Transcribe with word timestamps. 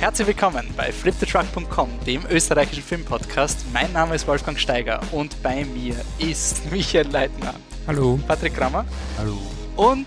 Herzlich 0.00 0.28
willkommen 0.28 0.66
bei 0.78 0.92
fliptetruck.com, 0.92 1.90
dem 2.06 2.24
österreichischen 2.30 2.82
Filmpodcast. 2.82 3.66
Mein 3.70 3.92
Name 3.92 4.14
ist 4.14 4.26
Wolfgang 4.26 4.58
Steiger 4.58 4.98
und 5.12 5.42
bei 5.42 5.66
mir 5.66 5.94
ist 6.18 6.70
Michael 6.72 7.08
Leitner. 7.08 7.52
Hallo. 7.86 8.18
Patrick 8.26 8.54
Krammer. 8.56 8.86
Hallo. 9.18 9.36
Und 9.76 10.06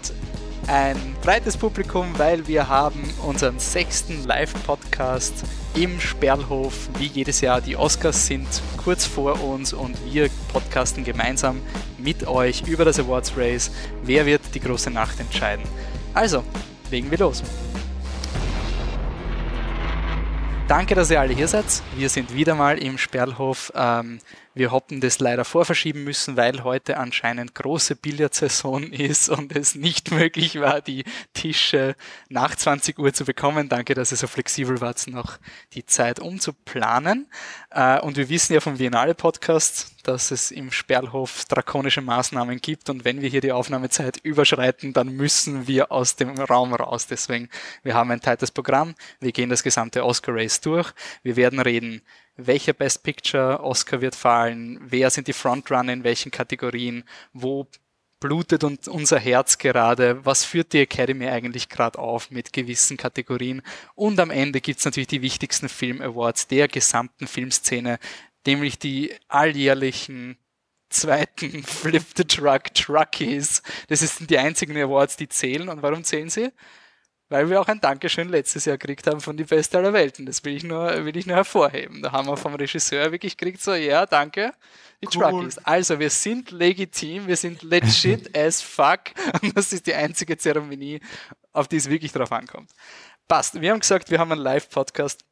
ein 0.66 0.98
breites 1.22 1.56
Publikum, 1.56 2.08
weil 2.18 2.48
wir 2.48 2.68
haben 2.68 3.04
unseren 3.24 3.60
sechsten 3.60 4.26
Live-Podcast 4.26 5.44
im 5.76 6.00
Sperlhof. 6.00 6.90
Wie 6.98 7.06
jedes 7.06 7.42
Jahr, 7.42 7.62
die 7.62 7.78
Oscars 7.78 8.26
sind 8.26 8.48
kurz 8.78 9.06
vor 9.06 9.44
uns 9.44 9.74
und 9.74 9.96
wir 10.12 10.28
podcasten 10.52 11.04
gemeinsam 11.04 11.62
mit 12.00 12.26
euch 12.26 12.64
über 12.64 12.84
das 12.84 13.00
Awards 13.00 13.34
Race. 13.38 13.70
Wer 14.02 14.26
wird 14.26 14.42
die 14.56 14.60
große 14.60 14.90
Nacht 14.90 15.20
entscheiden? 15.20 15.64
Also, 16.16 16.44
legen 16.90 17.12
wir 17.12 17.20
los. 17.20 17.44
Danke, 20.76 20.96
dass 20.96 21.12
ihr 21.12 21.22
alle 21.22 21.36
hier 21.36 21.48
seid. 21.48 21.66
Wir 21.96 22.10
sind 22.10 22.34
wieder 22.34 22.56
mal 22.56 22.80
im 22.80 22.98
Sperlhof. 22.98 23.72
Ähm, 23.76 24.18
wir 24.54 24.72
hoppen 24.72 25.02
das 25.02 25.20
leider 25.20 25.46
vorverschieben 25.46 26.04
müssen, 26.04 26.38
weil 26.38 26.64
heute 26.64 26.98
anscheinend 26.98 27.56
große 27.56 27.96
Billardsaison 27.96 28.92
ist 28.92 29.30
und 29.30 29.56
es 29.56 29.76
nicht 29.76 30.12
möglich 30.12 30.60
war, 30.60 30.82
die 30.82 31.04
Tische 31.34 31.96
nach 32.30 32.56
20 32.56 33.00
Uhr 33.00 33.14
zu 33.14 33.26
bekommen. 33.26 33.70
Danke, 33.70 33.94
dass 33.94 34.12
ihr 34.12 34.18
so 34.18 34.28
flexibel 34.28 34.82
wart, 34.82 35.08
noch 35.08 35.38
die 35.74 35.86
Zeit 35.86 36.20
umzuplanen. 36.20 37.28
Äh, 37.72 38.00
und 38.02 38.18
wir 38.18 38.30
wissen 38.30 38.54
ja 38.54 38.60
vom 38.60 38.78
Biennale 38.78 39.16
Podcast, 39.16 39.94
dass 40.04 40.32
es 40.32 40.52
im 40.52 40.72
Sperlhof 40.72 41.46
drakonische 41.46 42.02
Maßnahmen 42.02 42.60
gibt 42.60 42.90
und 42.90 43.06
wenn 43.06 43.22
wir 43.22 43.30
hier 43.30 43.42
die 43.42 43.54
Aufnahmezeit 43.54 44.18
überschreiten, 44.18 44.94
dann 44.94 45.16
müssen 45.16 45.68
wir 45.68 45.92
aus 45.92 46.16
dem 46.16 46.38
Raum 46.38 46.74
raus. 46.74 47.08
Deswegen, 47.08 47.50
wir 47.84 47.96
haben 47.96 48.12
ein 48.12 48.22
tightes 48.22 48.52
Programm. 48.52 48.96
Wir 49.20 49.32
gehen 49.32 49.50
das 49.50 49.64
gesamte 49.64 50.06
Oscar 50.06 50.36
Race 50.36 50.60
durch. 50.62 50.92
Wir 51.24 51.36
werden 51.38 51.60
reden 51.60 52.02
welcher 52.36 52.74
Best 52.74 53.04
Picture 53.04 53.62
Oscar 53.62 54.02
wird 54.02 54.16
fallen, 54.16 54.80
wer 54.82 55.10
sind 55.10 55.28
die 55.28 55.34
Frontrunner 55.34 55.94
in 55.94 56.04
welchen 56.04 56.32
Kategorien, 56.32 57.04
wo 57.32 57.68
blutet 58.20 58.64
und 58.64 58.88
unser 58.88 59.20
Herz 59.20 59.58
gerade, 59.58 60.26
was 60.26 60.46
führt 60.46 60.72
die 60.72 60.80
Academy 60.80 61.28
eigentlich 61.28 61.68
gerade 61.68 62.00
auf 62.00 62.32
mit 62.32 62.54
gewissen 62.54 62.96
Kategorien 62.96 63.62
und 63.96 64.20
am 64.20 64.32
Ende 64.32 64.62
gibt's 64.62 64.86
natürlich 64.86 65.08
die 65.08 65.22
wichtigsten 65.22 65.68
Film 65.68 66.02
Awards 66.02 66.48
der 66.48 66.70
gesamten 66.70 67.28
Filmszene, 67.28 68.00
nämlich 68.46 68.80
die 68.80 69.14
alljährlichen 69.28 70.38
zweiten 70.94 71.64
Flip 71.64 72.04
the 72.16 72.24
Truck 72.24 72.74
Truckies. 72.74 73.62
Das 73.90 74.00
sind 74.00 74.30
die 74.30 74.38
einzigen 74.38 74.78
Awards, 74.78 75.18
die 75.18 75.28
zählen. 75.28 75.68
Und 75.68 75.82
warum 75.82 76.04
zählen 76.04 76.30
sie? 76.30 76.52
Weil 77.30 77.50
wir 77.50 77.60
auch 77.60 77.68
ein 77.68 77.82
Dankeschön 77.82 78.30
letztes 78.30 78.66
Jahr 78.66 78.78
gekriegt 78.78 79.08
haben 79.08 79.22
von 79.22 79.38
die 79.38 79.44
Beste 79.44 79.78
aller 79.78 79.94
Welten. 79.94 80.26
Das 80.26 80.44
will 80.44 80.56
ich 80.56 80.64
nur, 80.64 81.06
will 81.06 81.18
ich 81.18 81.26
nur 81.26 81.36
hervorheben. 81.36 82.02
Da 82.02 82.12
haben 82.12 82.28
wir 82.28 82.38
vom 82.38 82.56
Regisseur 82.56 83.12
wirklich 83.12 83.38
gekriegt, 83.38 83.62
so, 83.62 83.74
ja, 83.74 84.06
danke, 84.06 84.54
die 85.02 85.08
cool. 85.18 85.30
Truckies. 85.30 85.58
Also, 85.60 86.00
wir 86.00 86.10
sind 86.10 86.52
legitim, 86.52 87.28
wir 87.28 87.38
sind 87.38 87.64
legit 87.64 88.38
as 88.38 88.62
fuck 88.62 89.02
und 89.42 89.58
das 89.58 89.74
ist 89.74 89.88
die 89.88 89.94
einzige 89.94 90.38
Zeremonie, 90.38 91.00
auf 91.52 91.68
die 91.68 91.78
es 91.78 91.90
wirklich 91.90 92.12
drauf 92.12 92.32
ankommt. 92.32 92.72
Passt. 93.28 93.60
Wir 93.60 93.72
haben 93.72 93.80
gesagt, 93.80 94.12
wir 94.12 94.20
haben 94.20 94.32
einen 94.32 94.42
Live-Podcast 94.42 95.26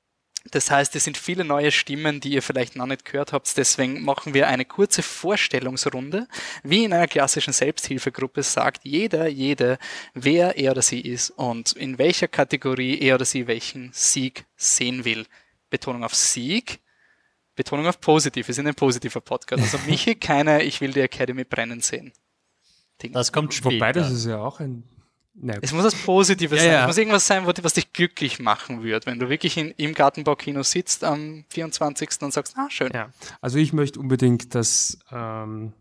das 0.50 0.72
heißt, 0.72 0.96
es 0.96 1.04
sind 1.04 1.18
viele 1.18 1.44
neue 1.44 1.72
Stimmen, 1.72 2.20
die 2.20 2.34
ihr 2.34 2.42
vielleicht 2.42 2.76
noch 2.76 2.88
nicht 2.88 3.06
gehört 3.06 3.32
habt. 3.32 3.56
Deswegen 3.58 4.04
machen 4.04 4.34
wir 4.34 4.48
eine 4.48 4.66
kurze 4.66 5.04
Vorstellungsrunde. 5.04 6.28
Wie 6.64 6.84
in 6.84 6.94
einer 6.94 7.08
klassischen 7.08 7.54
Selbsthilfegruppe 7.54 8.42
sagt 8.42 8.84
jeder, 8.84 9.28
jede, 9.28 9.78
wer 10.16 10.58
er 10.58 10.72
oder 10.72 10.82
sie 10.82 11.00
ist 11.00 11.30
und 11.30 11.74
in 11.74 12.00
welcher 12.00 12.28
Kategorie 12.28 13.00
er 13.00 13.16
oder 13.16 13.26
sie 13.26 13.46
welchen 13.46 13.92
Sieg 13.94 14.46
sehen 14.56 15.06
will. 15.06 15.28
Betonung 15.70 16.04
auf 16.04 16.16
Sieg. 16.16 16.80
Betonung 17.56 17.86
auf 17.86 18.02
positiv. 18.02 18.48
Wir 18.48 18.56
sind 18.56 18.68
ein 18.68 18.76
positiver 18.76 19.22
Podcast. 19.22 19.62
Also 19.62 19.78
Michi, 19.88 20.16
keine, 20.16 20.63
ich 20.63 20.81
will 20.81 20.92
die 20.92 21.02
Academy 21.02 21.44
brennen 21.44 21.81
sehen. 21.81 22.13
Ding. 23.03 23.13
Das 23.13 23.31
kommt 23.31 23.53
später. 23.53 23.75
Wobei, 23.75 23.92
das 23.92 24.12
ist 24.12 24.25
ja 24.25 24.40
auch 24.40 24.59
ein 24.59 24.84
Nein. 25.34 25.59
Es 25.62 25.72
muss 25.72 25.86
was 25.86 25.96
Positives 25.96 26.58
ja, 26.58 26.64
sein. 26.64 26.72
Ja. 26.72 26.81
Es 26.81 26.88
muss 26.88 26.97
irgendwas 26.97 27.25
sein, 27.25 27.46
was 27.46 27.74
dich 27.74 27.94
glücklich 27.94 28.40
machen 28.40 28.84
wird, 28.84 29.06
wenn 29.06 29.19
du 29.19 29.30
wirklich 29.30 29.58
in, 29.58 29.72
im 29.72 29.94
Gartenbaukino 29.94 30.62
sitzt 30.64 31.03
am 31.03 31.46
24. 31.50 32.09
und 32.22 32.34
sagst, 32.34 32.58
ah, 32.58 32.69
schön. 32.69 32.92
Ja. 32.94 33.12
Also 33.40 33.58
ich 33.58 33.72
möchte 33.72 34.00
unbedingt, 34.00 34.53
dass 34.56 35.00
ähm, 35.12 35.74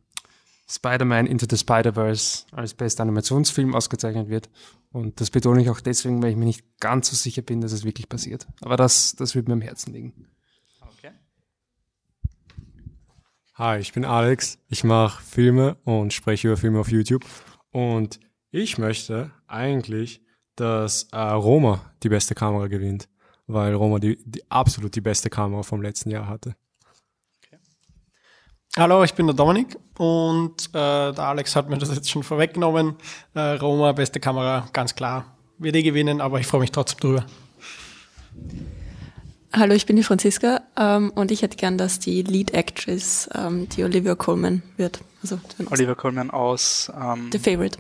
Spider-Man 0.69 1.27
Into 1.27 1.47
the 1.51 1.57
Spider-Verse 1.57 2.47
als 2.53 2.75
bester 2.75 3.03
Animationsfilm 3.03 3.75
ausgezeichnet 3.75 4.29
wird. 4.29 4.49
Und 4.93 5.21
das 5.21 5.31
betone 5.31 5.61
ich 5.63 5.71
auch 5.71 5.81
deswegen, 5.81 6.23
weil 6.23 6.31
ich 6.31 6.37
mir 6.37 6.45
nicht 6.45 6.65
ganz 6.79 7.11
so 7.11 7.17
sicher 7.17 7.43
bin, 7.43 7.61
dass 7.61 7.73
es 7.73 7.85
wirklich 7.85 8.09
passiert. 8.09 8.47
Aber 8.61 8.77
das, 8.77 9.17
das 9.17 9.35
wird 9.35 9.49
mir 9.49 9.55
am 9.55 9.61
Herzen 9.61 9.93
liegen. 9.93 10.27
Okay. 10.81 11.11
Hi, 13.55 13.79
ich 13.81 13.93
bin 13.93 14.05
Alex. 14.05 14.59
Ich 14.69 14.85
mache 14.85 15.23
Filme 15.23 15.77
und 15.85 16.13
spreche 16.13 16.49
über 16.49 16.57
Filme 16.57 16.79
auf 16.79 16.91
YouTube. 16.91 17.25
Und 17.73 18.21
ich 18.51 18.79
möchte 18.79 19.31
eigentlich, 19.47 20.23
dass 20.57 21.05
äh, 21.13 21.19
Roma 21.19 21.93
die 22.03 22.09
beste 22.09 22.35
Kamera 22.35 22.67
gewinnt, 22.67 23.09
weil 23.47 23.75
Roma 23.75 23.99
die, 23.99 24.19
die 24.25 24.43
absolut 24.51 24.95
die 24.95 25.01
beste 25.01 25.31
Kamera 25.31 25.63
vom 25.63 25.83
letzten 25.83 26.11
Jahr 26.11 26.29
hatte. 26.29 26.55
Hallo, 28.77 29.03
ich 29.03 29.15
bin 29.15 29.27
der 29.27 29.35
Dominik 29.35 29.77
und 29.99 30.69
äh, 30.69 31.13
der 31.13 31.19
Alex 31.19 31.57
hat 31.57 31.69
mir 31.69 31.79
das 31.79 31.93
jetzt 31.93 32.09
schon 32.09 32.23
vorweggenommen. 32.23 32.95
Äh, 33.35 33.41
Roma, 33.41 33.93
beste 33.93 34.21
Kamera, 34.21 34.69
ganz 34.73 34.95
klar. 34.95 35.37
Wird 35.59 35.75
eh 35.75 35.83
gewinnen, 35.83 36.21
aber 36.21 36.39
ich 36.39 36.47
freue 36.47 36.61
mich 36.61 36.71
trotzdem 36.71 37.01
drüber. 37.01 37.27
Hallo, 39.53 39.75
ich 39.75 39.87
bin 39.87 39.97
die 39.97 40.05
Franziska 40.05 40.61
ähm, 40.77 41.11
und 41.17 41.33
ich 41.33 41.43
hätte 41.43 41.57
gern, 41.57 41.79
dass 41.79 41.99
die 41.99 42.23
Lead 42.23 42.55
Actress 42.55 43.29
ähm, 43.35 43.69
die 43.71 43.83
Olivia 43.83 44.15
Colman 44.15 44.63
wird. 44.77 45.01
Also 45.23 45.41
Olivia 45.69 45.97
Colman 45.97 46.31
aus 46.31 46.93
ähm, 46.97 47.31
The 47.33 47.39
Favorite. 47.41 47.79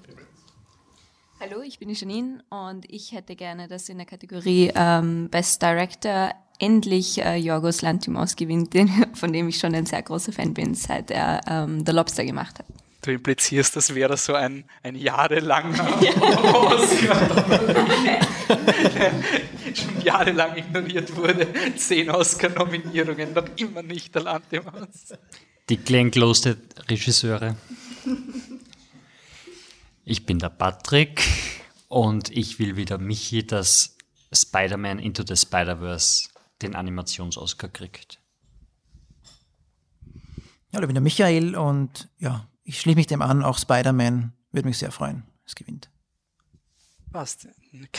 Hallo, 1.42 1.62
ich 1.62 1.78
bin 1.78 1.88
die 1.88 1.94
Janine 1.94 2.44
und 2.50 2.84
ich 2.90 3.12
hätte 3.12 3.34
gerne, 3.34 3.66
dass 3.66 3.88
in 3.88 3.96
der 3.96 4.06
Kategorie 4.06 4.70
ähm, 4.74 5.30
Best 5.30 5.62
Director 5.62 6.34
endlich 6.58 7.16
äh, 7.24 7.36
Yorgos 7.36 7.80
Lanthimos 7.80 8.36
gewinnt, 8.36 8.74
den, 8.74 8.90
von 9.14 9.32
dem 9.32 9.48
ich 9.48 9.56
schon 9.56 9.74
ein 9.74 9.86
sehr 9.86 10.02
großer 10.02 10.32
Fan 10.32 10.52
bin, 10.52 10.74
seit 10.74 11.10
er 11.10 11.40
ähm, 11.48 11.82
The 11.86 11.92
Lobster 11.92 12.26
gemacht 12.26 12.58
hat. 12.58 12.66
Du 13.00 13.10
implizierst, 13.10 13.74
das 13.74 13.94
wäre 13.94 14.18
so 14.18 14.34
ein, 14.34 14.64
ein 14.82 14.96
jahrelanger 14.96 15.72
schon 19.74 20.02
jahrelang 20.04 20.58
ignoriert 20.58 21.16
wurde. 21.16 21.48
Zehn 21.74 22.10
Oscar-Nominierungen, 22.10 23.32
noch 23.32 23.46
immer 23.56 23.82
nicht 23.82 24.14
der 24.14 24.24
Lanthimos. 24.24 25.14
Die 25.70 25.78
Glenn 25.78 26.10
Close 26.10 26.58
Regisseure. 26.90 27.56
Ich 30.10 30.26
bin 30.26 30.41
der 30.41 30.48
Patrick 30.48 31.22
und 31.87 32.31
ich 32.31 32.59
will 32.59 32.75
wieder 32.75 32.98
Michi, 32.98 33.47
dass 33.47 33.97
Spider-Man 34.32 34.98
Into 34.98 35.22
the 35.25 35.37
Spider-Verse 35.37 36.31
den 36.62 36.75
Animations-Oscar 36.75 37.69
kriegt. 37.69 38.19
Hallo, 40.72 40.82
ich 40.82 40.88
bin 40.88 40.94
der 40.97 41.00
Michael 41.00 41.54
und 41.54 42.09
ja, 42.19 42.49
ich 42.65 42.81
schließe 42.81 42.97
mich 42.97 43.06
dem 43.06 43.22
an, 43.22 43.44
auch 43.44 43.56
Spider-Man 43.56 44.32
würde 44.50 44.66
mich 44.66 44.78
sehr 44.78 44.91
freuen, 44.91 45.22
es 45.47 45.54
gewinnt. 45.54 45.88
Passt. 47.12 47.47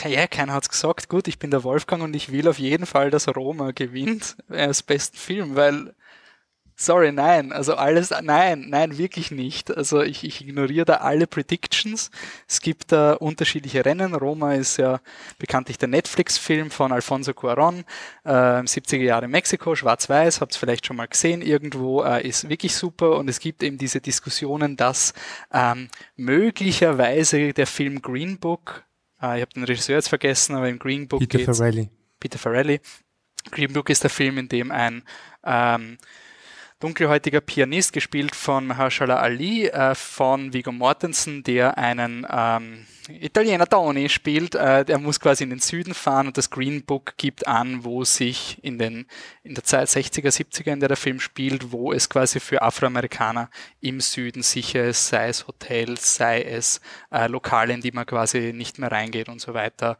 Ja, 0.04 0.26
keiner 0.26 0.52
hat 0.52 0.64
es 0.64 0.68
gesagt. 0.68 1.08
Gut, 1.08 1.28
ich 1.28 1.38
bin 1.38 1.50
der 1.50 1.64
Wolfgang 1.64 2.02
und 2.02 2.14
ich 2.14 2.30
will 2.30 2.46
auf 2.46 2.58
jeden 2.58 2.84
Fall, 2.84 3.10
dass 3.10 3.26
Roma 3.26 3.70
gewinnt 3.70 4.36
als 4.50 4.82
besten 4.82 5.16
Film, 5.16 5.56
weil 5.56 5.94
Sorry, 6.82 7.12
nein. 7.12 7.52
Also 7.52 7.76
alles, 7.76 8.10
nein, 8.10 8.66
nein, 8.68 8.98
wirklich 8.98 9.30
nicht. 9.30 9.70
Also 9.70 10.02
ich, 10.02 10.24
ich 10.24 10.40
ignoriere 10.40 10.84
da 10.84 10.94
alle 10.96 11.28
Predictions. 11.28 12.10
Es 12.48 12.60
gibt 12.60 12.90
da 12.90 13.12
unterschiedliche 13.12 13.84
Rennen. 13.84 14.16
Roma 14.16 14.54
ist 14.54 14.78
ja 14.78 14.98
bekanntlich 15.38 15.78
der 15.78 15.86
Netflix-Film 15.86 16.72
von 16.72 16.90
Alfonso 16.90 17.34
Cuaron, 17.34 17.84
äh, 18.24 18.30
70er 18.30 18.96
Jahre 18.96 19.28
Mexiko, 19.28 19.76
schwarz-weiß, 19.76 20.40
habt 20.40 20.52
es 20.52 20.58
vielleicht 20.58 20.84
schon 20.84 20.96
mal 20.96 21.06
gesehen 21.06 21.40
irgendwo, 21.40 22.02
äh, 22.02 22.26
ist 22.26 22.48
wirklich 22.48 22.74
super. 22.74 23.16
Und 23.16 23.28
es 23.28 23.38
gibt 23.38 23.62
eben 23.62 23.78
diese 23.78 24.00
Diskussionen, 24.00 24.76
dass 24.76 25.14
ähm, 25.52 25.88
möglicherweise 26.16 27.52
der 27.52 27.68
Film 27.68 28.02
Green 28.02 28.38
Book, 28.38 28.82
äh, 29.22 29.36
ich 29.36 29.42
habe 29.42 29.52
den 29.54 29.62
Regisseur 29.62 29.94
jetzt 29.94 30.08
vergessen, 30.08 30.56
aber 30.56 30.68
im 30.68 30.80
Green 30.80 31.06
Book 31.06 31.20
Peter 31.20 31.54
Farrelly. 31.54 31.90
Peter 32.18 32.40
Farrelly. 32.40 32.80
Green 33.52 33.72
Book 33.72 33.88
ist 33.88 34.02
der 34.02 34.10
Film, 34.10 34.38
in 34.38 34.48
dem 34.48 34.72
ein 34.72 35.04
ähm, 35.44 35.96
dunkelhäutiger 36.82 37.40
Pianist, 37.40 37.92
gespielt 37.92 38.34
von 38.34 38.66
Mahershala 38.66 39.16
Ali, 39.16 39.68
äh, 39.68 39.94
von 39.94 40.52
Viggo 40.52 40.72
Mortensen, 40.72 41.44
der 41.44 41.78
einen 41.78 42.26
ähm, 42.28 42.86
Italiener 43.08 43.66
Tony 43.66 44.08
spielt. 44.08 44.56
Äh, 44.56 44.84
der 44.84 44.98
muss 44.98 45.20
quasi 45.20 45.44
in 45.44 45.50
den 45.50 45.60
Süden 45.60 45.94
fahren 45.94 46.26
und 46.26 46.36
das 46.36 46.50
Green 46.50 46.84
Book 46.84 47.14
gibt 47.18 47.46
an, 47.46 47.84
wo 47.84 48.02
sich 48.04 48.58
in, 48.64 48.78
den, 48.78 49.06
in 49.44 49.54
der 49.54 49.62
Zeit 49.62 49.88
60er, 49.88 50.28
70er, 50.28 50.72
in 50.72 50.80
der 50.80 50.88
der 50.88 50.96
Film 50.96 51.20
spielt, 51.20 51.70
wo 51.70 51.92
es 51.92 52.08
quasi 52.08 52.40
für 52.40 52.62
Afroamerikaner 52.62 53.48
im 53.80 54.00
Süden 54.00 54.42
sicher 54.42 54.84
ist, 54.84 55.06
sei 55.06 55.28
es 55.28 55.46
Hotels, 55.46 56.16
sei 56.16 56.42
es 56.42 56.80
äh, 57.12 57.28
Lokale, 57.28 57.74
in 57.74 57.80
die 57.80 57.92
man 57.92 58.06
quasi 58.06 58.52
nicht 58.52 58.80
mehr 58.80 58.90
reingeht 58.90 59.28
und 59.28 59.40
so 59.40 59.54
weiter 59.54 59.98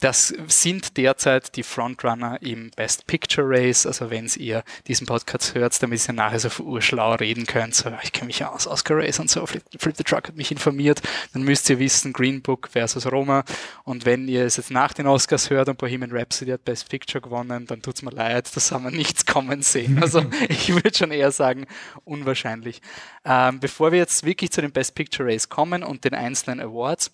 das 0.00 0.34
sind 0.46 0.96
derzeit 0.96 1.56
die 1.56 1.62
Frontrunner 1.62 2.40
im 2.42 2.70
Best 2.72 3.06
Picture 3.06 3.46
Race. 3.48 3.86
Also 3.86 4.10
wenn 4.10 4.30
ihr 4.36 4.62
diesen 4.86 5.06
Podcast 5.06 5.54
hört, 5.54 5.82
damit 5.82 6.06
ihr 6.06 6.12
nachher 6.12 6.38
so 6.38 6.62
urschlau 6.62 7.14
reden 7.14 7.46
könnt, 7.46 7.74
so, 7.74 7.90
ich 8.02 8.12
kenne 8.12 8.26
mich 8.26 8.40
ja 8.40 8.50
aus 8.50 8.66
Oscar 8.66 8.98
Race 8.98 9.18
und 9.18 9.30
so, 9.30 9.46
Flip, 9.46 9.62
Flip 9.78 9.96
the 9.96 10.04
Truck 10.04 10.28
hat 10.28 10.36
mich 10.36 10.50
informiert, 10.50 11.00
dann 11.32 11.42
müsst 11.42 11.70
ihr 11.70 11.78
wissen, 11.78 12.12
Green 12.12 12.42
Book 12.42 12.68
versus 12.72 13.10
Roma. 13.10 13.44
Und 13.84 14.04
wenn 14.04 14.28
ihr 14.28 14.44
es 14.44 14.56
jetzt 14.56 14.70
nach 14.70 14.92
den 14.92 15.06
Oscars 15.06 15.50
hört 15.50 15.68
und 15.68 15.78
Bohemian 15.78 16.12
Rhapsody 16.12 16.50
hat 16.50 16.64
Best 16.64 16.88
Picture 16.88 17.22
gewonnen, 17.22 17.66
dann 17.66 17.80
tut's 17.82 18.02
mir 18.02 18.10
leid, 18.10 18.54
das 18.54 18.70
haben 18.72 18.84
wir 18.84 18.90
nichts 18.90 19.26
kommen 19.26 19.62
sehen. 19.62 20.02
Also 20.06 20.24
ich 20.48 20.72
würde 20.72 20.96
schon 20.96 21.10
eher 21.10 21.32
sagen, 21.32 21.66
unwahrscheinlich. 22.04 22.80
Ähm, 23.24 23.58
bevor 23.58 23.90
wir 23.90 23.98
jetzt 23.98 24.24
wirklich 24.24 24.52
zu 24.52 24.60
den 24.60 24.70
Best 24.70 24.94
Picture 24.94 25.28
Race 25.28 25.48
kommen 25.48 25.82
und 25.82 26.04
den 26.04 26.14
einzelnen 26.14 26.60
Awards, 26.60 27.10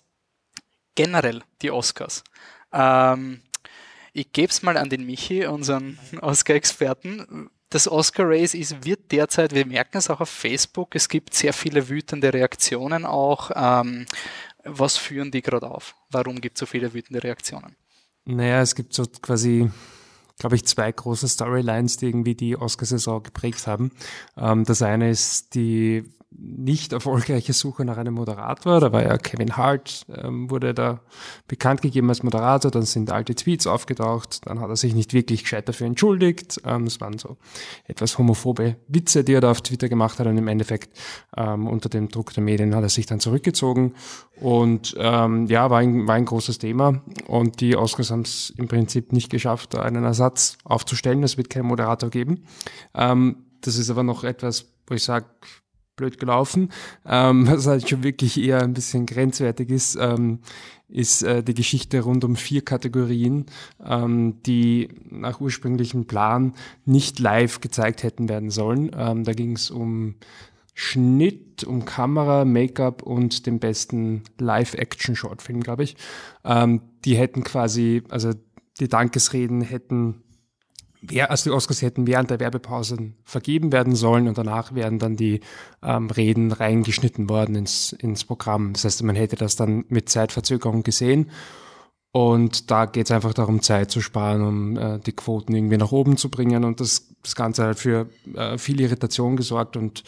generell 0.95 1.41
die 1.61 1.71
Oscars. 1.71 2.23
Ähm, 2.73 3.41
ich 4.13 4.31
gebe 4.31 4.51
es 4.51 4.61
mal 4.61 4.77
an 4.77 4.89
den 4.89 5.05
Michi, 5.05 5.45
unseren 5.45 5.97
Oscar-Experten. 6.21 7.49
Das 7.69 7.87
Oscar-Race 7.87 8.53
wird 8.83 9.11
derzeit, 9.11 9.55
wir 9.55 9.65
merken 9.65 9.97
es 9.97 10.09
auch 10.09 10.21
auf 10.21 10.29
Facebook, 10.29 10.95
es 10.95 11.09
gibt 11.09 11.33
sehr 11.33 11.53
viele 11.53 11.89
wütende 11.89 12.31
Reaktionen 12.33 13.05
auch. 13.05 13.51
Ähm, 13.55 14.05
was 14.63 14.97
führen 14.97 15.31
die 15.31 15.41
gerade 15.41 15.69
auf? 15.69 15.95
Warum 16.09 16.39
gibt 16.39 16.57
es 16.57 16.59
so 16.59 16.65
viele 16.65 16.93
wütende 16.93 17.23
Reaktionen? 17.23 17.75
Naja, 18.25 18.61
es 18.61 18.75
gibt 18.75 18.93
so 18.93 19.05
quasi 19.21 19.69
glaube 20.37 20.55
ich, 20.55 20.65
zwei 20.65 20.91
große 20.91 21.27
Storylines, 21.27 21.97
die 21.97 22.07
irgendwie 22.07 22.35
die 22.35 22.57
Oscarsaison 22.57 23.23
geprägt 23.23 23.67
haben. 23.67 23.91
Ähm, 24.37 24.63
das 24.65 24.81
eine 24.81 25.09
ist 25.09 25.55
die 25.55 26.03
nicht 26.37 26.93
erfolgreiche 26.93 27.53
Suche 27.53 27.85
nach 27.85 27.97
einem 27.97 28.13
Moderator. 28.13 28.79
Da 28.79 28.91
war 28.91 29.03
ja 29.03 29.17
Kevin 29.17 29.57
Hart, 29.57 30.05
ähm, 30.09 30.49
wurde 30.49 30.73
da 30.73 31.01
bekannt 31.47 31.81
gegeben 31.81 32.09
als 32.09 32.23
Moderator, 32.23 32.71
dann 32.71 32.83
sind 32.83 33.11
alte 33.11 33.35
Tweets 33.35 33.67
aufgetaucht, 33.67 34.41
dann 34.45 34.59
hat 34.59 34.69
er 34.69 34.75
sich 34.75 34.93
nicht 34.93 35.13
wirklich 35.13 35.43
gescheit 35.43 35.67
dafür 35.67 35.87
entschuldigt. 35.87 36.61
Ähm, 36.65 36.85
es 36.85 36.99
waren 37.01 37.17
so 37.17 37.37
etwas 37.85 38.17
homophobe 38.17 38.77
Witze, 38.87 39.23
die 39.23 39.33
er 39.33 39.41
da 39.41 39.51
auf 39.51 39.61
Twitter 39.61 39.89
gemacht 39.89 40.19
hat 40.19 40.27
und 40.27 40.37
im 40.37 40.47
Endeffekt 40.47 40.97
ähm, 41.37 41.67
unter 41.67 41.89
dem 41.89 42.09
Druck 42.09 42.33
der 42.33 42.43
Medien 42.43 42.75
hat 42.75 42.83
er 42.83 42.89
sich 42.89 43.05
dann 43.05 43.19
zurückgezogen 43.19 43.93
und 44.39 44.95
ähm, 44.97 45.47
ja, 45.47 45.69
war 45.69 45.79
ein, 45.79 46.07
war 46.07 46.15
ein 46.15 46.25
großes 46.25 46.57
Thema 46.57 47.01
und 47.27 47.61
die 47.61 47.75
Oscars 47.75 48.11
haben 48.11 48.21
es 48.21 48.51
im 48.57 48.67
Prinzip 48.67 49.13
nicht 49.13 49.29
geschafft, 49.29 49.75
einen 49.75 50.03
Ersatz 50.03 50.57
aufzustellen. 50.63 51.23
Es 51.23 51.37
wird 51.37 51.49
keinen 51.49 51.67
Moderator 51.67 52.09
geben. 52.09 52.45
Ähm, 52.93 53.45
das 53.61 53.77
ist 53.77 53.89
aber 53.89 54.03
noch 54.03 54.23
etwas, 54.23 54.73
wo 54.87 54.95
ich 54.95 55.03
sage, 55.03 55.25
blöd 55.95 56.19
gelaufen. 56.19 56.69
Ähm, 57.05 57.47
was 57.49 57.67
halt 57.67 57.89
schon 57.89 58.03
wirklich 58.03 58.39
eher 58.39 58.61
ein 58.61 58.73
bisschen 58.73 59.05
grenzwertig 59.05 59.69
ist, 59.69 59.95
ähm, 59.95 60.39
ist 60.89 61.23
äh, 61.23 61.43
die 61.43 61.53
Geschichte 61.55 62.01
rund 62.01 62.23
um 62.23 62.35
vier 62.35 62.63
Kategorien, 62.63 63.47
ähm, 63.83 64.41
die 64.45 64.89
nach 65.09 65.41
ursprünglichem 65.41 66.05
Plan 66.05 66.53
nicht 66.85 67.19
live 67.19 67.61
gezeigt 67.61 68.03
hätten 68.03 68.29
werden 68.29 68.51
sollen. 68.51 68.91
Ähm, 68.95 69.23
da 69.23 69.33
ging 69.33 69.53
es 69.55 69.71
um 69.71 70.15
Schnitt, 70.75 71.63
um 71.63 71.85
Kamera, 71.85 72.45
Make-up 72.45 73.03
und 73.03 73.45
den 73.45 73.59
besten 73.59 74.23
Live-Action-Shortfilm, 74.39 75.61
glaube 75.61 75.83
ich. 75.83 75.95
Ähm, 76.43 76.81
die 77.05 77.15
hätten 77.15 77.43
quasi, 77.43 78.03
also 78.09 78.31
die 78.79 78.87
Dankesreden 78.87 79.61
hätten 79.61 80.22
also 81.27 81.49
die 81.49 81.55
Oscars 81.55 81.81
hätten 81.81 82.07
während 82.07 82.29
der 82.29 82.39
Werbepausen 82.39 83.15
vergeben 83.23 83.71
werden 83.71 83.95
sollen 83.95 84.27
und 84.27 84.37
danach 84.37 84.73
wären 84.73 84.99
dann 84.99 85.15
die 85.15 85.41
ähm, 85.81 86.09
Reden 86.09 86.51
reingeschnitten 86.51 87.29
worden 87.29 87.55
ins, 87.55 87.93
ins 87.93 88.23
Programm. 88.23 88.73
Das 88.73 88.85
heißt, 88.85 89.03
man 89.03 89.15
hätte 89.15 89.35
das 89.35 89.55
dann 89.55 89.85
mit 89.89 90.09
Zeitverzögerung 90.09 90.83
gesehen. 90.83 91.29
Und 92.11 92.69
da 92.69 92.85
geht 92.85 93.07
es 93.07 93.11
einfach 93.11 93.33
darum, 93.33 93.63
Zeit 93.63 93.89
zu 93.89 93.99
sparen, 93.99 94.41
um 94.43 94.77
äh, 94.77 94.99
die 94.99 95.13
Quoten 95.13 95.55
irgendwie 95.55 95.77
nach 95.77 95.91
oben 95.91 96.15
zu 96.15 96.29
bringen. 96.29 96.63
Und 96.63 96.79
das, 96.79 97.07
das 97.23 97.35
Ganze 97.35 97.65
hat 97.65 97.79
für 97.79 98.07
äh, 98.35 98.57
viel 98.59 98.79
Irritation 98.79 99.35
gesorgt. 99.35 99.75
Und 99.75 100.03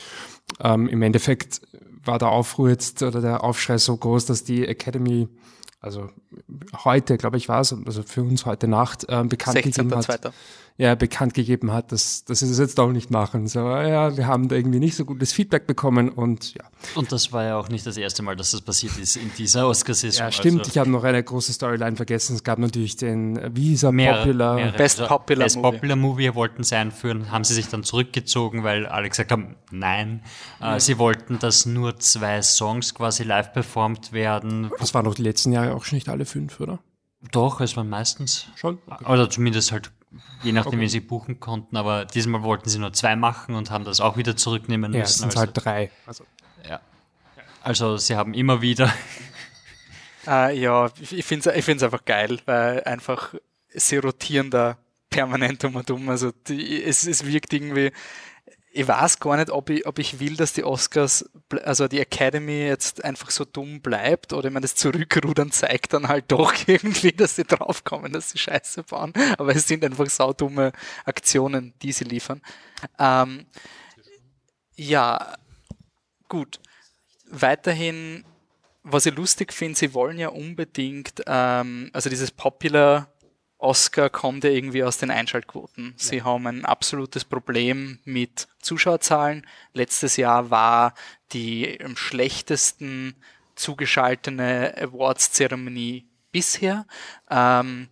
ähm, 0.62 0.88
im 0.88 1.02
Endeffekt 1.02 1.62
war 2.04 2.20
der 2.20 2.30
Aufruhr 2.30 2.70
jetzt 2.70 3.02
oder 3.02 3.22
der 3.22 3.44
Aufschrei 3.44 3.80
so 3.80 3.98
groß, 3.98 4.28
dass 4.28 4.44
die 4.44 4.68
Academy 4.68 5.28
also 5.80 6.10
heute, 6.84 7.18
glaube 7.18 7.38
ich, 7.38 7.48
war 7.48 7.62
es, 7.62 7.72
also 7.86 8.02
für 8.02 8.24
uns 8.24 8.48
heute 8.48 8.68
Nacht 8.68 9.06
äh, 9.08 9.24
bekannt 9.24 9.54
16. 9.54 9.90
gegeben 9.90 9.96
hat. 9.96 10.06
2 10.06 10.32
ja, 10.78 10.94
bekannt 10.96 11.34
gegeben 11.34 11.72
hat, 11.72 11.94
dass, 11.94 12.26
dass 12.26 12.40
sie 12.40 12.50
das 12.50 12.58
jetzt 12.58 12.80
auch 12.82 12.92
nicht 12.92 13.10
machen. 13.10 13.48
So, 13.48 13.60
ja, 13.60 14.18
wir 14.18 14.28
haben 14.28 14.50
da 14.50 14.58
irgendwie 14.58 14.80
nicht 14.80 14.96
so 14.96 15.06
gutes 15.06 15.32
Feedback 15.32 15.68
bekommen 15.68 16.10
und 16.10 16.54
ja. 16.54 16.66
Und 16.96 17.14
das 17.14 17.32
war 17.32 17.46
ja 17.46 17.58
auch 17.58 17.70
nicht 17.70 17.86
das 17.86 17.96
erste 17.96 18.24
Mal, 18.24 18.36
dass 18.36 18.52
das 18.52 18.60
passiert 18.62 18.98
ist 18.98 19.16
in 19.16 19.32
dieser 19.38 19.70
Oscar-Saison. 19.70 20.26
Ja, 20.26 20.32
stimmt. 20.34 20.60
Also. 20.60 20.72
Ich 20.72 20.78
habe 20.78 20.90
noch 20.90 21.06
eine 21.06 21.24
große 21.24 21.54
Storyline 21.54 21.96
vergessen. 21.96 22.36
Es 22.36 22.44
gab 22.44 22.60
natürlich 22.60 22.98
den, 22.98 23.38
er, 23.38 23.92
mehrere, 23.92 24.20
Popular. 24.20 24.56
Mehrere. 24.56 24.78
Best 24.78 25.08
Popular 25.08 25.46
Best 25.46 25.56
Movie. 25.56 25.72
Popular 25.72 25.96
Movie 25.96 26.36
wollten 26.36 26.64
sie 26.64 26.76
einführen, 26.76 27.32
haben 27.32 27.46
sie 27.46 27.54
sich 27.54 27.70
dann 27.70 27.84
zurückgezogen, 27.84 28.64
weil 28.64 28.86
alle 28.86 29.08
gesagt 29.08 29.32
haben, 29.32 29.56
nein. 29.72 30.24
Mhm. 30.60 30.80
sie 30.80 30.98
wollten, 30.98 31.40
dass 31.40 31.66
nur 31.66 32.00
zwei 32.00 32.42
Songs 32.42 32.94
quasi 32.94 33.24
live 33.24 33.54
performt 33.54 34.12
werden. 34.12 34.72
Das 34.80 34.94
waren 34.94 35.06
doch 35.06 35.16
die 35.16 35.24
letzten 35.24 35.54
Jahre 35.54 35.74
auch 35.74 35.86
schon 35.86 35.96
nicht 35.96 36.10
alle 36.10 36.26
fünf, 36.26 36.60
oder? 36.60 36.80
Doch, 37.32 37.62
es 37.62 37.76
waren 37.78 37.90
meistens. 37.90 38.48
Schon? 38.56 38.78
Okay. 38.88 39.06
Oder 39.06 39.30
zumindest 39.30 39.72
halt 39.72 39.92
je 40.44 40.52
nachdem, 40.52 40.74
okay. 40.74 40.82
wie 40.82 40.90
sie 40.90 41.00
buchen 41.00 41.40
konnten. 41.40 41.78
Aber 41.78 42.06
diesmal 42.06 42.44
wollten 42.44 42.70
sie 42.70 42.80
nur 42.80 42.94
zwei 42.94 43.16
machen 43.16 43.56
und 43.56 43.72
haben 43.72 43.86
das 43.86 44.02
auch 44.02 44.18
wieder 44.18 44.36
zurücknehmen 44.36 44.94
ja, 44.94 45.00
müssen. 45.00 45.24
Ja, 45.24 45.28
es 45.28 45.34
sind 45.34 45.40
also, 45.40 45.40
halt 45.40 45.52
drei. 45.54 45.92
Also. 46.06 46.26
Ja. 46.68 46.82
Also 47.62 47.98
sie 47.98 48.16
haben 48.16 48.34
immer 48.34 48.62
wieder. 48.62 48.94
Äh, 50.28 50.60
ja, 50.60 50.90
ich 51.00 51.26
finde 51.26 51.50
es 51.50 51.68
ich 51.68 51.84
einfach 51.84 52.06
geil, 52.06 52.40
weil 52.46 52.84
einfach 52.84 53.34
sie 53.74 53.98
rotieren 53.98 54.50
da 54.50 54.78
permanent 55.10 55.64
um 55.64 55.76
und 55.76 55.90
um. 55.92 56.10
Also 56.10 56.32
die, 56.48 56.84
es, 56.84 57.08
es 57.08 57.26
wirkt 57.26 57.54
irgendwie, 57.54 57.92
ich 58.78 58.90
weiß 58.90 59.22
gar 59.22 59.38
nicht, 59.38 59.52
ob 59.52 59.70
ich, 59.70 59.88
ob 59.88 60.00
ich 60.00 60.20
will, 60.20 60.36
dass 60.36 60.52
die 60.52 60.66
Oscars, 60.66 61.30
also 61.64 61.88
die 61.88 62.02
Academy 62.02 62.66
jetzt 62.66 63.06
einfach 63.06 63.32
so 63.32 63.46
dumm 63.46 63.80
bleibt 63.80 64.34
oder 64.34 64.50
ich 64.50 64.54
meine, 64.54 64.66
das 64.66 64.76
Zurückrudern 64.76 65.50
zeigt 65.52 65.94
dann 65.94 66.10
halt 66.10 66.26
doch 66.28 66.54
irgendwie, 66.68 67.14
dass 67.14 67.38
sie 67.38 67.46
draufkommen, 67.46 68.12
dass 68.12 68.32
sie 68.32 68.38
Scheiße 68.38 68.84
bauen. 68.84 69.14
Aber 69.38 69.56
es 69.56 69.66
sind 69.66 69.86
einfach 69.86 70.10
saudumme 70.10 70.74
Aktionen, 71.06 71.74
die 71.82 71.94
sie 71.94 72.04
liefern. 72.04 72.42
Ähm, 73.00 73.46
ja, 74.76 75.36
gut. 76.28 76.60
Weiterhin, 77.30 78.26
was 78.84 79.06
ich 79.06 79.16
lustig 79.16 79.54
finde, 79.54 79.80
sie 79.80 79.94
wollen 79.94 80.20
ja 80.20 80.28
unbedingt, 80.28 81.24
ähm, 81.28 81.92
also 81.94 82.10
dieses 82.10 82.32
Popular 82.32 83.08
Oscar 83.66 84.10
kommt 84.10 84.44
ja 84.44 84.52
irgendwie 84.52 84.84
aus 84.84 84.98
den 84.98 85.10
Einschaltquoten. 85.10 85.96
Sie 85.98 86.18
ja. 86.18 86.24
haben 86.24 86.46
ein 86.46 86.66
absolutes 86.66 87.26
Problem 87.26 88.00
mit 88.06 88.48
Zuschauerzahlen. 88.62 89.46
Letztes 89.74 90.18
Jahr 90.18 90.52
war 90.52 90.94
die 91.32 91.80
am 91.84 91.98
schlechtesten 91.98 93.16
zugeschaltene 93.56 94.76
Awards-Zeremonie 94.78 96.06
bisher. 96.32 96.86
Ähm, 97.30 97.88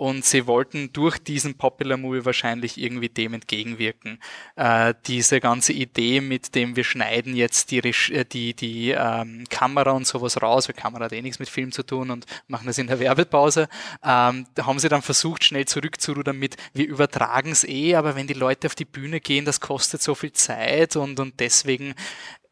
und 0.00 0.24
sie 0.24 0.46
wollten 0.46 0.94
durch 0.94 1.18
diesen 1.18 1.58
Popular 1.58 1.98
Movie 1.98 2.24
wahrscheinlich 2.24 2.78
irgendwie 2.80 3.10
dem 3.10 3.34
entgegenwirken. 3.34 4.18
Äh, 4.56 4.94
diese 5.06 5.40
ganze 5.40 5.74
Idee, 5.74 6.22
mit 6.22 6.54
dem 6.54 6.74
wir 6.74 6.84
schneiden 6.84 7.36
jetzt 7.36 7.70
die, 7.70 7.80
äh, 7.80 8.24
die, 8.24 8.54
die 8.54 8.92
ähm, 8.92 9.44
Kamera 9.50 9.90
und 9.90 10.06
sowas 10.06 10.40
raus, 10.40 10.70
weil 10.70 10.74
Kamera 10.74 11.04
hat 11.04 11.12
eh 11.12 11.20
nichts 11.20 11.38
mit 11.38 11.50
Film 11.50 11.70
zu 11.70 11.82
tun 11.82 12.10
und 12.10 12.24
machen 12.48 12.66
das 12.66 12.78
in 12.78 12.86
der 12.86 12.98
Werbepause, 12.98 13.68
ähm, 14.02 14.46
da 14.54 14.64
haben 14.64 14.78
sie 14.78 14.88
dann 14.88 15.02
versucht, 15.02 15.44
schnell 15.44 15.66
zurückzurudern 15.66 16.38
mit, 16.38 16.56
wir 16.72 16.88
übertragen 16.88 17.50
es 17.50 17.64
eh, 17.64 17.94
aber 17.94 18.16
wenn 18.16 18.26
die 18.26 18.32
Leute 18.32 18.68
auf 18.68 18.74
die 18.74 18.86
Bühne 18.86 19.20
gehen, 19.20 19.44
das 19.44 19.60
kostet 19.60 20.00
so 20.00 20.14
viel 20.14 20.32
Zeit 20.32 20.96
und, 20.96 21.20
und 21.20 21.40
deswegen 21.40 21.94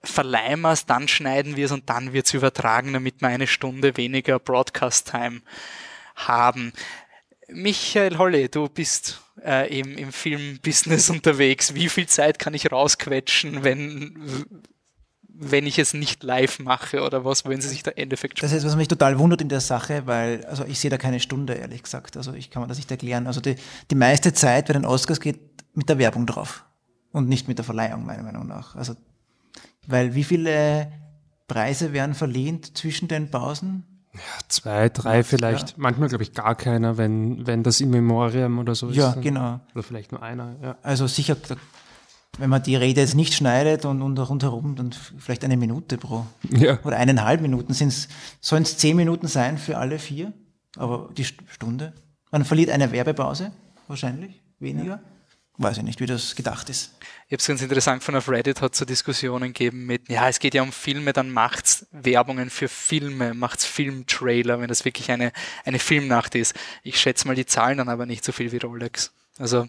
verleihen 0.02 0.60
wir 0.60 0.72
es, 0.72 0.84
dann 0.84 1.08
schneiden 1.08 1.56
wir 1.56 1.64
es 1.64 1.72
und 1.72 1.88
dann 1.88 2.12
wird 2.12 2.26
es 2.26 2.34
übertragen, 2.34 2.92
damit 2.92 3.22
wir 3.22 3.28
eine 3.28 3.46
Stunde 3.46 3.96
weniger 3.96 4.38
Broadcast-Time 4.38 5.40
haben. 6.14 6.74
Michael 7.50 8.18
Holle, 8.18 8.48
du 8.48 8.68
bist 8.68 9.20
äh, 9.44 9.80
im, 9.80 9.96
im 9.96 10.12
Filmbusiness 10.12 11.10
unterwegs. 11.10 11.74
Wie 11.74 11.88
viel 11.88 12.06
Zeit 12.06 12.38
kann 12.38 12.54
ich 12.54 12.70
rausquetschen, 12.70 13.64
wenn, 13.64 14.44
wenn 15.28 15.66
ich 15.66 15.78
es 15.78 15.94
nicht 15.94 16.22
live 16.22 16.58
mache 16.58 17.02
oder 17.02 17.24
was 17.24 17.44
wollen 17.44 17.60
Sie 17.60 17.68
sich 17.68 17.82
da 17.82 17.90
Endeffekt 17.92 18.42
Das 18.42 18.52
ist, 18.52 18.64
was 18.64 18.76
mich 18.76 18.88
total 18.88 19.18
wundert 19.18 19.40
in 19.40 19.48
der 19.48 19.60
Sache, 19.60 20.02
weil 20.06 20.44
also 20.44 20.64
ich 20.64 20.78
sehe 20.78 20.90
da 20.90 20.98
keine 20.98 21.20
Stunde, 21.20 21.54
ehrlich 21.54 21.82
gesagt. 21.82 22.16
Also 22.16 22.34
ich 22.34 22.50
kann 22.50 22.62
mir 22.62 22.68
das 22.68 22.76
nicht 22.76 22.90
erklären. 22.90 23.26
Also 23.26 23.40
die, 23.40 23.56
die 23.90 23.94
meiste 23.94 24.32
Zeit 24.32 24.66
bei 24.66 24.74
den 24.74 24.84
Oscars 24.84 25.20
geht 25.20 25.40
mit 25.74 25.88
der 25.88 25.98
Werbung 25.98 26.26
drauf 26.26 26.64
und 27.12 27.28
nicht 27.28 27.48
mit 27.48 27.58
der 27.58 27.64
Verleihung, 27.64 28.04
meiner 28.04 28.22
Meinung 28.22 28.46
nach. 28.46 28.76
Also, 28.76 28.94
weil 29.86 30.14
wie 30.14 30.24
viele 30.24 30.92
Preise 31.46 31.92
werden 31.92 32.14
verliehen 32.14 32.62
zwischen 32.62 33.08
den 33.08 33.30
Pausen? 33.30 33.97
Ja, 34.18 34.48
zwei, 34.48 34.88
drei 34.88 35.22
vielleicht. 35.22 35.70
Ja. 35.70 35.74
Manchmal 35.78 36.08
glaube 36.08 36.24
ich 36.24 36.32
gar 36.32 36.54
keiner, 36.54 36.98
wenn, 36.98 37.46
wenn 37.46 37.62
das 37.62 37.80
im 37.80 37.90
Memoriam 37.90 38.58
oder 38.58 38.74
so 38.74 38.88
ist. 38.88 38.96
Ja, 38.96 39.14
genau. 39.14 39.60
Oder 39.74 39.82
vielleicht 39.82 40.12
nur 40.12 40.22
einer. 40.22 40.56
Ja. 40.62 40.76
Also 40.82 41.06
sicher, 41.06 41.36
wenn 42.38 42.50
man 42.50 42.62
die 42.62 42.76
Rede 42.76 43.00
jetzt 43.00 43.14
nicht 43.14 43.34
schneidet 43.34 43.84
und, 43.84 44.02
und 44.02 44.18
rundherum, 44.18 44.76
dann 44.76 44.92
vielleicht 44.92 45.44
eine 45.44 45.56
Minute 45.56 45.98
pro. 45.98 46.26
Ja. 46.50 46.78
Oder 46.84 46.96
eineinhalb 46.96 47.40
Minuten. 47.40 47.72
Sollen 47.72 48.62
es 48.62 48.78
zehn 48.78 48.96
Minuten 48.96 49.26
sein 49.26 49.58
für 49.58 49.78
alle 49.78 49.98
vier? 49.98 50.32
Aber 50.76 51.08
die 51.16 51.24
Stunde? 51.24 51.92
Man 52.30 52.44
verliert 52.44 52.70
eine 52.70 52.92
Werbepause, 52.92 53.52
wahrscheinlich, 53.86 54.42
weniger. 54.58 54.96
Ja. 54.96 55.00
Weiß 55.60 55.78
ich 55.78 55.82
nicht, 55.82 56.00
wie 56.00 56.06
das 56.06 56.36
gedacht 56.36 56.70
ist. 56.70 56.94
Ich 57.26 57.32
habe 57.32 57.40
es 57.40 57.46
ganz 57.48 57.60
interessant 57.62 58.04
von 58.04 58.14
auf 58.14 58.28
Reddit 58.28 58.62
hat 58.62 58.74
es 58.74 58.78
so 58.78 58.84
Diskussionen 58.84 59.52
gegeben 59.52 59.86
mit, 59.86 60.08
ja, 60.08 60.28
es 60.28 60.38
geht 60.38 60.54
ja 60.54 60.62
um 60.62 60.70
Filme, 60.70 61.12
dann 61.12 61.30
macht's 61.32 61.86
Werbungen 61.90 62.48
für 62.48 62.68
Filme, 62.68 63.34
macht's 63.34 63.66
Filmtrailer, 63.66 64.60
wenn 64.60 64.68
das 64.68 64.84
wirklich 64.84 65.10
eine, 65.10 65.32
eine 65.64 65.80
Filmnacht 65.80 66.36
ist. 66.36 66.54
Ich 66.84 67.00
schätze 67.00 67.26
mal, 67.26 67.34
die 67.34 67.44
zahlen 67.44 67.78
dann 67.78 67.88
aber 67.88 68.06
nicht 68.06 68.24
so 68.24 68.30
viel 68.30 68.52
wie 68.52 68.58
Rolex. 68.58 69.12
Also 69.38 69.66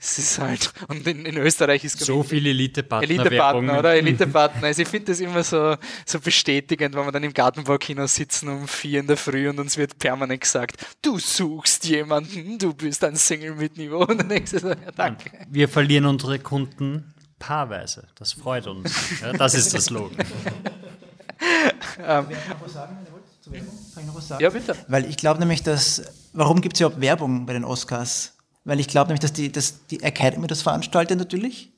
es 0.00 0.16
ist 0.18 0.38
halt, 0.38 0.72
und 0.86 1.04
in, 1.08 1.26
in 1.26 1.36
Österreich 1.38 1.82
ist 1.82 1.98
so 1.98 2.22
viel 2.22 2.46
Elite-Partner. 2.46 3.10
Elite-Partner, 3.10 3.78
oder? 3.80 3.94
Elite-Partner. 3.96 4.68
Also 4.68 4.82
ich 4.82 4.88
finde 4.88 5.06
das 5.06 5.18
immer 5.18 5.42
so, 5.42 5.74
so 6.06 6.20
bestätigend, 6.20 6.94
wenn 6.94 7.04
wir 7.04 7.10
dann 7.10 7.24
im 7.24 7.34
Gartenbaukino 7.34 8.06
sitzen 8.06 8.48
um 8.48 8.68
vier 8.68 9.00
in 9.00 9.08
der 9.08 9.16
Früh 9.16 9.48
und 9.48 9.58
uns 9.58 9.76
wird 9.76 9.98
permanent 9.98 10.42
gesagt, 10.42 10.76
du 11.02 11.18
suchst 11.18 11.84
jemanden, 11.86 12.58
du 12.58 12.74
bist 12.74 13.02
ein 13.02 13.16
Single 13.16 13.56
mit 13.56 13.76
Niveau. 13.76 13.98
Und 14.06 14.18
dann 14.18 14.28
denkst 14.28 14.52
du 14.52 14.60
so, 14.60 14.68
ja, 14.68 14.76
danke. 14.94 15.32
Wir 15.50 15.68
verlieren 15.68 16.06
unsere 16.06 16.38
Kunden 16.38 17.12
paarweise. 17.40 18.06
Das 18.14 18.32
freut 18.32 18.68
uns. 18.68 19.20
Ja, 19.20 19.32
das 19.32 19.54
ist 19.54 19.74
das 19.74 19.86
Slogan. 19.86 20.16
ähm, 22.06 22.26
Ja, 24.38 24.50
bitte. 24.50 24.76
Weil 24.86 25.06
ich 25.06 25.16
glaube 25.16 25.40
nämlich, 25.40 25.64
dass, 25.64 26.02
warum 26.32 26.60
gibt 26.60 26.76
es 26.76 26.80
überhaupt 26.80 27.00
Werbung 27.00 27.46
bei 27.46 27.52
den 27.52 27.64
Oscars? 27.64 28.37
Weil 28.64 28.80
ich 28.80 28.88
glaube 28.88 29.08
nämlich, 29.08 29.20
dass 29.20 29.32
die, 29.32 29.50
dass 29.50 29.86
die 29.86 30.02
Academy 30.02 30.46
das 30.46 30.62
veranstaltet 30.62 31.18
natürlich 31.18 31.72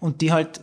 und 0.00 0.20
die 0.20 0.32
halt 0.32 0.60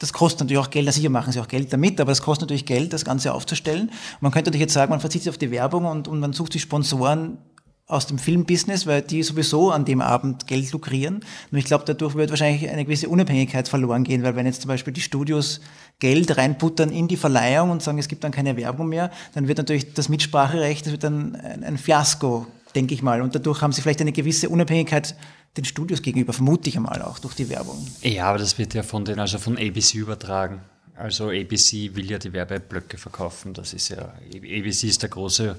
das 0.00 0.12
kostet 0.12 0.40
natürlich 0.40 0.62
auch 0.62 0.70
Geld, 0.70 0.92
sicher 0.92 1.08
machen 1.08 1.32
sie 1.32 1.40
auch 1.40 1.48
Geld 1.48 1.72
damit, 1.72 2.00
aber 2.00 2.12
es 2.12 2.20
kostet 2.20 2.42
natürlich 2.42 2.66
Geld, 2.66 2.92
das 2.92 3.04
Ganze 3.04 3.32
aufzustellen. 3.32 3.90
man 4.20 4.32
könnte 4.32 4.50
natürlich 4.50 4.62
jetzt 4.62 4.74
sagen, 4.74 4.90
man 4.90 5.00
verzichtet 5.00 5.30
auf 5.30 5.38
die 5.38 5.50
Werbung 5.50 5.84
und, 5.86 6.08
und 6.08 6.20
man 6.20 6.32
sucht 6.32 6.52
sich 6.52 6.62
Sponsoren 6.62 7.38
aus 7.86 8.06
dem 8.06 8.18
Filmbusiness, 8.18 8.86
weil 8.86 9.02
die 9.02 9.22
sowieso 9.22 9.70
an 9.70 9.84
dem 9.84 10.00
Abend 10.00 10.46
Geld 10.46 10.72
lukrieren. 10.72 11.20
Nur 11.50 11.58
ich 11.58 11.66
glaube, 11.66 11.84
dadurch 11.86 12.14
wird 12.14 12.30
wahrscheinlich 12.30 12.68
eine 12.70 12.84
gewisse 12.84 13.10
Unabhängigkeit 13.10 13.68
verloren 13.68 14.04
gehen, 14.04 14.22
weil 14.22 14.36
wenn 14.36 14.46
jetzt 14.46 14.62
zum 14.62 14.68
Beispiel 14.68 14.92
die 14.92 15.02
Studios 15.02 15.60
Geld 15.98 16.36
reinputtern 16.36 16.90
in 16.90 17.08
die 17.08 17.18
Verleihung 17.18 17.70
und 17.70 17.82
sagen, 17.82 17.98
es 17.98 18.08
gibt 18.08 18.24
dann 18.24 18.32
keine 18.32 18.56
Werbung 18.56 18.88
mehr, 18.88 19.10
dann 19.34 19.48
wird 19.48 19.58
natürlich 19.58 19.92
das 19.92 20.08
Mitspracherecht, 20.08 20.86
das 20.86 20.92
wird 20.92 21.04
dann 21.04 21.36
ein, 21.36 21.62
ein 21.62 21.78
Fiasko 21.78 22.46
denke 22.74 22.94
ich 22.94 23.02
mal. 23.02 23.22
Und 23.22 23.34
dadurch 23.34 23.62
haben 23.62 23.72
sie 23.72 23.82
vielleicht 23.82 24.00
eine 24.00 24.12
gewisse 24.12 24.48
Unabhängigkeit 24.48 25.14
den 25.56 25.64
Studios 25.64 26.02
gegenüber, 26.02 26.32
vermute 26.32 26.68
ich 26.68 26.76
einmal 26.76 27.00
auch 27.02 27.18
durch 27.18 27.34
die 27.34 27.48
Werbung. 27.48 27.86
Ja, 28.02 28.26
aber 28.26 28.38
das 28.38 28.58
wird 28.58 28.74
ja 28.74 28.82
von 28.82 29.04
den, 29.04 29.20
also 29.20 29.38
von 29.38 29.56
ABC 29.56 29.98
übertragen. 29.98 30.60
Also 30.96 31.30
ABC 31.30 31.94
will 31.94 32.10
ja 32.10 32.18
die 32.18 32.32
Werbeblöcke 32.32 32.98
verkaufen. 32.98 33.52
Das 33.52 33.72
ist 33.72 33.88
ja, 33.88 34.14
ABC 34.32 34.88
ist 34.88 35.02
der 35.02 35.10
große 35.10 35.56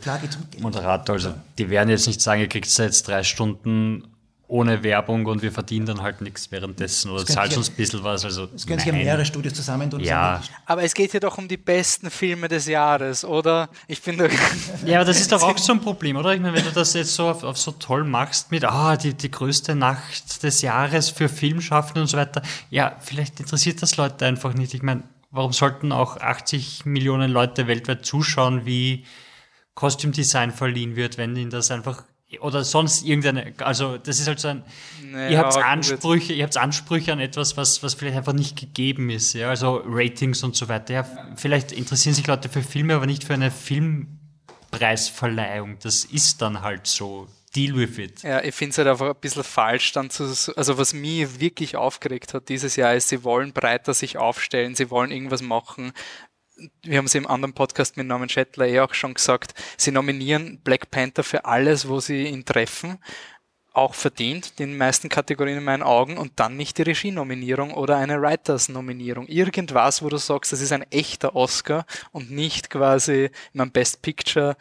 Moderator. 0.59 1.15
Also 1.15 1.33
die 1.57 1.69
werden 1.69 1.89
jetzt 1.89 2.07
nicht 2.07 2.21
sagen, 2.21 2.41
ihr 2.41 2.47
kriegt 2.47 2.77
jetzt 2.77 3.07
drei 3.07 3.23
Stunden 3.23 4.03
ohne 4.47 4.83
Werbung 4.83 5.25
und 5.25 5.41
wir 5.41 5.51
verdienen 5.51 5.87
dann 5.87 6.01
halt 6.01 6.21
nichts 6.21 6.51
währenddessen 6.51 7.09
oder 7.09 7.25
zahlst 7.25 7.57
uns 7.57 7.69
ein 7.69 7.75
bisschen 7.75 8.03
was. 8.03 8.25
Also, 8.25 8.47
es 8.55 8.67
können 8.67 8.79
sich 8.79 8.87
ja 8.87 8.93
mehrere 8.93 9.25
Studios 9.25 9.55
zusammentun. 9.55 10.01
Ja. 10.01 10.41
Aber 10.65 10.83
es 10.83 10.93
geht 10.93 11.13
ja 11.13 11.19
doch 11.19 11.37
um 11.37 11.47
die 11.47 11.57
besten 11.57 12.11
Filme 12.11 12.47
des 12.47 12.67
Jahres, 12.67 13.25
oder? 13.25 13.69
Ich 13.87 14.01
bin 14.01 14.17
doch 14.17 14.29
Ja, 14.85 14.97
aber 14.97 15.05
das 15.05 15.19
ist 15.19 15.31
doch 15.31 15.41
auch 15.43 15.57
so 15.57 15.73
ein 15.73 15.81
Problem, 15.81 16.15
oder? 16.17 16.33
Ich 16.33 16.41
meine, 16.41 16.55
wenn 16.55 16.63
du 16.63 16.71
das 16.71 16.93
jetzt 16.93 17.15
so 17.15 17.27
auf, 17.27 17.43
auf 17.43 17.57
so 17.57 17.71
toll 17.71 18.03
machst 18.03 18.51
mit, 18.51 18.63
ah, 18.65 18.95
die, 18.97 19.15
die 19.15 19.31
größte 19.31 19.75
Nacht 19.75 20.43
des 20.43 20.61
Jahres 20.61 21.09
für 21.09 21.27
Filmschaffende 21.27 22.01
und 22.01 22.07
so 22.07 22.17
weiter, 22.17 22.43
ja, 22.69 22.95
vielleicht 23.01 23.39
interessiert 23.39 23.81
das 23.81 23.97
Leute 23.97 24.25
einfach 24.27 24.53
nicht. 24.53 24.75
Ich 24.75 24.83
meine, 24.83 25.03
warum 25.31 25.53
sollten 25.53 25.91
auch 25.91 26.17
80 26.17 26.85
Millionen 26.85 27.31
Leute 27.31 27.65
weltweit 27.67 28.05
zuschauen, 28.05 28.65
wie 28.65 29.05
Costume 29.73 30.13
Design 30.13 30.51
verliehen 30.51 30.95
wird, 30.95 31.17
wenn 31.17 31.35
ihnen 31.35 31.49
das 31.49 31.71
einfach 31.71 32.03
oder 32.39 32.63
sonst 32.63 33.05
irgendeine, 33.05 33.53
also 33.59 33.97
das 33.97 34.19
ist 34.19 34.27
halt 34.27 34.39
so 34.39 34.47
ein, 34.49 34.63
naja, 35.03 35.29
ihr 35.29 35.39
habt 35.39 35.57
Ansprüche, 35.57 36.33
ihr 36.33 36.43
habt 36.43 36.57
Ansprüche 36.57 37.13
an 37.13 37.19
etwas, 37.19 37.57
was, 37.57 37.81
was 37.83 37.93
vielleicht 37.93 38.17
einfach 38.17 38.33
nicht 38.33 38.59
gegeben 38.59 39.09
ist, 39.09 39.33
ja, 39.33 39.49
also 39.49 39.81
Ratings 39.85 40.43
und 40.43 40.55
so 40.55 40.69
weiter. 40.69 40.93
Ja, 40.93 41.05
vielleicht 41.35 41.71
interessieren 41.71 42.15
sich 42.15 42.27
Leute 42.27 42.49
für 42.49 42.61
Filme, 42.61 42.95
aber 42.95 43.05
nicht 43.05 43.23
für 43.23 43.33
eine 43.33 43.51
Filmpreisverleihung. 43.51 45.77
Das 45.81 46.03
ist 46.05 46.41
dann 46.41 46.61
halt 46.61 46.87
so. 46.87 47.27
Deal 47.55 47.77
with 47.77 47.97
it. 47.97 48.23
Ja, 48.23 48.43
ich 48.43 48.53
finde 48.53 48.71
es 48.71 48.77
halt 48.77 48.89
einfach 48.89 49.11
ein 49.11 49.21
bisschen 49.21 49.45
falsch 49.45 49.93
dann 49.93 50.09
zu, 50.09 50.25
also 50.57 50.77
was 50.77 50.93
mich 50.93 51.39
wirklich 51.39 51.77
aufgeregt 51.77 52.33
hat 52.33 52.49
dieses 52.49 52.75
Jahr 52.75 52.95
ist, 52.95 53.07
sie 53.07 53.23
wollen 53.23 53.53
breiter 53.53 53.93
sich 53.93 54.17
aufstellen, 54.17 54.75
sie 54.75 54.91
wollen 54.91 55.09
irgendwas 55.09 55.41
machen, 55.41 55.93
wir 56.83 56.97
haben 56.97 57.05
es 57.05 57.15
im 57.15 57.27
anderen 57.27 57.53
Podcast 57.53 57.97
mit 57.97 58.07
Norman 58.07 58.29
Schettler 58.29 58.67
eh 58.67 58.79
auch 58.79 58.93
schon 58.93 59.13
gesagt, 59.13 59.53
sie 59.77 59.91
nominieren 59.91 60.59
Black 60.63 60.91
Panther 60.91 61.23
für 61.23 61.45
alles, 61.45 61.87
wo 61.87 61.99
sie 61.99 62.27
ihn 62.27 62.45
treffen, 62.45 62.97
auch 63.73 63.93
verdient, 63.93 64.57
den 64.59 64.77
meisten 64.77 65.09
Kategorien 65.09 65.57
in 65.57 65.63
meinen 65.63 65.83
Augen, 65.83 66.17
und 66.17 66.39
dann 66.39 66.55
nicht 66.55 66.77
die 66.77 66.83
Regie-Nominierung 66.83 67.73
oder 67.73 67.97
eine 67.97 68.21
Writers-Nominierung. 68.21 69.27
Irgendwas, 69.27 70.01
wo 70.01 70.09
du 70.09 70.17
sagst, 70.17 70.53
das 70.53 70.61
ist 70.61 70.71
ein 70.71 70.89
echter 70.91 71.35
Oscar 71.35 71.85
und 72.11 72.31
nicht 72.31 72.69
quasi, 72.69 73.31
mein 73.53 73.71
Best 73.71 74.01
Picture 74.01 74.55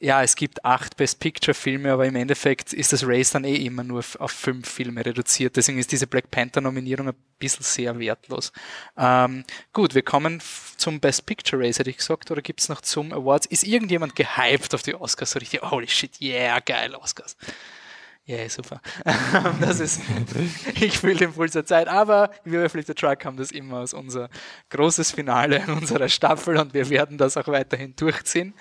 ja, 0.00 0.22
es 0.22 0.34
gibt 0.34 0.64
acht 0.64 0.96
Best 0.96 1.20
Picture 1.20 1.54
Filme, 1.54 1.92
aber 1.92 2.06
im 2.06 2.16
Endeffekt 2.16 2.72
ist 2.72 2.92
das 2.92 3.06
Race 3.06 3.30
dann 3.30 3.44
eh 3.44 3.56
immer 3.56 3.84
nur 3.84 4.02
auf 4.18 4.30
fünf 4.30 4.66
Filme 4.66 5.04
reduziert. 5.04 5.56
Deswegen 5.56 5.78
ist 5.78 5.92
diese 5.92 6.06
Black 6.06 6.30
Panther 6.30 6.62
Nominierung 6.62 7.08
ein 7.08 7.14
bisschen 7.38 7.62
sehr 7.62 7.98
wertlos. 7.98 8.50
Ähm, 8.96 9.44
gut, 9.74 9.94
wir 9.94 10.02
kommen 10.02 10.42
zum 10.78 11.00
Best 11.00 11.26
Picture 11.26 11.62
Race, 11.62 11.78
hätte 11.78 11.90
ich 11.90 11.98
gesagt, 11.98 12.30
oder 12.30 12.40
gibt's 12.40 12.70
noch 12.70 12.80
zum 12.80 13.12
Awards? 13.12 13.46
Ist 13.46 13.62
irgendjemand 13.62 14.16
gehyped 14.16 14.74
auf 14.74 14.82
die 14.82 14.94
Oscars? 14.94 15.32
So 15.32 15.38
richtig, 15.38 15.60
holy 15.62 15.88
shit, 15.88 16.18
yeah, 16.18 16.58
geil, 16.60 16.94
Oscars. 16.94 17.36
Yeah, 18.26 18.48
super. 18.48 18.80
das 19.60 19.80
ist, 19.80 20.00
ich 20.80 20.96
fühle 20.96 21.16
den 21.16 21.34
Puls 21.34 21.52
der 21.52 21.66
Zeit, 21.66 21.88
aber 21.88 22.30
wir 22.44 22.60
bei 22.62 22.68
Flip 22.70 22.86
the 22.86 22.94
Truck 22.94 23.24
haben 23.26 23.36
das 23.36 23.50
immer 23.50 23.78
als 23.78 23.92
unser 23.92 24.30
großes 24.70 25.10
Finale 25.10 25.58
in 25.58 25.74
unserer 25.74 26.08
Staffel 26.08 26.56
und 26.56 26.72
wir 26.72 26.88
werden 26.88 27.18
das 27.18 27.36
auch 27.36 27.48
weiterhin 27.48 27.94
durchziehen. 27.96 28.54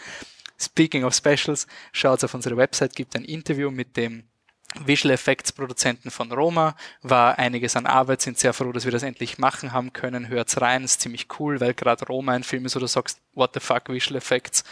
Speaking 0.62 1.04
of 1.04 1.14
Specials, 1.14 1.68
schaut 1.92 2.24
auf 2.24 2.34
unsere 2.34 2.58
Website, 2.58 2.96
gibt 2.96 3.16
ein 3.16 3.24
Interview 3.24 3.72
mit 3.72 3.96
dem 3.96 4.24
Visual 4.86 5.14
Effects 5.14 5.52
Produzenten 5.52 6.12
von 6.12 6.32
Roma, 6.32 6.76
war 7.02 7.40
einiges 7.40 7.76
an 7.76 7.88
Arbeit, 7.88 8.22
sind 8.22 8.38
sehr 8.38 8.54
froh, 8.54 8.72
dass 8.72 8.86
wir 8.86 8.92
das 8.92 9.04
endlich 9.04 9.40
machen 9.40 9.72
haben 9.72 9.94
können. 9.94 10.28
Hört's 10.28 10.62
rein, 10.62 10.84
ist 10.84 11.02
ziemlich 11.02 11.28
cool, 11.40 11.60
weil 11.60 11.74
gerade 11.74 12.06
Roma 12.06 12.34
ein 12.34 12.44
Film 12.44 12.66
ist, 12.66 12.76
wo 12.76 12.80
du 12.80 12.88
sagst, 12.88 13.20
what 13.34 13.52
the 13.54 13.60
fuck, 13.60 13.90
Visual 13.90 14.18
Effects, 14.18 14.64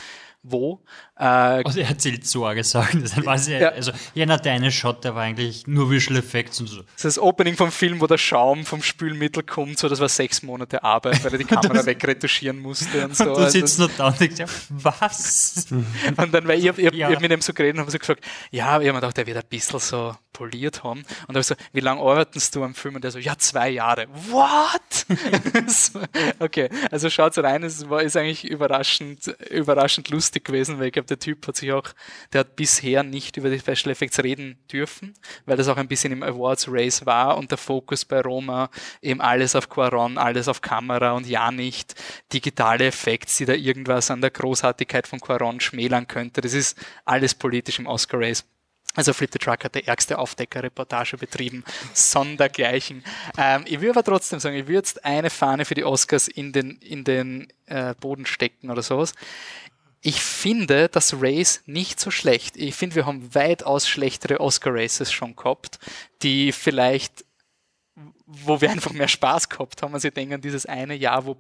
wo. 0.44 0.84
Äh, 1.20 1.64
also 1.64 1.80
er 1.80 1.90
erzählt 1.90 2.28
Sorge 2.28 2.64
Sachen. 2.64 3.02
Das 3.02 3.16
heißt, 3.16 3.50
ja. 3.50 3.70
Also 3.70 3.92
jener 4.14 4.38
der 4.38 4.54
eine 4.54 4.72
Shot, 4.72 5.04
der 5.04 5.16
war 5.16 5.24
eigentlich 5.24 5.66
nur 5.66 5.90
Visual 5.90 6.20
Effects 6.20 6.60
und 6.60 6.68
so. 6.68 6.78
Das 6.78 6.94
ist 6.94 7.04
das 7.06 7.20
Opening 7.20 7.56
vom 7.56 7.72
Film, 7.72 8.02
wo 8.02 8.08
der 8.08 8.20
Schaum 8.20 8.66
vom 8.66 8.84
Spülmittel 8.84 9.44
kommt, 9.44 9.80
so 9.80 9.90
das 9.90 10.00
war 10.00 10.10
sechs 10.10 10.44
Monate 10.44 10.84
Arbeit, 10.84 11.24
weil 11.24 11.32
er 11.32 11.38
die 11.40 11.44
Kamera 11.46 11.86
wegretuschieren 11.86 12.60
musste 12.60 13.06
und 13.06 13.16
so. 13.16 13.24
Und 13.26 13.30
du 13.32 13.36
also 13.38 13.50
sitzt 13.50 13.80
nur 13.80 13.90
da 13.98 14.08
und 14.08 14.20
denkst, 14.20 14.40
ja, 14.40 14.46
was? 14.70 15.68
und 15.72 16.34
dann, 16.34 16.48
weil 16.48 16.60
ich, 16.60 16.66
ich, 16.66 16.94
ja. 16.94 17.10
ich 17.10 17.16
hab 17.16 17.22
mit 17.22 17.32
ihm 17.32 17.42
so 17.42 17.54
geredet 17.54 17.76
und 17.76 17.82
habe 17.82 17.92
so 17.92 17.98
gesagt, 17.98 18.24
ja, 18.52 18.64
ich 18.64 18.70
habe 18.70 18.86
mir 18.86 18.94
gedacht, 18.94 19.18
der 19.18 19.26
wird 19.26 19.38
ein 19.38 19.44
bisschen 19.50 19.80
so 19.80 20.16
poliert 20.34 20.84
haben. 20.84 21.00
Und 21.00 21.30
da 21.30 21.34
habe 21.34 21.40
ich 21.40 21.48
so, 21.48 21.56
wie 21.74 21.80
lange 21.80 22.00
arbeitest 22.02 22.56
du 22.56 22.64
am 22.64 22.76
Film? 22.76 22.96
Und 22.96 23.04
der 23.04 23.12
so, 23.12 23.18
ja, 23.18 23.36
zwei 23.38 23.70
Jahre. 23.70 24.08
What? 24.30 25.06
okay, 26.40 26.70
also 26.92 27.10
schaut 27.10 27.38
rein, 27.40 27.64
es 27.64 27.90
war, 27.90 28.04
ist 28.04 28.16
eigentlich 28.16 28.46
überraschend, 28.46 29.28
überraschend 29.50 30.10
lustig 30.10 30.46
gewesen, 30.46 30.80
weil 30.80 30.88
ich 30.88 30.94
glaube, 31.08 31.16
der 31.16 31.20
Typ 31.20 31.48
hat 31.48 31.56
sich 31.56 31.72
auch, 31.72 31.90
der 32.34 32.40
hat 32.40 32.56
bisher 32.56 33.04
nicht 33.04 33.38
über 33.38 33.50
die 33.50 33.60
Special 33.60 33.92
Effects 33.92 34.20
reden 34.20 34.58
dürfen, 34.72 35.14
weil 35.46 35.58
das 35.58 35.68
auch 35.68 35.78
ein 35.78 35.88
bisschen 35.88 36.12
im 36.12 36.24
Awards 36.24 36.68
Race 36.70 37.06
war 37.06 37.38
und 37.38 37.52
der 37.52 37.58
Fokus 37.58 38.06
bei 38.06 38.22
Roma 38.22 38.70
eben 39.02 39.22
alles 39.22 39.56
auf 39.56 39.70
Quaron, 39.70 40.18
alles 40.18 40.48
auf 40.48 40.62
Kamera 40.62 41.14
und 41.14 41.26
ja 41.26 41.52
nicht 41.52 41.96
digitale 42.34 42.88
Effekte, 42.88 43.34
die 43.38 43.46
da 43.46 43.54
irgendwas 43.54 44.12
an 44.12 44.22
der 44.22 44.32
Großartigkeit 44.32 45.08
von 45.08 45.20
Quaron 45.20 45.60
schmälern 45.60 46.08
könnte. 46.08 46.42
Das 46.42 46.54
ist 46.54 46.78
alles 47.06 47.34
politisch 47.34 47.80
im 47.80 47.88
Oscar 47.88 48.20
Race. 48.20 48.46
Also 48.96 49.14
Flip 49.14 49.30
the 49.32 49.38
Truck 49.38 49.64
hat 49.64 49.76
die 49.76 49.86
ärgste 49.86 50.18
Aufdeckerreportage 50.18 51.18
betrieben, 51.18 51.64
sondergleichen. 51.94 53.04
Ähm, 53.38 53.64
ich 53.68 53.80
würde 53.80 53.92
aber 53.92 54.04
trotzdem 54.04 54.40
sagen, 54.40 54.56
ich 54.56 54.64
würde 54.64 54.78
jetzt 54.78 55.06
eine 55.06 55.30
Fahne 55.30 55.66
für 55.66 55.76
die 55.76 55.84
Oscars 55.84 56.28
in 56.28 56.52
den, 56.52 56.78
in 56.78 57.04
den 57.04 57.48
äh, 57.68 57.94
Boden 58.00 58.26
stecken 58.26 58.72
oder 58.72 58.82
sowas. 58.82 59.14
Ich 60.08 60.22
finde 60.22 60.88
das 60.88 61.22
Race 61.22 61.64
nicht 61.66 62.00
so 62.00 62.12
schlecht. 62.12 62.56
Ich 62.56 62.76
finde, 62.76 62.96
wir 62.96 63.06
haben 63.06 63.36
weitaus 63.36 63.90
schlechtere 63.90 64.40
Oscar-Races 64.40 65.12
schon 65.12 65.36
gehabt, 65.36 65.80
die 66.22 66.54
vielleicht, 66.54 67.26
wo 68.26 68.62
wir 68.62 68.72
einfach 68.72 68.94
mehr 68.94 69.10
Spaß 69.10 69.50
gehabt 69.50 69.82
haben. 69.82 69.94
Also 69.94 70.08
ich 70.08 70.14
denke 70.14 70.36
an 70.36 70.40
dieses 70.40 70.66
eine 70.66 70.96
Jahr, 70.96 71.26
wo 71.26 71.36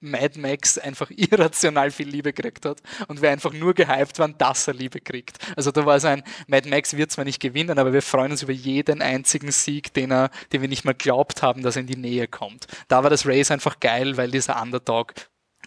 Mad 0.00 0.36
Max 0.36 0.78
einfach 0.78 1.10
irrational 1.16 1.92
viel 1.92 2.08
Liebe 2.08 2.32
gekriegt 2.32 2.64
hat 2.64 2.82
und 3.06 3.22
wir 3.22 3.30
einfach 3.30 3.52
nur 3.52 3.72
gehypt 3.72 4.18
waren, 4.18 4.36
dass 4.36 4.66
er 4.66 4.74
Liebe 4.74 5.00
kriegt. 5.00 5.38
Also 5.54 5.70
da 5.70 5.86
war 5.86 6.00
so 6.00 6.08
ein, 6.08 6.24
Mad 6.48 6.68
Max 6.68 6.96
wird 6.96 7.12
zwar 7.12 7.24
nicht 7.24 7.38
gewinnen, 7.38 7.78
aber 7.78 7.92
wir 7.92 8.02
freuen 8.02 8.32
uns 8.32 8.42
über 8.42 8.52
jeden 8.52 9.00
einzigen 9.00 9.52
Sieg, 9.52 9.94
den 9.94 10.10
er, 10.10 10.30
den 10.52 10.60
wir 10.60 10.68
nicht 10.68 10.84
mal 10.84 10.94
glaubt 10.94 11.42
haben, 11.42 11.62
dass 11.62 11.76
er 11.76 11.82
in 11.82 11.86
die 11.86 11.96
Nähe 11.96 12.26
kommt. 12.26 12.66
Da 12.88 13.04
war 13.04 13.10
das 13.10 13.26
Race 13.26 13.52
einfach 13.52 13.78
geil, 13.78 14.16
weil 14.16 14.32
dieser 14.32 14.60
Underdog 14.60 15.14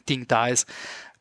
Ding 0.08 0.28
da 0.28 0.48
ist. 0.48 0.68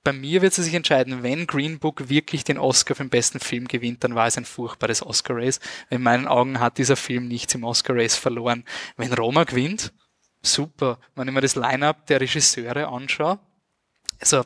Bei 0.05 0.13
mir 0.13 0.43
wird 0.43 0.57
es 0.57 0.65
sich 0.65 0.75
entscheiden, 0.75 1.23
wenn 1.23 1.47
Green 1.47 1.79
Book 1.79 2.11
wirklich 2.11 2.45
den 2.45 2.59
Oscar 2.59 2.95
für 2.95 3.05
den 3.05 3.11
besten 3.11 3.41
Film 3.41 3.67
gewinnt, 3.67 4.05
dann 4.05 4.15
war 4.15 4.27
es 4.27 4.37
ein 4.37 4.45
furchtbares 4.45 5.05
Oscar-Race. 5.05 5.61
In 5.89 6.03
meinen 6.03 6.29
Augen 6.29 6.61
hat 6.61 6.77
dieser 6.77 6.97
Film 6.97 7.27
nichts 7.27 7.55
im 7.55 7.65
Oscar-Race 7.65 8.15
verloren. 8.15 8.65
Wenn 8.99 9.15
Roma 9.15 9.45
gewinnt, 9.45 9.95
super. 10.43 10.99
Wenn 11.15 11.29
ich 11.29 11.35
mir 11.35 11.41
das 11.41 11.57
Line-Up 11.57 12.07
der 12.07 12.21
Regisseure 12.21 12.89
anschaue, 12.89 13.41
also 14.21 14.45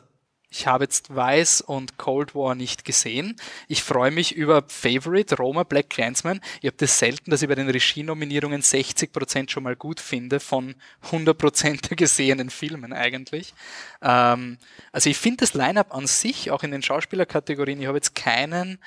ich 0.51 0.65
habe 0.65 0.83
jetzt 0.83 1.15
Weiß 1.15 1.61
und 1.61 1.97
Cold 1.97 2.33
War 2.33 2.55
nicht 2.55 2.83
gesehen. 2.83 3.35
Ich 3.67 3.83
freue 3.83 4.09
mich 4.09 4.35
über 4.35 4.63
Favorite, 4.67 5.35
Roma, 5.35 5.63
Black 5.63 5.89
Clansman. 5.91 6.41
Ich 6.61 6.67
habe 6.67 6.77
das 6.77 6.97
selten, 6.97 7.29
dass 7.29 7.43
ich 7.43 7.47
bei 7.47 7.55
den 7.55 7.69
Regie-Nominierungen 7.69 8.61
60% 8.61 9.49
schon 9.51 9.63
mal 9.63 9.75
gut 9.75 9.99
finde 9.99 10.39
von 10.39 10.73
100% 11.11 11.89
der 11.89 11.97
gesehenen 11.97 12.49
Filmen 12.49 12.93
eigentlich. 12.93 13.53
Ähm, 14.01 14.57
also 14.91 15.09
ich 15.09 15.17
finde 15.17 15.37
das 15.37 15.53
Line-Up 15.53 15.93
an 15.93 16.07
sich, 16.07 16.49
auch 16.49 16.63
in 16.63 16.71
den 16.71 16.81
Schauspielerkategorien, 16.81 17.79
ich 17.79 17.87
habe 17.87 17.97
jetzt 17.97 18.15
keinen 18.15 18.79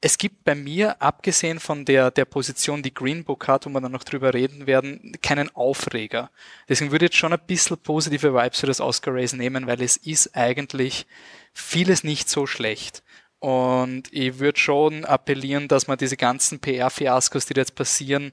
es 0.00 0.16
gibt 0.16 0.44
bei 0.44 0.54
mir, 0.54 1.02
abgesehen 1.02 1.58
von 1.58 1.84
der, 1.84 2.10
der 2.10 2.24
Position, 2.24 2.82
die 2.82 2.94
Green 2.94 3.24
Book 3.24 3.48
hat, 3.48 3.66
wo 3.66 3.70
wir 3.70 3.80
dann 3.80 3.92
noch 3.92 4.04
drüber 4.04 4.32
reden 4.32 4.66
werden, 4.66 5.16
keinen 5.22 5.54
Aufreger. 5.56 6.30
Deswegen 6.68 6.92
würde 6.92 7.06
ich 7.06 7.10
jetzt 7.10 7.18
schon 7.18 7.32
ein 7.32 7.46
bisschen 7.46 7.78
positive 7.78 8.32
Vibes 8.32 8.60
für 8.60 8.66
das 8.66 8.80
Oscar 8.80 9.14
Race 9.14 9.32
nehmen, 9.32 9.66
weil 9.66 9.82
es 9.82 9.96
ist 9.96 10.36
eigentlich 10.36 11.06
vieles 11.52 12.04
nicht 12.04 12.28
so 12.28 12.46
schlecht. 12.46 13.02
Und 13.40 14.12
ich 14.12 14.38
würde 14.38 14.58
schon 14.58 15.04
appellieren, 15.04 15.68
dass 15.68 15.86
man 15.86 15.98
diese 15.98 16.16
ganzen 16.16 16.60
PR-Fiaskos, 16.60 17.46
die 17.46 17.54
jetzt 17.54 17.74
passieren, 17.74 18.32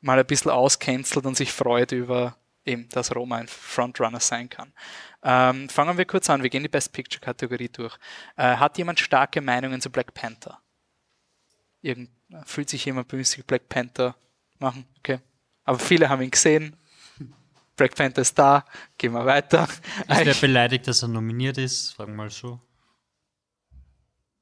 mal 0.00 0.18
ein 0.18 0.26
bisschen 0.26 0.50
auscancelt 0.50 1.26
und 1.26 1.36
sich 1.36 1.52
freut 1.52 1.92
über 1.92 2.36
eben, 2.64 2.88
dass 2.88 3.14
Roma 3.14 3.36
ein 3.36 3.48
Frontrunner 3.48 4.20
sein 4.20 4.48
kann. 4.48 4.72
Ähm, 5.22 5.68
fangen 5.68 5.98
wir 5.98 6.04
kurz 6.06 6.30
an. 6.30 6.42
Wir 6.42 6.50
gehen 6.50 6.62
die 6.62 6.68
Best 6.68 6.92
Picture 6.92 7.20
Kategorie 7.20 7.68
durch. 7.68 7.96
Äh, 8.36 8.56
hat 8.56 8.78
jemand 8.78 9.00
starke 9.00 9.40
Meinungen 9.40 9.80
zu 9.80 9.90
Black 9.90 10.14
Panther? 10.14 10.60
Irgend, 11.84 12.08
fühlt 12.46 12.70
sich 12.70 12.84
jemand 12.86 13.08
bemüßigt, 13.08 13.46
Black 13.46 13.68
Panther 13.68 14.16
machen? 14.58 14.86
Okay. 14.98 15.20
Aber 15.64 15.78
viele 15.78 16.08
haben 16.08 16.22
ihn 16.22 16.30
gesehen. 16.30 16.76
Black 17.76 17.94
Panther 17.94 18.22
ist 18.22 18.38
da. 18.38 18.64
Gehen 18.96 19.12
wir 19.12 19.26
weiter. 19.26 19.68
Ist 20.08 20.24
wer 20.24 20.34
beleidigt, 20.40 20.86
dass 20.86 21.02
er 21.02 21.08
nominiert 21.08 21.58
ist? 21.58 21.92
Fragen 21.92 22.12
wir 22.12 22.16
mal 22.16 22.30
so. 22.30 22.58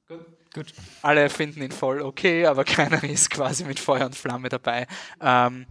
Gut. 0.07 0.25
Gut. 0.55 0.73
Alle 1.01 1.31
finden 1.31 1.63
ihn 1.63 1.73
voll 1.73 2.03
okay, 2.03 2.47
aber 2.47 2.65
keiner 2.67 3.03
ist 3.03 3.31
quasi 3.31 3.65
mit 3.65 3.81
Feuer 3.81 4.07
und 4.07 4.15
Flamme 4.15 4.49
dabei. 4.49 4.87
Ähm, 5.21 5.67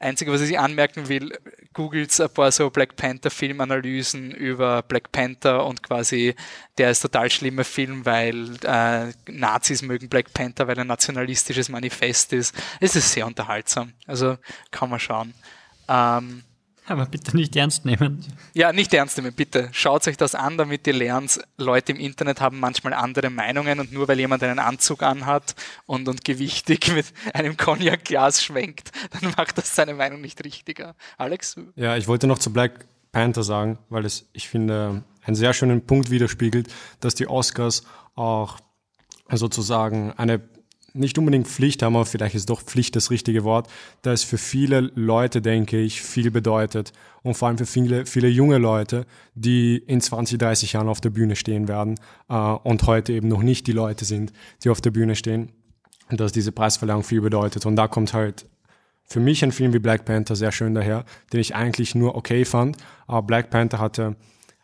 Einzige, 0.00 0.32
was 0.32 0.40
ich 0.40 0.58
anmerken 0.58 1.08
will, 1.08 1.38
googelt 1.74 2.18
ein 2.18 2.30
paar 2.30 2.50
so 2.50 2.70
Black 2.70 2.96
Panther 2.96 3.30
Filmanalysen 3.30 4.30
über 4.30 4.82
Black 4.82 5.12
Panther 5.12 5.66
und 5.66 5.82
quasi 5.82 6.34
der 6.78 6.90
ist 6.90 7.00
total 7.00 7.30
schlimmer 7.30 7.64
Film, 7.64 8.06
weil 8.06 8.56
äh, 8.64 9.12
Nazis 9.30 9.82
mögen 9.82 10.08
Black 10.08 10.32
Panther, 10.32 10.66
weil 10.66 10.78
er 10.78 10.84
ein 10.84 10.86
nationalistisches 10.86 11.68
Manifest 11.68 12.32
ist. 12.32 12.54
Es 12.80 12.96
ist 12.96 13.12
sehr 13.12 13.26
unterhaltsam. 13.26 13.92
Also 14.06 14.38
kann 14.70 14.88
man 14.88 15.00
schauen. 15.00 15.34
Ähm, 15.86 16.44
aber 16.90 17.06
bitte 17.06 17.36
nicht 17.36 17.54
ernst 17.56 17.84
nehmen. 17.84 18.24
Ja, 18.54 18.72
nicht 18.72 18.92
ernst 18.92 19.16
nehmen, 19.16 19.32
bitte. 19.32 19.68
Schaut 19.72 20.06
euch 20.08 20.16
das 20.16 20.34
an, 20.34 20.58
damit 20.58 20.86
ihr 20.86 20.92
lernt, 20.92 21.40
Leute 21.56 21.92
im 21.92 21.98
Internet 21.98 22.40
haben 22.40 22.58
manchmal 22.58 22.94
andere 22.94 23.30
Meinungen 23.30 23.80
und 23.80 23.92
nur 23.92 24.08
weil 24.08 24.18
jemand 24.18 24.42
einen 24.42 24.58
Anzug 24.58 25.02
anhat 25.02 25.54
und, 25.86 26.08
und 26.08 26.24
gewichtig 26.24 26.92
mit 26.92 27.06
einem 27.32 27.56
Cognac-Glas 27.56 28.42
schwenkt, 28.42 28.90
dann 29.12 29.32
macht 29.36 29.58
das 29.58 29.74
seine 29.74 29.94
Meinung 29.94 30.20
nicht 30.20 30.44
richtiger. 30.44 30.94
Alex? 31.16 31.56
Ja, 31.76 31.96
ich 31.96 32.08
wollte 32.08 32.26
noch 32.26 32.38
zu 32.38 32.52
Black 32.52 32.86
Panther 33.12 33.42
sagen, 33.42 33.78
weil 33.88 34.04
es, 34.04 34.28
ich 34.32 34.48
finde, 34.48 35.04
einen 35.22 35.36
sehr 35.36 35.52
schönen 35.52 35.86
Punkt 35.86 36.10
widerspiegelt, 36.10 36.68
dass 37.00 37.14
die 37.14 37.28
Oscars 37.28 37.84
auch 38.14 38.58
sozusagen 39.30 40.12
eine 40.12 40.40
nicht 40.94 41.18
unbedingt 41.18 41.46
Pflicht 41.46 41.82
haben, 41.82 41.96
aber 41.96 42.06
vielleicht 42.06 42.34
ist 42.34 42.50
doch 42.50 42.62
Pflicht 42.62 42.96
das 42.96 43.10
richtige 43.10 43.44
Wort, 43.44 43.68
da 44.02 44.12
es 44.12 44.22
für 44.22 44.38
viele 44.38 44.90
Leute, 44.94 45.42
denke 45.42 45.78
ich, 45.80 46.02
viel 46.02 46.30
bedeutet. 46.30 46.92
Und 47.22 47.34
vor 47.34 47.48
allem 47.48 47.58
für 47.58 47.66
viele, 47.66 48.06
viele 48.06 48.28
junge 48.28 48.58
Leute, 48.58 49.06
die 49.34 49.76
in 49.76 50.00
20, 50.00 50.38
30 50.38 50.72
Jahren 50.72 50.88
auf 50.88 51.00
der 51.00 51.10
Bühne 51.10 51.36
stehen 51.36 51.68
werden 51.68 51.96
äh, 52.28 52.34
und 52.34 52.84
heute 52.86 53.12
eben 53.12 53.28
noch 53.28 53.42
nicht 53.42 53.66
die 53.66 53.72
Leute 53.72 54.04
sind, 54.04 54.32
die 54.64 54.70
auf 54.70 54.80
der 54.80 54.90
Bühne 54.90 55.14
stehen. 55.16 55.52
Dass 56.08 56.32
diese 56.32 56.50
Preisverleihung 56.50 57.04
viel 57.04 57.20
bedeutet. 57.20 57.66
Und 57.66 57.76
da 57.76 57.86
kommt 57.86 58.14
halt 58.14 58.46
für 59.04 59.20
mich 59.20 59.44
ein 59.44 59.52
Film 59.52 59.72
wie 59.72 59.78
Black 59.78 60.04
Panther 60.04 60.34
sehr 60.34 60.50
schön 60.50 60.74
daher, 60.74 61.04
den 61.32 61.40
ich 61.40 61.54
eigentlich 61.54 61.94
nur 61.94 62.16
okay 62.16 62.44
fand. 62.44 62.76
Aber 63.06 63.22
Black 63.22 63.50
Panther 63.50 63.78
hatte 63.78 64.16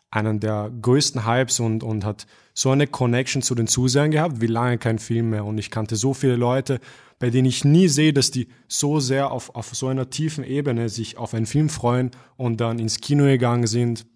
einen 0.09 0.39
der 0.39 0.71
größten 0.81 1.25
Hypes 1.25 1.59
und, 1.59 1.83
und 1.83 2.05
hat 2.05 2.27
so 2.57 2.71
eine 2.71 2.87
Connection 2.87 3.43
zu 3.43 3.53
den 3.53 3.67
Zusehern 3.67 4.09
gehabt, 4.09 4.41
wie 4.41 4.47
lange 4.47 4.79
kein 4.79 4.97
Film 4.97 5.29
mehr. 5.29 5.45
Und 5.45 5.59
ich 5.59 5.69
kannte 5.69 5.95
so 5.95 6.15
viele 6.15 6.37
Leute, 6.37 6.79
bei 7.19 7.29
denen 7.29 7.47
ich 7.47 7.63
nie 7.63 7.87
sehe, 7.87 8.13
dass 8.13 8.31
die 8.31 8.47
so 8.67 8.99
sehr 8.99 9.29
auf, 9.31 9.53
auf 9.53 9.75
so 9.75 9.89
einer 9.89 10.09
tiefen 10.09 10.43
Ebene 10.43 10.89
sich 10.89 11.17
auf 11.17 11.35
einen 11.35 11.45
Film 11.45 11.69
freuen 11.69 12.09
und 12.35 12.59
dann 12.59 12.79
ins 12.79 12.99
Kino 12.99 13.25
gegangen 13.25 13.67
sind. 13.67 14.07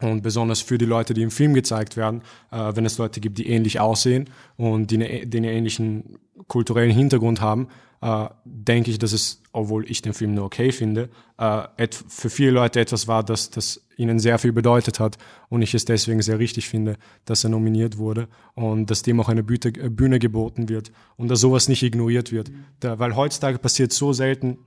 Und 0.00 0.22
besonders 0.22 0.60
für 0.60 0.76
die 0.76 0.84
Leute, 0.84 1.14
die 1.14 1.22
im 1.22 1.30
Film 1.30 1.54
gezeigt 1.54 1.96
werden, 1.96 2.22
äh, 2.50 2.72
wenn 2.74 2.84
es 2.84 2.98
Leute 2.98 3.20
gibt, 3.20 3.38
die 3.38 3.48
ähnlich 3.48 3.80
aussehen 3.80 4.28
und 4.56 4.90
die, 4.90 4.96
einen 5.02 5.44
ähnlichen 5.44 6.18
kulturellen 6.48 6.90
Hintergrund 6.90 7.40
haben, 7.40 7.68
äh, 8.02 8.28
denke 8.44 8.90
ich, 8.90 8.98
dass 8.98 9.12
es, 9.12 9.42
obwohl 9.52 9.90
ich 9.90 10.02
den 10.02 10.12
Film 10.12 10.34
nur 10.34 10.44
okay 10.44 10.70
finde, 10.70 11.08
äh, 11.38 11.88
für 12.08 12.28
viele 12.28 12.50
Leute 12.50 12.80
etwas 12.80 13.08
war, 13.08 13.24
das, 13.24 13.50
das 13.50 13.86
ihnen 13.96 14.18
sehr 14.18 14.38
viel 14.38 14.52
bedeutet 14.52 15.00
hat 15.00 15.16
und 15.48 15.62
ich 15.62 15.74
es 15.74 15.86
deswegen 15.86 16.20
sehr 16.20 16.38
richtig 16.38 16.68
finde, 16.68 16.96
dass 17.24 17.44
er 17.44 17.50
nominiert 17.50 17.96
wurde 17.96 18.28
und 18.54 18.90
dass 18.90 19.02
dem 19.02 19.18
auch 19.20 19.30
eine 19.30 19.42
Bühne, 19.42 19.76
äh, 19.78 19.88
Bühne 19.88 20.18
geboten 20.18 20.68
wird 20.68 20.92
und 21.16 21.28
dass 21.28 21.40
sowas 21.40 21.68
nicht 21.68 21.82
ignoriert 21.82 22.32
wird. 22.32 22.50
Da, 22.80 22.98
weil 22.98 23.16
heutzutage 23.16 23.58
passiert 23.58 23.92
so 23.92 24.12
selten, 24.12 24.58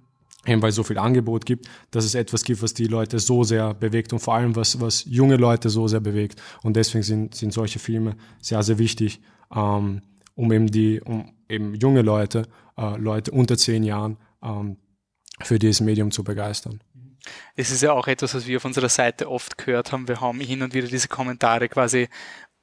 eben 0.45 0.61
weil 0.61 0.69
es 0.69 0.75
so 0.75 0.83
viel 0.83 0.97
Angebot 0.97 1.45
gibt, 1.45 1.67
dass 1.91 2.05
es 2.05 2.15
etwas 2.15 2.43
gibt, 2.43 2.61
was 2.61 2.73
die 2.73 2.85
Leute 2.85 3.19
so 3.19 3.43
sehr 3.43 3.73
bewegt 3.73 4.13
und 4.13 4.19
vor 4.19 4.35
allem 4.35 4.55
was, 4.55 4.79
was 4.79 5.03
junge 5.05 5.35
Leute 5.35 5.69
so 5.69 5.87
sehr 5.87 5.99
bewegt. 5.99 6.41
Und 6.63 6.75
deswegen 6.75 7.03
sind, 7.03 7.35
sind 7.35 7.53
solche 7.53 7.79
Filme 7.79 8.15
sehr, 8.41 8.63
sehr 8.63 8.77
wichtig, 8.77 9.21
ähm, 9.53 10.01
um 10.35 10.51
eben 10.51 10.67
die, 10.67 11.01
um 11.01 11.33
eben 11.49 11.75
junge 11.75 12.01
Leute, 12.01 12.43
äh, 12.77 12.97
Leute 12.97 13.31
unter 13.31 13.57
zehn 13.57 13.83
Jahren 13.83 14.17
ähm, 14.41 14.77
für 15.41 15.59
dieses 15.59 15.81
Medium 15.81 16.11
zu 16.11 16.23
begeistern. 16.23 16.81
Es 17.55 17.69
ist 17.69 17.83
ja 17.83 17.91
auch 17.91 18.07
etwas, 18.07 18.33
was 18.33 18.47
wir 18.47 18.57
auf 18.57 18.65
unserer 18.65 18.89
Seite 18.89 19.29
oft 19.29 19.57
gehört 19.57 19.91
haben. 19.91 20.07
Wir 20.07 20.21
haben 20.21 20.39
hin 20.39 20.61
und 20.61 20.73
wieder 20.73 20.87
diese 20.87 21.09
Kommentare 21.09 21.67
quasi, 21.67 22.07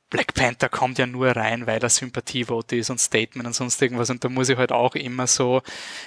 Black 0.09 0.35
Panther 0.35 0.69
kommt 0.69 0.99
ja 0.99 1.07
nur 1.07 1.29
rein, 1.29 1.67
weil 1.67 1.83
er 1.83 1.89
Sympathievote 1.89 2.77
ist 2.77 2.91
und 2.91 3.01
Statement 3.01 3.47
und 3.47 3.55
sonst 3.55 3.83
irgendwas. 3.83 4.09
Und 4.09 4.25
da 4.25 4.29
muss 4.29 4.49
ich 4.49 4.57
halt 4.57 4.73
auch 4.73 4.95
immer 4.95 5.27
so, 5.27 5.63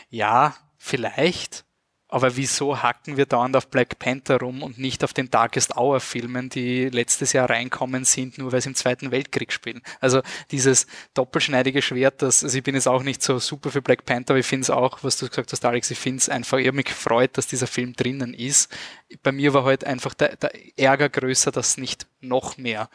ja, 0.10 0.56
vielleicht, 0.80 1.66
aber 2.12 2.36
wieso 2.36 2.82
hacken 2.82 3.18
wir 3.18 3.28
dauernd 3.28 3.56
auf 3.56 3.68
Black 3.68 4.00
Panther 4.00 4.40
rum 4.40 4.64
und 4.64 4.80
nicht 4.80 5.04
auf 5.04 5.14
den 5.14 5.30
Darkest 5.30 5.78
Hour 5.78 6.00
Filmen, 6.00 6.50
die 6.50 6.90
letztes 6.90 7.34
Jahr 7.34 7.48
reinkommen 7.48 8.04
sind, 8.04 8.40
nur 8.40 8.52
weil 8.52 8.62
sie 8.62 8.70
im 8.70 8.76
Zweiten 8.76 9.12
Weltkrieg 9.12 9.54
spielen? 9.54 9.84
Also 10.00 10.24
dieses 10.50 10.88
doppelschneidige 11.14 11.84
Schwert, 11.84 12.24
das, 12.24 12.44
also 12.44 12.58
ich 12.58 12.64
bin 12.64 12.74
jetzt 12.74 12.88
auch 12.88 13.04
nicht 13.04 13.22
so 13.22 13.38
super 13.38 13.70
für 13.70 13.84
Black 13.84 14.06
Panther, 14.06 14.32
aber 14.32 14.40
ich 14.40 14.48
finde 14.48 14.64
es 14.64 14.70
auch, 14.72 15.04
was 15.04 15.18
du 15.18 15.28
gesagt 15.28 15.52
hast, 15.52 15.64
Alex, 15.64 15.92
ich 15.92 16.00
finde 16.00 16.18
es 16.18 16.30
einfach, 16.30 16.58
ich 16.58 16.72
mich 16.72 16.86
gefreut, 16.86 17.38
dass 17.38 17.46
dieser 17.46 17.68
Film 17.68 17.94
drinnen 17.94 18.34
ist. 18.34 18.76
Bei 19.22 19.32
mir 19.32 19.54
war 19.54 19.66
halt 19.66 19.84
einfach 19.84 20.16
der, 20.16 20.36
der 20.36 20.52
Ärger 20.80 21.10
größer, 21.10 21.52
dass 21.52 21.78
nicht 21.78 22.08
noch 22.22 22.58
mehr 22.58 22.90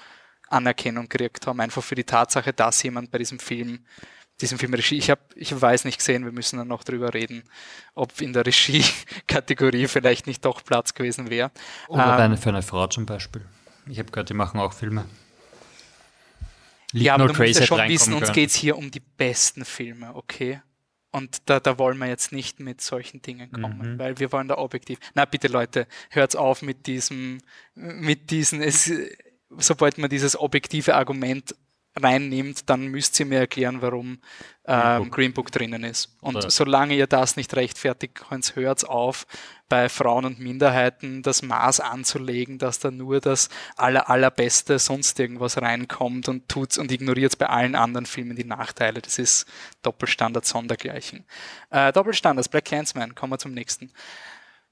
Anerkennung 0.48 1.08
gekriegt 1.08 1.46
haben, 1.46 1.60
einfach 1.60 1.84
für 1.84 1.94
die 1.94 2.04
Tatsache, 2.04 2.52
dass 2.52 2.82
jemand 2.82 3.12
bei 3.12 3.18
diesem 3.18 3.38
Film 3.38 3.84
diesem 4.40 4.58
Film 4.58 4.74
Regie. 4.74 4.96
Ich 4.96 5.10
habe, 5.10 5.20
ich 5.36 5.58
weiß 5.60 5.84
nicht 5.84 5.98
gesehen, 5.98 6.24
wir 6.24 6.32
müssen 6.32 6.56
dann 6.58 6.68
noch 6.68 6.84
drüber 6.84 7.14
reden, 7.14 7.44
ob 7.94 8.20
in 8.20 8.32
der 8.32 8.44
Regie-Kategorie 8.46 9.86
vielleicht 9.86 10.26
nicht 10.26 10.44
doch 10.44 10.64
Platz 10.64 10.94
gewesen 10.94 11.30
wäre. 11.30 11.50
Oder 11.88 12.18
ähm, 12.18 12.36
für 12.36 12.48
eine 12.50 12.62
Frau 12.62 12.86
zum 12.88 13.06
Beispiel. 13.06 13.42
Ich 13.86 13.98
habe 13.98 14.10
gehört, 14.10 14.30
die 14.30 14.34
machen 14.34 14.58
auch 14.60 14.72
Filme. 14.72 15.04
Liegt 16.92 17.06
ja, 17.06 17.14
aber 17.14 17.28
du 17.28 17.42
musst 17.42 17.60
ja 17.60 17.66
schon 17.66 17.88
wissen, 17.88 18.14
uns 18.14 18.32
geht 18.32 18.50
es 18.50 18.54
hier 18.54 18.78
um 18.78 18.90
die 18.90 19.00
besten 19.00 19.64
Filme, 19.64 20.14
okay? 20.14 20.60
Und 21.10 21.48
da, 21.48 21.60
da 21.60 21.78
wollen 21.78 21.98
wir 21.98 22.06
jetzt 22.06 22.32
nicht 22.32 22.58
mit 22.58 22.80
solchen 22.80 23.22
Dingen 23.22 23.50
kommen, 23.52 23.94
mhm. 23.94 23.98
weil 23.98 24.18
wir 24.18 24.32
wollen 24.32 24.48
da 24.48 24.58
objektiv. 24.58 24.98
Na 25.14 25.24
bitte 25.24 25.48
Leute, 25.48 25.86
hört's 26.10 26.34
auf 26.34 26.62
mit 26.62 26.86
diesem, 26.86 27.38
mit 27.74 28.30
diesen, 28.30 28.60
es, 28.60 28.90
sobald 29.56 29.98
man 29.98 30.10
dieses 30.10 30.38
objektive 30.38 30.94
Argument 30.94 31.54
reinnimmt, 31.96 32.68
dann 32.68 32.86
müsst 32.86 33.18
ihr 33.20 33.26
mir 33.26 33.38
erklären, 33.38 33.80
warum 33.80 34.18
ähm, 34.66 34.80
Green, 34.80 34.98
Book. 34.98 35.12
Green 35.12 35.32
Book 35.32 35.52
drinnen 35.52 35.84
ist. 35.84 36.16
Und 36.20 36.42
ja. 36.42 36.50
solange 36.50 36.94
ihr 36.94 37.06
das 37.06 37.36
nicht 37.36 37.54
rechtfertigt 37.54 38.16
könnt, 38.16 38.56
hört 38.56 38.88
auf, 38.88 39.26
bei 39.68 39.88
Frauen 39.88 40.24
und 40.24 40.40
Minderheiten 40.40 41.22
das 41.22 41.42
Maß 41.42 41.80
anzulegen, 41.80 42.58
dass 42.58 42.80
da 42.80 42.90
nur 42.90 43.20
das 43.20 43.48
aller, 43.76 44.10
allerbeste 44.10 44.78
sonst 44.78 45.18
irgendwas 45.18 45.60
reinkommt 45.60 46.28
und 46.28 46.48
tut's 46.48 46.78
und 46.78 46.92
ignoriert 46.92 47.38
bei 47.38 47.46
allen 47.46 47.74
anderen 47.74 48.06
Filmen 48.06 48.36
die 48.36 48.44
Nachteile. 48.44 49.00
Das 49.00 49.18
ist 49.18 49.46
Doppelstandard 49.82 50.44
sondergleichen. 50.44 51.24
Äh, 51.70 51.92
Doppelstandards, 51.92 52.48
Black 52.48 52.66
Clansman, 52.66 53.14
kommen 53.14 53.32
wir 53.32 53.38
zum 53.38 53.54
nächsten. 53.54 53.90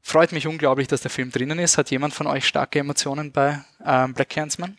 Freut 0.02 0.32
mich 0.32 0.48
unglaublich, 0.48 0.88
dass 0.88 1.00
der 1.00 1.11
Film 1.12 1.30
drinnen 1.30 1.61
ist. 1.61 1.78
Hat 1.78 1.90
jemand 1.90 2.12
von 2.12 2.26
euch 2.26 2.46
starke 2.46 2.80
Emotionen 2.80 3.30
bei 3.30 3.64
ähm, 3.85 4.14
Black 4.14 4.30
Clansman? 4.30 4.76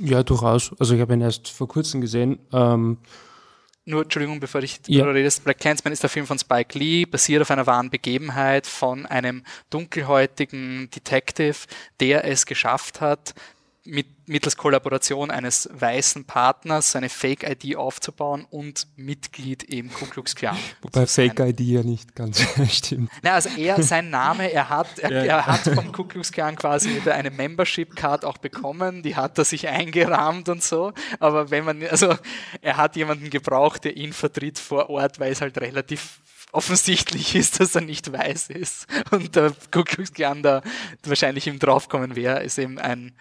Ja, 0.00 0.22
durchaus. 0.22 0.72
Also 0.78 0.94
ich 0.94 1.00
habe 1.00 1.14
ihn 1.14 1.20
erst 1.20 1.48
vor 1.48 1.68
kurzem 1.68 2.00
gesehen. 2.00 2.38
Ähm, 2.52 2.98
nur, 3.84 4.02
Entschuldigung, 4.02 4.38
bevor 4.38 4.62
ich 4.62 4.80
Ja. 4.86 5.04
du 5.04 5.10
redest, 5.12 5.44
Black 5.44 5.58
Clansman 5.58 5.92
ist 5.92 6.02
der 6.02 6.10
Film 6.10 6.26
von 6.26 6.38
Spike 6.38 6.78
Lee, 6.78 7.06
basiert 7.06 7.40
auf 7.42 7.50
einer 7.50 7.66
wahren 7.66 7.88
Begebenheit 7.88 8.66
von 8.66 9.06
einem 9.06 9.42
dunkelhäutigen 9.70 10.90
Detective, 10.94 11.56
der 12.00 12.24
es 12.26 12.46
geschafft 12.46 13.00
hat, 13.00 13.34
mit, 13.88 14.28
mittels 14.28 14.56
Kollaboration 14.56 15.30
eines 15.30 15.68
weißen 15.72 16.24
Partners 16.24 16.92
seine 16.92 17.08
Fake-ID 17.08 17.76
aufzubauen 17.76 18.46
und 18.50 18.86
Mitglied 18.96 19.62
im 19.62 19.92
Ku 19.92 20.04
Klux 20.06 20.34
Klan. 20.34 20.56
wobei 20.82 21.06
zu 21.06 21.14
sein. 21.14 21.30
Fake 21.34 21.40
ID 21.48 21.60
ja 21.60 21.82
nicht 21.82 22.14
ganz 22.14 22.40
stimmt. 22.70 23.10
Na, 23.22 23.34
also 23.34 23.48
er, 23.56 23.82
sein 23.82 24.10
Name, 24.10 24.52
er 24.52 24.68
hat, 24.68 24.98
er, 24.98 25.10
Ja. 25.24 25.36
er 25.38 25.46
hat 25.46 25.60
vom 25.62 25.90
Ku 25.92 26.04
Klux 26.04 26.30
Klan 26.30 26.56
quasi 26.56 27.00
eine 27.08 27.30
Membership 27.30 27.96
Card 27.96 28.24
auch 28.24 28.38
bekommen, 28.38 29.02
die 29.02 29.16
hat 29.16 29.38
er 29.38 29.44
sich 29.44 29.66
eingerahmt 29.68 30.48
und 30.48 30.62
so, 30.62 30.92
aber 31.18 31.50
wenn 31.50 31.64
man, 31.64 31.82
also 31.84 32.14
er 32.60 32.76
hat 32.76 32.96
jemanden 32.96 33.30
gebraucht, 33.30 33.84
der 33.84 33.96
ihn 33.96 34.12
vertritt 34.12 34.58
vor 34.58 34.90
Ort, 34.90 35.18
weil 35.18 35.32
es 35.32 35.40
halt 35.40 35.58
relativ 35.58 36.20
offensichtlich 36.52 37.34
ist, 37.34 37.60
dass 37.60 37.74
er 37.74 37.82
nicht 37.82 38.12
weiß 38.12 38.50
ist 38.50 38.86
und 39.10 39.36
der 39.36 39.52
Ku 39.70 39.82
Klux 39.82 40.12
Klan 40.12 40.42
da 40.42 40.62
wahrscheinlich 41.04 41.46
ihm 41.46 41.58
draufkommen 41.58 42.16
wäre, 42.16 42.42
ist 42.42 42.58
eben 42.58 42.78
ein, 42.78 43.12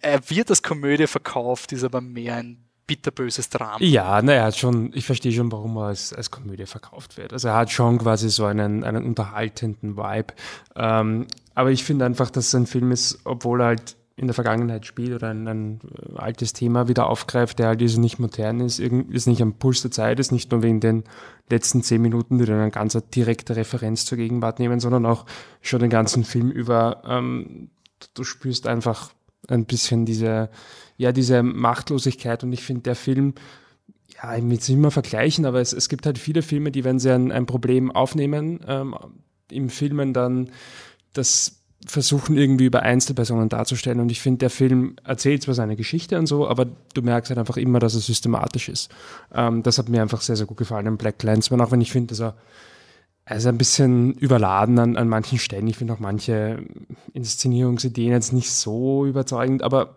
er 0.00 0.30
wird 0.30 0.50
als 0.50 0.62
Komödie 0.62 1.06
verkauft, 1.06 1.72
ist 1.72 1.84
aber 1.84 2.00
mehr 2.00 2.36
ein 2.36 2.64
bitterböses 2.86 3.48
Drama. 3.48 3.78
Ja, 3.80 4.20
naja, 4.22 4.52
schon, 4.52 4.92
ich 4.94 5.06
verstehe 5.06 5.32
schon, 5.32 5.50
warum 5.50 5.76
er 5.76 5.86
als, 5.86 6.12
als 6.12 6.30
Komödie 6.30 6.66
verkauft 6.66 7.16
wird. 7.16 7.32
Also 7.32 7.48
er 7.48 7.54
hat 7.54 7.70
schon 7.70 7.98
quasi 7.98 8.28
so 8.28 8.44
einen, 8.44 8.84
einen 8.84 9.04
unterhaltenden 9.04 9.96
Vibe. 9.96 10.34
Ähm, 10.76 11.26
aber 11.54 11.70
ich 11.70 11.84
finde 11.84 12.04
einfach, 12.04 12.30
dass 12.30 12.48
es 12.48 12.54
ein 12.54 12.66
Film 12.66 12.92
ist, 12.92 13.20
obwohl 13.24 13.62
er 13.62 13.66
halt 13.68 13.96
in 14.16 14.28
der 14.28 14.34
Vergangenheit 14.34 14.86
spielt 14.86 15.12
oder 15.12 15.30
ein, 15.30 15.48
ein 15.48 15.80
äh, 15.98 16.18
altes 16.18 16.52
Thema 16.52 16.88
wieder 16.88 17.08
aufgreift, 17.08 17.58
der 17.58 17.68
halt 17.68 17.82
also 17.82 18.00
nicht 18.00 18.18
modern 18.18 18.60
ist, 18.60 18.78
ist 18.78 19.26
nicht 19.26 19.42
am 19.42 19.54
Puls 19.54 19.82
der 19.82 19.90
Zeit, 19.90 20.20
ist 20.20 20.30
nicht 20.30 20.52
nur 20.52 20.62
wegen 20.62 20.80
den 20.80 21.04
letzten 21.50 21.82
zehn 21.82 22.00
Minuten, 22.00 22.38
die 22.38 22.44
dann 22.44 22.60
eine 22.60 22.70
ganz 22.70 22.96
direkte 23.14 23.56
Referenz 23.56 24.06
zur 24.06 24.18
Gegenwart 24.18 24.60
nehmen, 24.60 24.78
sondern 24.78 25.04
auch 25.04 25.26
schon 25.60 25.80
den 25.80 25.90
ganzen 25.90 26.24
Film 26.24 26.50
über, 26.50 27.02
ähm, 27.06 27.70
du, 28.14 28.22
spürst 28.22 28.66
einfach 28.68 29.12
ein 29.48 29.64
bisschen 29.64 30.06
diese, 30.06 30.48
ja, 30.96 31.10
diese 31.10 31.42
Machtlosigkeit 31.42 32.44
und 32.44 32.52
ich 32.52 32.62
finde, 32.62 32.82
der 32.82 32.94
Film, 32.94 33.34
ja, 34.22 34.36
ich 34.36 34.44
will 34.44 34.58
es 34.58 34.68
immer 34.68 34.92
vergleichen, 34.92 35.44
aber 35.44 35.60
es, 35.60 35.72
es 35.72 35.88
gibt 35.88 36.06
halt 36.06 36.18
viele 36.18 36.42
Filme, 36.42 36.70
die, 36.70 36.84
wenn 36.84 37.00
sie 37.00 37.12
ein, 37.12 37.32
ein 37.32 37.46
Problem 37.46 37.90
aufnehmen, 37.90 38.60
ähm, 38.68 38.94
im 39.50 39.70
Filmen 39.70 40.12
dann 40.12 40.50
das 41.12 41.63
versuchen 41.86 42.36
irgendwie 42.36 42.64
über 42.64 42.82
Einzelpersonen 42.82 43.48
darzustellen 43.48 44.00
und 44.00 44.10
ich 44.10 44.20
finde, 44.20 44.38
der 44.38 44.50
Film 44.50 44.96
erzählt 45.04 45.42
zwar 45.42 45.54
seine 45.54 45.76
Geschichte 45.76 46.18
und 46.18 46.26
so, 46.26 46.48
aber 46.48 46.66
du 46.94 47.02
merkst 47.02 47.30
halt 47.30 47.38
einfach 47.38 47.56
immer, 47.56 47.78
dass 47.78 47.94
er 47.94 48.00
systematisch 48.00 48.68
ist. 48.68 48.90
Ähm, 49.32 49.62
das 49.62 49.78
hat 49.78 49.88
mir 49.88 50.02
einfach 50.02 50.20
sehr, 50.20 50.36
sehr 50.36 50.46
gut 50.46 50.56
gefallen 50.56 50.86
im 50.86 50.96
Black 50.96 51.18
Clansman, 51.18 51.60
auch 51.60 51.70
wenn 51.70 51.80
ich 51.80 51.92
finde, 51.92 52.14
dass 52.14 52.20
er 52.20 52.34
ist 53.36 53.46
ein 53.46 53.58
bisschen 53.58 54.12
überladen 54.12 54.78
an, 54.78 54.96
an 54.96 55.08
manchen 55.08 55.38
Stellen. 55.38 55.66
Ich 55.66 55.78
finde 55.78 55.94
auch 55.94 55.98
manche 55.98 56.62
Inszenierungsideen 57.14 58.12
jetzt 58.12 58.34
nicht 58.34 58.50
so 58.50 59.06
überzeugend, 59.06 59.62
aber 59.62 59.96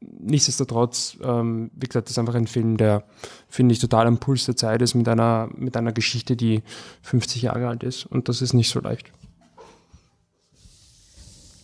nichtsdestotrotz, 0.00 1.18
ähm, 1.22 1.70
wie 1.74 1.86
gesagt, 1.86 2.06
das 2.06 2.12
ist 2.12 2.18
einfach 2.18 2.34
ein 2.34 2.46
Film, 2.46 2.76
der, 2.76 3.04
finde 3.48 3.72
ich, 3.72 3.78
total 3.80 4.06
am 4.06 4.18
Puls 4.18 4.46
der 4.46 4.56
Zeit 4.56 4.82
ist 4.82 4.94
mit 4.94 5.08
einer, 5.08 5.48
mit 5.56 5.76
einer 5.76 5.92
Geschichte, 5.92 6.36
die 6.36 6.62
50 7.02 7.42
Jahre 7.42 7.68
alt 7.68 7.82
ist. 7.82 8.06
Und 8.06 8.28
das 8.28 8.42
ist 8.42 8.54
nicht 8.54 8.70
so 8.70 8.80
leicht. 8.80 9.12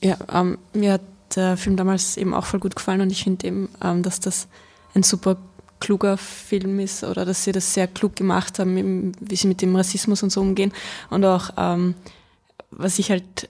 Ja, 0.03 0.17
ähm, 0.33 0.59
mir 0.73 0.95
hat 0.95 1.03
der 1.37 1.57
Film 1.57 1.77
damals 1.77 2.17
eben 2.17 2.35
auch 2.35 2.47
voll 2.47 2.61
gut 2.61 2.77
gefallen 2.77 3.01
und 3.01 3.13
ich 3.13 3.25
finde 3.25 3.47
eben, 3.47 3.69
ähm, 3.83 4.03
dass 4.03 4.21
das 4.21 4.49
ein 4.95 5.03
super 5.03 5.37
kluger 5.79 6.17
Film 6.17 6.79
ist 6.79 7.05
oder 7.05 7.25
dass 7.25 7.45
sie 7.45 7.53
das 7.53 7.75
sehr 7.75 7.89
klug 7.89 8.17
gemacht 8.17 8.59
haben, 8.59 9.13
wie 9.21 9.37
sie 9.37 9.49
mit 9.49 9.63
dem 9.63 9.75
Rassismus 9.75 10.23
und 10.23 10.31
so 10.31 10.41
umgehen. 10.41 10.73
Und 11.09 11.25
auch, 11.25 11.51
ähm, 11.57 11.95
was 12.71 12.99
ich 12.99 13.11
halt 13.11 13.49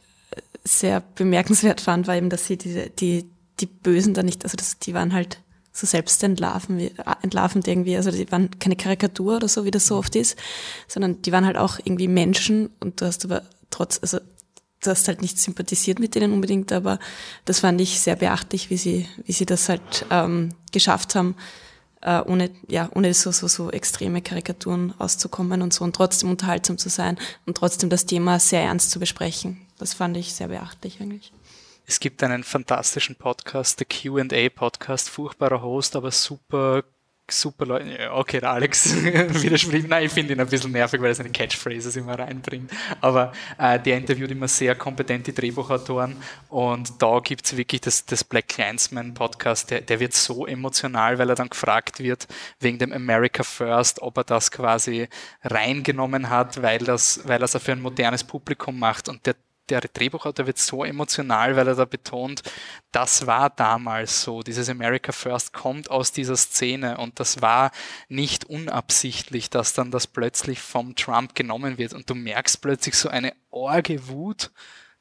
sehr 0.65 1.03
bemerkenswert 1.15 1.81
fand, 1.81 2.07
war 2.07 2.17
eben, 2.17 2.31
dass 2.31 2.47
sie 2.47 2.57
diese, 2.57 2.91
die, 2.91 3.29
die 3.59 3.67
Bösen 3.67 4.15
da 4.15 4.23
nicht, 4.23 4.45
also 4.45 4.57
das, 4.57 4.79
die 4.79 4.95
waren 4.95 5.13
halt 5.13 5.41
so 5.73 5.87
selbst 5.87 6.23
entlarven, 6.23 6.79
wie, 6.79 6.93
entlarvend 7.23 7.67
irgendwie, 7.67 7.97
also 7.97 8.11
die 8.11 8.31
waren 8.31 8.59
keine 8.59 8.77
Karikatur 8.77 9.37
oder 9.37 9.49
so, 9.49 9.65
wie 9.65 9.71
das 9.71 9.87
so 9.87 9.97
oft 9.97 10.15
ist, 10.17 10.37
sondern 10.89 11.23
die 11.23 11.33
waren 11.33 11.47
halt 11.47 11.57
auch 11.57 11.79
irgendwie 11.83 12.09
Menschen 12.09 12.71
und 12.81 13.01
du 13.01 13.07
hast 13.07 13.25
aber 13.25 13.43
trotz, 13.71 13.99
also 14.03 14.19
du 14.81 14.91
hast 14.91 15.09
halt 15.09 15.23
nicht 15.23 15.39
sympathisiert 15.39 15.99
mit 15.99 16.15
denen 16.15 16.33
unbedingt, 16.33 16.73
aber 16.73 16.99
das 17.45 17.61
fand 17.61 17.81
ich 17.81 18.01
sehr 18.01 18.17
beachtlich, 18.17 18.71
wie 18.71 18.77
sie, 18.77 19.09
wie 19.25 19.33
sie 19.33 19.47
das 19.47 19.69
halt 19.69 20.07
ähm, 20.11 20.51
geschafft 20.73 21.15
haben, 21.15 21.37
äh, 22.03 22.21
ohne, 22.21 22.51
ja, 22.69 22.89
ohne 22.95 23.13
so, 23.15 23.31
so, 23.31 23.47
so 23.47 23.71
extreme 23.71 24.23
Karikaturen 24.23 24.95
auszukommen 24.99 25.63
und 25.63 25.73
so 25.73 25.85
und 25.85 25.95
trotzdem 25.95 26.31
unterhaltsam 26.31 26.79
zu 26.79 26.89
sein 26.89 27.19
und 27.47 27.57
trotzdem 27.57 27.91
das 27.91 28.07
Thema 28.07 28.39
sehr 28.41 28.63
ernst 28.63 28.91
zu 28.91 28.99
besprechen. 28.99 29.67
Das 29.79 29.95
fand 29.95 30.17
ich 30.17 30.35
sehr 30.35 30.49
beachtlich 30.49 31.01
eigentlich. 31.01 31.33
Es 31.87 31.99
gibt 31.99 32.23
einen 32.23 32.45
fantastischen 32.45 33.17
Podcast, 33.17 33.81
der 33.81 33.87
Q&A 33.87 34.49
Podcast, 34.49 35.11
furchtbarer 35.11 35.61
Host, 35.61 35.97
aber 35.97 36.11
super, 36.11 36.85
super 37.33 37.67
Leute. 37.67 38.11
Okay, 38.13 38.41
der 38.41 38.51
Alex 38.51 38.95
widerspricht. 39.05 39.89
Nein, 39.89 40.05
ich 40.05 40.13
finde 40.13 40.35
ihn 40.35 40.41
ein 40.41 40.47
bisschen 40.47 40.73
nervig, 40.73 41.01
weil 41.01 41.09
er 41.09 41.15
seine 41.15 41.31
Catchphrases 41.31 41.97
immer 41.97 42.19
reinbringt. 42.19 42.71
Aber 43.01 43.33
äh, 43.59 43.79
der 43.79 43.99
interviewt 43.99 44.31
immer 44.31 44.49
sehr 44.49 44.75
kompetente 44.75 45.33
Drehbuchautoren 45.33 46.17
und 46.49 47.01
da 47.01 47.21
gibt's 47.21 47.57
wirklich 47.57 47.81
das, 47.81 48.05
das 48.05 48.25
Black 48.25 48.49
Clansman 48.49 49.15
Podcast, 49.15 49.71
der, 49.71 49.81
der 49.81 50.01
wird 50.01 50.15
so 50.15 50.47
emotional, 50.47 51.19
weil 51.19 51.29
er 51.29 51.35
dann 51.35 51.49
gefragt 51.49 52.01
wird 52.01 52.27
wegen 52.59 52.79
dem 52.79 52.93
America 52.93 53.43
First, 53.43 54.03
ob 54.03 54.17
er 54.19 54.25
das 54.25 54.51
quasi 54.51 55.09
reingenommen 55.43 56.31
hat, 56.31 56.63
weil 56.63 56.79
das, 56.79 57.21
weil 57.25 57.41
er 57.41 57.45
es 57.45 57.57
für 57.57 57.73
ein 57.73 57.81
modernes 57.81 58.25
Publikum 58.25 58.79
macht 58.79 59.09
und 59.09 59.27
der 59.27 59.35
der 59.79 59.91
Drehbuchautor 59.93 60.47
wird 60.47 60.59
so 60.59 60.85
emotional, 60.85 61.55
weil 61.55 61.69
er 61.69 61.77
da 61.77 61.85
betont, 61.85 62.43
das 62.91 63.27
war 63.27 63.51
damals 63.51 64.23
so. 64.23 64.43
Dieses 64.43 64.69
America 64.69 65.13
First 65.13 65.53
kommt 65.53 65.91
aus 65.91 66.11
dieser 66.11 66.37
Szene 66.37 66.99
und 66.99 67.21
das 67.21 67.41
war 67.41 67.71
nicht 68.09 68.47
unabsichtlich, 68.47 69.51
dass 69.51 69.75
dann 69.75 69.93
das 69.93 70.09
plötzlich 70.09 70.61
vom 70.61 70.97
Trump 70.97 71.35
genommen 71.35 71.79
wird 71.79 71.93
und 71.93 72.11
du 72.11 72.17
merkst 72.17 72.61
plötzlich 72.61 72.97
so 72.97 73.09
eine 73.09 73.33
orge 73.51 74.09
Wut, 74.09 74.51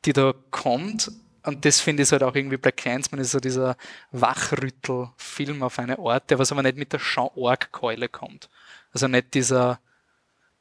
die 0.06 0.14
da 0.14 0.34
kommt 0.52 1.12
und 1.44 1.66
das 1.66 1.80
finde 1.80 2.04
ich 2.04 2.12
halt 2.12 2.24
auch 2.24 2.36
irgendwie 2.36 2.58
Black 2.58 2.78
Clansman 2.78 3.22
ist 3.22 3.32
so 3.32 3.40
dieser 3.40 3.78
Wachrüttel-Film 4.12 5.64
auf 5.64 5.80
eine 5.80 5.98
Art, 6.00 6.30
der 6.30 6.40
was 6.40 6.52
aber 6.52 6.64
nicht 6.64 6.78
mit 6.78 6.94
der 6.94 7.00
Jean-Org-Keule 7.00 8.10
kommt. 8.10 8.50
Also 8.94 9.08
nicht 9.08 9.34
dieser, 9.34 9.80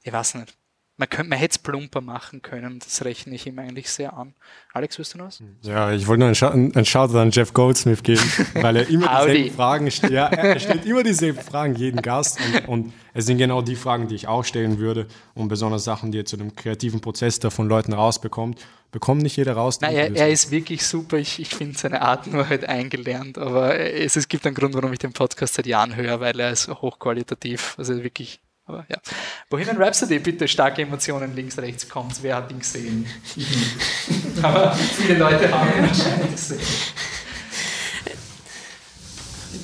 ich 0.02 0.12
weiß 0.12 0.34
nicht, 0.34 0.56
man, 0.98 1.08
könnte, 1.08 1.30
man 1.30 1.38
hätte 1.38 1.52
es 1.52 1.58
plumper 1.58 2.00
machen 2.00 2.42
können, 2.42 2.80
das 2.80 3.04
rechne 3.04 3.34
ich 3.34 3.46
ihm 3.46 3.58
eigentlich 3.58 3.88
sehr 3.88 4.14
an. 4.14 4.34
Alex, 4.72 4.98
wirst 4.98 5.14
du 5.14 5.18
noch 5.18 5.26
was? 5.26 5.42
Ja, 5.62 5.92
ich 5.92 6.06
wollte 6.08 6.24
nur 6.24 6.52
einen, 6.52 6.74
einen 6.74 6.84
Shoutout 6.84 7.18
an 7.18 7.30
Jeff 7.30 7.54
Goldsmith 7.54 8.02
geben, 8.02 8.20
weil 8.54 8.76
er 8.76 8.88
immer 8.88 9.24
dieselben 9.24 9.54
Fragen 9.54 9.90
stellt. 9.90 10.12
Ja, 10.12 10.26
er 10.26 10.54
er 10.54 10.60
stellt 10.60 10.84
immer 10.86 11.04
dieselben 11.04 11.40
Fragen, 11.40 11.76
jeden 11.76 12.02
Gast. 12.02 12.38
Und, 12.40 12.68
und 12.68 12.92
es 13.14 13.26
sind 13.26 13.38
genau 13.38 13.62
die 13.62 13.76
Fragen, 13.76 14.08
die 14.08 14.16
ich 14.16 14.26
auch 14.26 14.44
stellen 14.44 14.78
würde. 14.78 15.06
Und 15.34 15.48
besonders 15.48 15.84
Sachen, 15.84 16.10
die 16.10 16.18
er 16.18 16.24
zu 16.24 16.36
dem 16.36 16.56
kreativen 16.56 17.00
Prozess 17.00 17.38
da 17.38 17.50
von 17.50 17.68
Leuten 17.68 17.92
rausbekommt. 17.92 18.60
Bekommt 18.90 19.22
nicht 19.22 19.36
jeder 19.36 19.52
raus. 19.52 19.80
Nein, 19.80 19.94
er, 19.94 20.16
er 20.16 20.30
ist 20.30 20.50
wirklich 20.50 20.84
super. 20.84 21.18
Ich, 21.18 21.38
ich 21.38 21.50
finde 21.50 21.78
seine 21.78 22.02
Art 22.02 22.26
nur 22.26 22.48
halt 22.48 22.68
eingelernt, 22.68 23.38
aber 23.38 23.78
es, 23.78 24.16
es 24.16 24.28
gibt 24.28 24.46
einen 24.46 24.54
Grund, 24.56 24.74
warum 24.74 24.92
ich 24.92 24.98
den 24.98 25.12
Podcast 25.12 25.54
seit 25.54 25.66
Jahren 25.66 25.94
höre, 25.94 26.20
weil 26.20 26.40
er 26.40 26.50
ist 26.50 26.68
hochqualitativ. 26.68 27.74
Also 27.78 28.02
wirklich. 28.02 28.40
Aber 28.68 28.84
ja. 28.88 28.98
Bohemian 29.48 29.78
Rhapsody, 29.78 30.18
bitte 30.18 30.46
starke 30.46 30.82
Emotionen 30.82 31.34
links, 31.34 31.58
rechts 31.58 31.88
kommt. 31.88 32.22
Wer 32.22 32.36
hat 32.36 32.50
ihn 32.50 32.58
gesehen? 32.58 33.06
aber 34.42 34.72
viele 34.72 35.18
Leute 35.18 35.50
haben 35.50 35.70
ihn 35.78 35.88
wahrscheinlich 35.88 36.30
gesehen. 36.32 36.60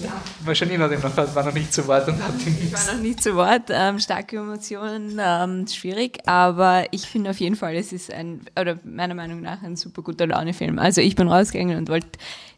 Ja, 0.02 0.22
wahrscheinlich 0.40 0.78
hat 0.78 0.90
ihn 0.90 1.00
noch, 1.00 1.34
war 1.34 1.44
noch 1.44 1.52
nicht 1.52 1.72
zu 1.72 1.86
Wort 1.86 2.08
und 2.08 2.22
hat 2.22 2.46
ihn 2.46 2.56
Ich 2.62 2.72
war 2.72 2.94
noch 2.94 3.02
nicht 3.02 3.22
zu 3.22 3.34
Wort. 3.36 3.64
Ähm, 3.68 3.98
starke 3.98 4.38
Emotionen, 4.38 5.20
ähm, 5.22 5.66
schwierig, 5.66 6.26
aber 6.26 6.86
ich 6.90 7.02
finde 7.02 7.30
auf 7.30 7.40
jeden 7.40 7.56
Fall, 7.56 7.74
es 7.74 7.92
ist 7.92 8.10
ein, 8.10 8.40
oder 8.58 8.78
meiner 8.84 9.14
Meinung 9.14 9.42
nach 9.42 9.62
ein 9.62 9.76
super 9.76 10.00
guter 10.00 10.26
Laune-Film. 10.26 10.78
Also 10.78 11.02
ich 11.02 11.14
bin 11.14 11.28
rausgegangen 11.28 11.76
und 11.76 11.90
wollte 11.90 12.08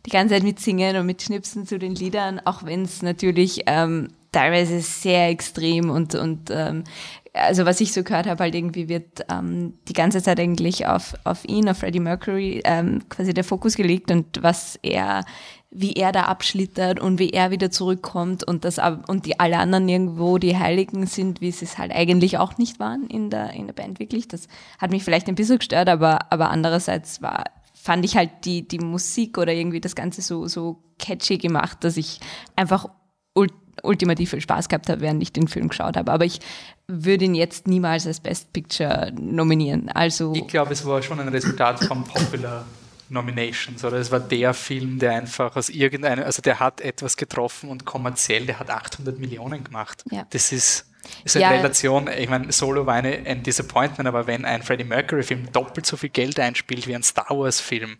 die 0.06 0.10
ganze 0.10 0.34
Zeit 0.34 0.44
mitsingen 0.44 0.96
und 0.96 1.06
mitschnipsen 1.06 1.66
zu 1.66 1.78
den 1.78 1.94
Liedern, 1.94 2.40
auch 2.44 2.64
wenn 2.64 2.82
es 2.82 3.02
natürlich 3.02 3.62
ähm, 3.66 4.08
teilweise 4.32 4.80
sehr 4.80 5.28
extrem 5.28 5.90
und, 5.90 6.14
und 6.14 6.50
ähm, 6.50 6.84
also 7.32 7.66
was 7.66 7.80
ich 7.80 7.92
so 7.92 8.02
gehört 8.02 8.26
habe, 8.26 8.44
halt 8.44 8.54
irgendwie 8.54 8.88
wird 8.88 9.26
ähm, 9.30 9.74
die 9.88 9.92
ganze 9.92 10.22
Zeit 10.22 10.40
eigentlich 10.40 10.86
auf, 10.86 11.14
auf 11.24 11.46
ihn, 11.46 11.68
auf 11.68 11.78
Freddie 11.78 12.00
Mercury 12.00 12.62
ähm, 12.64 13.02
quasi 13.08 13.34
der 13.34 13.44
Fokus 13.44 13.76
gelegt 13.76 14.10
und 14.10 14.42
was 14.42 14.78
er 14.82 15.24
wie 15.70 15.92
er 15.92 16.12
da 16.12 16.22
abschlittert 16.22 17.00
und 17.00 17.18
wie 17.18 17.30
er 17.30 17.50
wieder 17.50 17.70
zurückkommt 17.70 18.44
und 18.44 18.64
das 18.64 18.80
und 19.08 19.26
die 19.26 19.38
alle 19.40 19.58
anderen 19.58 19.88
irgendwo 19.88 20.38
die 20.38 20.56
Heiligen 20.56 21.06
sind, 21.06 21.42
wie 21.42 21.50
sie 21.50 21.66
es 21.66 21.76
halt 21.76 21.92
eigentlich 21.92 22.38
auch 22.38 22.56
nicht 22.56 22.80
waren 22.80 23.06
in 23.08 23.28
der 23.28 23.50
in 23.50 23.66
der 23.66 23.74
Band 23.74 23.98
wirklich. 23.98 24.26
Das 24.28 24.48
hat 24.78 24.90
mich 24.90 25.04
vielleicht 25.04 25.28
ein 25.28 25.34
bisschen 25.34 25.58
gestört, 25.58 25.88
aber 25.88 26.32
aber 26.32 26.50
andererseits 26.50 27.20
war 27.20 27.44
fand 27.86 28.04
ich 28.04 28.16
halt 28.16 28.30
die, 28.44 28.66
die 28.66 28.80
Musik 28.80 29.38
oder 29.38 29.52
irgendwie 29.52 29.80
das 29.80 29.94
Ganze 29.94 30.20
so, 30.20 30.48
so 30.48 30.82
catchy 30.98 31.38
gemacht, 31.38 31.78
dass 31.84 31.96
ich 31.96 32.18
einfach 32.56 32.88
ult 33.32 33.52
ultimativ 33.82 34.30
viel 34.30 34.40
Spaß 34.40 34.68
gehabt 34.68 34.88
habe, 34.88 35.02
während 35.02 35.22
ich 35.22 35.32
den 35.32 35.46
Film 35.48 35.68
geschaut 35.68 35.96
habe. 35.98 36.10
Aber 36.10 36.24
ich 36.24 36.40
würde 36.88 37.26
ihn 37.26 37.34
jetzt 37.34 37.68
niemals 37.68 38.06
als 38.06 38.20
Best 38.20 38.52
Picture 38.52 39.12
nominieren. 39.12 39.90
Also 39.90 40.32
ich 40.34 40.48
glaube, 40.48 40.72
es 40.72 40.84
war 40.84 41.02
schon 41.02 41.20
ein 41.20 41.28
Resultat 41.28 41.84
von 41.84 42.02
Popular 42.02 42.64
Nominations 43.10 43.84
oder 43.84 43.98
es 43.98 44.10
war 44.10 44.18
der 44.18 44.54
Film, 44.54 44.98
der 44.98 45.12
einfach 45.12 45.54
aus 45.54 45.68
irgendeinem, 45.68 46.24
also 46.24 46.42
der 46.42 46.58
hat 46.58 46.80
etwas 46.80 47.16
getroffen 47.16 47.68
und 47.68 47.84
kommerziell, 47.84 48.46
der 48.46 48.58
hat 48.58 48.70
800 48.70 49.18
Millionen 49.18 49.62
gemacht. 49.62 50.02
Ja. 50.10 50.26
Das 50.30 50.50
ist, 50.50 50.86
ist 51.24 51.36
eine 51.36 51.44
Ja. 51.44 51.50
Relation, 51.50 52.08
ich 52.08 52.28
meine, 52.28 52.52
Solo 52.52 52.86
war 52.86 52.94
eine, 52.94 53.22
ein 53.24 53.42
Disappointment, 53.42 54.08
aber 54.08 54.26
wenn 54.26 54.44
ein 54.44 54.62
Freddie 54.62 54.84
Mercury 54.84 55.22
Film 55.22 55.50
doppelt 55.52 55.86
so 55.86 55.96
viel 55.96 56.10
Geld 56.10 56.38
einspielt 56.40 56.86
wie 56.86 56.94
ein 56.94 57.02
Star 57.02 57.30
Wars 57.30 57.60
Film 57.60 57.98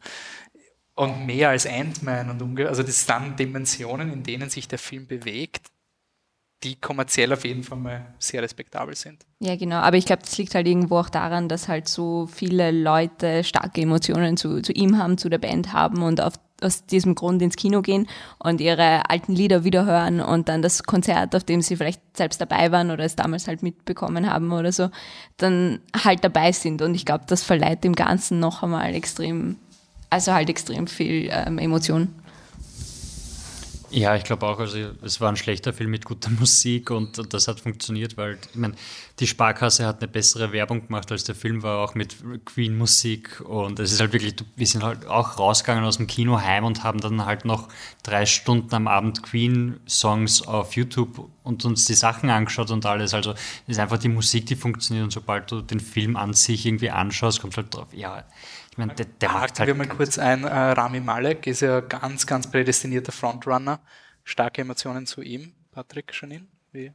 und 0.94 1.26
mehr 1.26 1.50
als 1.50 1.66
Ant-Man 1.66 2.30
und 2.30 2.42
umge 2.42 2.68
also 2.68 2.82
das 2.82 3.00
sind 3.00 3.10
dann 3.10 3.36
Dimensionen, 3.36 4.12
in 4.12 4.22
denen 4.22 4.50
sich 4.50 4.66
der 4.68 4.78
Film 4.78 5.06
bewegt, 5.06 5.66
die 6.62 6.76
kommerziell 6.76 7.32
auf 7.32 7.44
jeden 7.44 7.62
Fall 7.62 7.78
mal 7.78 8.14
sehr 8.18 8.42
respektabel 8.42 8.96
sind. 8.96 9.26
Ja, 9.40 9.56
genau. 9.56 9.76
Aber 9.76 9.98
ich 9.98 10.06
glaube, 10.06 10.22
das 10.22 10.38
liegt 10.38 10.54
halt 10.54 10.66
irgendwo 10.66 10.98
auch 10.98 11.10
daran, 11.10 11.48
dass 11.48 11.68
halt 11.68 11.86
so 11.86 12.26
viele 12.26 12.70
Leute 12.70 13.44
starke 13.44 13.82
Emotionen 13.82 14.38
zu, 14.38 14.62
zu 14.62 14.72
ihm 14.72 14.96
haben, 14.96 15.18
zu 15.18 15.28
der 15.28 15.38
Band 15.38 15.74
haben 15.74 16.02
und 16.02 16.20
auf, 16.20 16.34
aus 16.62 16.86
diesem 16.86 17.14
Grund 17.14 17.42
ins 17.42 17.56
Kino 17.56 17.82
gehen 17.82 18.08
und 18.38 18.60
ihre 18.60 19.10
alten 19.10 19.32
Lieder 19.32 19.64
wiederhören 19.64 20.20
und 20.20 20.48
dann 20.48 20.62
das 20.62 20.82
Konzert, 20.84 21.34
auf 21.36 21.44
dem 21.44 21.60
sie 21.60 21.76
vielleicht 21.76 22.00
selbst 22.16 22.40
dabei 22.40 22.72
waren 22.72 22.90
oder 22.90 23.04
es 23.04 23.16
damals 23.16 23.46
halt 23.46 23.62
mitbekommen 23.62 24.30
haben 24.30 24.52
oder 24.52 24.72
so, 24.72 24.90
dann 25.36 25.80
halt 26.04 26.24
dabei 26.24 26.52
sind. 26.52 26.80
Und 26.82 26.94
ich 26.94 27.04
glaube, 27.04 27.24
das 27.26 27.42
verleiht 27.42 27.84
dem 27.84 27.94
Ganzen 27.94 28.40
noch 28.40 28.62
einmal 28.62 28.94
extrem, 28.94 29.56
also 30.08 30.32
halt 30.32 30.48
extrem 30.48 30.86
viel 30.86 31.28
ähm, 31.30 31.58
Emotion. 31.58 32.08
Ja, 33.90 34.16
ich 34.16 34.24
glaube 34.24 34.44
auch, 34.46 34.58
also 34.58 34.78
es 35.02 35.20
war 35.20 35.28
ein 35.28 35.36
schlechter 35.36 35.72
Film 35.72 35.90
mit 35.90 36.04
guter 36.04 36.30
Musik 36.40 36.90
und, 36.90 37.20
und 37.20 37.32
das 37.32 37.46
hat 37.46 37.60
funktioniert, 37.60 38.16
weil 38.16 38.36
ich 38.50 38.56
meine, 38.56 38.74
die 39.20 39.28
Sparkasse 39.28 39.86
hat 39.86 40.02
eine 40.02 40.08
bessere 40.08 40.50
Werbung 40.52 40.86
gemacht 40.86 41.12
als 41.12 41.22
der 41.22 41.36
Film 41.36 41.62
war, 41.62 41.78
auch 41.78 41.94
mit 41.94 42.16
Queen-Musik 42.44 43.42
und 43.42 43.78
es 43.78 43.92
ist 43.92 44.00
halt 44.00 44.12
wirklich, 44.12 44.34
wir 44.56 44.66
sind 44.66 44.82
halt 44.82 45.06
auch 45.06 45.38
rausgegangen 45.38 45.84
aus 45.84 45.98
dem 45.98 46.08
Kino 46.08 46.40
heim 46.40 46.64
und 46.64 46.82
haben 46.82 47.00
dann 47.00 47.24
halt 47.26 47.44
noch 47.44 47.68
drei 48.02 48.26
Stunden 48.26 48.74
am 48.74 48.88
Abend 48.88 49.22
Queen-Songs 49.22 50.42
auf 50.42 50.74
YouTube 50.74 51.30
und 51.44 51.64
uns 51.64 51.84
die 51.84 51.94
Sachen 51.94 52.28
angeschaut 52.28 52.72
und 52.72 52.84
alles. 52.86 53.14
Also 53.14 53.32
es 53.32 53.38
ist 53.68 53.78
einfach 53.78 53.98
die 53.98 54.08
Musik, 54.08 54.46
die 54.46 54.56
funktioniert 54.56 55.04
und 55.04 55.12
sobald 55.12 55.50
du 55.52 55.62
den 55.62 55.78
Film 55.78 56.16
an 56.16 56.32
sich 56.34 56.66
irgendwie 56.66 56.90
anschaust, 56.90 57.40
kommt 57.40 57.56
halt 57.56 57.72
drauf, 57.72 57.88
ja, 57.92 58.24
ich 58.76 58.78
meine, 58.78 58.94
der, 58.94 59.06
der 59.06 59.32
macht 59.32 59.58
Haken 59.58 59.68
wir 59.68 59.78
halt 59.78 59.88
mal 59.88 59.96
kurz 59.96 60.18
ein, 60.18 60.44
äh, 60.44 60.48
Rami 60.48 61.00
Malek 61.00 61.46
ist 61.46 61.60
ja 61.60 61.80
ganz, 61.80 62.26
ganz 62.26 62.50
prädestinierter 62.50 63.10
Frontrunner. 63.10 63.80
Starke 64.22 64.60
Emotionen 64.60 65.06
zu 65.06 65.22
ihm. 65.22 65.54
Patrick, 65.72 66.12
Janine? 66.12 66.46
Wie? 66.72 66.92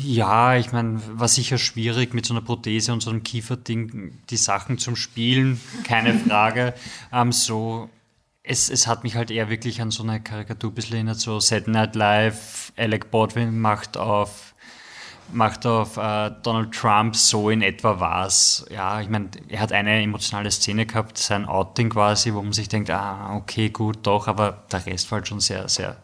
Ja, 0.00 0.56
ich 0.56 0.72
meine, 0.72 1.00
war 1.20 1.28
sicher 1.28 1.56
schwierig 1.56 2.14
mit 2.14 2.26
so 2.26 2.34
einer 2.34 2.40
Prothese 2.40 2.92
und 2.92 3.00
so 3.00 3.10
einem 3.10 3.22
Kieferding 3.22 4.18
die 4.28 4.36
Sachen 4.36 4.78
zum 4.78 4.96
Spielen, 4.96 5.60
keine 5.84 6.14
Frage. 6.28 6.74
Ähm, 7.12 7.30
so, 7.30 7.88
es, 8.42 8.70
es 8.70 8.88
hat 8.88 9.04
mich 9.04 9.14
halt 9.14 9.30
eher 9.30 9.50
wirklich 9.50 9.80
an 9.80 9.92
so 9.92 10.02
eine 10.02 10.20
Karikatur 10.20 10.72
ein 10.72 10.74
bisschen 10.74 10.94
erinnert, 10.94 11.20
so 11.20 11.38
Saturday 11.38 11.70
Night 11.70 11.94
Live, 11.94 12.72
Alec 12.76 13.12
Baldwin 13.12 13.56
macht 13.56 13.96
auf 13.96 14.51
macht 15.32 15.66
auf 15.66 15.96
äh, 15.96 16.30
Donald 16.42 16.72
Trump 16.72 17.16
so 17.16 17.50
in 17.50 17.62
etwa 17.62 18.00
was. 18.00 18.64
Ja, 18.70 19.00
ich 19.00 19.08
meine, 19.08 19.30
er 19.48 19.60
hat 19.60 19.72
eine 19.72 20.02
emotionale 20.02 20.50
Szene 20.50 20.86
gehabt, 20.86 21.18
sein 21.18 21.46
Outing 21.46 21.90
quasi, 21.90 22.34
wo 22.34 22.42
man 22.42 22.52
sich 22.52 22.68
denkt, 22.68 22.90
ah, 22.90 23.36
okay, 23.36 23.70
gut, 23.70 23.98
doch, 24.02 24.28
aber 24.28 24.64
der 24.70 24.86
Rest 24.86 25.10
war 25.10 25.18
halt 25.18 25.28
schon 25.28 25.40
sehr, 25.40 25.68
sehr 25.68 25.96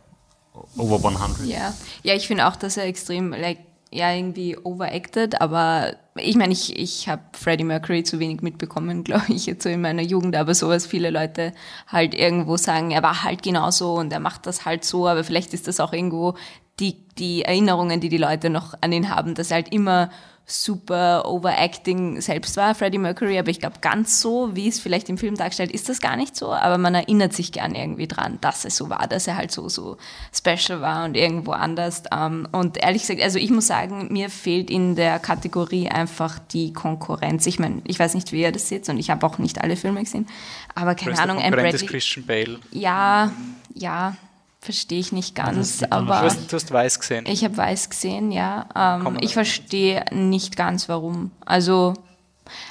over 0.76 0.96
100. 0.96 1.46
Ja, 1.46 1.74
ja, 2.02 2.14
ich 2.14 2.26
finde 2.26 2.46
auch, 2.46 2.56
dass 2.56 2.76
er 2.76 2.84
extrem, 2.84 3.32
like, 3.32 3.58
ja, 3.90 4.12
irgendwie 4.12 4.56
overacted, 4.58 5.40
aber 5.40 5.94
ich 6.16 6.36
meine, 6.36 6.52
ich, 6.52 6.78
ich 6.78 7.08
habe 7.08 7.22
Freddie 7.32 7.64
Mercury 7.64 8.02
zu 8.02 8.18
wenig 8.18 8.42
mitbekommen, 8.42 9.04
glaube 9.04 9.26
ich, 9.28 9.46
jetzt 9.46 9.62
so 9.62 9.68
in 9.68 9.80
meiner 9.80 10.02
Jugend, 10.02 10.36
aber 10.36 10.54
so, 10.54 10.68
was 10.68 10.86
viele 10.86 11.10
Leute 11.10 11.54
halt 11.86 12.14
irgendwo 12.14 12.56
sagen, 12.56 12.90
er 12.90 13.02
war 13.02 13.24
halt 13.24 13.42
genauso 13.42 13.94
und 13.94 14.12
er 14.12 14.20
macht 14.20 14.46
das 14.46 14.64
halt 14.64 14.84
so, 14.84 15.08
aber 15.08 15.24
vielleicht 15.24 15.54
ist 15.54 15.68
das 15.68 15.80
auch 15.80 15.92
irgendwo 15.92 16.34
die, 16.80 16.96
die 17.18 17.42
Erinnerungen, 17.42 18.00
die 18.00 18.08
die 18.08 18.18
Leute 18.18 18.50
noch 18.50 18.74
an 18.80 18.92
ihn 18.92 19.08
haben, 19.08 19.34
dass 19.34 19.50
er 19.50 19.56
halt 19.56 19.72
immer 19.72 20.10
super 20.50 21.26
overacting 21.26 22.22
selbst 22.22 22.56
war, 22.56 22.74
Freddie 22.74 22.96
Mercury, 22.96 23.38
aber 23.38 23.50
ich 23.50 23.60
glaube, 23.60 23.80
ganz 23.82 24.18
so, 24.18 24.56
wie 24.56 24.66
es 24.66 24.80
vielleicht 24.80 25.10
im 25.10 25.18
Film 25.18 25.36
dargestellt, 25.36 25.70
ist 25.70 25.90
das 25.90 26.00
gar 26.00 26.16
nicht 26.16 26.34
so, 26.34 26.50
aber 26.50 26.78
man 26.78 26.94
erinnert 26.94 27.34
sich 27.34 27.52
gern 27.52 27.74
irgendwie 27.74 28.08
dran, 28.08 28.38
dass 28.40 28.64
es 28.64 28.74
so 28.74 28.88
war, 28.88 29.06
dass 29.06 29.26
er 29.26 29.36
halt 29.36 29.50
so, 29.50 29.68
so 29.68 29.98
special 30.34 30.80
war 30.80 31.04
und 31.04 31.18
irgendwo 31.18 31.52
anders. 31.52 32.04
Ähm, 32.10 32.48
und 32.50 32.78
ehrlich 32.78 33.02
gesagt, 33.02 33.20
also 33.20 33.38
ich 33.38 33.50
muss 33.50 33.66
sagen, 33.66 34.08
mir 34.10 34.30
fehlt 34.30 34.70
in 34.70 34.96
der 34.96 35.18
Kategorie 35.18 35.90
einfach 35.90 36.38
die 36.38 36.72
Konkurrenz. 36.72 37.44
Ich 37.46 37.58
meine, 37.58 37.82
ich 37.84 37.98
weiß 37.98 38.14
nicht, 38.14 38.32
wie 38.32 38.40
ihr 38.40 38.50
das 38.50 38.68
seht 38.68 38.88
und 38.88 38.98
ich 38.98 39.10
habe 39.10 39.26
auch 39.26 39.36
nicht 39.36 39.60
alle 39.60 39.76
Filme 39.76 40.00
gesehen, 40.00 40.26
aber 40.74 40.94
keine 40.94 41.18
Ahnung, 41.18 41.42
Anne 41.42 41.56
Bradley, 41.56 41.86
Christian 41.86 42.24
Bale. 42.24 42.58
ja, 42.72 43.32
ja, 43.74 44.16
verstehe 44.60 44.98
ich 44.98 45.12
nicht 45.12 45.38
Also 45.38 45.60
ganz, 45.60 45.78
dann 45.78 45.90
noch 45.90 46.06
Du 46.06 46.12
aber... 46.12 46.20
hast, 46.22 46.52
du 46.52 46.56
hast 46.56 46.72
weiß 46.72 47.00
gesehen. 47.00 47.26
Ich 47.26 47.44
habe 47.44 47.56
weiß 47.56 47.90
gesehen, 47.90 48.32
ja. 48.32 48.68
Ähm, 48.74 49.16
ich 49.20 49.34
verstehe 49.34 50.04
nicht 50.12 50.56
ganz 50.56 50.88
warum. 50.88 51.30
Also 51.44 51.94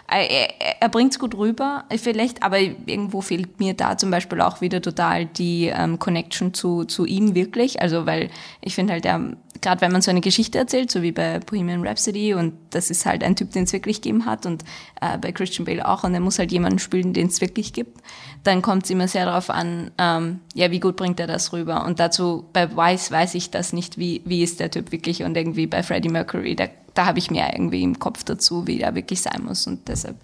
er, 0.07 0.81
er 0.81 0.89
bringt 0.89 1.13
es 1.13 1.19
gut 1.19 1.35
rüber, 1.35 1.85
äh, 1.89 1.97
vielleicht, 1.97 2.43
aber 2.43 2.59
irgendwo 2.59 3.21
fehlt 3.21 3.59
mir 3.59 3.73
da 3.73 3.97
zum 3.97 4.11
Beispiel 4.11 4.41
auch 4.41 4.61
wieder 4.61 4.81
total 4.81 5.25
die 5.25 5.67
ähm, 5.67 5.99
Connection 5.99 6.53
zu, 6.53 6.85
zu 6.85 7.05
ihm 7.05 7.35
wirklich. 7.35 7.81
Also 7.81 8.05
weil 8.05 8.29
ich 8.61 8.75
finde 8.75 8.93
halt, 8.93 9.05
ähm, 9.05 9.37
gerade 9.61 9.81
wenn 9.81 9.91
man 9.91 10.01
so 10.01 10.11
eine 10.11 10.21
Geschichte 10.21 10.57
erzählt, 10.57 10.91
so 10.91 11.01
wie 11.01 11.11
bei 11.11 11.39
Bohemian 11.39 11.85
Rhapsody 11.85 12.33
und 12.33 12.53
das 12.69 12.89
ist 12.89 13.05
halt 13.05 13.23
ein 13.23 13.35
Typ, 13.35 13.51
den 13.51 13.63
es 13.63 13.73
wirklich 13.73 14.01
gegeben 14.01 14.25
hat 14.25 14.45
und 14.45 14.63
äh, 15.01 15.17
bei 15.17 15.31
Christian 15.31 15.65
Bale 15.65 15.87
auch 15.87 16.03
und 16.03 16.13
er 16.13 16.19
muss 16.19 16.39
halt 16.39 16.51
jemanden 16.51 16.79
spielen, 16.79 17.13
den 17.13 17.27
es 17.27 17.41
wirklich 17.41 17.73
gibt, 17.73 18.01
dann 18.43 18.61
kommt 18.61 18.85
es 18.85 18.89
immer 18.89 19.07
sehr 19.07 19.25
darauf 19.25 19.49
an, 19.49 19.91
ähm, 19.97 20.39
ja, 20.53 20.71
wie 20.71 20.79
gut 20.79 20.95
bringt 20.95 21.19
er 21.19 21.27
das 21.27 21.53
rüber. 21.53 21.85
Und 21.85 21.99
dazu 21.99 22.45
bei 22.53 22.75
Weiss 22.75 23.11
weiß 23.11 23.35
ich 23.35 23.51
das 23.51 23.73
nicht, 23.73 23.97
wie, 23.97 24.21
wie 24.25 24.43
ist 24.43 24.59
der 24.59 24.71
Typ 24.71 24.91
wirklich 24.91 25.23
und 25.23 25.35
irgendwie 25.35 25.67
bei 25.67 25.83
Freddie 25.83 26.09
Mercury, 26.09 26.55
da, 26.55 26.67
da 26.97 27.05
habe 27.05 27.19
ich 27.19 27.29
mehr 27.31 27.53
irgendwie 27.53 27.83
im 27.83 27.99
Kopf 27.99 28.23
dazu, 28.23 28.65
wie 28.67 28.77
der 28.79 28.95
wirklich 28.95 29.21
sein 29.21 29.43
muss 29.43 29.67
und 29.67 29.87
deshalb 29.87 30.17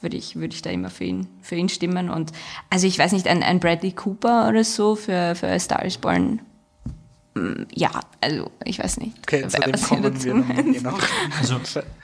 würde 0.00 0.16
ich, 0.16 0.36
würde 0.36 0.54
ich 0.54 0.62
da 0.62 0.70
immer 0.70 0.90
für 0.90 1.04
ihn, 1.04 1.28
für 1.42 1.54
ihn 1.54 1.68
stimmen. 1.68 2.10
Und 2.10 2.32
also 2.70 2.86
ich 2.88 2.98
weiß 2.98 3.12
nicht, 3.12 3.28
ein, 3.28 3.42
ein 3.42 3.60
Bradley 3.60 3.92
Cooper 3.92 4.48
oder 4.48 4.64
so 4.64 4.96
für, 4.96 5.34
für 5.36 5.46
A 5.48 5.58
Star 5.58 5.84
is 5.84 5.96
Born. 5.96 6.40
mm, 7.34 7.62
Ja, 7.72 7.90
also 8.20 8.50
ich 8.64 8.78
weiß 8.80 8.96
nicht. 8.98 9.16
Okay, 9.22 9.46
zu 9.46 9.60
dem 9.60 9.80
kommen 9.80 10.24
wir 10.24 10.74
eh 10.76 10.80
noch. 10.80 11.00
Also 11.38 11.60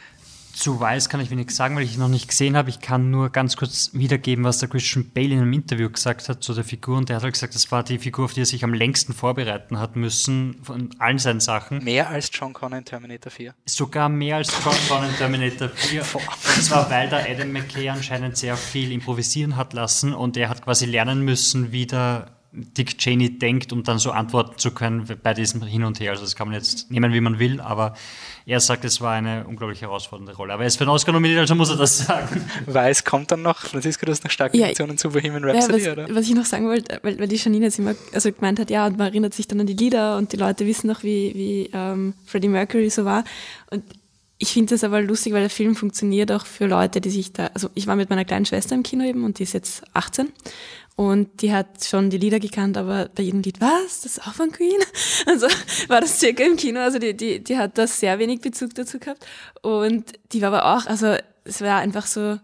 zu 0.58 0.80
Weiß 0.80 1.08
kann 1.08 1.20
ich 1.20 1.30
wenig 1.30 1.50
sagen, 1.50 1.76
weil 1.76 1.84
ich 1.84 1.94
ihn 1.94 2.00
noch 2.00 2.08
nicht 2.08 2.28
gesehen 2.28 2.56
habe. 2.56 2.68
Ich 2.70 2.80
kann 2.80 3.10
nur 3.10 3.30
ganz 3.30 3.56
kurz 3.56 3.90
wiedergeben, 3.92 4.44
was 4.44 4.58
der 4.58 4.68
Christian 4.68 5.10
Bale 5.14 5.28
in 5.28 5.40
einem 5.40 5.52
Interview 5.52 5.88
gesagt 5.88 6.28
hat 6.28 6.42
zu 6.42 6.52
der 6.52 6.64
Figur. 6.64 6.96
Und 6.98 7.08
der 7.08 7.16
hat 7.16 7.22
halt 7.22 7.34
gesagt, 7.34 7.54
das 7.54 7.70
war 7.70 7.84
die 7.84 7.98
Figur, 7.98 8.24
auf 8.24 8.34
die 8.34 8.42
er 8.42 8.46
sich 8.46 8.64
am 8.64 8.74
längsten 8.74 9.12
vorbereiten 9.12 9.78
hat 9.78 9.96
müssen 9.96 10.56
von 10.62 10.90
allen 10.98 11.18
seinen 11.18 11.40
Sachen. 11.40 11.84
Mehr 11.84 12.08
als 12.10 12.30
John 12.32 12.52
Connor 12.52 12.78
in 12.78 12.84
Terminator 12.84 13.30
4. 13.30 13.54
Sogar 13.66 14.08
mehr 14.08 14.36
als 14.36 14.52
John 14.64 14.74
Connor 14.88 15.08
in 15.08 15.16
Terminator 15.16 15.68
4. 15.68 16.00
Und 16.56 16.62
zwar, 16.62 16.90
weil 16.90 17.08
der 17.08 17.30
Adam 17.30 17.52
McKay 17.52 17.88
anscheinend 17.90 18.36
sehr 18.36 18.56
viel 18.56 18.90
improvisieren 18.92 19.56
hat 19.56 19.72
lassen 19.72 20.12
und 20.12 20.36
er 20.36 20.48
hat 20.48 20.64
quasi 20.64 20.86
lernen 20.86 21.24
müssen, 21.24 21.72
wie 21.72 21.86
der 21.86 22.38
Dick 22.52 22.98
Cheney 22.98 23.38
denkt, 23.38 23.72
um 23.72 23.84
dann 23.84 23.98
so 23.98 24.10
antworten 24.10 24.58
zu 24.58 24.70
können 24.70 25.06
bei 25.22 25.34
diesem 25.34 25.62
Hin 25.62 25.84
und 25.84 26.00
Her. 26.00 26.12
Also 26.12 26.24
das 26.24 26.34
kann 26.34 26.48
man 26.48 26.56
jetzt 26.56 26.90
nehmen, 26.90 27.12
wie 27.12 27.20
man 27.20 27.38
will, 27.38 27.60
aber 27.60 27.94
er 28.48 28.60
sagt, 28.60 28.82
es 28.86 29.02
war 29.02 29.12
eine 29.12 29.44
unglaublich 29.46 29.82
herausfordernde 29.82 30.34
Rolle. 30.34 30.54
Aber 30.54 30.62
er 30.62 30.68
ist 30.68 30.78
für 30.78 30.84
den 30.84 30.88
Oscar 30.88 31.12
nominiert, 31.12 31.38
also 31.38 31.54
muss 31.54 31.68
er 31.68 31.76
das 31.76 31.98
sagen. 31.98 32.50
Weiß 32.64 33.04
kommt 33.04 33.30
dann 33.30 33.42
noch. 33.42 33.58
Franziska, 33.58 34.06
du 34.06 34.12
hast 34.12 34.24
noch 34.24 34.30
starke 34.30 34.56
Ja, 34.56 34.66
Emotionen 34.66 34.96
zu 34.96 35.10
Bohemian 35.10 35.42
Ja, 35.42 35.50
Rhapsody, 35.50 35.84
was, 35.84 35.92
oder? 35.92 36.06
was 36.10 36.26
ich 36.26 36.34
noch 36.34 36.46
sagen 36.46 36.66
wollte, 36.66 36.98
weil, 37.02 37.18
weil 37.18 37.28
die 37.28 37.36
Janine 37.36 37.66
jetzt 37.66 37.78
immer 37.78 37.94
also 38.14 38.32
gemeint 38.32 38.58
hat, 38.58 38.70
ja, 38.70 38.86
und 38.86 38.96
man 38.96 39.08
erinnert 39.08 39.34
sich 39.34 39.46
dann 39.46 39.60
an 39.60 39.66
die 39.66 39.74
Lieder 39.74 40.16
und 40.16 40.32
die 40.32 40.38
Leute 40.38 40.66
wissen 40.66 40.86
noch, 40.86 41.02
wie, 41.02 41.34
wie 41.34 41.70
ähm, 41.74 42.14
Freddie 42.24 42.48
Mercury 42.48 42.88
so 42.88 43.04
war. 43.04 43.24
Und 43.70 43.84
ich 44.38 44.52
finde 44.52 44.74
das 44.74 44.84
aber 44.84 45.02
lustig, 45.02 45.32
weil 45.32 45.40
der 45.40 45.50
Film 45.50 45.74
funktioniert 45.74 46.30
auch 46.30 46.46
für 46.46 46.66
Leute, 46.66 47.00
die 47.00 47.10
sich 47.10 47.32
da, 47.32 47.50
also 47.54 47.70
ich 47.74 47.88
war 47.88 47.96
mit 47.96 48.08
meiner 48.08 48.24
kleinen 48.24 48.46
Schwester 48.46 48.76
im 48.76 48.84
Kino 48.84 49.04
eben 49.04 49.24
und 49.24 49.38
die 49.40 49.42
ist 49.42 49.52
jetzt 49.52 49.82
18 49.94 50.32
und 50.94 51.42
die 51.42 51.52
hat 51.52 51.84
schon 51.84 52.08
die 52.08 52.18
Lieder 52.18 52.38
gekannt, 52.38 52.76
aber 52.76 53.08
bei 53.12 53.24
jedem 53.24 53.42
Lied, 53.42 53.60
was, 53.60 54.02
das 54.02 54.18
ist 54.18 54.26
auch 54.26 54.34
von 54.34 54.52
Queen? 54.52 54.78
Also 55.26 55.48
war 55.88 56.00
das 56.00 56.20
circa 56.20 56.44
im 56.44 56.56
Kino, 56.56 56.80
also 56.80 56.98
die, 57.00 57.16
die, 57.16 57.42
die 57.42 57.58
hat 57.58 57.76
da 57.76 57.86
sehr 57.86 58.18
wenig 58.20 58.40
Bezug 58.40 58.74
dazu 58.74 59.00
gehabt 59.00 59.26
und 59.62 60.12
die 60.32 60.40
war 60.40 60.52
aber 60.52 60.76
auch, 60.76 60.86
also 60.86 61.16
es 61.44 61.60
war 61.60 61.78
einfach 61.78 62.06
so, 62.06 62.38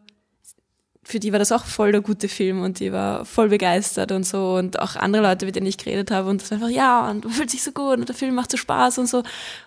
für 1.04 1.20
die 1.20 1.32
war 1.32 1.38
das 1.38 1.52
auch 1.52 1.64
voll 1.64 1.92
der 1.92 2.00
gute 2.00 2.28
Film 2.28 2.62
und 2.62 2.80
die 2.80 2.92
war 2.92 3.24
voll 3.24 3.50
begeistert 3.50 4.10
und 4.10 4.26
so 4.26 4.54
und 4.54 4.80
auch 4.80 4.96
andere 4.96 5.22
Leute, 5.22 5.46
mit 5.46 5.54
denen 5.54 5.66
ich 5.66 5.78
geredet 5.78 6.10
habe 6.10 6.28
und 6.28 6.42
das 6.42 6.50
war 6.50 6.58
einfach, 6.58 6.70
ja, 6.70 7.08
und 7.08 7.24
man 7.24 7.32
fühlt 7.32 7.50
sich 7.50 7.62
so 7.62 7.70
gut 7.70 7.98
und 7.98 8.08
der 8.08 8.16
Film 8.16 8.34
macht 8.34 8.50
so 8.50 8.56
Spaß 8.56 8.98
und 8.98 9.06
so 9.06 9.22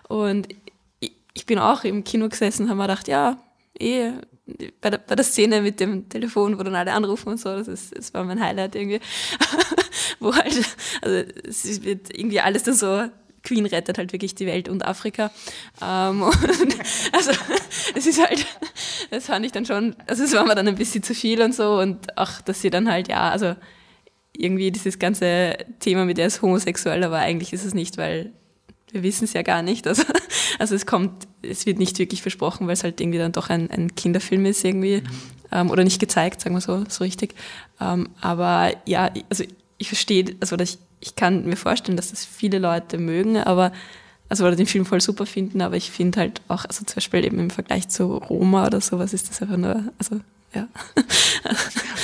und 0.08 0.48
ich, 1.38 1.46
bin 1.46 1.58
auch 1.58 1.84
im 1.84 2.04
Kino 2.04 2.28
gesessen 2.28 2.64
und 2.64 2.68
habe 2.70 2.78
mir 2.78 2.86
gedacht, 2.86 3.08
ja, 3.08 3.38
eh, 3.78 4.12
bei 4.80 4.90
der, 4.90 4.98
bei 4.98 5.14
der 5.14 5.24
Szene 5.24 5.60
mit 5.60 5.80
dem 5.80 6.08
Telefon, 6.08 6.58
wo 6.58 6.62
dann 6.62 6.74
alle 6.74 6.92
anrufen 6.92 7.30
und 7.30 7.40
so, 7.40 7.50
das, 7.50 7.68
ist, 7.68 7.96
das 7.96 8.14
war 8.14 8.24
mein 8.24 8.40
Highlight 8.40 8.74
irgendwie. 8.74 9.00
wo 10.20 10.34
halt, 10.34 10.54
also 11.02 11.30
es 11.44 11.82
wird 11.82 12.16
irgendwie 12.16 12.40
alles 12.40 12.62
dann 12.62 12.74
so 12.74 13.08
Queen 13.42 13.66
rettet 13.66 13.98
halt 13.98 14.12
wirklich 14.12 14.34
die 14.34 14.46
Welt 14.46 14.68
und 14.68 14.84
Afrika. 14.84 15.30
Ähm, 15.82 16.22
und 16.22 16.76
also 17.12 17.32
es 17.94 18.06
ist 18.06 18.22
halt, 18.22 18.46
das 19.10 19.26
fand 19.26 19.46
ich 19.46 19.52
dann 19.52 19.64
schon, 19.64 19.96
also 20.06 20.24
es 20.24 20.32
war 20.34 20.44
mir 20.44 20.54
dann 20.54 20.68
ein 20.68 20.76
bisschen 20.76 21.02
zu 21.02 21.14
viel 21.14 21.40
und 21.42 21.54
so 21.54 21.78
und 21.78 22.18
auch, 22.18 22.40
dass 22.42 22.60
sie 22.60 22.70
dann 22.70 22.90
halt, 22.90 23.08
ja, 23.08 23.30
also 23.30 23.54
irgendwie 24.36 24.70
dieses 24.70 24.98
ganze 24.98 25.56
Thema 25.80 26.04
mit 26.04 26.18
der 26.18 26.26
ist 26.26 26.42
homosexuell, 26.42 27.02
aber 27.02 27.18
eigentlich 27.18 27.52
ist 27.52 27.64
es 27.64 27.74
nicht, 27.74 27.96
weil 27.96 28.32
wir 28.92 29.02
wissen 29.02 29.24
es 29.24 29.32
ja 29.32 29.42
gar 29.42 29.62
nicht. 29.62 29.86
Also, 29.86 30.02
also 30.58 30.74
es 30.74 30.86
kommt, 30.86 31.28
es 31.42 31.66
wird 31.66 31.78
nicht 31.78 31.98
wirklich 31.98 32.22
versprochen, 32.22 32.66
weil 32.66 32.74
es 32.74 32.84
halt 32.84 33.00
irgendwie 33.00 33.18
dann 33.18 33.32
doch 33.32 33.50
ein, 33.50 33.70
ein 33.70 33.94
Kinderfilm 33.94 34.46
ist 34.46 34.64
irgendwie. 34.64 35.02
Mhm. 35.02 35.08
Ähm, 35.50 35.70
oder 35.70 35.84
nicht 35.84 36.00
gezeigt, 36.00 36.40
sagen 36.40 36.54
wir 36.54 36.60
so, 36.60 36.84
so 36.88 37.04
richtig. 37.04 37.34
Ähm, 37.80 38.10
aber 38.20 38.72
ja, 38.84 39.10
also 39.30 39.44
ich 39.78 39.88
verstehe, 39.88 40.36
also 40.40 40.58
ich, 40.58 40.78
ich 41.00 41.16
kann 41.16 41.44
mir 41.44 41.56
vorstellen, 41.56 41.96
dass 41.96 42.10
das 42.10 42.24
viele 42.24 42.58
Leute 42.58 42.98
mögen, 42.98 43.38
aber 43.38 43.72
also 44.28 44.44
oder 44.44 44.56
den 44.56 44.66
Film 44.66 44.84
voll 44.84 45.00
super 45.00 45.24
finden, 45.24 45.62
aber 45.62 45.76
ich 45.76 45.90
finde 45.90 46.20
halt 46.20 46.42
auch, 46.48 46.64
also 46.66 46.84
zum 46.84 46.96
Beispiel 46.96 47.24
eben 47.24 47.38
im 47.38 47.50
Vergleich 47.50 47.88
zu 47.88 48.16
Roma 48.16 48.66
oder 48.66 48.80
sowas 48.80 49.14
ist 49.14 49.30
das 49.30 49.40
einfach 49.40 49.56
nur, 49.56 49.84
also 49.98 50.20
ja. 50.54 50.68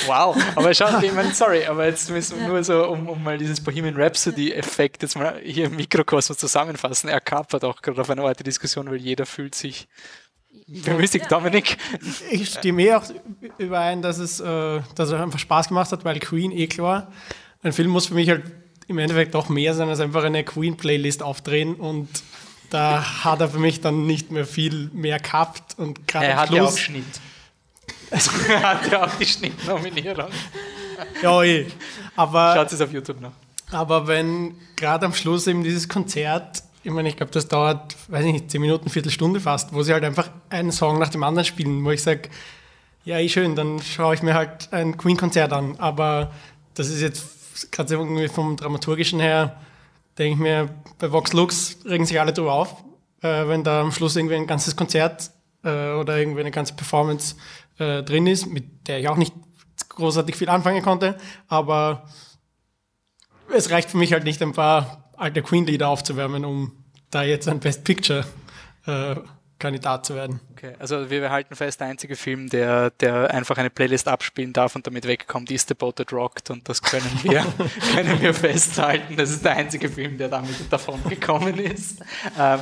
Wow, 0.06 0.36
aber 0.54 0.74
schau, 0.74 1.00
ich 1.00 1.12
meine, 1.12 1.32
sorry, 1.32 1.64
aber 1.64 1.86
jetzt 1.86 2.10
müssen 2.10 2.38
wir 2.38 2.48
nur 2.48 2.62
so, 2.62 2.86
um, 2.88 3.08
um 3.08 3.22
mal 3.22 3.38
dieses 3.38 3.60
Bohemian 3.62 3.96
Rhapsody-Effekt 3.96 5.02
jetzt 5.02 5.16
mal 5.16 5.40
hier 5.42 5.66
im 5.66 5.76
Mikrokosmos 5.76 6.36
zusammenfassen. 6.36 7.08
Er 7.08 7.20
kapert 7.20 7.64
auch 7.64 7.80
gerade 7.80 8.00
auf 8.00 8.10
eine 8.10 8.22
Art 8.22 8.46
Diskussion, 8.46 8.90
weil 8.90 8.98
jeder 8.98 9.24
fühlt 9.24 9.54
sich 9.54 9.88
bemüßigt. 10.66 11.30
Dominik? 11.30 11.78
Ich 12.30 12.50
stimme 12.50 12.82
eh 12.82 12.94
auch 12.94 13.04
überein, 13.58 14.02
dass 14.02 14.18
es, 14.18 14.40
äh, 14.40 14.80
dass 14.94 15.08
es 15.08 15.12
einfach 15.12 15.38
Spaß 15.38 15.68
gemacht 15.68 15.90
hat, 15.92 16.04
weil 16.04 16.18
Queen 16.20 16.52
eh 16.52 16.66
klar. 16.66 17.10
Ein 17.62 17.72
Film 17.72 17.90
muss 17.90 18.06
für 18.06 18.14
mich 18.14 18.28
halt 18.28 18.44
im 18.86 18.98
Endeffekt 18.98 19.34
auch 19.34 19.48
mehr 19.48 19.74
sein 19.74 19.88
als 19.88 20.00
einfach 20.00 20.24
eine 20.24 20.44
Queen-Playlist 20.44 21.22
aufdrehen 21.22 21.74
und 21.74 22.08
da 22.70 23.24
hat 23.24 23.40
er 23.40 23.48
für 23.48 23.58
mich 23.58 23.80
dann 23.80 24.06
nicht 24.06 24.30
mehr 24.30 24.44
viel 24.44 24.90
mehr 24.92 25.18
gehabt 25.18 25.78
und 25.78 26.06
gerade 26.08 26.26
Er 26.26 26.36
hat 26.36 26.48
Schluss, 26.48 26.58
ja 26.58 26.64
auch 26.64 26.76
Schnitt. 26.76 27.04
Also, 28.14 28.30
hat 28.62 28.90
ja 28.90 29.04
auch 29.04 29.14
die 29.16 29.26
Schnittnominierung. 29.26 30.28
Ja, 31.20 31.42
eh. 31.42 31.66
Aber, 32.14 32.54
Schaut 32.54 32.72
es 32.72 32.80
auf 32.80 32.92
YouTube 32.92 33.20
noch. 33.20 33.32
Aber 33.72 34.06
wenn 34.06 34.54
gerade 34.76 35.06
am 35.06 35.14
Schluss 35.14 35.46
eben 35.48 35.64
dieses 35.64 35.88
Konzert, 35.88 36.62
ich 36.84 36.92
meine, 36.92 37.08
ich 37.08 37.16
glaube, 37.16 37.32
das 37.32 37.48
dauert, 37.48 37.96
weiß 38.08 38.24
ich 38.24 38.32
nicht, 38.32 38.50
zehn 38.50 38.60
Minuten, 38.60 38.88
Viertelstunde 38.88 39.40
fast, 39.40 39.72
wo 39.72 39.82
sie 39.82 39.92
halt 39.92 40.04
einfach 40.04 40.30
einen 40.48 40.70
Song 40.70 40.98
nach 40.98 41.08
dem 41.08 41.24
anderen 41.24 41.44
spielen, 41.44 41.84
wo 41.84 41.90
ich 41.90 42.02
sage, 42.02 42.28
ja, 43.04 43.18
eh 43.18 43.28
schön, 43.28 43.56
dann 43.56 43.82
schaue 43.82 44.14
ich 44.14 44.22
mir 44.22 44.34
halt 44.34 44.72
ein 44.72 44.96
Queen-Konzert 44.96 45.52
an. 45.52 45.76
Aber 45.78 46.30
das 46.74 46.88
ist 46.88 47.00
jetzt 47.00 47.72
gerade 47.72 47.94
irgendwie 47.94 48.28
vom 48.28 48.56
Dramaturgischen 48.56 49.18
her, 49.18 49.56
denke 50.18 50.34
ich 50.34 50.38
mir, 50.38 50.68
bei 50.98 51.10
Vox 51.10 51.32
Lux 51.32 51.78
regen 51.84 52.06
sich 52.06 52.20
alle 52.20 52.32
drüber 52.32 52.52
auf, 52.52 52.84
äh, 53.22 53.48
wenn 53.48 53.64
da 53.64 53.80
am 53.80 53.90
Schluss 53.90 54.14
irgendwie 54.14 54.36
ein 54.36 54.46
ganzes 54.46 54.76
Konzert 54.76 55.30
äh, 55.64 55.92
oder 55.92 56.18
irgendwie 56.18 56.40
eine 56.40 56.50
ganze 56.50 56.74
Performance 56.74 57.36
äh, 57.78 58.02
drin 58.02 58.26
ist, 58.26 58.46
mit 58.46 58.88
der 58.88 59.00
ich 59.00 59.08
auch 59.08 59.16
nicht 59.16 59.34
großartig 59.88 60.36
viel 60.36 60.48
anfangen 60.48 60.82
konnte, 60.82 61.16
aber 61.48 62.08
es 63.52 63.70
reicht 63.70 63.90
für 63.90 63.96
mich 63.96 64.12
halt 64.12 64.24
nicht, 64.24 64.42
ein 64.42 64.52
paar 64.52 65.10
alte 65.16 65.42
Queen-Lieder 65.42 65.88
aufzuwärmen, 65.88 66.44
um 66.44 66.72
da 67.10 67.22
jetzt 67.22 67.48
ein 67.48 67.60
Best 67.60 67.84
Picture 67.84 68.24
äh, 68.86 69.16
Kandidat 69.58 70.04
zu 70.04 70.14
werden. 70.14 70.40
Okay, 70.52 70.74
also 70.78 71.08
wir 71.10 71.20
behalten 71.20 71.54
fest, 71.54 71.80
der 71.80 71.86
einzige 71.86 72.16
Film, 72.16 72.48
der, 72.48 72.90
der 72.90 73.32
einfach 73.32 73.56
eine 73.56 73.70
Playlist 73.70 74.08
abspielen 74.08 74.52
darf 74.52 74.74
und 74.74 74.86
damit 74.86 75.06
wegkommt, 75.06 75.50
ist 75.50 75.68
The 75.68 75.74
Boat 75.74 75.96
That 75.96 76.12
Rocked 76.12 76.50
und 76.50 76.68
das 76.68 76.82
können 76.82 77.10
wir, 77.22 77.44
können 77.94 78.20
wir 78.20 78.34
festhalten. 78.34 79.16
Das 79.16 79.30
ist 79.30 79.44
der 79.44 79.56
einzige 79.56 79.88
Film, 79.88 80.18
der 80.18 80.28
damit 80.28 80.70
davon 80.70 81.02
gekommen 81.08 81.58
ist. 81.58 82.00
Ähm, 82.38 82.60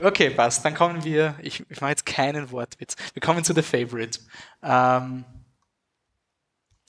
Okay, 0.00 0.30
passt. 0.30 0.64
Dann 0.64 0.74
kommen 0.74 1.04
wir, 1.04 1.36
ich, 1.42 1.64
ich 1.68 1.80
mache 1.80 1.90
jetzt 1.90 2.06
keinen 2.06 2.50
Wortwitz. 2.50 2.96
Wir 3.12 3.22
kommen 3.22 3.44
zu 3.44 3.54
The 3.54 3.62
Favorite. 3.62 4.20
Ähm, 4.62 5.24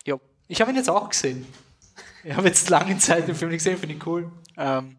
ja, 0.05 0.17
ich 0.47 0.61
habe 0.61 0.71
ihn 0.71 0.77
jetzt 0.77 0.89
auch 0.89 1.09
gesehen. 1.09 1.45
Ich 2.23 2.33
habe 2.33 2.47
jetzt 2.47 2.69
lange 2.69 2.97
Zeit 2.97 3.27
den 3.27 3.35
Film 3.35 3.51
nicht 3.51 3.63
gesehen, 3.63 3.77
finde 3.77 3.95
ich 3.95 4.05
cool. 4.05 4.31
Ähm, 4.57 4.97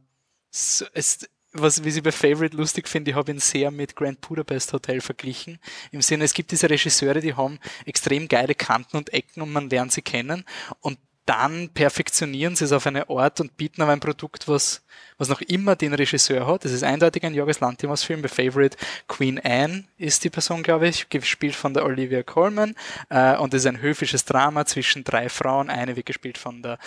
so, 0.50 0.84
es, 0.92 1.28
was 1.52 1.84
wie 1.84 1.88
ich 1.88 2.02
bei 2.02 2.12
Favorite 2.12 2.56
lustig 2.56 2.88
finde, 2.88 3.12
ich 3.12 3.16
habe 3.16 3.30
ihn 3.30 3.38
sehr 3.38 3.70
mit 3.70 3.94
Grand 3.96 4.20
Budapest 4.20 4.72
Hotel 4.72 5.00
verglichen. 5.00 5.58
Im 5.92 6.02
Sinne, 6.02 6.24
es 6.24 6.34
gibt 6.34 6.50
diese 6.50 6.68
Regisseure, 6.68 7.20
die 7.20 7.34
haben 7.34 7.58
extrem 7.86 8.28
geile 8.28 8.54
Kanten 8.54 8.96
und 8.96 9.12
Ecken 9.12 9.40
und 9.40 9.52
man 9.52 9.70
lernt 9.70 9.92
sie 9.92 10.02
kennen. 10.02 10.44
Und 10.80 10.98
dann 11.26 11.70
perfektionieren 11.70 12.54
sie 12.54 12.64
es 12.64 12.72
auf 12.72 12.86
eine 12.86 13.08
Art 13.08 13.40
und 13.40 13.56
bieten 13.56 13.80
aber 13.82 13.92
ein 13.92 14.00
Produkt, 14.00 14.46
was, 14.46 14.82
was 15.16 15.28
noch 15.28 15.40
immer 15.40 15.74
den 15.74 15.94
Regisseur 15.94 16.46
hat. 16.46 16.64
Das 16.64 16.72
ist 16.72 16.82
eindeutig 16.82 17.24
ein 17.24 17.34
Jorgos 17.34 17.60
Lantimos 17.60 18.02
Film. 18.02 18.20
Bei 18.20 18.28
Favorite 18.28 18.76
Queen 19.08 19.40
Anne 19.42 19.84
ist 19.96 20.24
die 20.24 20.30
Person, 20.30 20.62
glaube 20.62 20.88
ich, 20.88 21.08
gespielt 21.08 21.54
von 21.54 21.72
der 21.72 21.84
Olivia 21.84 22.22
Colman. 22.22 22.74
Äh, 23.08 23.36
und 23.36 23.54
es 23.54 23.62
ist 23.62 23.66
ein 23.66 23.80
höfisches 23.80 24.24
Drama 24.24 24.66
zwischen 24.66 25.02
drei 25.04 25.28
Frauen. 25.28 25.70
Eine 25.70 25.96
wird 25.96 26.06
gespielt 26.06 26.36
von 26.36 26.62
der 26.62 26.78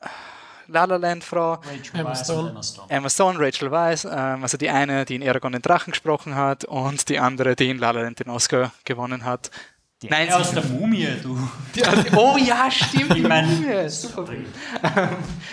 äh, 0.00 0.06
La 0.66 0.84
La 0.84 0.96
Land 0.96 1.22
Frau. 1.22 1.60
Emma 1.92 2.14
Stone. 2.14 2.60
Emma 2.88 3.10
Stone, 3.10 3.38
Rachel 3.38 3.70
Weisz. 3.70 4.04
Ähm, 4.04 4.42
also 4.42 4.56
die 4.56 4.70
eine, 4.70 5.04
die 5.04 5.16
in 5.16 5.28
Aragon 5.28 5.52
den 5.52 5.62
Drachen 5.62 5.92
gesprochen 5.92 6.34
hat 6.34 6.64
und 6.64 7.08
die 7.08 7.18
andere, 7.18 7.54
die 7.54 7.70
in 7.70 7.78
La 7.78 7.92
La 7.92 8.02
Land 8.02 8.20
den 8.20 8.30
Oscar 8.30 8.72
gewonnen 8.84 9.24
hat. 9.24 9.50
Die 10.02 10.08
Nein, 10.08 10.32
aus 10.32 10.52
der 10.52 10.64
Mumie, 10.64 11.08
du. 11.22 11.38
Die, 11.74 11.82
oh 12.16 12.38
ja, 12.38 12.70
stimmt. 12.70 13.14
ich 13.16 13.22
meine, 13.22 13.46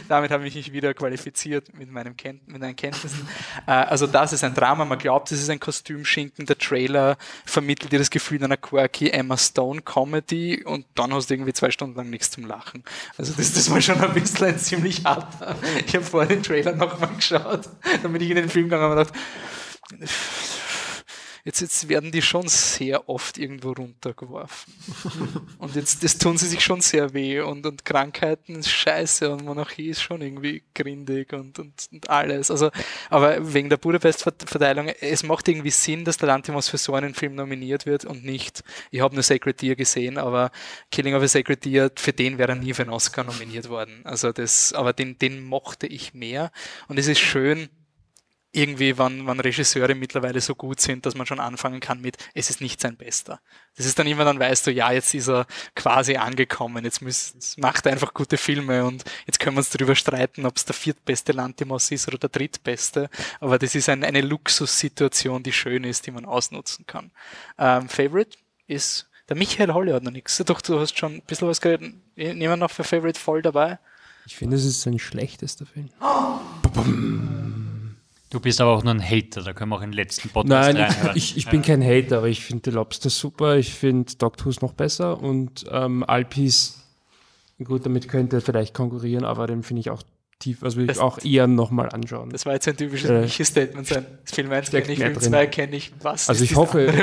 damit 0.07 0.31
habe 0.31 0.47
ich 0.47 0.55
mich 0.55 0.71
wieder 0.71 0.93
qualifiziert 0.93 1.77
mit, 1.77 1.91
meinem 1.91 2.15
Ken 2.15 2.39
mit 2.45 2.61
meinen 2.61 2.77
Kenntnissen. 2.77 3.27
Äh, 3.65 3.71
also 3.71 4.07
das 4.07 4.31
ist 4.31 4.45
ein 4.45 4.53
Drama, 4.53 4.85
man 4.85 4.99
glaubt, 4.99 5.33
es 5.33 5.41
ist 5.41 5.49
ein 5.49 5.59
Kostümschinken. 5.59 6.45
Der 6.45 6.57
Trailer 6.57 7.17
vermittelt 7.43 7.91
dir 7.91 7.99
das 7.99 8.09
Gefühl 8.09 8.41
einer 8.41 8.55
quirky 8.55 9.09
Emma 9.09 9.35
Stone 9.35 9.81
Comedy 9.81 10.63
und 10.63 10.85
dann 10.95 11.13
hast 11.13 11.29
du 11.29 11.33
irgendwie 11.33 11.51
zwei 11.51 11.69
Stunden 11.69 11.97
lang 11.97 12.09
nichts 12.09 12.31
zum 12.31 12.45
Lachen. 12.45 12.85
Also 13.17 13.33
das, 13.33 13.51
das 13.51 13.69
war 13.69 13.81
schon 13.81 13.99
ein 13.99 14.13
bisschen 14.13 14.45
ein 14.45 14.59
ziemlich 14.59 15.03
harter. 15.03 15.57
Ich 15.85 15.93
habe 15.93 16.05
vor 16.05 16.25
den 16.25 16.41
Trailer 16.41 16.71
nochmal 16.71 17.13
geschaut, 17.17 17.67
damit 18.01 18.21
ich 18.21 18.29
in 18.29 18.37
den 18.37 18.49
Film 18.49 18.69
gegangen 18.69 18.83
habe 18.83 19.01
und 19.01 19.07
gedacht, 19.07 20.56
jetzt, 21.47 21.61
jetzt 21.61 21.87
werden 21.87 22.11
die 22.11 22.21
schon 22.21 22.49
sehr 22.49 23.07
oft 23.07 23.37
irgendwo 23.37 23.71
runtergeworfen. 23.71 24.73
und 25.59 25.75
jetzt 25.75 26.03
das 26.03 26.17
tun 26.17 26.37
sie 26.37 26.45
sich 26.45 26.61
schon 26.61 26.81
sehr 26.81 27.13
weh 27.13 27.39
und, 27.39 27.65
und 27.65 27.85
Krankheiten 27.85 28.55
ist 28.55 28.69
scheiße 28.69 29.31
und 29.31 29.45
Monarchie 29.45 29.87
ist 29.87 30.01
schon 30.01 30.21
irgendwie 30.21 30.63
grindig 30.75 31.31
und, 31.31 31.57
und, 31.57 31.87
und 31.93 32.09
alles. 32.09 32.51
Also, 32.51 32.69
aber 33.09 33.53
wegen 33.53 33.69
der 33.69 33.77
Budapest-Verteilung, 33.77 34.89
es 34.99 35.23
macht 35.23 35.47
irgendwie 35.47 35.71
Sinn, 35.71 36.03
dass 36.03 36.17
der 36.17 36.27
Lantimos 36.27 36.67
für 36.67 36.77
so 36.77 36.93
einen 36.93 37.13
Film 37.13 37.35
nominiert 37.35 37.85
wird 37.85 38.03
und 38.03 38.25
nicht, 38.25 38.65
ich 38.91 38.99
habe 38.99 39.15
nur 39.15 39.23
Sacred 39.23 39.61
Deer 39.61 39.77
gesehen, 39.77 40.17
aber 40.17 40.51
Killing 40.91 41.15
of 41.15 41.23
a 41.23 41.27
Sacred 41.29 41.63
Deer, 41.63 41.89
für 41.95 42.11
den 42.11 42.37
wäre 42.37 42.51
er 42.51 42.55
nie 42.55 42.73
für 42.73 42.81
einen 42.81 42.91
Oscar 42.91 43.23
nominiert 43.23 43.69
worden. 43.69 44.01
Also 44.03 44.33
das, 44.33 44.73
aber 44.73 44.91
den, 44.91 45.17
den 45.17 45.41
mochte 45.45 45.87
ich 45.87 46.13
mehr 46.13 46.51
und 46.89 46.99
es 46.99 47.07
ist 47.07 47.19
schön, 47.19 47.69
irgendwie, 48.57 48.97
wann, 48.97 49.27
wann 49.27 49.39
Regisseure 49.39 49.95
mittlerweile 49.95 50.41
so 50.41 50.55
gut 50.55 50.81
sind, 50.81 51.05
dass 51.05 51.15
man 51.15 51.27
schon 51.27 51.39
anfangen 51.39 51.79
kann 51.79 52.01
mit, 52.01 52.17
es 52.33 52.49
ist 52.49 52.59
nicht 52.59 52.81
sein 52.81 52.97
Bester. 52.97 53.39
Das 53.75 53.85
ist 53.85 53.97
dann 53.99 54.07
immer, 54.07 54.25
dann 54.25 54.39
weißt 54.39 54.67
du, 54.67 54.71
ja, 54.71 54.91
jetzt 54.91 55.13
ist 55.13 55.29
er 55.29 55.45
quasi 55.75 56.15
angekommen, 56.15 56.83
jetzt, 56.83 57.01
müsst, 57.01 57.35
jetzt 57.35 57.59
macht 57.59 57.85
er 57.85 57.91
einfach 57.91 58.13
gute 58.13 58.37
Filme 58.37 58.83
und 58.85 59.03
jetzt 59.27 59.39
können 59.39 59.55
wir 59.55 59.59
uns 59.59 59.69
darüber 59.69 59.95
streiten, 59.95 60.45
ob 60.45 60.57
es 60.57 60.65
der 60.65 60.73
viertbeste 60.73 61.31
Lantimos 61.31 61.91
ist 61.91 62.07
oder 62.07 62.17
der 62.17 62.29
drittbeste, 62.29 63.09
aber 63.39 63.59
das 63.59 63.75
ist 63.75 63.89
ein, 63.89 64.03
eine 64.03 64.21
Luxussituation, 64.21 65.43
die 65.43 65.53
schön 65.53 65.83
ist, 65.83 66.07
die 66.07 66.11
man 66.11 66.25
ausnutzen 66.25 66.85
kann. 66.87 67.11
Ähm, 67.59 67.87
Favorite 67.87 68.37
ist, 68.65 69.07
der 69.29 69.37
Michael 69.37 69.73
Holle 69.73 69.93
hat 69.93 70.03
noch 70.03 70.11
nichts. 70.11 70.37
Doch, 70.45 70.61
du 70.61 70.79
hast 70.79 70.97
schon 70.97 71.15
ein 71.15 71.21
bisschen 71.21 71.47
was 71.47 71.61
geredet. 71.61 71.93
Nehmen 72.15 72.39
wir 72.39 72.57
noch 72.57 72.71
für 72.71 72.83
Favorite 72.83 73.19
voll 73.19 73.41
dabei? 73.41 73.77
Ich 74.25 74.35
finde, 74.35 74.55
es 74.55 74.65
ist 74.65 74.81
sein 74.81 74.99
schlechtester 74.99 75.65
Film. 75.65 75.89
Oh. 76.01 77.56
Du 78.29 78.41
bist 78.41 78.59
aber 78.59 78.71
auch 78.71 78.83
nur 78.83 78.93
ein 78.93 79.01
Hater, 79.01 79.41
da 79.41 79.53
können 79.53 79.69
wir 79.71 79.77
auch 79.77 79.81
in 79.81 79.91
den 79.91 79.95
letzten 79.95 80.29
Podcast 80.29 80.73
Nein, 80.73 80.75
reinhören. 80.75 81.15
ich, 81.15 81.37
ich 81.37 81.47
bin 81.47 81.61
kein 81.61 81.81
Hater, 81.81 82.17
aber 82.17 82.27
ich 82.27 82.43
finde 82.43 82.69
The 82.69 82.75
Lobster 82.75 83.09
super, 83.09 83.55
ich 83.55 83.73
finde 83.73 84.15
Doctor 84.17 84.47
Who's 84.47 84.61
noch 84.61 84.73
besser 84.73 85.21
und 85.21 85.65
ähm, 85.71 86.03
Alpis, 86.03 86.83
gut, 87.63 87.85
damit 87.85 88.09
könnte 88.09 88.37
er 88.37 88.41
vielleicht 88.41 88.73
konkurrieren, 88.73 89.23
aber 89.23 89.47
den 89.47 89.63
finde 89.63 89.79
ich 89.79 89.89
auch 89.89 90.03
tief, 90.39 90.61
also 90.61 90.77
will 90.77 90.91
ich 90.91 90.99
auch 90.99 91.23
eher 91.23 91.47
nochmal 91.47 91.89
anschauen. 91.89 92.29
Das 92.29 92.45
war 92.45 92.53
jetzt 92.53 92.67
ein 92.67 92.75
typisches 92.75 93.09
äh, 93.09 93.45
Statement 93.45 93.87
sein. 93.87 94.05
Film 94.25 94.51
1 94.51 94.71
kenne 94.71 94.91
ich, 94.91 94.99
Film 94.99 95.19
2 95.19 95.47
kenne 95.47 95.75
ich, 95.77 95.93
was 96.01 96.29
Also 96.29 96.43
ich 96.43 96.55
hoffe, 96.55 96.93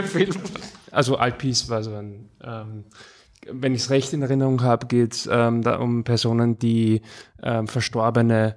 also 0.91 1.17
Alpis 1.17 1.71
war 1.71 1.83
so 1.83 1.95
ein, 1.95 2.29
ähm, 2.43 2.85
wenn 3.51 3.75
ich 3.75 3.83
es 3.83 3.91
recht 3.91 4.13
in 4.13 4.23
Erinnerung 4.23 4.63
habe, 4.63 4.87
geht 4.87 5.13
es 5.15 5.29
ähm, 5.31 5.63
da 5.63 5.77
um 5.77 6.05
Personen, 6.05 6.59
die 6.59 7.03
ähm, 7.43 7.67
verstorbene 7.67 8.57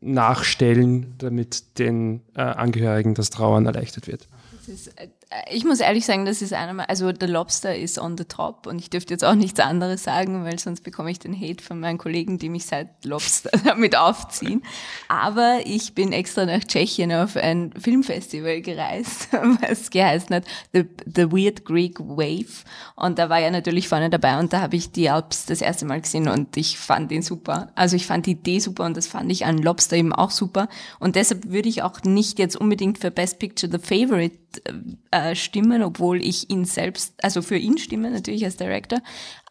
nachstellen, 0.00 1.14
damit 1.18 1.78
den 1.78 2.22
äh, 2.34 2.40
Angehörigen 2.40 3.14
das 3.14 3.30
Trauern 3.30 3.66
erleichtert 3.66 4.06
wird. 4.06 4.28
Ist, 4.66 4.88
äh, 4.98 5.08
ich 5.50 5.64
muss 5.64 5.80
ehrlich 5.80 6.06
sagen, 6.06 6.24
das 6.24 6.40
ist 6.40 6.54
einer 6.54 6.88
also 6.88 7.12
der 7.12 7.28
Lobster 7.28 7.76
ist 7.76 7.98
on 7.98 8.16
the 8.16 8.24
top 8.24 8.66
und 8.66 8.78
ich 8.78 8.88
dürfte 8.88 9.12
jetzt 9.12 9.24
auch 9.24 9.34
nichts 9.34 9.60
anderes 9.60 10.02
sagen, 10.02 10.44
weil 10.44 10.58
sonst 10.58 10.82
bekomme 10.82 11.10
ich 11.10 11.18
den 11.18 11.38
Hate 11.38 11.62
von 11.62 11.80
meinen 11.80 11.98
Kollegen, 11.98 12.38
die 12.38 12.48
mich 12.48 12.64
seit 12.64 13.04
Lobster 13.04 13.50
damit 13.64 13.94
aufziehen. 13.94 14.62
Aber 15.08 15.60
ich 15.66 15.94
bin 15.94 16.12
extra 16.12 16.46
nach 16.46 16.64
Tschechien 16.64 17.12
auf 17.12 17.36
ein 17.36 17.72
Filmfestival 17.78 18.62
gereist, 18.62 19.28
was 19.60 19.90
geheißen 19.90 20.34
hat 20.34 20.44
The, 20.72 20.84
The 21.04 21.30
Weird 21.30 21.66
Greek 21.66 22.00
Wave 22.00 22.64
und 22.96 23.18
da 23.18 23.28
war 23.28 23.40
ja 23.40 23.50
natürlich 23.50 23.86
vorne 23.86 24.08
dabei 24.08 24.38
und 24.38 24.54
da 24.54 24.62
habe 24.62 24.76
ich 24.76 24.92
die 24.92 25.10
Alps 25.10 25.44
das 25.44 25.60
erste 25.60 25.84
Mal 25.84 26.00
gesehen 26.00 26.28
und 26.28 26.56
ich 26.56 26.78
fand 26.78 27.12
ihn 27.12 27.22
super. 27.22 27.70
Also 27.74 27.96
ich 27.96 28.06
fand 28.06 28.24
die 28.24 28.32
Idee 28.32 28.60
super 28.60 28.86
und 28.86 28.96
das 28.96 29.06
fand 29.06 29.30
ich 29.30 29.44
an 29.44 29.58
Lobster 29.58 29.96
eben 29.96 30.14
auch 30.14 30.30
super 30.30 30.68
und 31.00 31.16
deshalb 31.16 31.50
würde 31.50 31.68
ich 31.68 31.82
auch 31.82 32.02
nicht 32.04 32.38
jetzt 32.38 32.56
unbedingt 32.56 32.96
für 32.96 33.10
Best 33.10 33.38
Picture 33.38 33.70
The 33.70 33.78
Favorite 33.78 34.38
äh, 34.64 35.17
stimmen, 35.34 35.82
obwohl 35.82 36.22
ich 36.22 36.50
ihn 36.50 36.64
selbst, 36.64 37.14
also 37.22 37.42
für 37.42 37.56
ihn 37.56 37.78
stimme 37.78 38.10
natürlich 38.10 38.44
als 38.44 38.56
Director, 38.56 39.00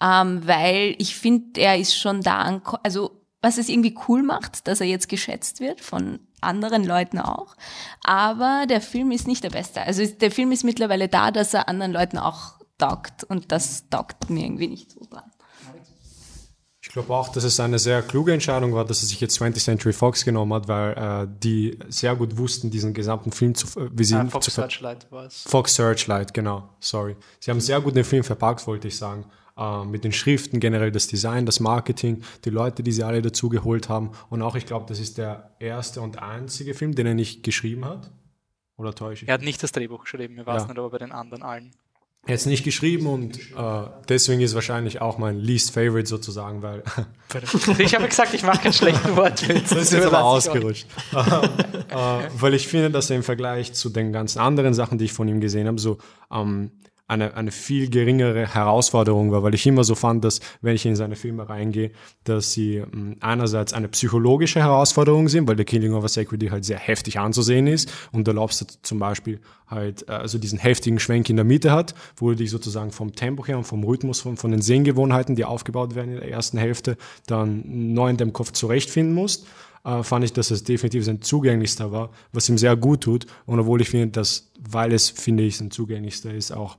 ähm, 0.02 0.46
weil 0.46 0.96
ich 0.98 1.16
finde, 1.16 1.62
er 1.62 1.78
ist 1.78 1.98
schon 1.98 2.22
da, 2.22 2.62
also 2.84 3.24
was 3.42 3.58
es 3.58 3.70
irgendwie 3.70 3.96
cool 4.08 4.24
macht, 4.24 4.68
dass 4.68 4.82
er 4.82 4.88
jetzt 4.88 5.10
geschätzt 5.10 5.60
wird 5.60 5.82
von 5.82 6.20
anderen 6.42 6.84
Leuten 6.84 7.20
auch. 7.20 7.56
Aber 8.04 8.66
der 8.68 8.82
Film 8.82 9.12
ist 9.12 9.28
nicht 9.28 9.44
der 9.44 9.52
beste. 9.52 9.82
Also 9.82 10.06
der 10.06 10.32
Film 10.32 10.52
ist 10.52 10.64
mittlerweile 10.64 11.08
da, 11.08 11.32
dass 11.32 11.54
er 11.54 11.70
anderen 11.70 11.92
Leuten 11.92 12.18
auch 12.18 12.60
taugt 12.78 13.24
und 13.24 13.52
das 13.52 13.90
taugt 13.90 14.30
mir 14.30 14.44
irgendwie 14.44 14.68
nicht 14.68 14.92
so 14.92 15.02
dran. 15.10 15.32
Ich 16.88 16.94
glaube 16.94 17.14
auch, 17.14 17.30
dass 17.30 17.44
es 17.44 17.60
eine 17.60 17.80
sehr 17.80 18.02
kluge 18.02 18.32
Entscheidung 18.32 18.74
war, 18.74 18.86
dass 18.86 19.04
er 19.04 19.08
sich 19.08 19.20
jetzt 19.20 19.40
20th 19.42 19.60
Century 19.64 19.92
Fox 19.92 20.24
genommen 20.24 20.54
hat, 20.54 20.68
weil 20.70 20.94
äh, 20.94 21.28
die 21.44 21.78
sehr 21.90 22.16
gut 22.16 22.38
wussten, 22.38 22.72
diesen 22.72 22.94
gesamten 22.94 23.32
Film 23.34 23.54
zu 23.56 23.68
äh, 23.80 23.90
wie 23.92 24.06
sie 24.06 24.16
Ah, 24.16 24.26
Fox 24.28 24.46
zu 24.46 24.52
Searchlight 24.52 25.12
war 25.12 25.26
es. 25.26 25.44
Fox 25.44 25.76
Searchlight, 25.76 26.34
genau, 26.34 26.70
sorry. 26.80 27.16
Sie 27.42 27.52
haben 27.52 27.60
sehr 27.60 27.82
gut 27.82 27.96
den 27.96 28.06
Film 28.06 28.24
verpackt, 28.24 28.66
wollte 28.68 28.88
ich 28.88 28.96
sagen. 28.98 29.26
Äh, 29.58 29.84
mit 29.86 30.06
den 30.06 30.14
Schriften, 30.14 30.60
generell 30.62 30.92
das 30.92 31.08
Design, 31.08 31.46
das 31.46 31.60
Marketing, 31.60 32.24
die 32.46 32.52
Leute, 32.52 32.84
die 32.84 32.92
sie 32.94 33.04
alle 33.04 33.22
dazu 33.22 33.50
geholt 33.50 33.90
haben. 33.90 34.12
Und 34.30 34.42
auch, 34.42 34.56
ich 34.56 34.66
glaube, 34.66 34.86
das 34.88 35.00
ist 35.00 35.18
der 35.18 35.56
erste 35.60 36.00
und 36.02 36.20
einzige 36.22 36.74
Film, 36.74 36.96
den 36.96 37.06
er 37.06 37.16
nicht 37.16 37.44
geschrieben 37.44 37.84
hat. 37.86 38.12
Oder 38.78 38.94
täusche 38.94 39.24
ich? 39.26 39.30
Er 39.30 39.34
hat 39.34 39.42
nicht 39.42 39.62
das 39.62 39.72
Drehbuch 39.72 40.04
geschrieben, 40.04 40.38
ich 40.40 40.46
weiß 40.46 40.62
Ja. 40.64 40.68
nicht, 40.70 40.78
aber 40.78 40.90
bei 40.92 41.00
den 41.00 41.12
anderen 41.12 41.44
allen. 41.44 41.72
Jetzt 42.28 42.46
nicht 42.46 42.64
geschrieben 42.64 43.08
und 43.08 43.38
äh, 43.38 43.88
deswegen 44.10 44.42
ist 44.42 44.54
wahrscheinlich 44.54 45.02
auch 45.02 45.18
mein 45.18 45.40
least 45.40 45.72
favorite 45.72 46.08
sozusagen, 46.08 46.62
weil 46.62 46.84
Ich 47.78 47.96
habe 47.96 48.08
gesagt, 48.08 48.34
ich 48.34 48.44
mache 48.44 48.64
keinen 48.64 48.74
schlechten 48.74 49.16
Wortwitz. 49.16 49.70
Das 49.78 49.84
ist 49.84 49.94
jetzt 49.94 50.08
aber 50.08 50.24
ausgerutscht. 50.24 50.88
äh, 51.14 52.30
weil 52.38 52.54
ich 52.54 52.68
finde, 52.68 52.92
dass 52.92 53.10
er 53.10 53.16
im 53.16 53.24
Vergleich 53.24 53.74
zu 53.74 53.90
den 53.90 54.12
ganzen 54.12 54.40
anderen 54.40 54.74
Sachen, 54.74 54.98
die 54.98 55.06
ich 55.06 55.14
von 55.14 55.28
ihm 55.28 55.40
gesehen 55.40 55.68
habe, 55.68 55.80
so 55.80 55.98
ähm, 56.32 56.72
eine, 57.08 57.36
eine 57.36 57.52
viel 57.52 57.90
geringere 57.90 58.54
Herausforderung 58.54 59.32
war, 59.32 59.42
weil 59.42 59.56
ich 59.56 59.66
immer 59.66 59.86
so 59.86 59.96
fand, 59.96 60.26
dass, 60.26 60.42
wenn 60.62 60.76
ich 60.76 60.86
in 60.86 60.98
seine 60.98 61.16
Filme 61.16 61.48
reingehe, 61.48 61.92
dass 62.26 62.52
sie 62.52 62.78
ähm, 62.78 63.16
einerseits 63.22 63.72
eine 63.72 63.88
psychologische 63.88 64.60
Herausforderung 64.60 65.30
sind, 65.30 65.48
weil 65.48 65.56
der 65.56 65.66
Killing 65.66 65.94
of 65.94 66.04
a 66.04 66.10
Sacred 66.10 66.42
Deer 66.42 66.52
halt 66.52 66.66
sehr 66.66 66.78
heftig 66.78 67.18
anzusehen 67.18 67.66
ist 67.66 67.90
und 68.12 68.28
der 68.28 68.34
Lobster 68.34 68.68
zum 68.82 69.00
Beispiel 69.00 69.40
halt 69.68 70.08
äh, 70.10 70.12
also 70.12 70.38
diesen 70.38 70.60
heftigen 70.60 71.00
Schwenk 71.00 71.30
in 71.30 71.38
der 71.38 71.46
Mitte 71.46 71.72
hat, 71.72 71.96
wo 72.18 72.30
du 72.30 72.36
dich 72.36 72.52
sozusagen 72.52 72.92
vom 72.92 73.16
Tempo 73.16 73.46
her 73.46 73.58
und 73.58 73.64
vom 73.64 73.86
Rhythmus, 73.86 74.20
von, 74.20 74.36
von 74.36 74.52
den 74.52 74.62
Sehgewohnheiten, 74.62 75.36
die 75.36 75.46
aufgebaut 75.46 75.96
werden 75.96 76.14
in 76.14 76.20
der 76.20 76.30
ersten 76.30 76.58
Hälfte, 76.58 76.98
dann 77.26 77.64
neu 77.66 78.10
in 78.10 78.18
deinem 78.18 78.34
Kopf 78.34 78.52
zurechtfinden 78.52 79.16
musst 79.16 79.48
äh, 79.86 80.04
fand 80.04 80.26
ich, 80.26 80.34
dass 80.34 80.52
es 80.52 80.66
definitiv 80.66 81.06
sein 81.06 81.22
zugänglichster 81.22 81.94
war, 81.94 82.10
was 82.34 82.50
ihm 82.50 82.58
sehr 82.58 82.76
gut 82.76 83.02
tut. 83.02 83.28
Und 83.46 83.62
obwohl 83.62 83.80
ich 83.82 83.90
finde, 83.90 84.08
dass, 84.10 84.52
weil 84.60 84.92
es, 84.92 85.10
finde 85.10 85.44
ich, 85.44 85.56
sein 85.56 85.72
zugänglichster 85.72 86.34
ist, 86.34 86.52
auch 86.52 86.78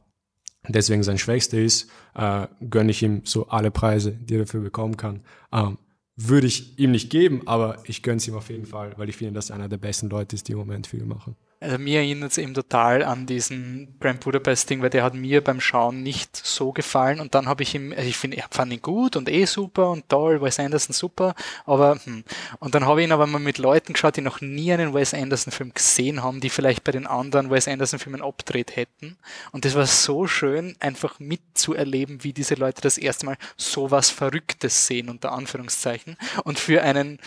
deswegen 0.68 1.02
sein 1.02 1.18
schwächster 1.18 1.58
ist, 1.58 1.90
äh, 2.14 2.46
gönne 2.68 2.90
ich 2.90 3.02
ihm 3.02 3.22
so 3.24 3.48
alle 3.48 3.70
Preise, 3.70 4.12
die 4.12 4.34
er 4.34 4.40
dafür 4.40 4.60
bekommen 4.60 4.96
kann. 4.96 5.20
Ähm, 5.52 5.78
würde 6.16 6.48
ich 6.48 6.78
ihm 6.78 6.90
nicht 6.90 7.10
geben, 7.10 7.42
aber 7.46 7.78
ich 7.84 8.02
gönne 8.02 8.16
es 8.16 8.26
ihm 8.26 8.34
auf 8.34 8.50
jeden 8.50 8.66
Fall, 8.66 8.92
weil 8.96 9.08
ich 9.08 9.16
finde, 9.16 9.34
dass 9.34 9.50
er 9.50 9.56
einer 9.56 9.68
der 9.68 9.78
besten 9.78 10.08
Leute 10.08 10.34
ist, 10.34 10.48
die 10.48 10.52
im 10.52 10.58
Moment 10.58 10.86
viel 10.86 11.04
machen. 11.04 11.36
Also 11.60 11.76
mir 11.76 11.98
erinnert 12.00 12.30
es 12.30 12.38
eben 12.38 12.54
total 12.54 13.02
an 13.02 13.26
diesen 13.26 13.98
Grand 13.98 14.20
Budapest 14.20 14.70
Ding, 14.70 14.80
weil 14.80 14.90
der 14.90 15.02
hat 15.02 15.14
mir 15.14 15.42
beim 15.42 15.60
Schauen 15.60 16.04
nicht 16.04 16.36
so 16.36 16.72
gefallen. 16.72 17.18
Und 17.18 17.34
dann 17.34 17.48
habe 17.48 17.64
ich 17.64 17.74
ihm, 17.74 17.92
also 17.92 18.08
ich 18.08 18.16
finde, 18.16 18.42
fand 18.50 18.72
ihn 18.72 18.80
gut 18.80 19.16
und 19.16 19.28
eh 19.28 19.44
super 19.44 19.90
und 19.90 20.08
toll, 20.08 20.40
Wes 20.40 20.60
Anderson 20.60 20.94
super, 20.94 21.34
aber 21.66 21.98
hm. 22.04 22.22
und 22.60 22.74
dann 22.74 22.86
habe 22.86 23.00
ich 23.00 23.08
ihn 23.08 23.12
aber 23.12 23.26
mal 23.26 23.40
mit 23.40 23.58
Leuten 23.58 23.92
geschaut, 23.92 24.16
die 24.16 24.20
noch 24.20 24.40
nie 24.40 24.72
einen 24.72 24.94
Wes 24.94 25.14
Anderson 25.14 25.52
Film 25.52 25.74
gesehen 25.74 26.22
haben, 26.22 26.40
die 26.40 26.50
vielleicht 26.50 26.84
bei 26.84 26.92
den 26.92 27.06
anderen 27.06 27.50
Wes 27.50 27.66
Anderson 27.66 27.98
Filmen 27.98 28.22
abdreht 28.22 28.76
hätten. 28.76 29.16
Und 29.50 29.64
das 29.64 29.74
war 29.74 29.86
so 29.86 30.28
schön, 30.28 30.76
einfach 30.78 31.18
mitzuerleben, 31.18 32.22
wie 32.22 32.32
diese 32.32 32.54
Leute 32.54 32.82
das 32.82 32.98
erste 32.98 33.26
Mal 33.26 33.36
sowas 33.56 34.10
Verrücktes 34.10 34.86
sehen, 34.86 35.08
unter 35.08 35.32
Anführungszeichen. 35.32 36.16
Und 36.44 36.58
für 36.58 36.82
einen 36.82 37.18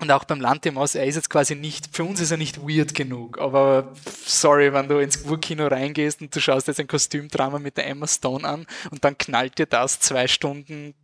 und 0.00 0.10
auch 0.10 0.24
beim 0.24 0.40
Lantimos, 0.40 0.94
er 0.94 1.06
ist 1.06 1.16
jetzt 1.16 1.30
quasi 1.30 1.54
nicht, 1.54 1.94
für 1.94 2.04
uns 2.04 2.20
ist 2.20 2.30
er 2.30 2.36
nicht 2.36 2.62
weird 2.62 2.94
genug, 2.94 3.38
aber 3.38 3.92
sorry, 4.24 4.72
wenn 4.72 4.88
du 4.88 4.98
ins 4.98 5.24
Urkino 5.24 5.66
reingehst 5.66 6.20
und 6.20 6.34
du 6.34 6.40
schaust 6.40 6.68
jetzt 6.68 6.80
ein 6.80 6.86
Kostümdrama 6.86 7.58
mit 7.58 7.76
der 7.76 7.88
Emma 7.88 8.06
Stone 8.06 8.46
an 8.46 8.66
und 8.90 9.04
dann 9.04 9.18
knallt 9.18 9.58
dir 9.58 9.66
das 9.66 9.98
zwei 10.00 10.28
Stunden 10.28 10.94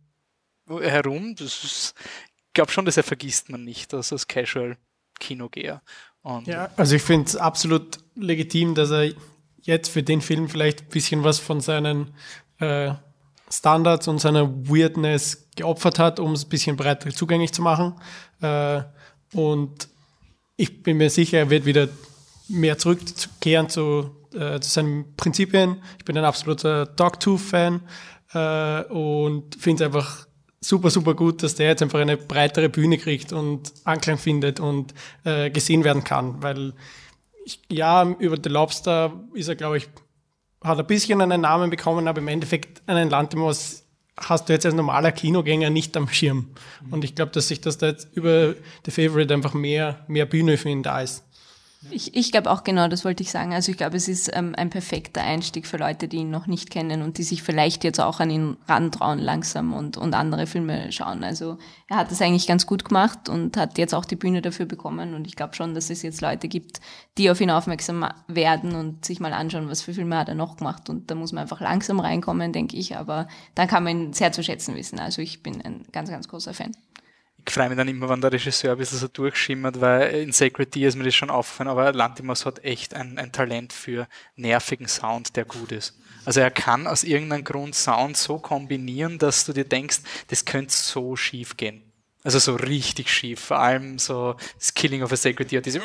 herum, 0.67 1.35
das 1.35 1.63
ist, 1.63 1.93
ich 2.47 2.53
glaube 2.53 2.71
schon, 2.71 2.85
das 2.85 2.95
vergisst 2.95 3.49
man 3.49 3.63
nicht, 3.63 3.93
also 3.93 4.15
als 4.15 4.27
Casual-Kinogeher. 4.27 5.81
Ja, 6.45 6.71
also 6.75 6.95
ich 6.95 7.03
finde 7.03 7.27
es 7.27 7.35
absolut 7.35 7.99
legitim, 8.15 8.73
dass 8.73 8.89
er 8.89 9.13
jetzt 9.61 9.89
für 9.89 10.01
den 10.01 10.21
Film 10.21 10.49
vielleicht 10.49 10.81
ein 10.81 10.89
bisschen 10.89 11.23
was 11.23 11.37
von 11.37 11.61
seinen 11.61 12.15
äh, 12.59 12.93
Standards 13.57 14.07
und 14.07 14.19
seiner 14.19 14.49
Weirdness 14.69 15.47
geopfert 15.55 15.99
hat, 15.99 16.19
um 16.19 16.33
es 16.33 16.45
ein 16.45 16.49
bisschen 16.49 16.75
breiter 16.75 17.09
zugänglich 17.09 17.53
zu 17.53 17.61
machen. 17.61 17.93
Äh, 18.41 18.81
und 19.33 19.87
ich 20.57 20.83
bin 20.83 20.97
mir 20.97 21.09
sicher, 21.09 21.39
er 21.39 21.49
wird 21.49 21.65
wieder 21.65 21.87
mehr 22.47 22.77
zurückkehren 22.77 23.69
zu, 23.69 24.11
äh, 24.33 24.59
zu 24.59 24.69
seinen 24.69 25.15
Prinzipien. 25.15 25.81
Ich 25.97 26.05
bin 26.05 26.17
ein 26.17 26.25
absoluter 26.25 26.85
Dogtooth-Fan 26.85 27.81
äh, 28.33 28.83
und 28.83 29.55
finde 29.55 29.83
es 29.83 29.87
einfach 29.87 30.27
super, 30.61 30.89
super 30.89 31.13
gut, 31.13 31.43
dass 31.43 31.55
der 31.55 31.67
jetzt 31.67 31.81
einfach 31.81 31.99
eine 31.99 32.17
breitere 32.17 32.69
Bühne 32.69 32.97
kriegt 32.97 33.33
und 33.33 33.73
Anklang 33.83 34.17
findet 34.17 34.59
und 34.59 34.93
äh, 35.23 35.49
gesehen 35.49 35.83
werden 35.83 36.03
kann, 36.03 36.41
weil 36.41 36.73
ich, 37.45 37.59
ja, 37.71 38.03
über 38.17 38.37
The 38.41 38.49
Lobster 38.49 39.13
ist 39.33 39.47
er, 39.47 39.55
glaube 39.55 39.77
ich, 39.77 39.87
hat 40.65 40.79
ein 40.79 40.87
bisschen 40.87 41.21
einen 41.21 41.41
Namen 41.41 41.69
bekommen, 41.69 42.07
aber 42.07 42.19
im 42.19 42.27
Endeffekt 42.27 42.81
einen 42.87 43.09
Lantimos 43.09 43.83
hast 44.17 44.47
du 44.47 44.53
jetzt 44.53 44.65
als 44.65 44.75
normaler 44.75 45.11
Kinogänger 45.11 45.69
nicht 45.69 45.95
am 45.97 46.07
Schirm. 46.07 46.47
Und 46.89 47.03
ich 47.03 47.15
glaube, 47.15 47.31
dass 47.31 47.49
sich 47.49 47.61
das 47.61 47.77
da 47.77 47.87
jetzt 47.87 48.07
über 48.15 48.55
The 48.85 48.91
Favorite 48.91 49.33
einfach 49.33 49.53
mehr, 49.53 50.05
mehr 50.07 50.25
Bühne 50.25 50.57
für 50.57 50.69
ihn 50.69 50.83
da 50.83 51.01
ist. 51.01 51.24
Ich, 51.91 52.15
ich 52.15 52.31
glaube 52.31 52.51
auch 52.51 52.63
genau, 52.63 52.87
das 52.87 53.05
wollte 53.05 53.21
ich 53.21 53.31
sagen. 53.31 53.53
Also 53.53 53.71
ich 53.71 53.77
glaube, 53.77 53.95
es 53.95 54.07
ist 54.07 54.31
ähm, 54.33 54.53
ein 54.57 54.69
perfekter 54.69 55.21
Einstieg 55.21 55.67
für 55.67 55.77
Leute, 55.77 56.07
die 56.07 56.17
ihn 56.17 56.31
noch 56.31 56.47
nicht 56.47 56.69
kennen 56.69 57.01
und 57.01 57.17
die 57.17 57.23
sich 57.23 57.43
vielleicht 57.43 57.83
jetzt 57.83 57.99
auch 57.99 58.19
an 58.19 58.29
ihn 58.29 58.57
rantrauen 58.67 59.19
langsam 59.19 59.73
und, 59.73 59.95
und 59.95 60.13
andere 60.13 60.47
Filme 60.47 60.91
schauen. 60.91 61.23
Also 61.23 61.57
er 61.87 61.97
hat 61.97 62.11
das 62.11 62.21
eigentlich 62.21 62.47
ganz 62.47 62.65
gut 62.65 62.85
gemacht 62.85 63.29
und 63.29 63.55
hat 63.55 63.77
jetzt 63.77 63.93
auch 63.93 64.05
die 64.05 64.15
Bühne 64.15 64.41
dafür 64.41 64.65
bekommen. 64.65 65.13
Und 65.13 65.27
ich 65.27 65.35
glaube 65.35 65.53
schon, 65.55 65.75
dass 65.75 65.89
es 65.89 66.01
jetzt 66.01 66.21
Leute 66.21 66.47
gibt, 66.47 66.79
die 67.17 67.29
auf 67.29 67.39
ihn 67.39 67.51
aufmerksam 67.51 68.07
werden 68.27 68.75
und 68.75 69.05
sich 69.05 69.19
mal 69.19 69.33
anschauen, 69.33 69.69
was 69.69 69.81
für 69.81 69.93
Filme 69.93 70.17
hat 70.17 70.29
er 70.29 70.35
noch 70.35 70.57
gemacht. 70.57 70.89
Und 70.89 71.11
da 71.11 71.15
muss 71.15 71.33
man 71.33 71.43
einfach 71.43 71.61
langsam 71.61 71.99
reinkommen, 71.99 72.51
denke 72.51 72.75
ich. 72.77 72.97
Aber 72.97 73.27
dann 73.53 73.67
kann 73.67 73.83
man 73.83 73.99
ihn 73.99 74.13
sehr 74.13 74.31
zu 74.31 74.43
schätzen 74.43 74.75
wissen. 74.75 74.99
Also 74.99 75.21
ich 75.21 75.43
bin 75.43 75.61
ein 75.61 75.85
ganz, 75.91 76.09
ganz 76.09 76.27
großer 76.27 76.53
Fan. 76.53 76.71
Freue 77.51 77.69
mich 77.69 77.77
dann 77.77 77.87
immer, 77.87 78.09
wenn 78.09 78.21
der 78.21 78.31
Regisseur 78.31 78.71
ein 78.71 78.77
bisschen 78.77 78.97
so 78.97 79.07
durchschimmert, 79.07 79.81
weil 79.81 80.15
in 80.15 80.31
Sacred 80.31 80.73
Deer 80.73 80.87
ist 80.87 80.95
mir 80.95 81.03
das 81.03 81.15
schon 81.15 81.29
aufgefallen, 81.29 81.69
aber 81.69 81.93
Lantimos 81.93 82.45
hat 82.45 82.63
echt 82.63 82.93
ein, 82.93 83.17
ein 83.17 83.31
Talent 83.31 83.73
für 83.73 84.07
nervigen 84.35 84.87
Sound, 84.87 85.35
der 85.35 85.45
gut 85.45 85.71
ist. 85.71 85.97
Also 86.25 86.39
er 86.39 86.51
kann 86.51 86.87
aus 86.87 87.03
irgendeinem 87.03 87.43
Grund 87.43 87.75
Sound 87.75 88.17
so 88.17 88.39
kombinieren, 88.39 89.19
dass 89.19 89.45
du 89.45 89.53
dir 89.53 89.65
denkst, 89.65 89.99
das 90.29 90.45
könnte 90.45 90.73
so 90.73 91.15
schief 91.15 91.55
gehen. 91.55 91.83
Also 92.25 92.39
so 92.39 92.55
richtig 92.55 93.11
schief. 93.11 93.39
Vor 93.39 93.59
allem 93.59 93.99
so 93.99 94.35
das 94.57 94.73
Killing 94.73 95.03
of 95.03 95.11
a 95.11 95.15
Sacred 95.15 95.51
Deer, 95.51 95.61
diese 95.61 95.79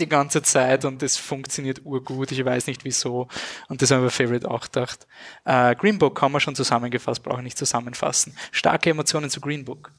die 0.00 0.08
ganze 0.08 0.40
Zeit 0.40 0.86
und 0.86 1.02
das 1.02 1.18
funktioniert 1.18 1.84
urgut. 1.84 2.32
Ich 2.32 2.42
weiß 2.42 2.66
nicht 2.66 2.84
wieso. 2.86 3.28
Und 3.68 3.82
das 3.82 3.90
haben 3.90 4.02
wir 4.02 4.10
Favorite 4.10 4.50
auch 4.50 4.62
gedacht. 4.62 5.06
Äh, 5.44 5.74
Green 5.76 5.98
Book 5.98 6.22
haben 6.22 6.32
wir 6.32 6.40
schon 6.40 6.54
zusammengefasst, 6.54 7.22
brauche 7.22 7.40
ich 7.40 7.44
nicht 7.44 7.58
zusammenfassen. 7.58 8.34
Starke 8.50 8.88
Emotionen 8.88 9.28
zu 9.28 9.42
Green 9.42 9.66
Book. 9.66 9.92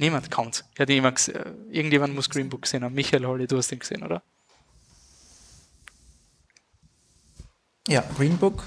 Niemand 0.00 0.30
kommt. 0.30 0.64
Hat 0.78 0.88
jemand, 0.88 1.30
irgendjemand 1.70 2.14
muss 2.14 2.30
Green 2.30 2.48
Book 2.48 2.62
gesehen 2.62 2.82
haben. 2.82 2.94
Michael 2.94 3.26
Holly, 3.26 3.46
du 3.46 3.58
hast 3.58 3.70
ihn 3.70 3.80
gesehen, 3.80 4.02
oder? 4.02 4.22
Ja, 7.86 8.02
Green 8.16 8.38
Book 8.38 8.64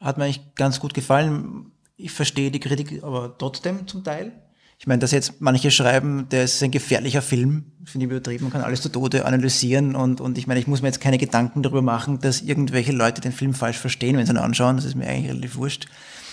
hat 0.00 0.18
mir 0.18 0.24
eigentlich 0.24 0.54
ganz 0.56 0.80
gut 0.80 0.92
gefallen. 0.92 1.70
Ich 1.96 2.10
verstehe 2.10 2.50
die 2.50 2.58
Kritik 2.58 3.00
aber 3.04 3.38
trotzdem 3.38 3.86
zum 3.86 4.02
Teil. 4.02 4.32
Ich 4.80 4.88
meine, 4.88 4.98
dass 4.98 5.12
jetzt 5.12 5.40
manche 5.40 5.70
schreiben, 5.70 6.28
der 6.30 6.44
ist 6.44 6.60
ein 6.64 6.72
gefährlicher 6.72 7.22
Film, 7.22 7.70
finde 7.84 8.06
ich 8.06 8.10
übertrieben, 8.10 8.44
man 8.46 8.52
kann 8.52 8.62
alles 8.62 8.80
zu 8.80 8.88
Tode 8.88 9.26
analysieren 9.26 9.94
und, 9.94 10.20
und 10.20 10.36
ich 10.36 10.48
meine, 10.48 10.58
ich 10.58 10.66
muss 10.66 10.82
mir 10.82 10.88
jetzt 10.88 11.00
keine 11.00 11.18
Gedanken 11.18 11.62
darüber 11.62 11.82
machen, 11.82 12.18
dass 12.18 12.40
irgendwelche 12.40 12.90
Leute 12.90 13.20
den 13.20 13.32
Film 13.32 13.54
falsch 13.54 13.78
verstehen, 13.78 14.16
wenn 14.16 14.26
sie 14.26 14.32
ihn 14.32 14.38
anschauen, 14.38 14.76
das 14.76 14.86
ist 14.86 14.96
mir 14.96 15.06
eigentlich 15.06 15.30
relativ 15.30 15.56
wurscht. 15.56 15.86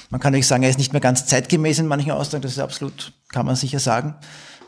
Man 0.09 0.21
kann 0.21 0.31
natürlich 0.31 0.47
sagen, 0.47 0.63
er 0.63 0.69
ist 0.69 0.77
nicht 0.77 0.93
mehr 0.93 1.01
ganz 1.01 1.25
zeitgemäß 1.25 1.79
in 1.79 1.87
manchen 1.87 2.11
Aussagen, 2.11 2.41
das 2.41 2.53
ist 2.53 2.59
absolut, 2.59 3.13
kann 3.29 3.45
man 3.45 3.55
sicher 3.55 3.79
sagen, 3.79 4.15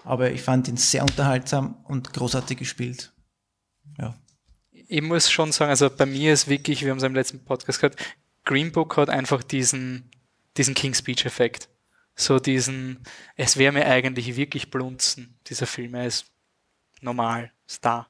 aber 0.03 0.31
ich 0.31 0.41
fand 0.41 0.67
ihn 0.67 0.77
sehr 0.77 1.03
unterhaltsam 1.03 1.77
und 1.85 2.11
großartig 2.13 2.57
gespielt. 2.57 3.13
Ja. 3.97 4.15
Ich 4.71 5.01
muss 5.01 5.31
schon 5.31 5.51
sagen, 5.51 5.69
also 5.69 5.89
bei 5.89 6.05
mir 6.05 6.33
ist 6.33 6.47
wirklich, 6.47 6.83
wir 6.83 6.91
haben 6.91 6.97
es 6.97 7.03
im 7.03 7.15
letzten 7.15 7.43
Podcast 7.45 7.79
gehört, 7.79 7.95
Green 8.43 8.71
Book 8.71 8.97
hat 8.97 9.09
einfach 9.09 9.43
diesen, 9.43 10.09
diesen 10.57 10.73
King's 10.73 10.99
Speech 10.99 11.25
Effekt 11.25 11.69
so 12.19 12.39
diesen, 12.39 12.99
es 13.35 13.57
wäre 13.57 13.71
mir 13.71 13.85
eigentlich 13.85 14.35
wirklich 14.35 14.69
blunzen, 14.69 15.39
dieser 15.47 15.65
Film, 15.65 15.95
er 15.95 16.05
ist 16.05 16.25
normal, 17.01 17.51
Star. 17.67 18.09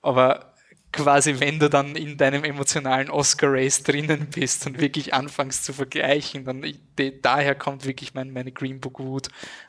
Aber 0.00 0.47
quasi, 0.92 1.40
wenn 1.40 1.58
du 1.58 1.68
dann 1.68 1.96
in 1.96 2.16
deinem 2.16 2.44
emotionalen 2.44 3.10
Oscar-Race 3.10 3.82
drinnen 3.82 4.28
bist 4.30 4.66
und 4.66 4.80
wirklich 4.80 5.14
anfängst 5.14 5.64
zu 5.64 5.72
vergleichen, 5.72 6.44
dann 6.44 6.64
de, 6.98 7.20
daher 7.20 7.54
kommt 7.54 7.84
wirklich 7.84 8.14
mein, 8.14 8.32
meine 8.32 8.52
Green 8.52 8.80
Book 8.80 8.98
Wut, 8.98 9.28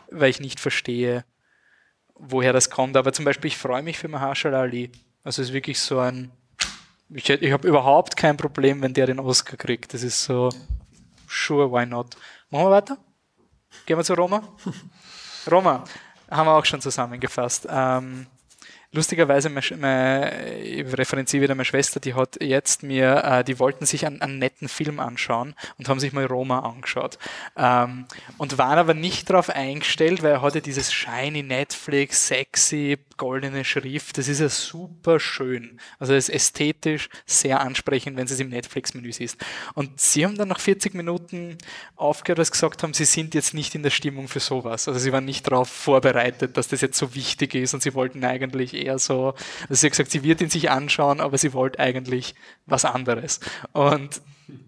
weil 0.09 0.30
ich 0.30 0.39
nicht 0.39 0.59
verstehe, 0.59 1.26
woher 2.15 2.53
das 2.53 2.70
kommt. 2.70 2.95
Aber 2.97 3.13
zum 3.13 3.26
Beispiel, 3.26 3.49
ich 3.49 3.57
freue 3.57 3.84
mich 3.84 3.97
für 3.97 4.07
Mahershala 4.07 4.61
Ali. 4.61 4.91
Also 5.24 5.41
es 5.41 5.49
ist 5.49 5.53
wirklich 5.53 5.80
so 5.80 5.99
ein, 5.99 6.32
ich, 7.09 7.30
ich 7.30 7.51
habe 7.51 7.67
überhaupt 7.67 8.15
kein 8.15 8.38
Problem, 8.38 8.82
wenn 8.82 8.93
der 8.93 9.07
den 9.07 9.20
Oscar 9.20 9.57
kriegt. 9.57 9.93
Das 9.93 10.03
ist 10.03 10.24
so, 10.24 10.49
sure, 11.28 11.72
why 11.72 11.86
not. 11.86 12.15
Machen 12.49 12.65
wir 12.65 12.72
weiter? 12.72 12.97
Gehen 13.86 13.97
wir 13.97 14.03
zu 14.03 14.13
Roma? 14.13 14.41
Roma, 15.51 15.84
haben 16.30 16.47
wir 16.47 16.55
auch 16.55 16.65
schon 16.65 16.82
zusammengefasst. 16.82 17.67
Ähm, 17.70 18.28
lustigerweise, 18.92 19.50
meine, 19.50 19.66
meine, 19.78 20.60
ich 20.60 20.98
referenziere 20.98 21.44
wieder 21.44 21.56
meine 21.56 21.66
Schwester, 21.66 22.00
die 22.00 22.14
hat 22.14 22.42
jetzt 22.42 22.84
mir, 22.84 23.24
äh, 23.24 23.44
die 23.44 23.60
wollten 23.60 23.86
sich 23.86 24.06
einen, 24.06 24.22
einen, 24.22 24.40
netten 24.40 24.68
Film 24.68 25.00
anschauen 25.00 25.56
und 25.78 25.90
haben 25.90 26.00
sich 26.00 26.14
mal 26.14 26.26
Roma 26.26 26.60
angeschaut. 26.60 27.18
Ähm, 27.58 28.06
und 28.38 28.58
waren 28.58 28.80
aber 28.80 28.94
nicht 28.94 29.30
darauf 29.30 29.50
eingestellt, 29.50 30.24
weil 30.24 30.32
er 30.32 30.42
hatte 30.42 30.62
dieses 30.62 30.92
shiny 30.92 31.44
Netflix, 31.44 32.28
sexy, 32.28 32.98
goldene 33.20 33.63
Schrift. 33.63 34.17
Das 34.17 34.28
ist 34.28 34.39
ja 34.39 34.49
super 34.49 35.20
schön. 35.20 35.80
Also 35.99 36.15
es 36.15 36.30
ist 36.30 36.36
ästhetisch 36.36 37.09
sehr 37.28 37.59
ansprechend, 37.59 38.17
wenn 38.17 38.26
sie 38.26 38.34
es 38.34 38.39
im 38.39 38.49
Netflix-Menü 38.49 39.11
siehst. 39.11 39.38
Und 39.76 40.01
sie 40.01 40.26
haben 40.26 40.38
dann 40.38 40.47
nach 40.47 40.59
40 40.59 40.95
Minuten 40.95 41.57
aufgehört, 41.95 42.43
sie 42.43 42.51
gesagt 42.51 42.82
haben, 42.82 42.95
sie 42.95 43.05
sind 43.05 43.36
jetzt 43.36 43.53
nicht 43.53 43.76
in 43.76 43.84
der 43.84 43.91
Stimmung 43.91 44.28
für 44.28 44.39
sowas. 44.39 44.88
Also 44.88 44.99
sie 44.99 45.11
waren 45.11 45.26
nicht 45.26 45.45
darauf 45.45 45.70
vorbereitet, 45.70 46.57
dass 46.57 46.70
das 46.70 46.82
jetzt 46.82 46.97
so 46.97 47.13
wichtig 47.13 47.53
ist 47.53 47.76
und 47.76 47.84
sie 47.84 47.93
wollten 47.93 48.24
eigentlich 48.24 48.74
eher 48.74 48.97
so, 48.97 49.36
also 49.63 49.74
sie 49.76 49.86
hat 49.86 49.91
gesagt, 49.91 50.11
sie 50.11 50.24
wird 50.24 50.41
ihn 50.41 50.49
sich 50.49 50.72
anschauen, 50.72 51.20
aber 51.20 51.38
sie 51.38 51.53
wollte 51.53 51.80
eigentlich 51.80 52.34
was 52.65 52.86
anderes. 52.86 53.41
Und 53.74 54.22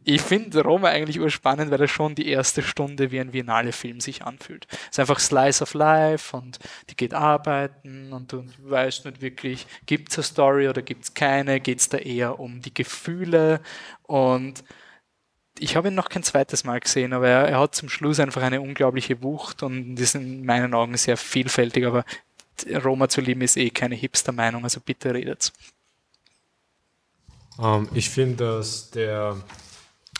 ich 0.03 0.21
finde 0.21 0.63
Roma 0.63 0.89
eigentlich 0.89 1.19
urspannend, 1.19 1.71
weil 1.71 1.81
er 1.81 1.87
schon 1.87 2.15
die 2.15 2.27
erste 2.27 2.61
Stunde 2.61 3.11
wie 3.11 3.19
ein 3.19 3.31
Biennale-Film 3.31 3.99
sich 3.99 4.23
anfühlt. 4.23 4.67
Es 4.71 4.91
ist 4.91 4.99
einfach 4.99 5.19
Slice 5.19 5.61
of 5.61 5.73
Life 5.73 6.35
und 6.35 6.59
die 6.89 6.95
geht 6.95 7.13
arbeiten 7.13 8.11
und 8.13 8.31
du 8.31 8.45
weißt 8.59 9.05
nicht 9.05 9.21
wirklich, 9.21 9.67
gibt 9.85 10.09
es 10.09 10.17
eine 10.17 10.23
Story 10.23 10.69
oder 10.69 10.81
gibt 10.81 11.03
es 11.03 11.13
keine, 11.13 11.59
geht 11.59 11.79
es 11.79 11.89
da 11.89 11.97
eher 11.97 12.39
um 12.39 12.61
die 12.61 12.73
Gefühle 12.73 13.61
und 14.03 14.63
ich 15.59 15.75
habe 15.75 15.89
ihn 15.89 15.95
noch 15.95 16.09
kein 16.09 16.23
zweites 16.23 16.63
Mal 16.63 16.79
gesehen, 16.79 17.13
aber 17.13 17.27
er, 17.27 17.47
er, 17.47 17.59
hat 17.59 17.75
zum 17.75 17.89
Schluss 17.89 18.19
einfach 18.19 18.41
eine 18.41 18.61
unglaubliche 18.61 19.21
Wucht 19.21 19.61
und 19.63 19.99
ist 19.99 20.15
in 20.15 20.45
meinen 20.45 20.73
Augen 20.73 20.97
sehr 20.97 21.17
vielfältig, 21.17 21.85
aber 21.85 22.03
Roma 22.83 23.09
zu 23.09 23.21
lieben 23.21 23.41
ist 23.41 23.57
eh 23.57 23.69
keine 23.69 23.95
Hipster-Meinung, 23.95 24.63
also 24.63 24.79
bitte 24.79 25.13
redet. 25.13 25.51
Um, 27.57 27.65
ähm, 27.65 27.89
ich 27.93 28.09
finde, 28.09 28.57
dass 28.57 28.89
der 28.91 29.37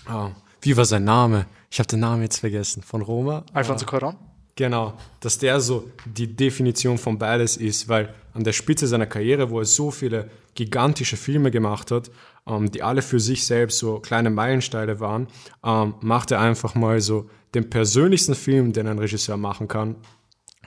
Oh, 0.10 0.30
wie 0.62 0.78
war 0.78 0.86
sein 0.86 1.04
Name? 1.04 1.48
Ich 1.70 1.80
habe 1.80 1.88
den 1.88 2.00
Namen 2.00 2.22
jetzt 2.24 2.40
vergessen. 2.40 2.84
Von 2.84 3.02
Roma? 3.02 3.44
Alfonso 3.54 3.86
Cuarón? 3.86 4.16
Genau, 4.56 4.94
dass 5.22 5.38
der 5.38 5.60
so 5.60 5.90
die 6.06 6.36
Definition 6.36 6.98
von 6.98 7.18
beides 7.18 7.58
ist, 7.58 7.88
weil 7.88 8.14
an 8.34 8.44
der 8.44 8.54
Spitze 8.54 8.88
seiner 8.88 9.06
Karriere, 9.06 9.50
wo 9.50 9.60
er 9.60 9.66
so 9.66 9.92
viele 9.92 10.30
gigantische 10.56 11.18
Filme 11.18 11.52
gemacht 11.52 11.92
hat, 11.92 12.12
ähm, 12.46 12.70
die 12.72 12.84
alle 12.84 13.02
für 13.02 13.20
sich 13.20 13.46
selbst 13.46 13.80
so 13.80 14.00
kleine 14.00 14.30
Meilensteine 14.30 15.00
waren, 15.00 15.28
ähm, 15.64 15.96
macht 16.02 16.32
er 16.32 16.42
einfach 16.42 16.76
mal 16.76 17.00
so 17.00 17.30
den 17.54 17.70
persönlichsten 17.70 18.36
Film, 18.36 18.74
den 18.74 18.88
ein 18.88 19.00
Regisseur 19.00 19.38
machen 19.38 19.68
kann, 19.68 19.96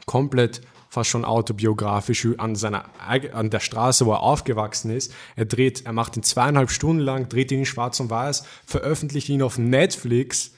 komplett 0.07 0.63
fast 0.95 1.11
schon 1.11 1.25
autobiografisch 1.25 2.27
an 2.39 2.57
seiner, 2.57 2.87
an 3.33 3.51
der 3.51 3.61
Straße, 3.61 4.07
wo 4.07 4.13
er 4.13 4.23
aufgewachsen 4.23 4.91
ist. 4.91 5.13
Er 5.37 5.45
dreht, 5.45 5.85
er 5.85 5.93
macht 5.93 6.17
ihn 6.17 6.23
zweieinhalb 6.23 6.71
Stunden 6.71 7.01
lang, 7.01 7.29
dreht 7.29 7.53
ihn 7.53 7.61
in 7.61 7.67
schwarz 7.67 8.01
und 8.01 8.11
weiß, 8.11 8.45
veröffentlicht 8.65 9.29
ihn 9.29 9.43
auf 9.43 9.59
Netflix 9.59 10.53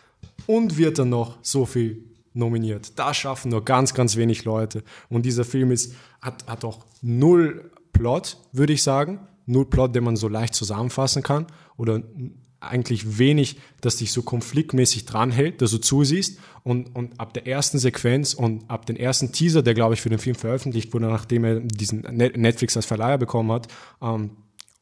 und 0.46 0.76
wird 0.76 0.98
dann 0.98 1.08
noch 1.08 1.38
so 1.42 1.66
viel 1.66 2.04
nominiert. 2.34 2.98
Das 2.98 3.16
schaffen 3.16 3.50
nur 3.50 3.64
ganz, 3.64 3.94
ganz 3.94 4.16
wenig 4.16 4.44
Leute. 4.44 4.84
Und 5.08 5.24
dieser 5.24 5.44
Film 5.44 5.72
ist, 5.72 5.94
hat, 6.20 6.46
hat 6.46 6.64
auch 6.64 6.84
null 7.02 7.70
Plot, 7.92 8.36
würde 8.52 8.74
ich 8.74 8.82
sagen. 8.82 9.20
Null 9.46 9.64
Plot, 9.64 9.94
den 9.94 10.04
man 10.04 10.16
so 10.16 10.28
leicht 10.28 10.54
zusammenfassen 10.54 11.22
kann. 11.22 11.46
Oder 11.76 12.02
eigentlich 12.68 13.18
wenig, 13.18 13.56
das 13.80 13.96
dich 13.96 14.12
so 14.12 14.22
konfliktmäßig 14.22 15.06
dranhält, 15.06 15.62
dass 15.62 15.70
du 15.70 15.78
zusiehst 15.78 16.38
und, 16.62 16.94
und 16.94 17.18
ab 17.20 17.34
der 17.34 17.46
ersten 17.46 17.78
Sequenz 17.78 18.34
und 18.34 18.68
ab 18.68 18.86
dem 18.86 18.96
ersten 18.96 19.32
Teaser, 19.32 19.62
der 19.62 19.74
glaube 19.74 19.94
ich 19.94 20.00
für 20.00 20.08
den 20.08 20.18
Film 20.18 20.36
veröffentlicht 20.36 20.92
wurde, 20.92 21.06
nachdem 21.06 21.44
er 21.44 21.60
diesen 21.60 22.00
Netflix 22.00 22.76
als 22.76 22.86
Verleiher 22.86 23.18
bekommen 23.18 23.52
hat, 23.52 23.68
ähm, 24.02 24.30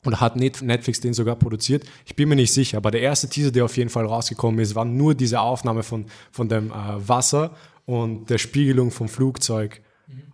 oder 0.06 0.20
hat 0.20 0.36
Netflix 0.36 1.00
den 1.00 1.14
sogar 1.14 1.36
produziert? 1.36 1.84
Ich 2.04 2.14
bin 2.14 2.28
mir 2.28 2.36
nicht 2.36 2.52
sicher, 2.52 2.76
aber 2.76 2.90
der 2.90 3.00
erste 3.00 3.28
Teaser, 3.28 3.50
der 3.50 3.64
auf 3.64 3.76
jeden 3.76 3.90
Fall 3.90 4.04
rausgekommen 4.04 4.60
ist, 4.60 4.74
war 4.74 4.84
nur 4.84 5.14
diese 5.14 5.40
Aufnahme 5.40 5.82
von, 5.82 6.06
von 6.30 6.48
dem 6.48 6.70
äh, 6.70 7.08
Wasser 7.08 7.54
und 7.86 8.28
der 8.28 8.38
Spiegelung 8.38 8.90
vom 8.90 9.08
Flugzeug 9.08 9.80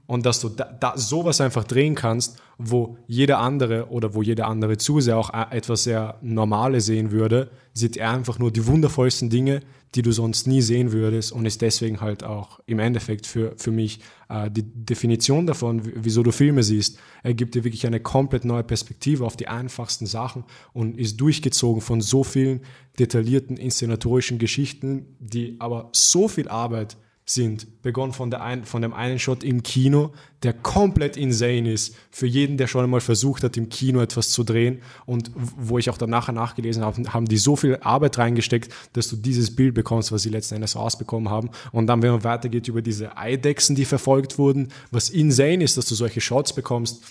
und 0.07 0.27
dass 0.27 0.41
du 0.41 0.49
da, 0.49 0.65
da 0.65 0.97
sowas 0.97 1.41
einfach 1.41 1.65
drehen 1.65 1.95
kannst, 1.95 2.39
wo 2.59 2.99
jeder 3.07 3.39
andere 3.39 3.89
oder 3.91 4.15
wo 4.15 4.23
jeder 4.23 4.49
andere 4.49 4.77
Zuseher 4.77 5.17
auch 5.17 5.33
äh, 5.33 5.57
etwas 5.57 5.85
sehr 5.85 6.19
Normales 6.21 6.87
sehen 6.87 7.11
würde, 7.11 7.51
sieht 7.73 7.97
er 7.97 8.11
einfach 8.11 8.39
nur 8.39 8.51
die 8.51 8.67
wundervollsten 8.67 9.31
Dinge, 9.31 9.61
die 9.95 10.03
du 10.03 10.13
sonst 10.13 10.47
nie 10.47 10.63
sehen 10.63 10.93
würdest 10.93 11.33
und 11.33 11.47
ist 11.47 11.63
deswegen 11.63 12.01
halt 12.01 12.23
auch 12.23 12.61
im 12.67 12.79
Endeffekt 12.79 13.27
für, 13.27 13.55
für 13.57 13.71
mich 13.71 14.01
äh, 14.29 14.51
die 14.51 14.63
Definition 14.63 15.47
davon, 15.47 15.83
wieso 15.85 16.23
du 16.23 16.33
Filme 16.33 16.63
siehst. 16.63 16.99
Er 17.23 17.35
gibt 17.35 17.55
dir 17.55 17.65
wirklich 17.65 17.87
eine 17.87 18.01
komplett 18.01 18.45
neue 18.45 18.65
Perspektive 18.65 19.25
auf 19.25 19.37
die 19.37 19.49
einfachsten 19.49 20.07
Sachen 20.07 20.45
und 20.73 20.99
ist 20.99 21.21
durchgezogen 21.21 21.81
von 21.81 22.01
so 22.01 22.25
vielen 22.25 22.61
detaillierten 22.99 23.57
inszenatorischen 23.57 24.39
Geschichten, 24.39 25.17
die 25.19 25.57
aber 25.61 25.89
so 25.93 26.29
viel 26.29 26.49
Arbeit 26.49 26.97
sind. 27.35 27.83
Begonnen 27.83 28.13
von, 28.13 28.31
der 28.31 28.43
ein, 28.43 28.65
von 28.65 28.83
dem 28.83 28.93
einen 28.93 29.19
Shot 29.19 29.45
im 29.45 29.63
Kino, 29.63 30.13
der 30.43 30.53
komplett 30.53 31.17
insane 31.17 31.73
ist. 31.73 31.95
Für 32.11 32.27
jeden, 32.27 32.57
der 32.57 32.67
schon 32.67 32.85
einmal 32.85 33.01
versucht 33.01 33.45
hat, 33.45 33.57
im 33.57 33.69
Kino 33.69 34.01
etwas 34.01 34.31
zu 34.31 34.45
drehen. 34.45 34.83
Und 35.07 35.31
wo 35.35 35.79
ich 35.79 35.91
auch 35.91 35.99
dann 35.99 36.11
nachher 36.11 36.33
nachgelesen 36.33 36.85
habe, 36.85 37.13
haben 37.13 37.27
die 37.27 37.39
so 37.39 37.57
viel 37.57 37.79
Arbeit 37.83 38.19
reingesteckt, 38.19 38.73
dass 38.95 39.09
du 39.09 39.17
dieses 39.17 39.55
Bild 39.55 39.75
bekommst, 39.75 40.13
was 40.13 40.23
sie 40.23 40.31
letzten 40.31 40.57
Endes 40.57 40.77
rausbekommen 40.77 41.31
haben. 41.31 41.51
Und 41.73 41.87
dann, 41.87 42.03
wenn 42.03 42.13
man 42.13 42.25
weitergeht 42.25 42.69
über 42.69 42.83
diese 42.83 43.17
Eidechsen, 43.17 43.77
die 43.77 43.85
verfolgt 43.85 44.39
wurden, 44.39 44.69
was 44.91 45.09
insane 45.09 45.63
ist, 45.63 45.77
dass 45.77 45.87
du 45.87 45.95
solche 45.95 46.21
Shots 46.21 46.53
bekommst, 46.53 47.03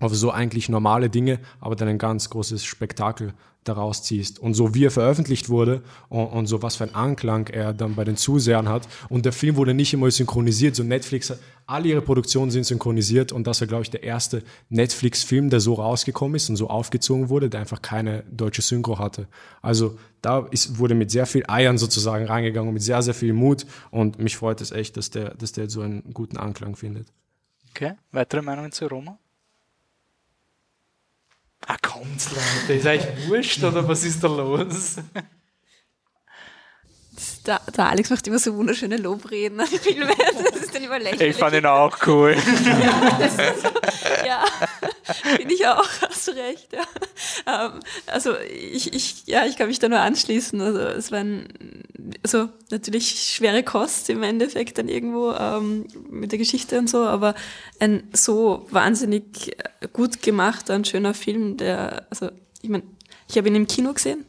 auf 0.00 0.14
so 0.14 0.30
eigentlich 0.32 0.68
normale 0.68 1.10
Dinge, 1.10 1.38
aber 1.60 1.76
dann 1.76 1.88
ein 1.88 1.98
ganz 1.98 2.28
großes 2.28 2.64
Spektakel 2.64 3.34
daraus 3.64 4.02
ziehst. 4.02 4.38
Und 4.38 4.54
so 4.54 4.74
wie 4.74 4.86
er 4.86 4.90
veröffentlicht 4.90 5.48
wurde 5.48 5.82
und, 6.08 6.26
und, 6.26 6.46
so 6.46 6.62
was 6.62 6.76
für 6.76 6.84
ein 6.84 6.94
Anklang 6.94 7.46
er 7.48 7.72
dann 7.72 7.94
bei 7.94 8.04
den 8.04 8.16
Zusehern 8.16 8.68
hat. 8.68 8.88
Und 9.08 9.24
der 9.24 9.32
Film 9.32 9.56
wurde 9.56 9.74
nicht 9.74 9.92
immer 9.94 10.10
synchronisiert. 10.10 10.74
So 10.74 10.82
Netflix, 10.82 11.32
alle 11.66 11.88
ihre 11.88 12.02
Produktionen 12.02 12.50
sind 12.50 12.64
synchronisiert 12.64 13.32
und 13.32 13.46
das 13.46 13.60
war, 13.60 13.68
glaube 13.68 13.82
ich, 13.84 13.90
der 13.90 14.02
erste 14.02 14.42
Netflix-Film, 14.68 15.50
der 15.50 15.60
so 15.60 15.74
rausgekommen 15.74 16.34
ist 16.34 16.50
und 16.50 16.56
so 16.56 16.68
aufgezogen 16.68 17.28
wurde, 17.28 17.48
der 17.48 17.60
einfach 17.60 17.82
keine 17.82 18.24
deutsche 18.30 18.62
Synchro 18.62 18.98
hatte. 18.98 19.28
Also 19.60 19.98
da 20.20 20.46
ist, 20.50 20.78
wurde 20.78 20.94
mit 20.94 21.10
sehr 21.10 21.26
viel 21.26 21.44
Eiern 21.48 21.78
sozusagen 21.78 22.26
reingegangen, 22.26 22.72
mit 22.72 22.82
sehr, 22.82 23.00
sehr 23.02 23.14
viel 23.14 23.32
Mut 23.32 23.66
und 23.90 24.18
mich 24.18 24.36
freut 24.36 24.60
es 24.60 24.72
echt, 24.72 24.96
dass 24.96 25.10
der, 25.10 25.34
dass 25.34 25.52
der 25.52 25.70
so 25.70 25.82
einen 25.82 26.12
guten 26.12 26.36
Anklang 26.36 26.76
findet. 26.76 27.08
Okay, 27.70 27.94
weitere 28.10 28.42
Meinungen 28.42 28.72
zu 28.72 28.86
Roma? 28.86 29.18
Ah, 31.66 31.76
kommt's, 31.80 32.30
Leute. 32.30 32.72
Ist 32.74 32.86
euch 32.86 33.28
wurscht 33.28 33.62
oder 33.62 33.86
was 33.86 34.04
ist 34.04 34.22
da 34.22 34.28
los? 34.28 34.96
Der, 37.46 37.60
der, 37.76 37.88
Alex 37.88 38.10
macht 38.10 38.26
immer 38.26 38.38
so 38.38 38.54
wunderschöne 38.54 38.96
Lobreden 38.96 39.60
an 39.60 39.66
Filme. 39.66 40.12
Das 40.52 40.62
ist 40.62 40.74
dann 40.74 40.82
immer 40.82 40.98
lächerlich. 40.98 41.30
Ich 41.30 41.36
fand 41.36 41.54
ihn 41.54 41.66
auch 41.66 41.96
cool. 42.06 42.36
ja, 42.64 43.28
so, 43.28 43.68
ja 44.26 44.44
finde 45.36 45.54
ich 45.54 45.66
auch, 45.66 45.88
hast 46.02 46.28
du 46.28 46.32
recht. 46.32 46.68
Ja. 46.72 47.66
Ähm, 47.66 47.80
also 48.06 48.34
ich, 48.38 48.92
ich, 48.92 49.26
ja, 49.26 49.44
ich 49.46 49.56
kann 49.56 49.68
mich 49.68 49.78
da 49.78 49.88
nur 49.88 50.00
anschließen. 50.00 50.60
Also 50.60 50.78
es 50.80 51.12
waren 51.12 51.48
also 52.22 52.48
natürlich 52.70 53.32
schwere 53.34 53.62
Kost 53.62 54.10
im 54.10 54.22
Endeffekt 54.22 54.78
dann 54.78 54.88
irgendwo 54.88 55.32
ähm, 55.32 55.86
mit 56.10 56.32
der 56.32 56.38
Geschichte 56.38 56.78
und 56.78 56.88
so, 56.88 56.98
aber 56.98 57.34
ein 57.80 58.08
so 58.12 58.66
wahnsinnig 58.70 59.56
gut 59.92 60.22
gemachter 60.22 60.74
und 60.74 60.88
schöner 60.88 61.14
Film, 61.14 61.56
der, 61.56 62.06
also 62.10 62.30
ich 62.60 62.68
meine, 62.68 62.84
ich 63.28 63.36
habe 63.36 63.48
ihn 63.48 63.54
im 63.54 63.66
Kino 63.66 63.92
gesehen 63.92 64.24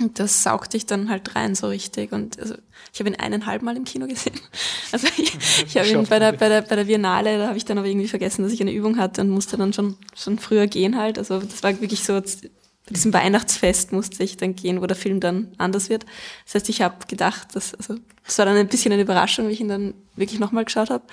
und 0.00 0.18
das 0.18 0.42
saugt 0.42 0.74
dich 0.74 0.86
dann 0.86 1.10
halt 1.10 1.34
rein 1.34 1.54
so 1.54 1.68
richtig. 1.68 2.12
Und 2.12 2.38
also 2.38 2.54
ich 2.92 3.00
habe 3.00 3.10
ihn 3.10 3.16
eineinhalb 3.16 3.62
Mal 3.62 3.76
im 3.76 3.84
Kino 3.84 4.06
gesehen. 4.06 4.38
Also 4.90 5.06
ich, 5.18 5.36
ich 5.66 5.76
habe 5.76 5.86
ihn 5.86 6.06
bei 6.06 6.18
der, 6.18 6.32
bei, 6.32 6.48
der, 6.48 6.62
bei 6.62 6.74
der 6.74 6.84
Biennale, 6.84 7.36
da 7.36 7.48
habe 7.48 7.58
ich 7.58 7.66
dann 7.66 7.76
aber 7.76 7.88
irgendwie 7.88 8.08
vergessen, 8.08 8.42
dass 8.42 8.52
ich 8.52 8.60
eine 8.62 8.72
Übung 8.72 8.96
hatte 8.96 9.20
und 9.20 9.28
musste 9.28 9.58
dann 9.58 9.74
schon, 9.74 9.98
schon 10.16 10.38
früher 10.38 10.66
gehen 10.66 10.96
halt. 10.96 11.18
Also 11.18 11.40
das 11.40 11.62
war 11.62 11.78
wirklich 11.82 12.04
so, 12.04 12.14
bei 12.14 12.94
diesem 12.94 13.12
Weihnachtsfest 13.12 13.92
musste 13.92 14.24
ich 14.24 14.38
dann 14.38 14.56
gehen, 14.56 14.80
wo 14.80 14.86
der 14.86 14.96
Film 14.96 15.20
dann 15.20 15.52
anders 15.58 15.90
wird. 15.90 16.06
Das 16.46 16.54
heißt, 16.54 16.70
ich 16.70 16.80
habe 16.80 17.06
gedacht, 17.06 17.54
dass, 17.54 17.74
also 17.74 17.96
das 18.24 18.38
war 18.38 18.46
dann 18.46 18.56
ein 18.56 18.68
bisschen 18.68 18.92
eine 18.92 19.02
Überraschung, 19.02 19.48
wie 19.48 19.52
ich 19.52 19.60
ihn 19.60 19.68
dann 19.68 19.92
wirklich 20.16 20.40
nochmal 20.40 20.64
geschaut 20.64 20.88
habe, 20.88 21.04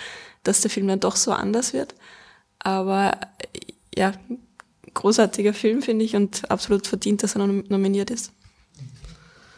dass 0.44 0.62
der 0.62 0.72
Film 0.72 0.88
dann 0.88 1.02
doch 1.02 1.18
so 1.18 1.34
anders 1.34 1.74
wird. 1.74 1.96
Aber 2.60 3.20
ja, 3.94 4.14
großartiger 4.94 5.54
Film, 5.54 5.82
finde 5.82 6.06
ich, 6.06 6.16
und 6.16 6.50
absolut 6.50 6.88
verdient, 6.88 7.24
dass 7.24 7.36
er 7.36 7.46
nominiert 7.46 8.10
ist. 8.10 8.32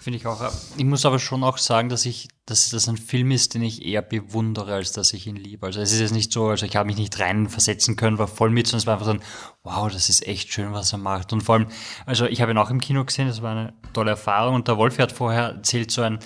Finde 0.08 0.20
ich 0.20 0.26
auch. 0.26 0.54
Ich 0.78 0.86
muss 0.86 1.06
aber 1.06 1.20
schon 1.20 1.44
auch 1.44 1.58
sagen, 1.58 1.90
dass 1.90 2.06
ich, 2.06 2.30
dass 2.46 2.70
das 2.70 2.88
ein 2.88 2.96
Film 2.96 3.30
ist, 3.30 3.56
den 3.56 3.62
ich 3.62 3.86
eher 3.86 4.02
bewundere, 4.02 4.76
als 4.76 4.94
dass 4.94 5.12
ich 5.12 5.28
ihn 5.28 5.36
liebe. 5.36 5.66
Also 5.66 5.82
es 5.82 5.92
ist 5.92 6.00
jetzt 6.00 6.14
nicht 6.14 6.32
so, 6.32 6.48
also 6.48 6.66
ich 6.66 6.78
habe 6.78 6.88
mich 6.88 6.96
nicht 6.96 7.20
reinversetzen 7.20 7.98
können, 7.98 8.18
war 8.18 8.30
voll 8.30 8.50
mit, 8.50 8.68
sondern 8.68 8.80
es 8.80 8.86
war 8.88 8.94
einfach 8.94 9.06
so 9.06 9.12
ein, 9.12 9.22
wow, 9.64 9.92
das 9.92 10.08
ist 10.08 10.26
echt 10.26 10.54
schön, 10.54 10.72
was 10.72 10.94
er 10.94 11.00
macht. 11.00 11.34
Und 11.34 11.42
vor 11.42 11.56
allem, 11.56 11.68
also 12.06 12.26
ich 12.26 12.40
habe 12.40 12.52
ihn 12.52 12.58
auch 12.58 12.70
im 12.70 12.80
Kino 12.80 13.04
gesehen, 13.04 13.28
das 13.28 13.42
war 13.42 13.52
eine 13.52 13.74
tolle 13.92 14.12
Erfahrung. 14.12 14.56
Und 14.56 14.70
der 14.70 14.78
Wolf 14.78 14.98
hat 14.98 15.12
vorher 15.12 15.56
erzählt 15.56 15.92
so 15.92 16.04
ein, 16.04 16.20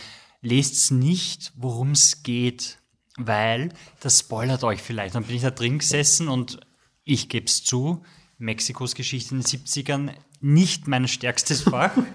lest's 0.44 0.92
nicht, 0.92 1.52
worum 1.56 1.94
es 1.94 2.22
geht, 2.22 2.78
weil 3.18 3.70
das 4.00 4.20
spoilert 4.20 4.64
euch 4.64 4.84
vielleicht. 4.84 5.16
Dann 5.16 5.24
bin 5.24 5.38
ich 5.38 5.42
da 5.42 5.50
drin 5.50 5.80
gesessen 5.80 6.28
und 6.28 6.60
ich 7.04 7.30
gebe 7.30 7.48
es 7.48 7.64
zu, 7.64 8.04
Mexikos 8.38 8.94
Geschichte 8.94 9.34
in 9.34 9.42
den 9.42 9.48
70ern 9.48 10.12
nicht 10.42 10.88
mein 10.88 11.08
stärkstes 11.08 11.62
Fach. 11.62 11.96
Und 11.96 12.06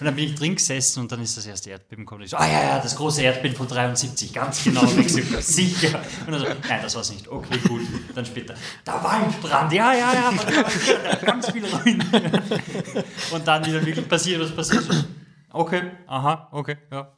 dann 0.00 0.14
bin 0.14 0.24
ich 0.24 0.34
drin 0.34 0.56
gesessen 0.56 1.00
und 1.00 1.12
dann 1.12 1.22
ist 1.22 1.36
das 1.36 1.46
erste 1.46 1.70
Erdbeben 1.70 2.04
gekommen. 2.04 2.22
Ich 2.22 2.30
so, 2.30 2.36
ah 2.36 2.46
ja, 2.46 2.62
ja, 2.62 2.78
das 2.80 2.96
große 2.96 3.22
Erdbeben 3.22 3.56
von 3.56 3.68
73, 3.68 4.32
ganz 4.32 4.64
genau, 4.64 4.82
Mexiko, 4.82 5.40
sicher. 5.40 6.02
Und 6.26 6.32
dann 6.32 6.40
so, 6.40 6.46
nein, 6.46 6.80
das 6.82 6.94
war 6.94 7.02
es 7.02 7.12
nicht. 7.12 7.28
Okay, 7.28 7.58
gut. 7.66 7.82
Dann 8.14 8.26
später, 8.26 8.54
der 8.84 8.94
Waldbrand, 8.94 9.72
ja, 9.72 9.92
ja, 9.92 10.12
ja, 10.12 10.32
ja 10.32 11.14
ganz 11.24 11.50
viel 11.50 11.64
Ruin. 11.64 12.04
Und 13.30 13.46
dann 13.46 13.64
wieder 13.64 13.84
wirklich 13.86 14.08
passiert, 14.08 14.40
was 14.40 14.50
passiert. 14.50 15.06
Okay, 15.52 15.82
aha, 16.06 16.48
okay, 16.50 16.76
ja. 16.90 17.12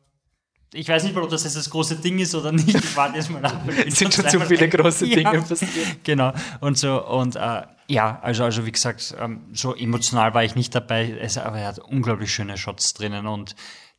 Ich 0.75 0.87
weiß 0.87 1.03
nicht 1.05 1.15
mal, 1.15 1.25
ob 1.25 1.31
das 1.31 1.45
jetzt 1.45 1.57
das 1.57 1.71
große 1.71 1.97
Ding 1.97 2.19
ist 2.19 2.35
oder 2.35 2.53
nicht. 2.53 2.69
Ich 2.69 2.97
warte 2.97 3.17
erst 3.17 3.31
mal 3.31 3.43
ab. 3.43 3.63
Es 3.87 3.99
sind 3.99 4.13
schon 4.13 4.29
zu 4.29 4.39
viele 4.41 4.69
große 4.69 5.07
Dinge 5.07 5.23
ja, 5.23 5.41
passiert. 5.41 6.05
Genau. 6.05 6.33
Und 6.61 6.77
so, 6.77 7.07
und 7.07 7.37
äh, 7.37 7.63
ja, 7.89 8.21
also, 8.23 8.45
also 8.45 8.67
wie 8.67 8.73
gesagt, 8.73 9.15
ähm, 9.19 9.49
so 9.53 9.75
emotional 9.75 10.35
war 10.35 10.45
ich 10.45 10.55
nicht 10.55 10.75
dabei, 10.75 11.17
es, 11.21 11.39
aber 11.39 11.59
er 11.59 11.69
hat 11.69 11.79
unglaublich 11.79 12.33
schöne 12.33 12.59
Shots 12.59 12.93
drinnen. 12.93 13.27
Und 13.27 13.57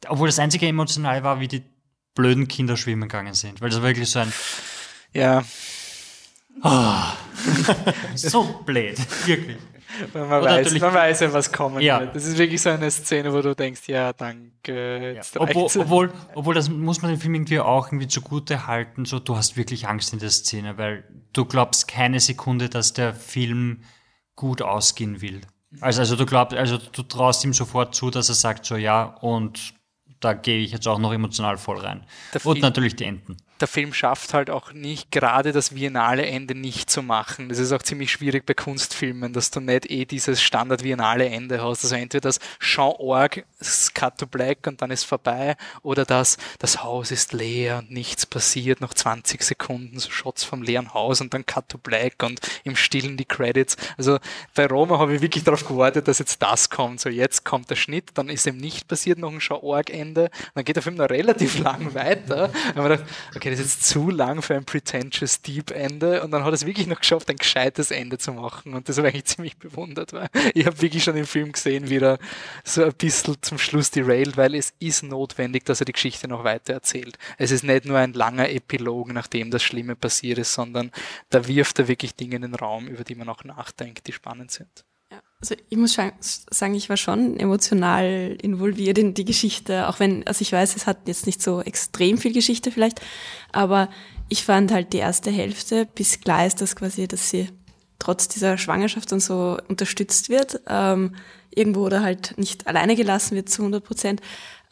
obwohl 0.07 0.27
das 0.27 0.37
einzige 0.37 0.67
emotional 0.67 1.23
war, 1.23 1.39
wie 1.39 1.47
die 1.47 1.63
blöden 2.13 2.47
Kinder 2.47 2.77
schwimmen 2.77 3.09
gegangen 3.09 3.33
sind. 3.33 3.61
Weil 3.61 3.71
das 3.71 3.81
wirklich 3.81 4.09
so 4.09 4.19
ein. 4.19 4.31
Ja. 5.11 5.43
Oh, 6.61 7.03
so 8.15 8.43
blöd, 8.65 8.99
wirklich. 9.25 9.57
Weil 10.13 10.25
man, 10.25 10.43
weiß, 10.43 10.79
man 10.79 10.93
weiß 10.93 11.19
ja, 11.21 11.33
was 11.33 11.51
kommen 11.51 11.81
ja. 11.81 11.99
wird. 12.01 12.15
Das 12.15 12.25
ist 12.25 12.37
wirklich 12.37 12.61
so 12.61 12.69
eine 12.69 12.89
Szene, 12.91 13.33
wo 13.33 13.41
du 13.41 13.55
denkst, 13.55 13.81
ja, 13.87 14.13
danke. 14.13 15.15
Ja. 15.15 15.21
Obwohl, 15.35 15.69
obwohl, 15.81 16.13
obwohl, 16.35 16.53
das 16.53 16.69
muss 16.69 17.01
man 17.01 17.11
dem 17.11 17.19
Film 17.19 17.35
irgendwie 17.35 17.59
auch 17.59 17.87
irgendwie 17.87 18.07
zugute 18.07 18.67
halten, 18.67 19.05
so 19.05 19.19
du 19.19 19.35
hast 19.35 19.57
wirklich 19.57 19.87
Angst 19.87 20.13
in 20.13 20.19
der 20.19 20.29
Szene, 20.29 20.77
weil 20.77 21.03
du 21.33 21.45
glaubst 21.45 21.87
keine 21.87 22.19
Sekunde, 22.19 22.69
dass 22.69 22.93
der 22.93 23.13
Film 23.13 23.81
gut 24.35 24.61
ausgehen 24.61 25.21
will. 25.21 25.41
Also, 25.81 26.01
also 26.01 26.15
du 26.15 26.25
glaubst, 26.25 26.57
also 26.57 26.77
du 26.77 27.03
traust 27.03 27.43
ihm 27.43 27.53
sofort 27.53 27.93
zu, 27.95 28.09
dass 28.09 28.29
er 28.29 28.35
sagt 28.35 28.65
so 28.65 28.75
ja 28.75 29.03
und 29.03 29.73
da 30.19 30.33
gehe 30.33 30.59
ich 30.59 30.71
jetzt 30.71 30.87
auch 30.87 30.99
noch 30.99 31.13
emotional 31.13 31.57
voll 31.57 31.77
rein. 31.79 32.05
Der 32.33 32.45
und 32.45 32.61
natürlich 32.61 32.95
die 32.95 33.05
Enten 33.05 33.37
der 33.59 33.67
Film 33.67 33.93
schafft 33.93 34.33
halt 34.33 34.49
auch 34.49 34.73
nicht, 34.73 35.11
gerade 35.11 35.51
das 35.51 35.75
viennale 35.75 36.25
Ende 36.25 36.55
nicht 36.55 36.89
zu 36.89 37.03
machen. 37.03 37.49
Das 37.49 37.59
ist 37.59 37.71
auch 37.71 37.81
ziemlich 37.81 38.11
schwierig 38.11 38.45
bei 38.45 38.53
Kunstfilmen, 38.53 39.33
dass 39.33 39.51
du 39.51 39.59
nicht 39.59 39.89
eh 39.89 40.05
dieses 40.05 40.41
Standard-viennale 40.41 41.25
Ende 41.25 41.61
hast. 41.61 41.83
Also 41.83 41.95
entweder 41.95 42.21
das 42.21 42.39
Jean 42.59 42.93
Org, 42.97 43.43
Cut 43.93 44.17
to 44.17 44.27
Black 44.27 44.67
und 44.67 44.81
dann 44.81 44.91
ist 44.91 45.03
vorbei, 45.03 45.57
oder 45.81 46.05
das, 46.05 46.37
das 46.59 46.83
Haus 46.83 47.11
ist 47.11 47.33
leer 47.33 47.79
und 47.79 47.91
nichts 47.91 48.25
passiert, 48.25 48.81
noch 48.81 48.93
20 48.93 49.41
Sekunden, 49.43 49.99
so 49.99 50.09
Shots 50.09 50.43
vom 50.43 50.61
leeren 50.61 50.93
Haus 50.93 51.21
und 51.21 51.33
dann 51.33 51.45
Cut 51.45 51.69
to 51.69 51.77
Black 51.77 52.23
und 52.23 52.39
im 52.63 52.75
Stillen 52.75 53.17
die 53.17 53.25
Credits. 53.25 53.75
Also 53.97 54.19
bei 54.55 54.65
Roma 54.65 54.99
habe 54.99 55.15
ich 55.15 55.21
wirklich 55.21 55.43
darauf 55.43 55.67
gewartet, 55.67 56.07
dass 56.07 56.19
jetzt 56.19 56.41
das 56.41 56.69
kommt. 56.69 57.01
So 57.01 57.09
jetzt 57.09 57.43
kommt 57.43 57.69
der 57.69 57.75
Schnitt, 57.75 58.11
dann 58.15 58.29
ist 58.29 58.47
eben 58.47 58.57
nicht 58.57 58.87
passiert, 58.87 59.19
noch 59.19 59.31
ein 59.31 59.39
Jean 59.39 59.59
Org 59.61 59.89
Ende, 59.89 60.29
dann 60.55 60.63
geht 60.63 60.75
der 60.75 60.83
Film 60.83 60.95
noch 60.95 61.09
relativ 61.09 61.59
lang 61.63 61.93
weiter. 61.93 62.51
Dachte, 62.75 63.05
okay, 63.35 63.48
okay, 63.49 63.57
das 63.57 63.65
ist 63.65 63.75
jetzt 63.75 63.89
zu 63.89 64.09
lang 64.09 64.41
für 64.41 64.55
ein 64.55 64.65
pretentious 64.65 65.41
Deep 65.41 65.71
Ende 65.71 66.23
und 66.23 66.31
dann 66.31 66.43
hat 66.43 66.53
es 66.53 66.65
wirklich 66.65 66.87
noch 66.87 66.99
geschafft, 66.99 67.29
ein 67.29 67.37
gescheites 67.37 67.91
Ende 67.91 68.17
zu 68.17 68.33
machen 68.33 68.73
und 68.73 68.87
das 68.87 68.97
habe 68.97 69.07
ich 69.09 69.13
eigentlich 69.15 69.25
ziemlich 69.35 69.57
bewundert, 69.57 70.13
weil 70.13 70.29
ich 70.53 70.65
habe 70.65 70.81
wirklich 70.81 71.03
schon 71.03 71.17
im 71.17 71.25
Film 71.25 71.51
gesehen, 71.51 71.89
wie 71.89 71.97
er 71.97 72.19
so 72.63 72.83
ein 72.83 72.93
bisschen 72.93 73.37
zum 73.41 73.57
Schluss 73.57 73.91
derailt, 73.91 74.37
weil 74.37 74.55
es 74.55 74.73
ist 74.79 75.03
notwendig, 75.03 75.65
dass 75.65 75.81
er 75.81 75.85
die 75.85 75.93
Geschichte 75.93 76.27
noch 76.27 76.43
weiter 76.43 76.73
erzählt. 76.73 77.17
Es 77.37 77.51
ist 77.51 77.63
nicht 77.63 77.85
nur 77.85 77.97
ein 77.97 78.13
langer 78.13 78.49
Epilog, 78.49 79.11
nachdem 79.13 79.51
das 79.51 79.63
Schlimme 79.63 79.95
passiert 79.95 80.37
ist, 80.39 80.53
sondern 80.53 80.91
da 81.29 81.47
wirft 81.47 81.79
er 81.79 81.87
wirklich 81.87 82.15
Dinge 82.15 82.35
in 82.35 82.43
den 82.43 82.55
Raum, 82.55 82.87
über 82.87 83.03
die 83.03 83.15
man 83.15 83.29
auch 83.29 83.43
nachdenkt, 83.43 84.07
die 84.07 84.13
spannend 84.13 84.51
sind. 84.51 84.85
Also 85.41 85.55
ich 85.69 85.77
muss 85.77 85.97
sagen, 86.49 86.75
ich 86.75 86.89
war 86.89 86.97
schon 86.97 87.39
emotional 87.39 88.35
involviert 88.41 88.97
in 88.97 89.13
die 89.13 89.23
Geschichte, 89.23 89.87
auch 89.87 89.99
wenn, 90.01 90.27
also 90.27 90.41
ich 90.41 90.51
weiß, 90.51 90.75
es 90.75 90.85
hat 90.85 91.07
jetzt 91.07 91.25
nicht 91.27 91.41
so 91.41 91.61
extrem 91.61 92.17
viel 92.17 92.33
Geschichte 92.33 92.71
vielleicht, 92.71 92.99
aber 93.53 93.89
ich 94.27 94.43
fand 94.43 94.73
halt 94.73 94.91
die 94.91 94.97
erste 94.97 95.31
Hälfte, 95.31 95.87
bis 95.95 96.19
klar 96.19 96.45
ist, 96.45 96.59
dass 96.59 96.75
quasi, 96.75 97.07
dass 97.07 97.29
sie 97.29 97.49
trotz 97.99 98.27
dieser 98.27 98.57
Schwangerschaft 98.57 99.13
und 99.13 99.21
so 99.21 99.57
unterstützt 99.69 100.27
wird, 100.27 100.59
ähm, 100.67 101.15
irgendwo 101.55 101.85
oder 101.85 102.01
halt 102.01 102.37
nicht 102.37 102.67
alleine 102.67 102.97
gelassen 102.97 103.35
wird 103.35 103.47
zu 103.47 103.61
100 103.61 103.81
Prozent, 103.81 104.21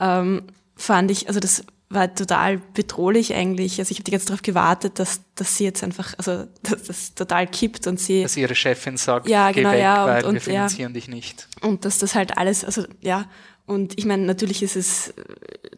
ähm, 0.02 0.44
fand 0.76 1.12
ich, 1.12 1.30
also 1.30 1.40
das 1.40 1.64
war 1.90 2.14
total 2.14 2.58
bedrohlich 2.74 3.34
eigentlich. 3.34 3.80
Also 3.80 3.92
ich 3.92 3.98
habe 3.98 4.04
die 4.04 4.12
ganze 4.12 4.26
Zeit 4.26 4.32
darauf 4.32 4.42
gewartet, 4.42 5.00
dass, 5.00 5.22
dass 5.36 5.56
sie 5.56 5.64
jetzt 5.64 5.84
einfach, 5.84 6.14
also 6.18 6.46
dass 6.64 6.84
das 6.84 7.14
total 7.16 7.48
kippt 7.48 7.88
und 7.88 8.00
sie. 8.00 8.24
Dass 8.24 8.36
ihre 8.38 8.56
Chefin 8.56 8.98
sagt, 8.98 9.28
ja, 9.28 9.52
genau, 9.52 9.72
weg, 9.72 9.82
ja, 9.82 10.06
weil 10.06 10.26
und, 10.26 10.34
wir 10.34 10.42
finanzieren 10.42 10.92
ja, 10.92 11.00
dich 11.00 11.08
nicht. 11.08 11.48
Und 11.62 11.86
dass 11.86 12.00
das 12.00 12.16
halt 12.16 12.38
alles, 12.38 12.66
also 12.66 12.84
ja, 13.02 13.26
und 13.66 13.98
ich 14.00 14.06
meine, 14.06 14.26
natürlich 14.26 14.64
ist 14.64 14.78
es 14.78 15.14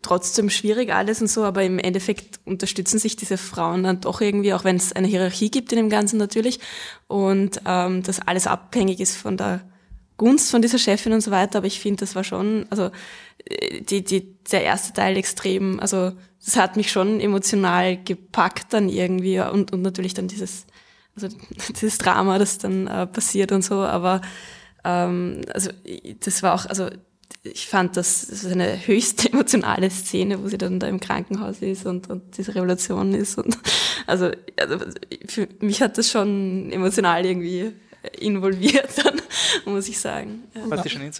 trotzdem 0.03 0.51
schwierig 0.51 0.93
alles 0.93 1.21
und 1.21 1.27
so, 1.27 1.43
aber 1.43 1.63
im 1.63 1.79
Endeffekt 1.79 2.39
unterstützen 2.45 2.99
sich 2.99 3.15
diese 3.15 3.37
Frauen 3.37 3.83
dann 3.83 4.01
doch 4.01 4.21
irgendwie, 4.21 4.53
auch 4.53 4.63
wenn 4.63 4.75
es 4.75 4.93
eine 4.93 5.07
Hierarchie 5.07 5.49
gibt 5.49 5.71
in 5.71 5.77
dem 5.77 5.89
Ganzen 5.89 6.17
natürlich 6.17 6.59
und 7.07 7.61
ähm, 7.65 8.03
dass 8.03 8.19
alles 8.19 8.45
abhängig 8.45 8.99
ist 8.99 9.17
von 9.17 9.37
der 9.37 9.61
Gunst 10.17 10.51
von 10.51 10.61
dieser 10.61 10.77
Chefin 10.77 11.13
und 11.13 11.21
so 11.21 11.31
weiter, 11.31 11.59
aber 11.59 11.67
ich 11.67 11.79
finde, 11.79 12.01
das 12.01 12.13
war 12.13 12.23
schon, 12.23 12.67
also 12.69 12.91
die, 13.89 14.03
die, 14.03 14.35
der 14.51 14.63
erste 14.63 14.93
Teil 14.93 15.17
extrem, 15.17 15.79
also 15.79 16.11
das 16.43 16.55
hat 16.55 16.77
mich 16.77 16.91
schon 16.91 17.19
emotional 17.19 17.97
gepackt 18.03 18.73
dann 18.73 18.89
irgendwie 18.89 19.39
und, 19.39 19.73
und 19.73 19.81
natürlich 19.81 20.13
dann 20.13 20.27
dieses, 20.27 20.65
also 21.15 21.27
dieses 21.69 21.97
Drama, 21.97 22.37
das 22.37 22.57
dann 22.57 22.87
äh, 22.87 23.07
passiert 23.07 23.51
und 23.51 23.63
so, 23.63 23.75
aber 23.75 24.21
ähm, 24.83 25.41
also 25.53 25.71
das 26.21 26.43
war 26.43 26.53
auch, 26.53 26.65
also 26.65 26.89
ich 27.43 27.67
fand 27.67 27.97
das, 27.97 28.27
das 28.27 28.43
ist 28.43 28.51
eine 28.51 28.75
höchst 28.87 29.31
emotionale 29.31 29.89
Szene, 29.89 30.43
wo 30.43 30.47
sie 30.47 30.57
dann 30.57 30.79
da 30.79 30.87
im 30.87 30.99
Krankenhaus 30.99 31.61
ist 31.61 31.85
und, 31.85 32.09
und 32.09 32.37
diese 32.37 32.55
Revolution 32.55 33.13
ist 33.13 33.37
und 33.37 33.57
also, 34.07 34.31
also 34.57 34.77
für 35.25 35.47
mich 35.59 35.81
hat 35.81 35.97
das 35.97 36.09
schon 36.09 36.71
emotional 36.71 37.25
irgendwie 37.25 37.71
involviert, 38.17 38.89
dann, 39.03 39.21
muss 39.65 39.89
ich 39.89 39.99
sagen. 39.99 40.43
Ja. 40.55 40.61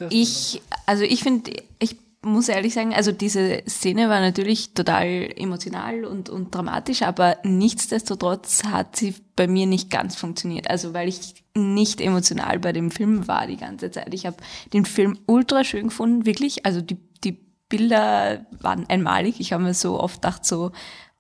Ich, 0.10 0.62
also 0.86 1.04
ich 1.04 1.24
finde, 1.24 1.52
ich 1.80 1.98
muss 2.22 2.50
ehrlich 2.50 2.74
sagen, 2.74 2.94
also 2.94 3.12
diese 3.12 3.64
Szene 3.68 4.10
war 4.10 4.20
natürlich 4.20 4.74
total 4.74 5.32
emotional 5.36 6.04
und, 6.04 6.30
und 6.30 6.54
dramatisch, 6.54 7.02
aber 7.02 7.38
nichtsdestotrotz 7.44 8.64
hat 8.66 8.98
sie 8.98 9.16
bei 9.36 9.48
mir 9.48 9.66
nicht 9.66 9.90
ganz 9.90 10.16
funktioniert. 10.18 10.70
Also 10.70 10.94
weil 10.94 11.08
ich 11.08 11.46
nicht 11.56 12.02
emotional 12.02 12.60
bei 12.60 12.74
dem 12.74 12.92
Film 12.92 13.28
war 13.28 13.48
die 13.48 13.58
ganze 13.58 13.90
Zeit. 13.90 14.14
Ich 14.14 14.26
habe 14.26 14.38
den 14.74 14.86
Film 14.86 15.18
ultra 15.28 15.64
schön 15.64 15.86
gefunden, 15.86 16.26
wirklich. 16.26 16.66
Also 16.66 16.82
die, 16.82 16.98
die 17.24 17.40
Bilder 17.70 18.46
waren 18.52 18.90
einmalig. 18.90 19.40
Ich 19.40 19.54
habe 19.54 19.64
mir 19.64 19.74
so 19.74 20.00
oft 20.00 20.16
gedacht, 20.16 20.46
so, 20.46 20.72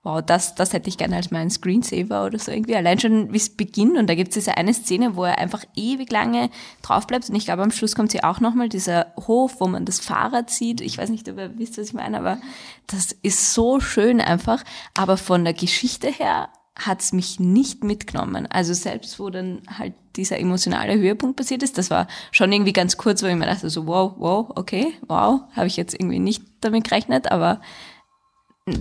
wow, 0.09 0.21
das, 0.25 0.55
das 0.55 0.73
hätte 0.73 0.89
ich 0.89 0.97
gerne 0.97 1.15
als 1.15 1.31
meinen 1.31 1.49
Screensaver 1.49 2.25
oder 2.25 2.39
so 2.39 2.51
irgendwie. 2.51 2.75
Allein 2.75 2.99
schon, 2.99 3.31
wie 3.31 3.37
es 3.37 3.49
beginnt. 3.49 3.97
Und 3.97 4.07
da 4.07 4.15
gibt 4.15 4.29
es 4.29 4.35
diese 4.35 4.57
eine 4.57 4.73
Szene, 4.73 5.15
wo 5.15 5.23
er 5.23 5.37
einfach 5.37 5.63
ewig 5.75 6.11
lange 6.11 6.49
drauf 6.81 7.07
bleibt. 7.07 7.29
Und 7.29 7.35
ich 7.35 7.45
glaube, 7.45 7.61
am 7.61 7.71
Schluss 7.71 7.95
kommt 7.95 8.11
sie 8.11 8.23
auch 8.23 8.39
nochmal, 8.39 8.69
dieser 8.69 9.13
Hof, 9.15 9.59
wo 9.59 9.67
man 9.67 9.85
das 9.85 9.99
Fahrrad 9.99 10.49
sieht. 10.49 10.81
Ich 10.81 10.97
weiß 10.97 11.09
nicht, 11.09 11.29
ob 11.29 11.37
ihr 11.37 11.57
wisst, 11.57 11.77
was 11.77 11.87
ich 11.87 11.93
meine, 11.93 12.17
aber 12.17 12.39
das 12.87 13.11
ist 13.21 13.53
so 13.53 13.79
schön 13.79 14.19
einfach. 14.21 14.63
Aber 14.97 15.17
von 15.17 15.43
der 15.43 15.53
Geschichte 15.53 16.07
her 16.07 16.49
hat's 16.75 17.11
mich 17.11 17.39
nicht 17.39 17.83
mitgenommen. 17.83 18.47
Also 18.47 18.73
selbst 18.73 19.19
wo 19.19 19.29
dann 19.29 19.61
halt 19.77 19.93
dieser 20.15 20.39
emotionale 20.39 20.97
Höhepunkt 20.97 21.35
passiert 21.35 21.61
ist, 21.61 21.77
das 21.77 21.89
war 21.89 22.07
schon 22.31 22.51
irgendwie 22.51 22.73
ganz 22.73 22.97
kurz, 22.97 23.21
wo 23.21 23.27
ich 23.27 23.35
mir 23.35 23.45
dachte, 23.45 23.69
so 23.69 23.85
wow, 23.85 24.13
wow, 24.17 24.49
okay, 24.55 24.93
wow, 25.07 25.41
habe 25.55 25.67
ich 25.67 25.77
jetzt 25.77 25.93
irgendwie 25.93 26.19
nicht 26.19 26.43
damit 26.61 26.85
gerechnet, 26.85 27.31
aber 27.31 27.61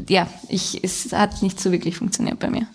ja, 0.09 0.29
ich, 0.49 0.83
es 0.83 1.13
hat 1.13 1.43
nicht 1.43 1.61
so 1.61 1.73
wirklich 1.73 1.97
funktioniert 1.97 2.39
bei 2.39 2.51
mir. 2.51 2.67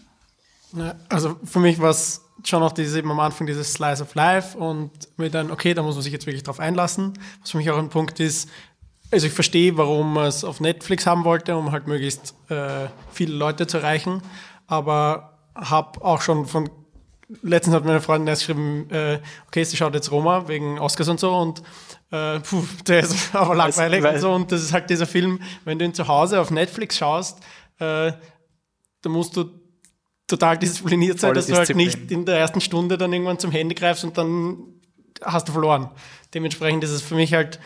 Also 1.10 1.38
für 1.44 1.60
mich 1.60 1.80
war 1.80 1.92
es 1.92 2.22
schon 2.44 2.62
noch 2.62 2.72
dieses 2.72 2.96
eben 2.96 3.12
am 3.12 3.20
Anfang 3.20 3.48
dieses 3.48 3.74
Slice 3.74 4.02
of 4.02 4.16
Life 4.16 4.58
und 4.58 4.92
mir 5.18 5.30
dann, 5.30 5.52
okay, 5.52 5.74
da 5.74 5.84
muss 5.84 5.96
man 5.96 6.04
sich 6.04 6.12
jetzt 6.12 6.26
wirklich 6.26 6.44
drauf 6.44 6.60
einlassen. 6.60 7.14
Was 7.42 7.52
für 7.52 7.58
mich 7.58 7.70
auch 7.70 7.78
ein 7.78 7.90
Punkt 7.90 8.20
ist, 8.20 8.50
also 9.12 9.28
ich 9.28 9.34
verstehe, 9.34 9.78
warum 9.78 10.14
man 10.14 10.26
es 10.26 10.44
auf 10.44 10.60
Netflix 10.60 11.06
haben 11.06 11.24
wollte, 11.24 11.56
um 11.56 11.72
halt 11.72 11.88
möglichst 11.88 12.34
äh, 12.50 12.88
viele 13.12 13.36
Leute 13.36 13.68
zu 13.68 13.78
erreichen, 13.78 14.24
aber 14.66 15.38
habe 15.56 16.04
auch 16.04 16.22
schon 16.22 16.48
von 16.48 16.70
letztens 17.42 17.76
hat 17.76 17.86
meine 17.86 18.02
Freundin 18.02 18.28
erst 18.28 18.44
geschrieben, 18.44 18.90
äh, 18.90 19.20
okay, 19.48 19.64
sie 19.64 19.78
schaut 19.78 19.94
jetzt 19.94 20.12
Roma 20.12 20.48
wegen 20.48 20.80
Oscars 20.80 21.10
und 21.10 21.20
so 21.20 21.36
und 21.36 21.62
äh, 22.12 22.40
puh, 22.40 22.64
der 22.88 23.02
ist 23.02 23.34
aber 23.36 23.56
langweilig 23.56 24.04
weil- 24.04 24.16
und 24.16 24.22
so 24.22 24.34
und 24.34 24.52
das 24.52 24.62
ist 24.62 24.74
halt 24.74 24.90
dieser 24.90 25.08
Film, 25.08 25.40
wenn 25.66 25.80
du 25.80 25.86
ihn 25.86 25.94
zu 25.94 26.08
Hause 26.08 26.40
auf 26.40 26.52
Netflix 26.52 26.98
schaust, 26.98 27.40
äh, 27.80 28.12
da 29.02 29.10
musst 29.10 29.36
du 29.36 29.46
total 30.28 30.58
diszipliniert 30.58 31.20
sein, 31.20 31.34
dass 31.34 31.48
du 31.48 31.56
halt 31.56 31.70
Disziplin. 31.70 31.88
nicht 31.88 32.12
in 32.12 32.26
der 32.26 32.38
ersten 32.38 32.62
Stunde 32.62 32.98
dann 32.98 33.12
irgendwann 33.12 33.40
zum 33.40 33.52
Handy 33.52 33.76
greifst 33.76 34.04
und 34.04 34.18
dann 34.18 34.58
hast 35.22 35.48
du 35.48 35.52
verloren. 35.52 35.90
Dementsprechend 36.34 36.84
ist 36.84 36.92
es 36.92 37.02
für 37.02 37.16
mich 37.16 37.34
halt 37.34 37.60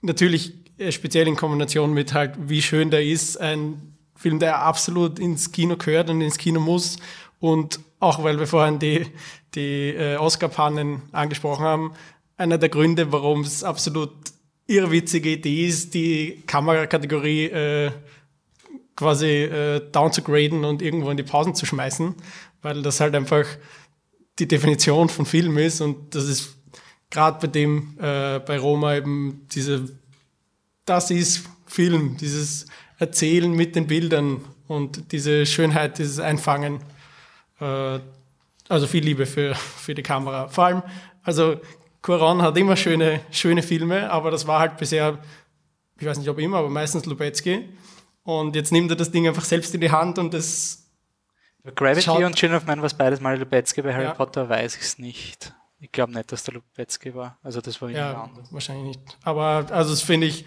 natürlich 0.00 0.54
äh, 0.78 0.92
speziell 0.92 1.28
in 1.28 1.36
Kombination 1.36 1.92
mit 1.92 2.14
halt, 2.14 2.34
wie 2.38 2.62
schön 2.62 2.90
der 2.90 3.04
ist, 3.04 3.40
ein 3.40 3.94
Film, 4.16 4.38
der 4.38 4.60
absolut 4.60 5.18
ins 5.18 5.52
Kino 5.52 5.76
gehört 5.76 6.08
und 6.08 6.20
ins 6.20 6.38
Kino 6.38 6.60
muss. 6.60 6.96
Und 7.44 7.80
auch 8.00 8.24
weil 8.24 8.38
wir 8.38 8.46
vorhin 8.46 8.78
die, 8.78 9.04
die 9.54 9.90
äh, 9.90 10.16
Oscar-Pannen 10.16 11.02
angesprochen 11.12 11.62
haben, 11.62 11.92
einer 12.38 12.56
der 12.56 12.70
Gründe, 12.70 13.12
warum 13.12 13.42
es 13.42 13.62
absolut 13.62 14.14
irrwitzige 14.66 15.28
Idee 15.28 15.66
ist, 15.66 15.92
die 15.92 16.42
Kamerakategorie 16.46 17.44
äh, 17.44 17.90
quasi 18.96 19.26
äh, 19.26 19.82
down 19.92 20.10
zu 20.10 20.22
graden 20.22 20.64
und 20.64 20.80
irgendwo 20.80 21.10
in 21.10 21.18
die 21.18 21.22
Pausen 21.22 21.54
zu 21.54 21.66
schmeißen, 21.66 22.14
weil 22.62 22.80
das 22.80 23.00
halt 23.00 23.14
einfach 23.14 23.44
die 24.38 24.48
Definition 24.48 25.10
von 25.10 25.26
Film 25.26 25.58
ist 25.58 25.82
und 25.82 26.14
das 26.14 26.24
ist 26.24 26.56
gerade 27.10 27.40
bei 27.42 27.48
dem, 27.48 27.98
äh, 27.98 28.38
bei 28.38 28.58
Roma 28.58 28.96
eben 28.96 29.46
diese, 29.52 29.84
das 30.86 31.10
ist 31.10 31.44
Film, 31.66 32.16
dieses 32.16 32.64
Erzählen 32.98 33.52
mit 33.52 33.76
den 33.76 33.86
Bildern 33.86 34.40
und 34.66 35.12
diese 35.12 35.44
Schönheit, 35.44 35.98
dieses 35.98 36.20
Einfangen. 36.20 36.80
Äh, 37.60 38.00
also 38.68 38.86
viel 38.86 39.04
Liebe 39.04 39.26
für, 39.26 39.54
für 39.54 39.94
die 39.94 40.02
Kamera. 40.02 40.48
Vor 40.48 40.64
allem, 40.64 40.82
also 41.22 41.60
Cuaron 42.02 42.42
hat 42.42 42.56
immer 42.56 42.76
schöne, 42.76 43.20
schöne 43.30 43.62
Filme, 43.62 44.10
aber 44.10 44.30
das 44.30 44.46
war 44.46 44.60
halt 44.60 44.76
bisher, 44.76 45.18
ich 45.98 46.06
weiß 46.06 46.18
nicht 46.18 46.28
ob 46.28 46.38
immer, 46.38 46.58
aber 46.58 46.68
meistens 46.70 47.06
Lubetzky. 47.06 47.68
Und 48.22 48.56
jetzt 48.56 48.72
nimmt 48.72 48.90
er 48.90 48.96
das 48.96 49.10
Ding 49.10 49.26
einfach 49.28 49.44
selbst 49.44 49.74
in 49.74 49.80
die 49.80 49.90
Hand 49.90 50.18
und 50.18 50.32
das 50.34 50.80
Gravity 51.74 52.02
Schaut- 52.02 52.22
und 52.24 52.34
Children 52.36 52.58
of 52.58 52.66
Man 52.66 52.82
was 52.82 52.94
beides 52.94 53.20
mal 53.20 53.38
Lubetzky, 53.38 53.80
bei 53.82 53.92
Harry 53.94 54.04
Ja. 54.04 54.12
Potter 54.14 54.48
weiß 54.48 54.76
ich 54.76 54.82
es 54.82 54.98
nicht. 54.98 55.54
Ich 55.80 55.92
glaube 55.92 56.12
nicht, 56.12 56.30
dass 56.32 56.44
der 56.44 56.54
Lubetzky 56.54 57.14
war. 57.14 57.38
Also 57.42 57.60
das 57.60 57.80
war 57.82 57.90
Ja, 57.90 58.22
anderes. 58.24 58.52
wahrscheinlich 58.52 58.96
nicht. 58.96 59.18
Aber 59.22 59.66
also 59.70 59.90
das 59.90 60.00
finde 60.02 60.26
ich 60.26 60.44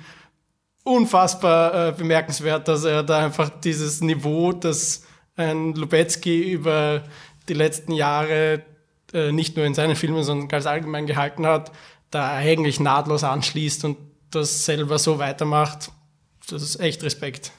unfassbar 0.84 1.90
äh, 1.90 1.92
bemerkenswert, 1.92 2.68
dass 2.68 2.84
er 2.84 3.04
da 3.04 3.26
einfach 3.26 3.50
dieses 3.50 4.02
Niveau, 4.02 4.54
das 4.54 5.06
ein 5.38 5.74
Lubetzky 5.74 6.52
über 6.52 7.04
die 7.48 7.54
letzten 7.54 7.94
Jahre 7.94 8.64
äh, 9.14 9.32
nicht 9.32 9.56
nur 9.56 9.66
in 9.66 9.74
seinen 9.74 9.96
Filmen, 9.96 10.24
sondern 10.24 10.48
ganz 10.48 10.66
allgemein 10.66 11.08
gehalten 11.08 11.46
hat, 11.46 11.72
da 12.12 12.30
eigentlich 12.30 12.80
nahtlos 12.80 13.24
anschließt 13.24 13.86
und 13.86 13.98
das 14.32 14.66
selber 14.66 15.00
so 15.00 15.20
weitermacht. 15.20 15.92
Das 16.50 16.62
ist 16.62 16.80
echt 16.80 17.04
Respekt. 17.04 17.52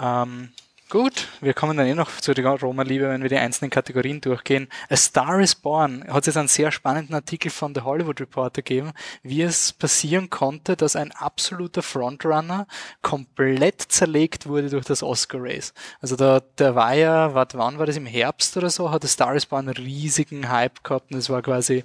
Ähm, 0.00 0.50
gut, 0.94 1.26
wir 1.40 1.54
kommen 1.54 1.76
dann 1.76 1.88
eh 1.88 1.94
noch 1.94 2.20
zu 2.20 2.34
der 2.34 2.46
Roma-Liebe, 2.46 3.08
wenn 3.08 3.20
wir 3.20 3.28
die 3.28 3.36
einzelnen 3.36 3.68
Kategorien 3.68 4.20
durchgehen. 4.20 4.68
A 4.88 4.94
Star 4.94 5.40
is 5.40 5.56
Born 5.56 6.04
hat 6.08 6.26
jetzt 6.26 6.36
einen 6.36 6.46
sehr 6.46 6.70
spannenden 6.70 7.16
Artikel 7.16 7.50
von 7.50 7.74
The 7.74 7.80
Hollywood 7.80 8.20
Reporter 8.20 8.62
gegeben, 8.62 8.92
wie 9.24 9.42
es 9.42 9.72
passieren 9.72 10.30
konnte, 10.30 10.76
dass 10.76 10.94
ein 10.94 11.10
absoluter 11.10 11.82
Frontrunner 11.82 12.68
komplett 13.02 13.82
zerlegt 13.82 14.46
wurde 14.46 14.70
durch 14.70 14.84
das 14.84 15.02
Oscar-Race. 15.02 15.74
Also 16.00 16.14
da, 16.14 16.38
der 16.58 16.76
war 16.76 16.94
ja, 16.94 17.34
warte, 17.34 17.58
wann 17.58 17.80
war 17.80 17.86
das, 17.86 17.96
im 17.96 18.06
Herbst 18.06 18.56
oder 18.56 18.70
so, 18.70 18.92
hat 18.92 19.04
A 19.04 19.08
Star 19.08 19.34
is 19.34 19.46
Born 19.46 19.68
einen 19.68 19.84
riesigen 19.84 20.48
Hype 20.48 20.84
gehabt 20.84 21.10
und 21.10 21.18
es 21.18 21.28
war 21.28 21.42
quasi 21.42 21.82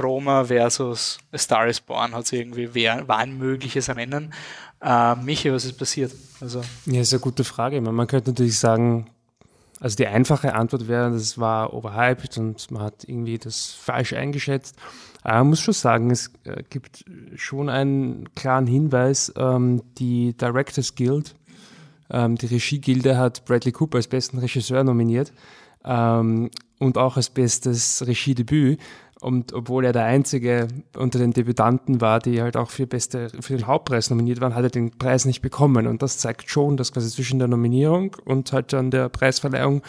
Roma 0.00 0.44
versus 0.44 1.18
A 1.30 1.36
Star 1.36 1.66
is 1.66 1.82
Born, 1.82 2.14
hat 2.14 2.24
es 2.24 2.32
irgendwie, 2.32 2.70
wer, 2.72 3.06
war 3.06 3.18
ein 3.18 3.36
mögliches 3.36 3.94
Rennen. 3.94 4.32
Äh, 4.80 5.16
Michi, 5.16 5.52
was 5.52 5.64
ist 5.64 5.78
passiert? 5.78 6.12
Also 6.40 6.62
Ja, 6.86 7.00
ist 7.00 7.12
eine 7.12 7.20
gute 7.20 7.44
Frage. 7.44 7.80
Meine, 7.80 7.92
Man 7.92 8.06
könnte 8.06 8.30
natürlich 8.30 8.58
sagen, 8.58 9.06
also 9.80 9.96
die 9.96 10.06
einfache 10.06 10.54
Antwort 10.54 10.88
wäre, 10.88 11.10
das 11.10 11.38
war 11.38 11.72
overhyped 11.74 12.38
und 12.38 12.70
man 12.70 12.82
hat 12.82 13.04
irgendwie 13.06 13.38
das 13.38 13.72
falsch 13.72 14.12
eingeschätzt. 14.12 14.76
Aber 15.22 15.38
man 15.38 15.48
muss 15.48 15.60
schon 15.60 15.74
sagen, 15.74 16.10
es 16.10 16.30
äh, 16.44 16.62
gibt 16.70 17.04
schon 17.34 17.68
einen 17.68 18.32
klaren 18.34 18.66
Hinweis. 18.66 19.32
Ähm, 19.36 19.82
die 19.98 20.36
Directors 20.36 20.94
Guild, 20.94 21.34
ähm, 22.10 22.36
die 22.36 22.46
Regiegilde 22.46 23.18
hat 23.18 23.44
Bradley 23.44 23.72
Cooper 23.72 23.96
als 23.96 24.08
besten 24.08 24.38
Regisseur 24.38 24.84
nominiert 24.84 25.32
ähm, 25.86 26.50
und 26.78 26.98
auch 26.98 27.16
als 27.16 27.30
bestes 27.30 28.06
Regiedebüt. 28.06 28.80
Und 29.20 29.54
obwohl 29.54 29.86
er 29.86 29.92
der 29.92 30.04
einzige 30.04 30.68
unter 30.96 31.18
den 31.18 31.32
Debütanten 31.32 32.00
war, 32.02 32.20
die 32.20 32.42
halt 32.42 32.56
auch 32.56 32.70
für, 32.70 32.86
beste, 32.86 33.30
für 33.40 33.56
den 33.56 33.66
Hauptpreis 33.66 34.10
nominiert 34.10 34.40
waren, 34.40 34.54
hat 34.54 34.62
er 34.62 34.70
den 34.70 34.90
Preis 34.98 35.24
nicht 35.24 35.40
bekommen. 35.40 35.86
Und 35.86 36.02
das 36.02 36.18
zeigt 36.18 36.50
schon, 36.50 36.76
dass 36.76 36.92
quasi 36.92 37.10
zwischen 37.10 37.38
der 37.38 37.48
Nominierung 37.48 38.14
und 38.26 38.52
halt 38.52 38.72
dann 38.74 38.90
der 38.90 39.08
Preisverleihung 39.08 39.82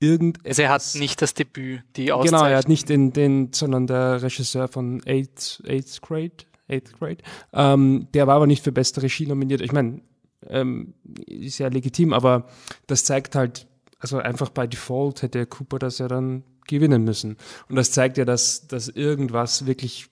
irgend 0.00 0.44
Also 0.44 0.62
er 0.62 0.70
hat 0.70 0.82
nicht 0.96 1.22
das 1.22 1.34
Debüt, 1.34 1.82
die 1.96 2.06
Genau, 2.06 2.18
er 2.18 2.24
Auszeichnung. 2.24 2.56
hat 2.56 2.68
nicht 2.68 2.88
den, 2.88 3.12
den 3.12 3.52
sondern 3.52 3.86
der 3.86 4.20
Regisseur 4.22 4.66
von 4.68 5.00
Eighth, 5.06 5.62
Eighth 5.66 6.02
Grade, 6.02 6.44
Eighth 6.68 6.98
Grade, 6.98 7.18
ähm, 7.52 8.08
der 8.14 8.26
war 8.26 8.34
aber 8.36 8.46
nicht 8.48 8.64
für 8.64 8.72
beste 8.72 9.02
Regie 9.02 9.26
nominiert. 9.26 9.60
Ich 9.60 9.72
meine, 9.72 10.00
ähm, 10.48 10.94
ist 11.26 11.58
ja 11.58 11.68
legitim, 11.68 12.12
aber 12.12 12.48
das 12.86 13.04
zeigt 13.04 13.36
halt, 13.36 13.66
also 14.04 14.18
einfach 14.18 14.50
bei 14.50 14.66
Default 14.66 15.22
hätte 15.22 15.46
Cooper 15.46 15.78
das 15.78 15.96
ja 15.96 16.08
dann 16.08 16.44
gewinnen 16.66 17.04
müssen. 17.04 17.38
Und 17.70 17.76
das 17.76 17.90
zeigt 17.90 18.18
ja, 18.18 18.26
dass, 18.26 18.66
dass 18.66 18.88
irgendwas 18.88 19.64
wirklich, 19.64 20.08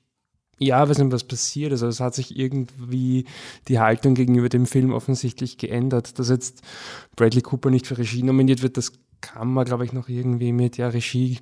ja, 0.58 0.88
weiß 0.88 0.96
nicht, 0.96 1.12
was 1.12 1.24
passiert 1.24 1.72
ist. 1.72 1.82
Also 1.82 1.88
es 1.88 2.00
hat 2.00 2.14
sich 2.14 2.38
irgendwie 2.38 3.26
die 3.68 3.80
Haltung 3.80 4.14
gegenüber 4.14 4.48
dem 4.48 4.64
Film 4.64 4.94
offensichtlich 4.94 5.58
geändert. 5.58 6.18
Dass 6.18 6.30
jetzt 6.30 6.62
Bradley 7.16 7.42
Cooper 7.42 7.68
nicht 7.68 7.86
für 7.86 7.98
Regie 7.98 8.22
nominiert 8.22 8.62
wird, 8.62 8.78
das 8.78 8.92
kann 9.20 9.52
man, 9.52 9.66
glaube 9.66 9.84
ich, 9.84 9.92
noch 9.92 10.08
irgendwie 10.08 10.52
mit, 10.52 10.78
ja, 10.78 10.88
Regie 10.88 11.40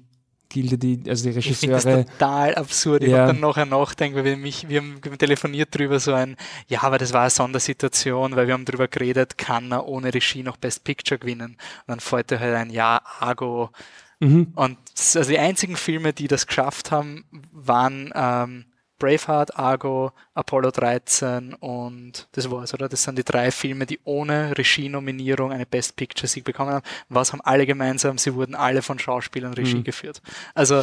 Gilde, 0.50 0.76
die, 0.76 1.02
also 1.08 1.30
die 1.30 1.38
Ich 1.38 1.56
finde 1.56 1.76
das 1.76 1.86
Regisseure. 1.86 2.04
total 2.04 2.54
absurd. 2.56 3.02
Ich 3.04 3.10
Ja. 3.10 3.18
habe 3.20 3.32
dann 3.32 3.40
nachher 3.40 3.64
nachdenken, 3.66 4.16
weil 4.18 4.24
wir, 4.24 4.36
mich, 4.36 4.68
wir 4.68 4.80
haben 4.82 5.00
telefoniert 5.18 5.74
drüber, 5.74 5.98
so 6.00 6.12
ein, 6.12 6.36
ja, 6.68 6.82
aber 6.82 6.98
das 6.98 7.14
war 7.14 7.22
eine 7.22 7.30
Sondersituation, 7.30 8.36
weil 8.36 8.46
wir 8.46 8.54
haben 8.54 8.66
drüber 8.66 8.88
geredet, 8.88 9.38
kann 9.38 9.72
er 9.72 9.86
ohne 9.86 10.12
Regie 10.12 10.42
noch 10.42 10.58
Best 10.58 10.84
Picture 10.84 11.18
gewinnen? 11.18 11.52
Und 11.52 11.88
dann 11.88 12.00
fällt 12.00 12.32
er 12.32 12.40
halt 12.40 12.54
ein, 12.56 12.70
ja, 12.70 13.00
Argo. 13.20 13.70
Mhm. 14.18 14.52
Und 14.54 14.76
also 14.96 15.30
die 15.30 15.38
einzigen 15.38 15.76
Filme, 15.76 16.12
die 16.12 16.28
das 16.28 16.46
geschafft 16.46 16.90
haben, 16.90 17.24
waren 17.52 18.12
ähm, 18.14 18.66
Braveheart, 19.00 19.58
Argo, 19.58 20.12
Apollo 20.34 20.70
13 20.70 21.54
und 21.54 22.28
das 22.32 22.48
war's, 22.50 22.72
oder? 22.72 22.88
Das 22.88 23.02
sind 23.02 23.18
die 23.18 23.24
drei 23.24 23.50
Filme, 23.50 23.86
die 23.86 23.98
ohne 24.04 24.56
Regie-Nominierung 24.56 25.50
eine 25.50 25.66
Best 25.66 25.96
Picture-Sieg 25.96 26.44
bekommen 26.44 26.70
haben. 26.70 26.84
Was 27.08 27.32
haben 27.32 27.40
alle 27.40 27.66
gemeinsam? 27.66 28.16
Sie 28.18 28.34
wurden 28.34 28.54
alle 28.54 28.82
von 28.82 29.00
Schauspielern 29.00 29.54
Regie 29.54 29.76
Mhm. 29.78 29.84
geführt. 29.84 30.22
Also 30.54 30.82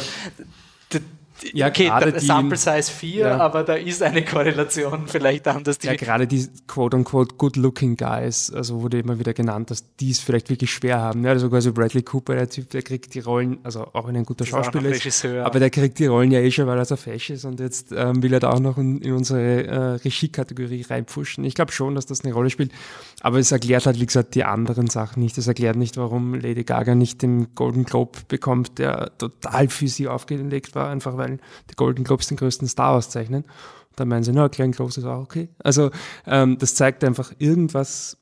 Ja, 1.52 1.68
okay, 1.68 1.86
gerade 1.86 2.18
Sample 2.20 2.56
Size 2.56 2.90
4, 2.90 3.26
Ja. 3.26 3.38
aber 3.38 3.62
da 3.64 3.74
ist 3.74 4.02
eine 4.02 4.24
Korrelation 4.24 5.06
vielleicht 5.06 5.46
die 5.46 5.86
Ja, 5.86 5.94
gerade 5.94 6.26
die 6.26 6.48
quote-unquote 6.66 7.36
good-looking 7.36 7.96
Guys, 7.96 8.52
also 8.52 8.82
wurde 8.82 8.98
immer 8.98 9.18
wieder 9.18 9.32
genannt, 9.34 9.70
dass 9.70 9.84
die 9.96 10.10
es 10.10 10.20
vielleicht 10.20 10.50
wirklich 10.50 10.72
schwer 10.72 10.98
haben. 11.00 11.24
Ja, 11.24 11.30
also 11.30 11.48
quasi 11.48 11.70
Bradley 11.70 12.02
Cooper, 12.02 12.34
der 12.34 12.48
Typ, 12.48 12.70
der 12.70 12.82
kriegt 12.82 13.14
die 13.14 13.20
Rollen, 13.20 13.58
also 13.62 13.88
auch 13.92 14.06
wenn 14.08 14.14
er 14.16 14.22
ein 14.22 14.24
guter 14.26 14.44
ist 14.44 14.52
noch 14.52 14.64
Schauspieler 14.64 14.90
ist, 14.90 15.00
Regisseur. 15.00 15.46
aber 15.46 15.58
der 15.60 15.70
kriegt 15.70 15.98
die 15.98 16.06
Rollen 16.06 16.30
ja 16.30 16.40
eh 16.40 16.50
schon, 16.50 16.66
weil 16.66 16.78
er 16.78 16.84
so 16.84 16.96
fesch 16.96 17.30
ist 17.30 17.44
und 17.44 17.60
jetzt 17.60 17.92
ähm, 17.94 18.22
will 18.22 18.32
er 18.32 18.40
da 18.40 18.50
auch 18.50 18.60
noch 18.60 18.78
in, 18.78 19.00
in 19.00 19.12
unsere 19.12 19.66
äh, 19.66 19.76
Regie-Kategorie 20.04 20.82
reinpfuschen. 20.88 21.44
Ich 21.44 21.54
glaube 21.54 21.72
schon, 21.72 21.94
dass 21.94 22.06
das 22.06 22.24
eine 22.24 22.32
Rolle 22.34 22.50
spielt, 22.50 22.72
aber 23.20 23.38
es 23.38 23.50
erklärt 23.50 23.86
halt, 23.86 23.98
wie 23.98 24.06
gesagt, 24.06 24.34
die 24.34 24.44
anderen 24.44 24.88
Sachen 24.88 25.22
nicht. 25.22 25.38
Es 25.38 25.48
erklärt 25.48 25.76
nicht, 25.76 25.96
warum 25.96 26.34
Lady 26.34 26.62
Gaga 26.62 26.94
nicht 26.94 27.22
den 27.22 27.54
Golden 27.54 27.84
Globe 27.84 28.20
bekommt, 28.28 28.78
der 28.78 29.16
total 29.18 29.68
für 29.68 29.88
sie 29.88 30.06
aufgelegt 30.06 30.74
war, 30.74 30.88
einfach 30.88 31.16
weil 31.16 31.38
die 31.70 31.74
Golden 31.74 32.04
Globes 32.04 32.28
den 32.28 32.36
größten 32.36 32.68
Star 32.68 32.92
auszeichnen. 32.92 33.42
Und 33.42 34.00
dann 34.00 34.08
meinen 34.08 34.22
sie, 34.22 34.32
na, 34.32 34.46
Glenn 34.48 34.72
Close 34.72 35.00
ist 35.00 35.06
auch 35.06 35.22
okay. 35.22 35.48
Also 35.58 35.90
ähm, 36.26 36.58
das 36.58 36.76
zeigt 36.76 37.02
einfach, 37.02 37.32
irgendwas 37.38 38.18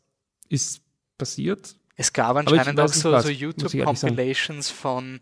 ist 0.49 0.81
passiert. 1.19 1.77
Es 1.97 2.13
gab 2.13 2.37
anscheinend 2.37 2.81
auch 2.81 2.89
so, 2.89 3.19
so. 3.21 3.29
YouTube-Compilations 3.29 4.71
von 4.71 5.21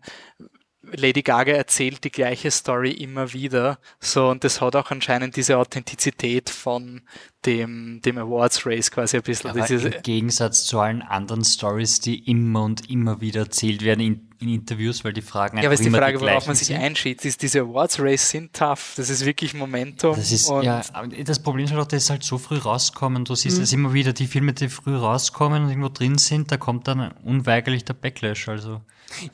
Lady 0.93 1.21
Gaga 1.21 1.51
erzählt 1.53 2.03
die 2.03 2.11
gleiche 2.11 2.51
Story 2.51 2.91
immer 2.91 3.33
wieder. 3.33 3.79
So, 3.99 4.29
und 4.29 4.43
das 4.43 4.61
hat 4.61 4.75
auch 4.75 4.91
anscheinend 4.91 5.35
diese 5.35 5.57
Authentizität 5.57 6.49
von 6.49 7.01
dem, 7.45 8.01
dem 8.03 8.17
Awards 8.17 8.65
Race 8.65 8.89
quasi 8.89 9.17
ein 9.17 9.23
bisschen. 9.23 9.51
Aber 9.51 9.61
Dieses, 9.61 9.83
im 9.95 10.01
Gegensatz 10.01 10.65
zu 10.65 10.79
allen 10.79 11.01
anderen 11.01 11.43
Stories, 11.45 11.99
die 11.99 12.29
immer 12.29 12.63
und 12.63 12.89
immer 12.89 13.21
wieder 13.21 13.41
erzählt 13.41 13.83
werden 13.83 13.99
in, 13.99 14.29
in 14.39 14.49
Interviews, 14.49 15.03
weil 15.03 15.13
die 15.13 15.21
Fragen 15.21 15.57
ja, 15.57 15.63
aber 15.63 15.71
einfach 15.71 15.85
ist 15.85 15.85
die 15.93 15.95
Frage, 15.97 16.17
die 16.17 16.23
worauf 16.25 16.47
man 16.47 16.55
sich 16.55 16.67
sind. 16.67 16.77
einschießt. 16.77 17.23
Ist 17.25 17.41
diese 17.41 17.61
Awards 17.61 17.99
Race 17.99 18.29
sind 18.29 18.53
tough. 18.53 18.93
Das 18.97 19.09
ist 19.09 19.25
wirklich 19.25 19.53
Momentum. 19.53 20.15
Das 20.15 20.31
ist, 20.31 20.49
ja, 20.49 20.81
das 21.23 21.39
Problem 21.41 21.65
ist 21.65 21.71
halt 21.71 21.81
auch, 21.81 21.87
dass 21.87 22.09
halt 22.09 22.23
so 22.23 22.37
früh 22.37 22.57
rauskommen. 22.57 23.25
Du 23.25 23.33
Mhm. 23.33 23.37
siehst 23.37 23.59
es 23.59 23.73
immer 23.73 23.93
wieder, 23.93 24.13
die 24.13 24.27
Filme, 24.27 24.53
die 24.53 24.69
früh 24.69 24.95
rauskommen 24.95 25.63
und 25.63 25.69
irgendwo 25.69 25.89
drin 25.89 26.17
sind, 26.17 26.51
da 26.51 26.57
kommt 26.57 26.87
dann 26.87 27.11
unweigerlich 27.23 27.85
der 27.85 27.93
Backlash. 27.93 28.47
Also, 28.49 28.81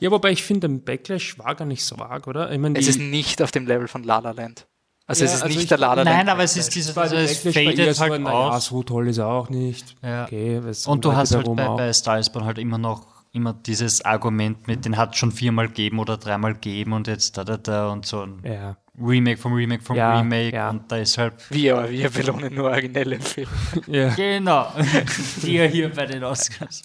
Ja, 0.00 0.10
wobei 0.10 0.30
ich 0.32 0.42
finde, 0.42 0.68
ein 0.68 0.82
Backlash 0.84 1.38
war 1.38 1.54
gar 1.54 1.64
nicht 1.66 1.84
so 1.84 1.96
arg, 1.96 2.26
oder? 2.26 2.50
Ich 2.52 2.58
meine, 2.58 2.78
es 2.78 2.88
ist 2.88 2.98
nicht 3.00 3.42
auf 3.42 3.50
dem 3.50 3.66
Level 3.66 3.88
von 3.88 4.02
La 4.04 4.18
La 4.18 4.30
Land. 4.32 4.66
Also 5.06 5.24
Ja, 5.24 5.30
es 5.30 5.36
ist 5.36 5.42
also 5.42 5.52
nicht 5.54 5.62
ich- 5.64 5.68
der 5.68 5.78
La 5.78 5.94
La 5.94 6.02
Land. 6.02 6.16
nein, 6.16 6.28
aber 6.28 6.44
es 6.44 6.56
ist 6.56 6.74
dieses, 6.74 6.96
also 6.96 7.16
es 7.16 7.38
fadet 7.38 7.94
so, 7.96 8.02
halt 8.02 8.20
ja, 8.22 8.30
aus. 8.30 8.66
so 8.66 8.82
toll 8.82 9.08
ist 9.08 9.18
er 9.18 9.26
auch 9.28 9.50
nicht. 9.50 9.96
Ja. 10.02 10.24
Okay, 10.24 10.60
was 10.62 10.86
Und 10.86 11.04
du 11.04 11.14
hast 11.14 11.34
halt 11.34 11.46
bei, 11.56 11.66
auch. 11.68 11.76
bei 11.76 11.92
Star 11.92 12.20
Born 12.32 12.44
halt 12.44 12.58
immer 12.58 12.78
noch 12.78 13.06
immer 13.34 13.54
dieses 13.54 14.04
Argument 14.04 14.66
mit, 14.66 14.84
den 14.84 14.98
hat 14.98 15.16
schon 15.16 15.32
viermal 15.32 15.68
gegeben 15.68 15.98
oder 16.00 16.18
dreimal 16.18 16.52
gegeben 16.52 16.92
und 16.92 17.06
jetzt 17.08 17.38
da, 17.38 17.44
da, 17.44 17.56
da 17.56 17.88
und 17.88 18.04
so 18.04 18.20
ein 18.26 18.42
Ja. 18.44 18.76
Remake 19.00 19.38
vom 19.38 19.54
Remake 19.54 19.82
vom 19.82 19.96
Ja, 19.96 20.18
Remake 20.18 20.54
ja. 20.54 20.68
und 20.68 20.92
da 20.92 20.98
ist 20.98 21.16
halt 21.16 21.32
wir, 21.48 21.78
aber 21.78 21.90
wir 21.90 22.10
belohnen 22.10 22.54
nur 22.54 22.64
originelle 22.68 23.18
Filme. 23.20 23.48
Ja. 23.86 24.10
genau, 24.14 24.70
die 25.42 25.54
ja 25.54 25.64
hier 25.64 25.88
bei 25.90 26.04
den 26.04 26.22
Oscars. 26.24 26.82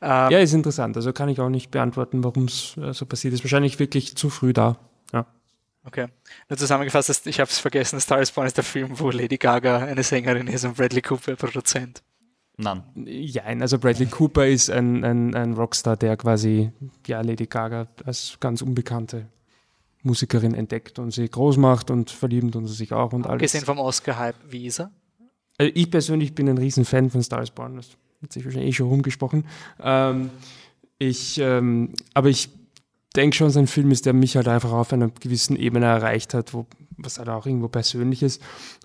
Ähm, 0.00 0.30
ja, 0.30 0.38
ist 0.38 0.52
interessant. 0.52 0.96
Also 0.96 1.12
kann 1.12 1.28
ich 1.28 1.40
auch 1.40 1.48
nicht 1.48 1.70
beantworten, 1.70 2.24
warum 2.24 2.44
es 2.44 2.76
äh, 2.76 2.92
so 2.92 3.06
passiert 3.06 3.34
ist. 3.34 3.44
Wahrscheinlich 3.44 3.78
wirklich 3.78 4.16
zu 4.16 4.30
früh 4.30 4.52
da. 4.52 4.78
Ja. 5.12 5.26
Okay. 5.84 6.08
Nur 6.48 6.58
zusammengefasst, 6.58 7.26
ich 7.26 7.40
habe 7.40 7.50
es 7.50 7.58
vergessen, 7.58 8.00
Star 8.00 8.20
is 8.20 8.32
Born 8.32 8.46
ist 8.46 8.56
der 8.56 8.64
Film, 8.64 8.98
wo 8.98 9.10
Lady 9.10 9.36
Gaga 9.36 9.78
eine 9.78 10.02
Sängerin 10.02 10.48
ist 10.48 10.64
und 10.64 10.76
Bradley 10.76 11.02
Cooper 11.02 11.36
Produzent. 11.36 12.02
Nein. 12.58 12.82
Ja, 13.04 13.44
also 13.44 13.78
Bradley 13.78 14.06
Cooper 14.06 14.46
ist 14.46 14.70
ein, 14.70 15.04
ein, 15.04 15.34
ein 15.34 15.52
Rockstar, 15.52 15.96
der 15.96 16.16
quasi 16.16 16.72
ja, 17.06 17.20
Lady 17.20 17.46
Gaga 17.46 17.86
als 18.04 18.38
ganz 18.40 18.62
unbekannte 18.62 19.28
Musikerin 20.02 20.54
entdeckt 20.54 20.98
und 20.98 21.10
sie 21.10 21.28
groß 21.28 21.58
macht 21.58 21.90
und 21.90 22.10
verlieben 22.10 22.50
tun 22.50 22.66
sie 22.66 22.74
sich 22.74 22.92
auch 22.92 23.12
und 23.12 23.26
alles. 23.26 23.34
Abgesehen 23.34 23.64
vom 23.64 23.78
Oscar-Hype, 23.78 24.36
wie 24.48 24.66
ist 24.66 24.80
er? 24.80 24.90
Also 25.58 25.72
ich 25.74 25.90
persönlich 25.90 26.34
bin 26.34 26.48
ein 26.48 26.58
riesen 26.58 26.84
Fan 26.84 27.10
von 27.10 27.22
Star 27.22 27.42
is 27.42 27.50
Born, 27.50 27.76
das 27.76 27.90
hat 28.22 28.32
sich 28.32 28.44
wahrscheinlich 28.44 28.70
eh 28.70 28.76
schon 28.76 28.88
rumgesprochen. 28.88 29.44
Ähm, 29.80 30.30
ich, 30.98 31.38
ähm, 31.38 31.94
aber 32.14 32.28
ich 32.28 32.48
denke 33.14 33.36
schon, 33.36 33.50
sein 33.50 33.66
Film 33.66 33.90
ist, 33.90 34.06
der 34.06 34.12
mich 34.12 34.36
halt 34.36 34.48
einfach 34.48 34.72
auf 34.72 34.92
einer 34.92 35.08
gewissen 35.08 35.56
Ebene 35.56 35.86
erreicht 35.86 36.34
hat, 36.34 36.54
wo, 36.54 36.66
was 36.96 37.18
halt 37.18 37.28
auch 37.28 37.46
irgendwo 37.46 37.68
persönlich 37.68 38.22
ist. 38.22 38.42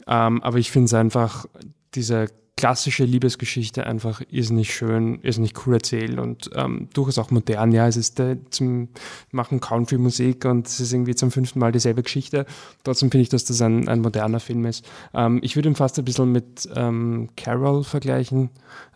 Ähm, 0.07 0.41
aber 0.43 0.57
ich 0.57 0.71
finde 0.71 0.85
es 0.85 0.93
einfach, 0.93 1.45
diese 1.93 2.27
klassische 2.61 3.05
Liebesgeschichte 3.05 3.87
einfach 3.87 4.21
irrsinnig 4.29 4.71
schön, 4.71 5.19
irrsinnig 5.23 5.53
cool 5.65 5.73
erzählt 5.73 6.19
und 6.19 6.51
ähm, 6.53 6.89
durchaus 6.93 7.17
auch 7.17 7.31
modern. 7.31 7.71
Ja, 7.71 7.87
es 7.87 7.97
ist 7.97 8.19
äh, 8.19 8.37
zum 8.51 8.89
Machen 9.31 9.59
Country-Musik 9.59 10.45
und 10.45 10.67
es 10.67 10.79
ist 10.79 10.93
irgendwie 10.93 11.15
zum 11.15 11.31
fünften 11.31 11.57
Mal 11.57 11.71
dieselbe 11.71 12.03
Geschichte. 12.03 12.45
Trotzdem 12.83 13.09
finde 13.09 13.23
ich, 13.23 13.29
dass 13.29 13.45
das 13.45 13.63
ein, 13.63 13.87
ein 13.87 14.01
moderner 14.01 14.39
Film 14.39 14.63
ist. 14.65 14.85
Ähm, 15.15 15.39
ich 15.41 15.55
würde 15.55 15.69
ihn 15.69 15.75
fast 15.75 15.97
ein 15.97 16.05
bisschen 16.05 16.31
mit 16.31 16.69
ähm, 16.75 17.29
Carol 17.35 17.83
vergleichen. 17.83 18.51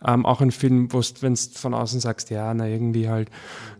Ähm, 0.06 0.24
auch 0.26 0.40
ein 0.40 0.52
Film, 0.52 0.92
wo 0.92 1.00
wenn 1.18 1.34
du 1.34 1.40
von 1.54 1.74
außen 1.74 1.98
sagst, 1.98 2.30
ja, 2.30 2.54
na 2.54 2.68
irgendwie 2.68 3.08
halt 3.08 3.30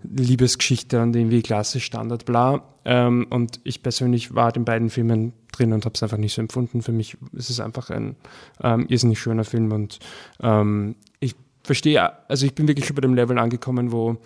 Liebesgeschichte 0.02 1.00
und 1.00 1.14
irgendwie 1.14 1.42
klassisch 1.42 1.84
Standard, 1.84 2.24
bla. 2.24 2.64
Ähm, 2.84 3.28
und 3.30 3.60
ich 3.62 3.84
persönlich 3.84 4.34
war 4.34 4.56
in 4.56 4.64
beiden 4.64 4.90
Filmen 4.90 5.32
drin 5.56 5.72
und 5.72 5.84
habe 5.84 5.94
es 5.94 6.02
einfach 6.02 6.16
nicht 6.16 6.34
so 6.34 6.40
empfunden. 6.40 6.82
Für 6.82 6.92
mich 6.92 7.16
ist 7.32 7.50
es 7.50 7.60
einfach 7.60 7.90
ein 7.90 8.16
ähm, 8.62 8.86
irrsinnig 8.88 9.18
schöner 9.18 9.44
Film 9.44 9.72
und 9.72 9.98
ähm, 10.40 10.96
ich 11.20 11.34
verstehe, 11.62 12.12
also 12.28 12.46
ich 12.46 12.54
bin 12.54 12.68
wirklich 12.68 12.86
schon 12.86 12.96
bei 12.96 13.02
dem 13.02 13.14
Level 13.14 13.38
angekommen, 13.38 13.92
wo 13.92 14.16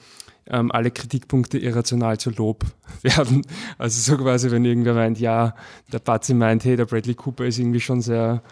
ähm, 0.46 0.70
alle 0.72 0.90
Kritikpunkte 0.90 1.58
irrational 1.58 2.18
zu 2.18 2.30
Lob 2.30 2.64
werden. 3.02 3.42
Also 3.78 4.00
so 4.00 4.22
quasi, 4.22 4.50
wenn 4.50 4.64
irgendwer 4.64 4.94
meint, 4.94 5.18
ja, 5.20 5.54
der 5.92 6.00
Bazzi 6.00 6.34
meint, 6.34 6.64
hey, 6.64 6.76
der 6.76 6.86
Bradley 6.86 7.14
Cooper 7.14 7.46
ist 7.46 7.58
irgendwie 7.58 7.80
schon 7.80 8.00
sehr 8.00 8.42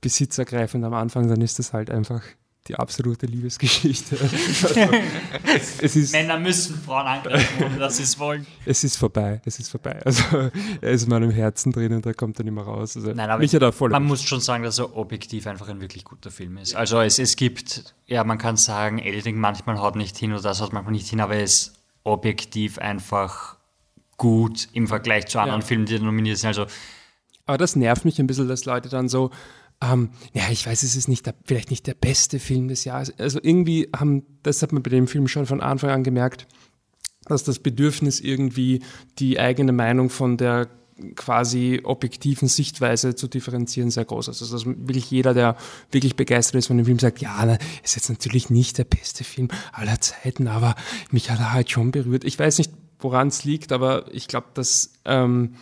besitzergreifend 0.00 0.84
am 0.84 0.94
Anfang, 0.94 1.28
dann 1.28 1.40
ist 1.40 1.58
das 1.58 1.72
halt 1.72 1.90
einfach 1.90 2.22
die 2.68 2.76
absolute 2.76 3.26
Liebesgeschichte. 3.26 4.16
es, 4.16 5.80
es, 5.80 5.96
ist, 5.96 6.12
Männer 6.12 6.38
müssen 6.38 6.80
Frauen 6.80 7.06
angreifen, 7.06 7.64
ohne 7.64 7.78
dass 7.78 7.96
sie 7.96 8.04
es 8.04 8.18
wollen. 8.18 8.46
es 8.64 8.84
ist 8.84 8.96
vorbei, 8.96 9.40
es 9.44 9.58
ist 9.58 9.68
vorbei. 9.68 10.00
Also 10.04 10.50
er 10.80 10.90
ist 10.90 11.04
in 11.04 11.08
meinem 11.08 11.30
Herzen 11.30 11.72
drin 11.72 11.92
und 11.92 12.06
da 12.06 12.12
kommt 12.12 12.38
er 12.38 12.44
nicht 12.44 12.54
mehr 12.54 12.64
raus. 12.64 12.96
Also, 12.96 13.12
Nein, 13.12 13.30
aber 13.30 13.40
mich 13.40 13.54
hat 13.54 13.62
er 13.62 13.72
voll 13.72 13.90
man 13.90 14.04
muss 14.04 14.22
schon 14.22 14.40
sagen, 14.40 14.62
dass 14.62 14.78
er 14.78 14.96
objektiv 14.96 15.46
einfach 15.46 15.68
ein 15.68 15.80
wirklich 15.80 16.04
guter 16.04 16.30
Film 16.30 16.56
ist. 16.56 16.76
Also 16.76 17.00
es, 17.00 17.18
es 17.18 17.36
gibt, 17.36 17.94
ja, 18.06 18.22
man 18.22 18.38
kann 18.38 18.56
sagen, 18.56 18.98
Editing 18.98 19.36
manchmal 19.38 19.78
haut 19.80 19.96
nicht 19.96 20.16
hin 20.16 20.32
oder 20.32 20.42
das 20.42 20.60
haut 20.60 20.72
manchmal 20.72 20.92
nicht 20.92 21.08
hin, 21.08 21.20
aber 21.20 21.34
er 21.34 21.42
ist 21.42 21.74
objektiv 22.04 22.78
einfach 22.78 23.56
gut 24.16 24.68
im 24.72 24.86
Vergleich 24.86 25.26
zu 25.26 25.40
anderen 25.40 25.62
Ja. 25.62 25.66
Filmen, 25.66 25.86
die 25.86 25.98
nominiert 25.98 26.38
sind. 26.38 26.48
Also 26.48 26.66
Aber 27.46 27.58
das 27.58 27.74
nervt 27.74 28.04
mich 28.04 28.20
ein 28.20 28.28
bisschen, 28.28 28.46
dass 28.46 28.64
Leute 28.64 28.88
dann 28.88 29.08
so, 29.08 29.30
ähm, 29.82 30.10
ja, 30.32 30.44
ich 30.50 30.66
weiß, 30.66 30.82
es 30.82 30.96
ist 30.96 31.08
nicht 31.08 31.26
der, 31.26 31.34
vielleicht 31.44 31.70
nicht 31.70 31.86
der 31.86 31.94
beste 31.94 32.38
Film 32.38 32.68
des 32.68 32.84
Jahres. 32.84 33.12
Also 33.18 33.40
irgendwie 33.42 33.88
haben, 33.94 34.24
das 34.42 34.62
hat 34.62 34.72
man 34.72 34.82
bei 34.82 34.90
dem 34.90 35.08
Film 35.08 35.28
schon 35.28 35.46
von 35.46 35.60
Anfang 35.60 35.90
an 35.90 36.04
gemerkt, 36.04 36.46
dass 37.24 37.44
das 37.44 37.58
Bedürfnis 37.58 38.20
irgendwie 38.20 38.82
die 39.18 39.38
eigene 39.38 39.72
Meinung 39.72 40.10
von 40.10 40.36
der 40.36 40.68
quasi 41.16 41.80
objektiven 41.82 42.46
Sichtweise 42.48 43.14
zu 43.16 43.26
differenzieren 43.26 43.90
sehr 43.90 44.04
groß 44.04 44.28
ist. 44.28 44.42
Also 44.42 44.56
dass 44.56 44.66
wirklich 44.66 45.10
jeder, 45.10 45.34
der 45.34 45.56
wirklich 45.90 46.14
begeistert 46.14 46.56
ist 46.56 46.68
von 46.68 46.76
dem 46.76 46.86
Film, 46.86 46.98
sagt, 46.98 47.20
ja, 47.20 47.42
na, 47.44 47.58
ist 47.82 47.96
jetzt 47.96 48.08
natürlich 48.08 48.50
nicht 48.50 48.78
der 48.78 48.84
beste 48.84 49.24
Film 49.24 49.48
aller 49.72 50.00
Zeiten, 50.00 50.46
aber 50.46 50.76
mich 51.10 51.30
hat 51.30 51.40
er 51.40 51.52
halt 51.52 51.70
schon 51.70 51.90
berührt. 51.90 52.24
Ich 52.24 52.38
weiß 52.38 52.58
nicht, 52.58 52.72
woran 53.00 53.28
es 53.28 53.42
liegt, 53.42 53.72
aber 53.72 54.04
ich 54.12 54.28
glaube, 54.28 54.48
dass, 54.54 54.92
ähm, 55.04 55.54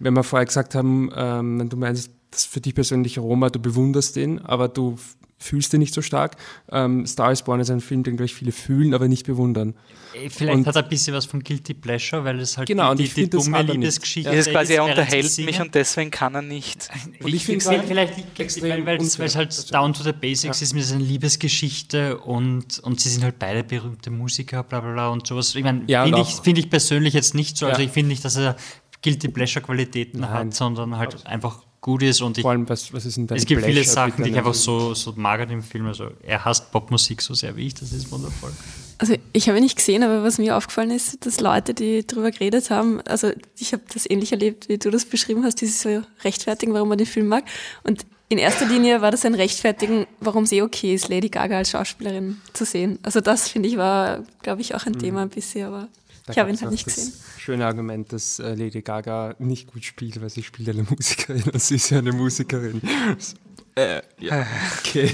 wenn 0.00 0.14
wir 0.14 0.24
vorher 0.24 0.46
gesagt 0.46 0.74
haben, 0.74 1.10
ähm, 1.14 1.60
wenn 1.60 1.68
du 1.68 1.76
meinst, 1.76 2.10
dass 2.30 2.44
für 2.44 2.60
dich 2.60 2.74
persönlich 2.74 3.18
Roma, 3.18 3.50
du 3.50 3.58
bewunderst 3.58 4.16
den, 4.16 4.38
aber 4.44 4.68
du 4.68 4.96
fühlst 5.40 5.72
den 5.72 5.78
nicht 5.78 5.94
so 5.94 6.02
stark. 6.02 6.36
Ähm, 6.72 7.06
Star 7.06 7.30
is 7.30 7.42
Born 7.42 7.60
ist 7.60 7.70
ein 7.70 7.80
Film, 7.80 8.02
den, 8.02 8.16
glaube 8.16 8.26
ich, 8.26 8.34
viele 8.34 8.50
fühlen, 8.50 8.92
aber 8.92 9.06
nicht 9.06 9.24
bewundern. 9.24 9.74
eh, 10.14 10.28
vielleicht 10.30 10.52
Und- 10.58 10.66
hat 10.66 10.74
er 10.74 10.82
ein 10.82 10.88
bisschen 10.88 11.14
was 11.14 11.26
von 11.26 11.44
Guilty 11.44 11.74
Pleasure, 11.74 12.24
weil 12.24 12.40
es 12.40 12.58
halt 12.58 12.66
Genau, 12.66 12.90
und 12.90 12.98
die, 12.98 13.04
ich 13.04 13.14
die 13.14 13.30
das 13.30 13.44
dumme 13.44 13.58
er. 13.58 13.62
Liebesgeschichte 13.62 14.30
Das 14.34 14.46
ist 14.48 14.52
quasi, 14.52 14.72
er 14.74 14.82
unterhält 14.84 15.38
mich 15.38 15.60
und 15.60 15.72
deswegen 15.76 16.10
kann 16.10 16.34
er 16.34 16.42
nicht. 16.42 16.88
Und 17.22 17.32
ich 17.32 17.44
finde 17.44 17.64
Vielleicht, 17.64 17.84
vielleicht 17.86 18.16
liegt 18.16 18.40
extrem 18.40 18.84
weil, 18.84 18.96
es- 19.00 19.16
es 19.16 19.36
halt 19.36 19.72
down 19.72 19.92
to 19.92 20.02
the 20.02 20.12
basics 20.12 20.60
ist 20.60 20.74
mit 20.74 20.82
seiner 20.84 21.02
Liebesgeschichte 21.04 22.18
und, 22.18 22.80
und 22.80 23.00
sie 23.00 23.08
sind 23.08 23.22
halt 23.22 23.38
beide 23.38 23.62
berühmte 23.62 24.10
Musiker, 24.10 24.64
bla 24.64 24.80
bla 24.80 24.92
bla 24.92 25.08
und 25.10 25.24
sowas. 25.26 25.54
Ich 25.54 25.62
meine, 25.62 25.84
Ja, 25.86 26.02
finde 26.04 26.20
ich, 26.22 26.28
find 26.42 26.58
ich 26.58 26.68
persönlich 26.68 27.14
jetzt 27.14 27.34
nicht 27.36 27.56
so. 27.56 27.66
Also 27.66 27.80
Ja. 27.80 27.86
ich 27.86 27.92
finde 27.92 28.08
nicht, 28.08 28.24
dass 28.24 28.36
er 28.36 28.56
Guilty 29.04 29.28
Pleasure 29.28 29.64
Qualitäten 29.64 30.20
Nein. 30.20 30.30
hat, 30.30 30.54
sondern 30.54 30.96
halt 30.98 31.24
einfach 31.28 31.62
gut 31.80 32.02
ist 32.02 32.20
und 32.20 32.38
ich, 32.38 32.42
Vor 32.42 32.50
allem, 32.50 32.68
was, 32.68 32.92
was 32.92 33.06
ist 33.06 33.16
denn 33.16 33.26
dein 33.26 33.38
es 33.38 33.46
gibt 33.46 33.60
viele 33.62 33.74
Pleasure, 33.74 33.94
Sachen, 33.94 34.10
bitte? 34.16 34.24
die 34.24 34.30
ich 34.30 34.38
einfach 34.38 34.54
so, 34.54 34.94
so 34.94 35.12
mag 35.16 35.40
an 35.40 35.48
dem 35.48 35.62
Film. 35.62 35.86
Also 35.86 36.10
er 36.22 36.44
hasst 36.44 36.70
Popmusik 36.72 37.22
so 37.22 37.34
sehr 37.34 37.56
wie 37.56 37.66
ich, 37.66 37.74
das 37.74 37.92
ist 37.92 38.10
wundervoll. 38.10 38.52
Also 38.98 39.14
ich 39.32 39.48
habe 39.48 39.58
ihn 39.58 39.62
nicht 39.62 39.76
gesehen, 39.76 40.02
aber 40.02 40.24
was 40.24 40.38
mir 40.38 40.56
aufgefallen 40.56 40.90
ist, 40.90 41.24
dass 41.24 41.40
Leute, 41.40 41.72
die 41.72 42.04
drüber 42.04 42.32
geredet 42.32 42.70
haben, 42.70 43.00
also 43.02 43.30
ich 43.56 43.72
habe 43.72 43.82
das 43.92 44.10
ähnlich 44.10 44.32
erlebt, 44.32 44.68
wie 44.68 44.78
du 44.78 44.90
das 44.90 45.04
beschrieben 45.04 45.44
hast, 45.44 45.60
dieses 45.60 45.80
so 45.82 46.02
rechtfertigen, 46.24 46.74
warum 46.74 46.88
man 46.88 46.98
den 46.98 47.06
Film 47.06 47.28
mag. 47.28 47.44
Und 47.84 48.04
in 48.28 48.38
erster 48.38 48.66
Linie 48.66 49.00
war 49.00 49.12
das 49.12 49.24
ein 49.24 49.34
Rechtfertigen, 49.34 50.06
warum 50.20 50.44
es 50.44 50.52
eh 50.52 50.62
okay 50.62 50.94
ist, 50.94 51.08
Lady 51.08 51.28
Gaga 51.28 51.58
als 51.58 51.70
Schauspielerin 51.70 52.38
zu 52.52 52.64
sehen. 52.64 52.98
Also 53.02 53.20
das 53.20 53.48
finde 53.48 53.68
ich 53.68 53.76
war, 53.76 54.24
glaube 54.42 54.60
ich, 54.60 54.74
auch 54.74 54.84
ein 54.84 54.98
Thema 54.98 55.22
ein 55.22 55.30
bisschen, 55.30 55.66
aber 55.66 55.88
Da 56.28 56.32
Ich 56.32 56.38
habe 56.38 56.50
ihn 56.50 56.60
halt 56.60 56.70
nicht 56.70 56.86
das 56.86 56.94
gesehen. 56.94 57.12
Schöne 57.38 57.66
Argument, 57.66 58.12
dass 58.12 58.38
äh, 58.38 58.54
Lady 58.54 58.82
Gaga 58.82 59.34
nicht 59.38 59.72
gut 59.72 59.82
spielt, 59.82 60.20
weil 60.20 60.28
sie 60.28 60.42
spielt 60.42 60.68
eine 60.68 60.82
Musikerin 60.82 61.42
und 61.44 61.60
sie 61.60 61.76
ist 61.76 61.88
ja 61.88 61.98
eine 61.98 62.12
Musikerin. 62.12 62.82
So, 63.18 63.34
äh, 63.74 64.02
ja, 64.20 64.44
okay. 64.78 65.10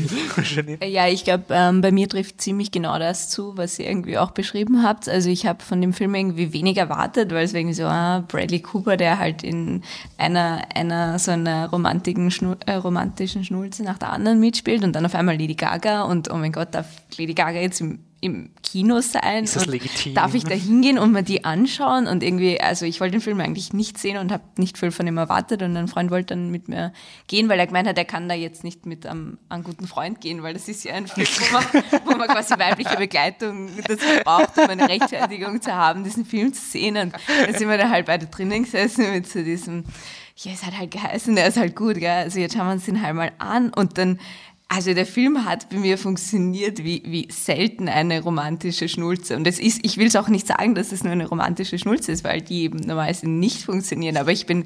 Äh, 0.81 0.89
Ja, 0.89 1.07
ich 1.07 1.23
glaube, 1.23 1.45
ähm, 1.51 1.83
bei 1.83 1.93
mir 1.93 2.09
trifft 2.09 2.41
ziemlich 2.41 2.73
genau 2.73 2.99
das 2.99 3.31
zu, 3.31 3.57
was 3.57 3.79
ihr 3.79 3.87
irgendwie 3.87 4.19
auch 4.19 4.33
beschrieben 4.33 4.83
habt. 4.83 5.09
Also 5.09 5.29
ich 5.29 5.47
habe 5.47 5.62
von 5.62 5.81
dem 5.81 5.93
Film 5.93 6.17
irgendwie 6.17 6.53
wenig 6.53 6.79
erwartet, 6.79 7.31
weil 7.31 7.45
es 7.45 7.55
irgendwie 7.55 7.75
so, 7.75 7.85
ah, 7.85 8.25
Bradley 8.27 8.61
Cooper, 8.61 8.97
der 8.97 9.21
halt 9.21 9.45
in 9.45 9.83
einer, 10.17 10.67
einer 10.75 11.19
so 11.21 11.31
einer 11.31 11.69
romantischen, 11.69 12.33
Schnu 12.33 12.57
äh, 12.67 12.75
romantischen 12.75 13.45
Schnulze 13.45 13.85
nach 13.85 13.99
der 13.99 14.12
anderen 14.12 14.41
mitspielt 14.41 14.83
und 14.83 14.95
dann 14.95 15.07
auf 15.07 15.15
einmal 15.15 15.39
Lady 15.39 15.55
Gaga 15.55 16.03
und 16.03 16.29
oh 16.33 16.37
mein 16.37 16.51
Gott, 16.51 16.75
darf 16.75 16.89
Lady 17.19 17.35
Gaga 17.35 17.61
jetzt 17.61 17.81
im, 17.81 18.01
im 18.25 18.51
Kino 18.62 19.03
sein? 19.03 19.45
Ist 19.45 19.55
das 19.55 19.66
legitim? 19.66 20.14
Darf 20.14 20.33
ich 20.35 20.45
da 20.45 20.55
hingehen 20.55 20.99
und 20.99 21.12
mir 21.12 21.22
die 21.22 21.45
anschauen? 21.45 22.07
Und 22.07 22.22
irgendwie, 22.22 22.59
also 22.59 22.87
ich 22.87 22.99
wollte 23.01 23.12
den 23.12 23.20
Film 23.20 23.39
eigentlich 23.41 23.75
nicht 23.75 23.99
sehen 23.99 24.16
und 24.16 24.33
habe 24.33 24.43
nicht 24.57 24.79
viel 24.79 24.91
von 24.91 25.07
ihm 25.07 25.18
erwartet 25.18 25.61
und 25.62 25.77
ein 25.77 25.89
Freund 25.89 26.11
wollte 26.11 26.35
dann 26.35 26.51
mit 26.51 26.68
mir 26.68 26.95
gehen, 27.27 27.51
weil 27.51 27.59
er 27.59 27.66
gemeint 27.66 27.87
hat, 27.87 27.99
er 27.99 28.07
kann 28.07 28.27
da 28.27 28.35
jetzt 28.35 28.64
nicht 28.64 28.87
mit 28.87 29.05
einem, 29.05 29.37
einem 29.51 29.62
guten 29.62 29.87
Freund 29.87 30.22
gehen, 30.22 30.43
weil 30.43 30.55
das 30.55 30.68
ist 30.68 30.85
ja 30.85 30.95
ein 30.95 31.07
Film, 31.07 31.27
wo 31.27 31.53
man, 31.53 31.85
wo 32.07 32.16
man 32.16 32.29
quasi 32.29 32.59
weibliche 32.59 32.97
Begleitung 32.97 33.68
dazu 33.87 34.07
braucht, 34.25 34.57
um 34.57 34.70
eine 34.70 34.89
Rechtfertigung 34.89 35.61
zu 35.61 35.75
haben, 35.75 36.03
diesen 36.03 36.25
Film 36.25 36.55
zu 36.55 36.62
sehen. 36.62 36.97
Und 36.97 37.12
da 37.12 37.53
sind 37.59 37.68
wir 37.68 37.77
da 37.77 37.91
halt 37.91 38.07
beide 38.07 38.27
drinnen 38.27 38.62
gesessen 38.62 39.12
mit 39.12 39.29
so 39.29 39.43
diesem, 39.43 39.85
ja, 40.37 40.53
es 40.53 40.64
hat 40.64 40.79
halt 40.79 40.91
geheißen, 40.91 41.37
der 41.37 41.47
ist 41.47 41.59
halt 41.59 41.77
gut, 41.77 41.97
gell? 41.97 42.11
Also 42.11 42.41
jetzt 42.41 42.57
schauen 42.57 42.66
wir 42.66 42.72
uns 42.72 42.87
den 42.87 43.03
halt 43.03 43.14
mal 43.14 43.33
an 43.39 43.70
und 43.70 43.99
dann 43.99 44.18
also 44.75 44.93
der 44.93 45.07
Film 45.07 45.45
hat 45.45 45.70
bei 45.70 45.77
mir 45.77 45.97
funktioniert 45.97 46.83
wie, 46.83 47.01
wie 47.07 47.29
selten 47.31 47.89
eine 47.89 48.20
romantische 48.20 48.89
Schnulze. 48.89 49.37
Und 49.37 49.47
es 49.47 49.61
ist, 49.61 49.79
ich 49.85 49.99
will 49.99 50.09
es 50.09 50.16
auch 50.16 50.27
nicht 50.27 50.49
sagen, 50.49 50.75
dass 50.75 50.91
es 50.91 51.05
nur 51.05 51.12
eine 51.12 51.29
romantische 51.29 51.79
Schnulze 51.79 52.11
ist, 52.11 52.25
weil 52.25 52.43
die 52.43 52.62
eben 52.62 52.79
normalerweise 52.79 53.31
nicht 53.31 53.62
funktionieren. 53.62 54.16
Aber 54.16 54.33
ich 54.33 54.47
bin, 54.47 54.64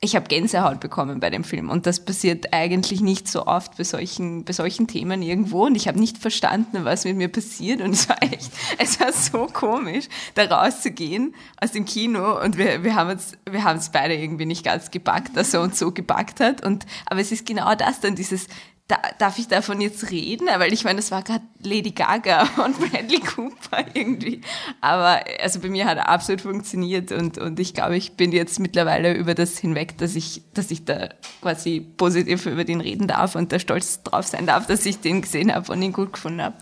ich 0.00 0.14
habe 0.14 0.28
Gänsehaut 0.28 0.78
bekommen 0.78 1.18
bei 1.18 1.28
dem 1.30 1.42
Film. 1.42 1.70
Und 1.70 1.86
das 1.86 2.04
passiert 2.04 2.52
eigentlich 2.52 3.00
nicht 3.00 3.26
so 3.26 3.46
oft 3.46 3.76
bei 3.76 3.82
solchen, 3.82 4.44
bei 4.44 4.52
solchen 4.52 4.86
Themen 4.86 5.22
irgendwo. 5.22 5.66
Und 5.66 5.74
ich 5.74 5.88
habe 5.88 5.98
nicht 5.98 6.18
verstanden, 6.18 6.84
was 6.84 7.04
mit 7.04 7.16
mir 7.16 7.28
passiert. 7.28 7.80
Und 7.80 7.90
es 7.90 8.08
war 8.08 8.22
echt, 8.22 8.52
es 8.78 9.00
war 9.00 9.12
so 9.12 9.48
komisch, 9.52 10.04
da 10.36 10.44
rauszugehen 10.44 11.34
aus 11.60 11.72
dem 11.72 11.84
Kino. 11.84 12.40
Und 12.40 12.58
wir, 12.58 12.84
wir 12.84 12.94
haben 12.94 13.10
es, 13.10 13.32
wir 13.50 13.64
haben 13.64 13.80
es 13.80 13.88
beide 13.88 14.14
irgendwie 14.14 14.46
nicht 14.46 14.64
ganz 14.64 14.92
gepackt, 14.92 15.36
dass 15.36 15.52
er 15.52 15.62
uns 15.62 15.80
so 15.80 15.90
gepackt 15.90 16.38
hat. 16.38 16.64
Und, 16.64 16.86
aber 17.06 17.18
es 17.18 17.32
ist 17.32 17.44
genau 17.44 17.74
das 17.74 17.98
dann, 17.98 18.14
dieses, 18.14 18.46
da, 18.88 18.96
darf 19.18 19.38
ich 19.38 19.48
davon 19.48 19.82
jetzt 19.82 20.10
reden? 20.10 20.48
Weil 20.48 20.72
ich 20.72 20.82
meine, 20.82 20.96
das 20.96 21.10
war 21.10 21.22
gerade 21.22 21.44
Lady 21.62 21.90
Gaga 21.90 22.42
und 22.64 22.78
Bradley 22.80 23.20
Cooper 23.20 23.84
irgendwie. 23.92 24.40
Aber 24.80 25.20
also 25.40 25.60
bei 25.60 25.68
mir 25.68 25.84
hat 25.84 25.98
er 25.98 26.08
absolut 26.08 26.40
funktioniert 26.40 27.12
und, 27.12 27.36
und 27.36 27.60
ich 27.60 27.74
glaube, 27.74 27.96
ich 27.98 28.12
bin 28.12 28.32
jetzt 28.32 28.58
mittlerweile 28.58 29.14
über 29.14 29.34
das 29.34 29.58
hinweg, 29.58 29.98
dass 29.98 30.16
ich, 30.16 30.42
dass 30.54 30.70
ich 30.70 30.86
da 30.86 31.10
quasi 31.42 31.80
positiv 31.80 32.46
über 32.46 32.64
den 32.64 32.80
reden 32.80 33.06
darf 33.06 33.34
und 33.34 33.52
da 33.52 33.58
stolz 33.58 34.02
drauf 34.02 34.26
sein 34.26 34.46
darf, 34.46 34.66
dass 34.66 34.86
ich 34.86 35.00
den 35.00 35.20
gesehen 35.20 35.54
habe 35.54 35.70
und 35.70 35.82
ihn 35.82 35.92
gut 35.92 36.14
gefunden 36.14 36.40
habe. 36.40 36.56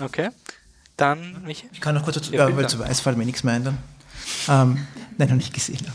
Okay. 0.00 0.30
Dann, 0.96 1.42
Michael. 1.44 1.68
Ich 1.74 1.82
kann 1.82 1.94
noch 1.94 2.02
kurz 2.02 2.16
dazu, 2.16 2.32
Ja, 2.32 2.54
weil 2.56 2.68
zu 2.68 2.78
weiß 2.78 3.00
fällt 3.00 3.18
mir 3.18 3.26
nichts 3.26 3.44
mehr 3.44 3.54
ein 3.54 3.64
dann. 3.64 3.78
Ähm, 4.48 4.86
nein, 5.18 5.28
noch 5.28 5.36
nicht 5.36 5.52
gesehen. 5.52 5.86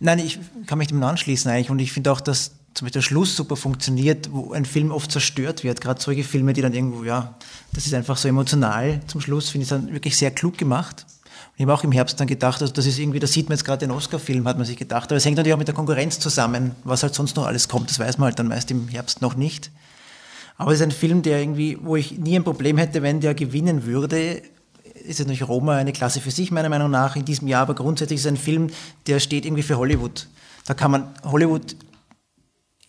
Nein, 0.00 0.18
ich 0.18 0.38
kann 0.66 0.78
mich 0.78 0.88
dem 0.88 1.02
anschließen 1.02 1.50
eigentlich 1.50 1.70
und 1.70 1.78
ich 1.78 1.92
finde 1.92 2.10
auch, 2.10 2.20
dass 2.20 2.52
zum 2.74 2.86
Beispiel 2.86 3.00
der 3.00 3.02
Schluss 3.02 3.36
super 3.36 3.56
funktioniert, 3.56 4.32
wo 4.32 4.52
ein 4.52 4.64
Film 4.64 4.90
oft 4.90 5.12
zerstört 5.12 5.62
wird. 5.62 5.80
Gerade 5.80 6.00
solche 6.00 6.24
Filme, 6.24 6.52
die 6.52 6.62
dann 6.62 6.72
irgendwo, 6.72 7.04
ja, 7.04 7.34
das 7.72 7.86
ist 7.86 7.94
einfach 7.94 8.16
so 8.16 8.28
emotional 8.28 9.00
zum 9.06 9.20
Schluss, 9.20 9.50
finde 9.50 9.64
ich 9.64 9.68
dann 9.68 9.92
wirklich 9.92 10.16
sehr 10.16 10.30
klug 10.30 10.56
gemacht. 10.56 11.04
Und 11.52 11.54
ich 11.58 11.62
habe 11.62 11.74
auch 11.74 11.84
im 11.84 11.92
Herbst 11.92 12.18
dann 12.18 12.26
gedacht, 12.26 12.62
also 12.62 12.72
das 12.72 12.86
ist 12.86 12.98
irgendwie, 12.98 13.18
da 13.18 13.26
sieht 13.26 13.48
man 13.48 13.58
jetzt 13.58 13.64
gerade 13.64 13.86
den 13.86 13.90
Oscar-Film, 13.90 14.48
hat 14.48 14.56
man 14.56 14.66
sich 14.66 14.78
gedacht. 14.78 15.10
Aber 15.10 15.16
es 15.16 15.24
hängt 15.24 15.36
natürlich 15.36 15.52
auch 15.54 15.58
mit 15.58 15.68
der 15.68 15.74
Konkurrenz 15.74 16.18
zusammen, 16.18 16.72
was 16.84 17.02
halt 17.02 17.14
sonst 17.14 17.36
noch 17.36 17.46
alles 17.46 17.68
kommt. 17.68 17.90
Das 17.90 17.98
weiß 17.98 18.16
man 18.16 18.26
halt 18.26 18.38
dann 18.38 18.48
meist 18.48 18.70
im 18.70 18.88
Herbst 18.88 19.20
noch 19.20 19.36
nicht. 19.36 19.70
Aber 20.56 20.72
es 20.72 20.78
ist 20.78 20.84
ein 20.84 20.92
Film, 20.92 21.22
der 21.22 21.40
irgendwie, 21.40 21.78
wo 21.82 21.96
ich 21.96 22.18
nie 22.18 22.36
ein 22.36 22.44
Problem 22.44 22.78
hätte, 22.78 23.02
wenn 23.02 23.20
der 23.20 23.34
gewinnen 23.34 23.84
würde. 23.84 24.42
Ist 25.04 25.18
ja 25.18 25.24
natürlich 25.24 25.46
Roma 25.46 25.76
eine 25.76 25.92
Klasse 25.92 26.20
für 26.20 26.30
sich, 26.30 26.50
meiner 26.50 26.68
Meinung 26.68 26.90
nach, 26.90 27.16
in 27.16 27.24
diesem 27.24 27.48
Jahr, 27.48 27.62
aber 27.62 27.74
grundsätzlich 27.74 28.18
ist 28.18 28.26
es 28.26 28.32
ein 28.32 28.36
Film, 28.36 28.70
der 29.06 29.18
steht 29.18 29.44
irgendwie 29.44 29.62
für 29.62 29.76
Hollywood. 29.76 30.28
Da 30.64 30.74
kann 30.74 30.90
man, 30.90 31.08
Hollywood 31.24 31.74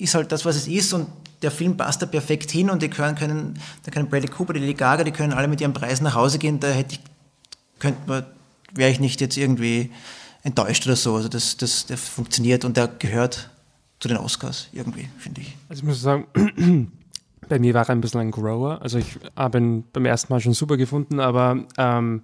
ist 0.03 0.15
halt 0.15 0.31
das, 0.31 0.45
was 0.45 0.55
es 0.55 0.67
ist 0.67 0.93
und 0.93 1.07
der 1.41 1.51
Film 1.51 1.77
passt 1.77 2.01
da 2.01 2.05
perfekt 2.05 2.51
hin 2.51 2.69
und 2.69 2.81
die 2.81 2.89
können, 2.89 3.15
können 3.15 3.59
da 3.83 3.91
können 3.91 4.09
Bradley 4.09 4.29
Cooper, 4.29 4.53
die 4.53 4.59
Lady 4.59 4.73
Gaga, 4.73 5.03
die 5.03 5.11
können 5.11 5.33
alle 5.33 5.47
mit 5.47 5.61
ihren 5.61 5.73
Preisen 5.73 6.03
nach 6.03 6.15
Hause 6.15 6.39
gehen, 6.39 6.59
da 6.59 6.67
hätte 6.67 6.95
ich, 6.95 6.99
könnte 7.79 7.99
man, 8.05 8.25
wäre 8.73 8.91
ich 8.91 8.99
nicht 8.99 9.21
jetzt 9.21 9.37
irgendwie 9.37 9.91
enttäuscht 10.43 10.85
oder 10.85 10.95
so. 10.95 11.15
Also 11.15 11.29
das, 11.29 11.57
das, 11.57 11.85
der 11.85 11.97
funktioniert 11.97 12.65
und 12.65 12.77
der 12.77 12.87
gehört 12.87 13.49
zu 13.99 14.07
den 14.07 14.17
Oscars 14.17 14.67
irgendwie, 14.73 15.07
finde 15.17 15.41
ich. 15.41 15.57
Also 15.69 15.81
ich 15.81 15.87
muss 15.87 16.01
sagen, 16.01 16.27
bei 17.49 17.59
mir 17.59 17.73
war 17.73 17.87
er 17.87 17.91
ein 17.91 18.01
bisschen 18.01 18.19
ein 18.19 18.31
Grower. 18.31 18.81
Also 18.81 18.97
ich 18.97 19.17
habe 19.35 19.57
ihn 19.57 19.83
beim 19.93 20.05
ersten 20.05 20.31
Mal 20.31 20.39
schon 20.39 20.53
super 20.53 20.77
gefunden, 20.77 21.19
aber 21.19 21.65
ähm, 21.77 22.23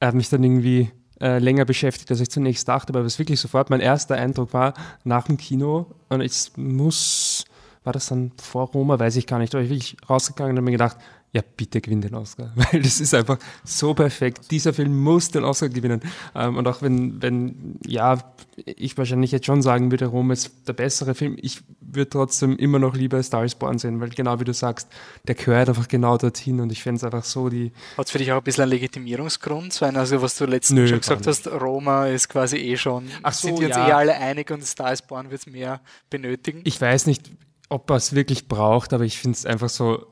er 0.00 0.08
hat 0.08 0.14
mich 0.14 0.28
dann 0.28 0.42
irgendwie 0.42 0.90
äh, 1.20 1.38
länger 1.38 1.64
beschäftigt, 1.64 2.10
als 2.10 2.20
ich 2.20 2.30
zunächst 2.30 2.68
dachte. 2.68 2.92
Aber 2.92 3.04
was 3.04 3.18
wirklich 3.18 3.40
sofort 3.40 3.70
mein 3.70 3.80
erster 3.80 4.16
Eindruck 4.16 4.52
war, 4.52 4.74
nach 5.04 5.24
dem 5.24 5.36
Kino, 5.36 5.86
und 6.08 6.20
ich 6.20 6.52
muss, 6.56 7.44
war 7.84 7.92
das 7.92 8.06
dann 8.06 8.32
vor 8.40 8.68
Roma, 8.68 8.98
weiß 8.98 9.16
ich 9.16 9.26
gar 9.26 9.38
nicht, 9.38 9.54
aber 9.54 9.62
ich 9.62 9.70
bin 9.70 9.78
wirklich 9.78 9.96
rausgegangen 10.08 10.52
und 10.52 10.58
habe 10.58 10.64
mir 10.64 10.72
gedacht, 10.72 10.96
ja, 11.32 11.42
bitte 11.56 11.80
gewinn 11.80 12.00
den 12.00 12.14
Oscar, 12.14 12.52
weil 12.56 12.80
das 12.82 13.00
ist 13.00 13.12
einfach 13.14 13.38
so 13.64 13.94
perfekt. 13.94 14.50
Dieser 14.50 14.72
Film 14.72 14.98
muss 14.98 15.30
den 15.30 15.44
Oscar 15.44 15.68
gewinnen. 15.68 16.00
Ähm, 16.34 16.56
und 16.56 16.66
auch 16.66 16.80
wenn, 16.80 17.20
wenn, 17.20 17.78
ja, 17.86 18.18
ich 18.56 18.96
wahrscheinlich 18.96 19.30
jetzt 19.30 19.46
schon 19.46 19.60
sagen 19.60 19.90
würde, 19.90 20.06
Roma 20.06 20.32
ist 20.32 20.50
der 20.66 20.72
bessere 20.72 21.14
Film, 21.14 21.36
ich 21.40 21.60
würde 21.80 22.10
trotzdem 22.10 22.56
immer 22.56 22.78
noch 22.78 22.94
lieber 22.96 23.22
Star 23.22 23.44
is 23.44 23.54
Born 23.54 23.78
sehen, 23.78 24.00
weil 24.00 24.08
genau 24.08 24.40
wie 24.40 24.44
du 24.44 24.54
sagst, 24.54 24.88
der 25.26 25.34
gehört 25.34 25.68
einfach 25.68 25.88
genau 25.88 26.16
dorthin 26.16 26.60
und 26.60 26.72
ich 26.72 26.82
fände 26.82 26.96
es 26.96 27.04
einfach 27.04 27.24
so 27.24 27.48
die, 27.48 27.72
Hat 27.96 28.06
es 28.06 28.10
für 28.10 28.18
dich 28.18 28.32
auch 28.32 28.38
ein 28.38 28.42
bisschen 28.42 28.62
einen 28.62 28.72
Legitimierungsgrund 28.72 29.72
sein? 29.72 29.96
Also, 29.96 30.22
was 30.22 30.36
du 30.36 30.46
letztens 30.46 30.80
Nö, 30.80 30.88
schon 30.88 31.00
gesagt 31.00 31.26
hast, 31.26 31.46
Roma 31.46 32.06
ist 32.06 32.28
quasi 32.28 32.56
eh 32.56 32.76
schon, 32.76 33.08
Ach 33.22 33.32
so, 33.32 33.48
sind 33.48 33.60
wir 33.60 33.68
uns 33.68 33.76
ja. 33.76 33.88
eh 33.88 33.92
alle 33.92 34.14
einig 34.14 34.50
und 34.50 34.64
Star 34.66 34.92
is 34.92 35.02
Born 35.02 35.30
wird 35.30 35.42
es 35.42 35.46
mehr 35.46 35.80
benötigen. 36.08 36.62
ich 36.64 36.80
weiß 36.80 37.06
nicht, 37.06 37.30
ob 37.68 37.90
er 37.90 37.96
es 37.96 38.14
wirklich 38.14 38.48
braucht, 38.48 38.92
aber 38.94 39.04
ich 39.04 39.18
finde 39.18 39.36
es 39.36 39.44
einfach 39.44 39.68
so, 39.68 40.06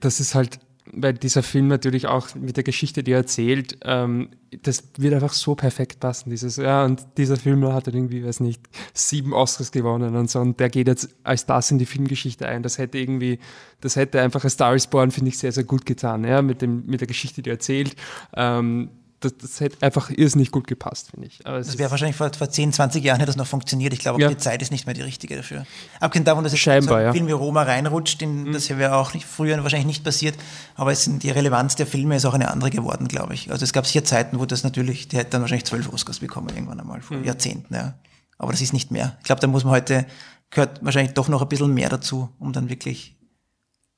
das 0.00 0.20
ist 0.20 0.34
halt, 0.34 0.60
weil 0.92 1.14
dieser 1.14 1.42
Film 1.42 1.68
natürlich 1.68 2.06
auch 2.06 2.34
mit 2.34 2.56
der 2.56 2.64
Geschichte, 2.64 3.02
die 3.02 3.12
er 3.12 3.18
erzählt, 3.18 3.78
ähm, 3.82 4.28
das 4.62 4.84
wird 4.98 5.14
einfach 5.14 5.32
so 5.32 5.54
perfekt 5.54 6.00
passen, 6.00 6.30
dieses, 6.30 6.56
ja, 6.56 6.84
und 6.84 7.04
dieser 7.16 7.36
Film 7.36 7.64
hat 7.72 7.86
dann 7.86 7.94
irgendwie, 7.94 8.24
weiß 8.24 8.40
nicht, 8.40 8.62
sieben 8.92 9.32
Oscars 9.32 9.72
gewonnen 9.72 10.14
und 10.14 10.30
so, 10.30 10.40
und 10.40 10.60
der 10.60 10.68
geht 10.68 10.86
jetzt 10.86 11.08
als 11.24 11.46
das 11.46 11.70
in 11.70 11.78
die 11.78 11.86
Filmgeschichte 11.86 12.46
ein. 12.46 12.62
Das 12.62 12.78
hätte 12.78 12.98
irgendwie, 12.98 13.38
das 13.80 13.96
hätte 13.96 14.20
einfach 14.20 14.44
A 14.44 14.50
Star 14.50 14.74
is 14.74 14.86
Born, 14.86 15.10
finde 15.10 15.30
ich, 15.30 15.38
sehr, 15.38 15.52
sehr 15.52 15.64
gut 15.64 15.86
getan, 15.86 16.24
ja, 16.24 16.42
mit 16.42 16.62
dem, 16.62 16.84
mit 16.86 17.00
der 17.00 17.08
Geschichte, 17.08 17.42
die 17.42 17.50
er 17.50 17.54
erzählt. 17.54 17.96
Ähm, 18.34 18.90
das, 19.24 19.36
das 19.38 19.60
hätte 19.60 19.82
einfach 19.82 20.10
irrsinnig 20.10 20.50
gut 20.50 20.66
gepasst, 20.66 21.10
finde 21.10 21.26
ich. 21.26 21.44
Aber 21.46 21.58
es 21.58 21.66
Das 21.66 21.78
wäre 21.78 21.90
wahrscheinlich 21.90 22.16
vor, 22.16 22.32
vor 22.32 22.48
10, 22.48 22.72
20 22.72 23.02
Jahren 23.04 23.16
hätte 23.18 23.26
das 23.26 23.36
noch 23.36 23.46
funktioniert. 23.46 23.92
Ich 23.92 23.98
glaube, 23.98 24.20
Ja. 24.20 24.28
die 24.28 24.36
Zeit 24.36 24.62
ist 24.62 24.70
nicht 24.70 24.86
mehr 24.86 24.94
die 24.94 25.02
richtige 25.02 25.36
dafür. 25.36 25.66
Abgesehen 26.00 26.24
davon, 26.24 26.44
dass 26.44 26.56
Scheinbar, 26.58 26.88
so 26.88 26.94
ein. 26.94 27.06
Mhm. 27.08 27.12
Film 27.12 27.26
wie 27.28 27.32
Roma 27.32 27.62
reinrutscht, 27.62 28.22
in, 28.22 28.52
das 28.52 28.68
wäre 28.70 28.96
auch 28.96 29.14
nicht, 29.14 29.26
früher 29.26 29.60
wahrscheinlich 29.62 29.86
nicht 29.86 30.04
passiert. 30.04 30.36
Aber 30.76 30.92
es 30.92 31.08
die 31.10 31.30
Relevanz 31.30 31.76
der 31.76 31.86
Filme 31.86 32.16
ist 32.16 32.24
auch 32.24 32.34
eine 32.34 32.50
andere 32.50 32.70
geworden, 32.70 33.08
glaube 33.08 33.34
ich. 33.34 33.50
Also 33.50 33.64
es 33.64 33.72
gab 33.72 33.86
sicher 33.86 34.04
Zeiten, 34.04 34.38
wo 34.38 34.46
das 34.46 34.62
natürlich, 34.64 35.08
die 35.08 35.16
hätten 35.16 35.30
dann 35.32 35.40
wahrscheinlich 35.42 35.64
zwölf 35.66 35.92
Oscars 35.92 36.20
bekommen, 36.20 36.48
irgendwann 36.50 36.80
einmal, 36.80 37.00
vor 37.02 37.16
Mhm. 37.16 37.24
Jahrzehnten. 37.24 37.74
Ja. 37.74 37.94
Aber 38.38 38.52
das 38.52 38.60
ist 38.60 38.72
nicht 38.72 38.90
mehr. 38.90 39.16
Ich 39.20 39.24
glaube, 39.24 39.40
da 39.40 39.46
muss 39.46 39.64
man 39.64 39.72
heute, 39.74 40.06
gehört 40.50 40.84
wahrscheinlich 40.84 41.14
doch 41.14 41.28
noch 41.28 41.42
ein 41.42 41.48
bisschen 41.48 41.72
mehr 41.72 41.88
dazu, 41.88 42.28
um 42.38 42.52
dann 42.52 42.68
wirklich 42.68 43.16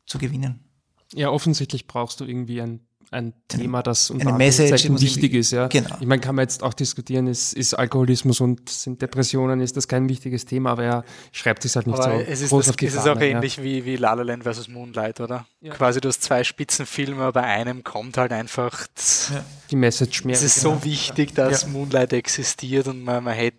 zu 0.07 0.19
gewinnen. 0.19 0.61
Ja, 1.15 1.31
offensichtlich 1.31 1.87
brauchst 1.87 2.21
du 2.21 2.25
irgendwie 2.25 2.61
ein, 2.61 2.81
ein 3.11 3.33
Thema, 3.49 3.83
das 3.83 4.11
unter 4.11 4.29
eine 4.29 4.39
Message, 4.39 4.89
wichtig 5.01 5.35
ist. 5.35 5.53
Ja. 5.53 5.69
Genau. 5.69 5.97
Ich 6.01 6.07
meine, 6.07 6.21
kann 6.21 6.35
man 6.35 6.43
jetzt 6.45 6.63
auch 6.63 6.75
diskutieren, 6.75 7.27
ist, 7.27 7.53
ist 7.53 7.75
Alkoholismus 7.75 8.41
und 8.41 8.69
sind 8.69 9.01
Depressionen, 9.01 9.61
ist 9.61 9.77
das 9.77 9.89
kein 9.89 10.09
wichtiges 10.09 10.45
Thema, 10.45 10.71
aber 10.73 10.85
er 10.85 11.05
schreibt 11.33 11.65
es 11.65 11.77
halt 11.77 11.87
nicht 11.87 11.97
so 11.97 12.03
Aber 12.03 12.27
es 12.27 12.41
ist, 12.41 12.51
groß 12.51 12.65
das, 12.67 12.71
auf 12.71 12.77
die 12.77 12.87
es 12.87 12.95
ist 12.95 13.01
Fahne, 13.01 13.13
auch 13.13 13.21
ja. 13.21 13.27
ähnlich 13.27 13.63
wie, 13.63 13.85
wie 13.85 13.97
La 13.97 14.15
La 14.15 14.23
Land 14.23 14.43
versus 14.43 14.69
Moonlight, 14.69 15.21
oder? 15.21 15.47
Ja. 15.61 15.73
Quasi 15.73 16.01
du 16.01 16.09
hast 16.09 16.23
zwei 16.23 16.43
Spitzenfilme, 16.45 17.31
bei 17.33 17.43
einem 17.43 17.85
kommt 17.85 18.17
halt 18.17 18.33
einfach, 18.33 18.87
das, 18.95 19.31
Ja. 19.35 19.45
Die 19.71 19.77
Message 19.77 20.25
mehr. 20.25 20.35
es 20.35 20.43
ist 20.43 20.63
genau. 20.63 20.77
so 20.77 20.85
wichtig, 20.85 21.35
dass 21.35 21.63
Ja. 21.63 21.69
Moonlight 21.69 22.13
existiert 22.13 22.89
und 22.89 23.03
man, 23.03 23.23
man 23.25 23.35
hätte, 23.35 23.59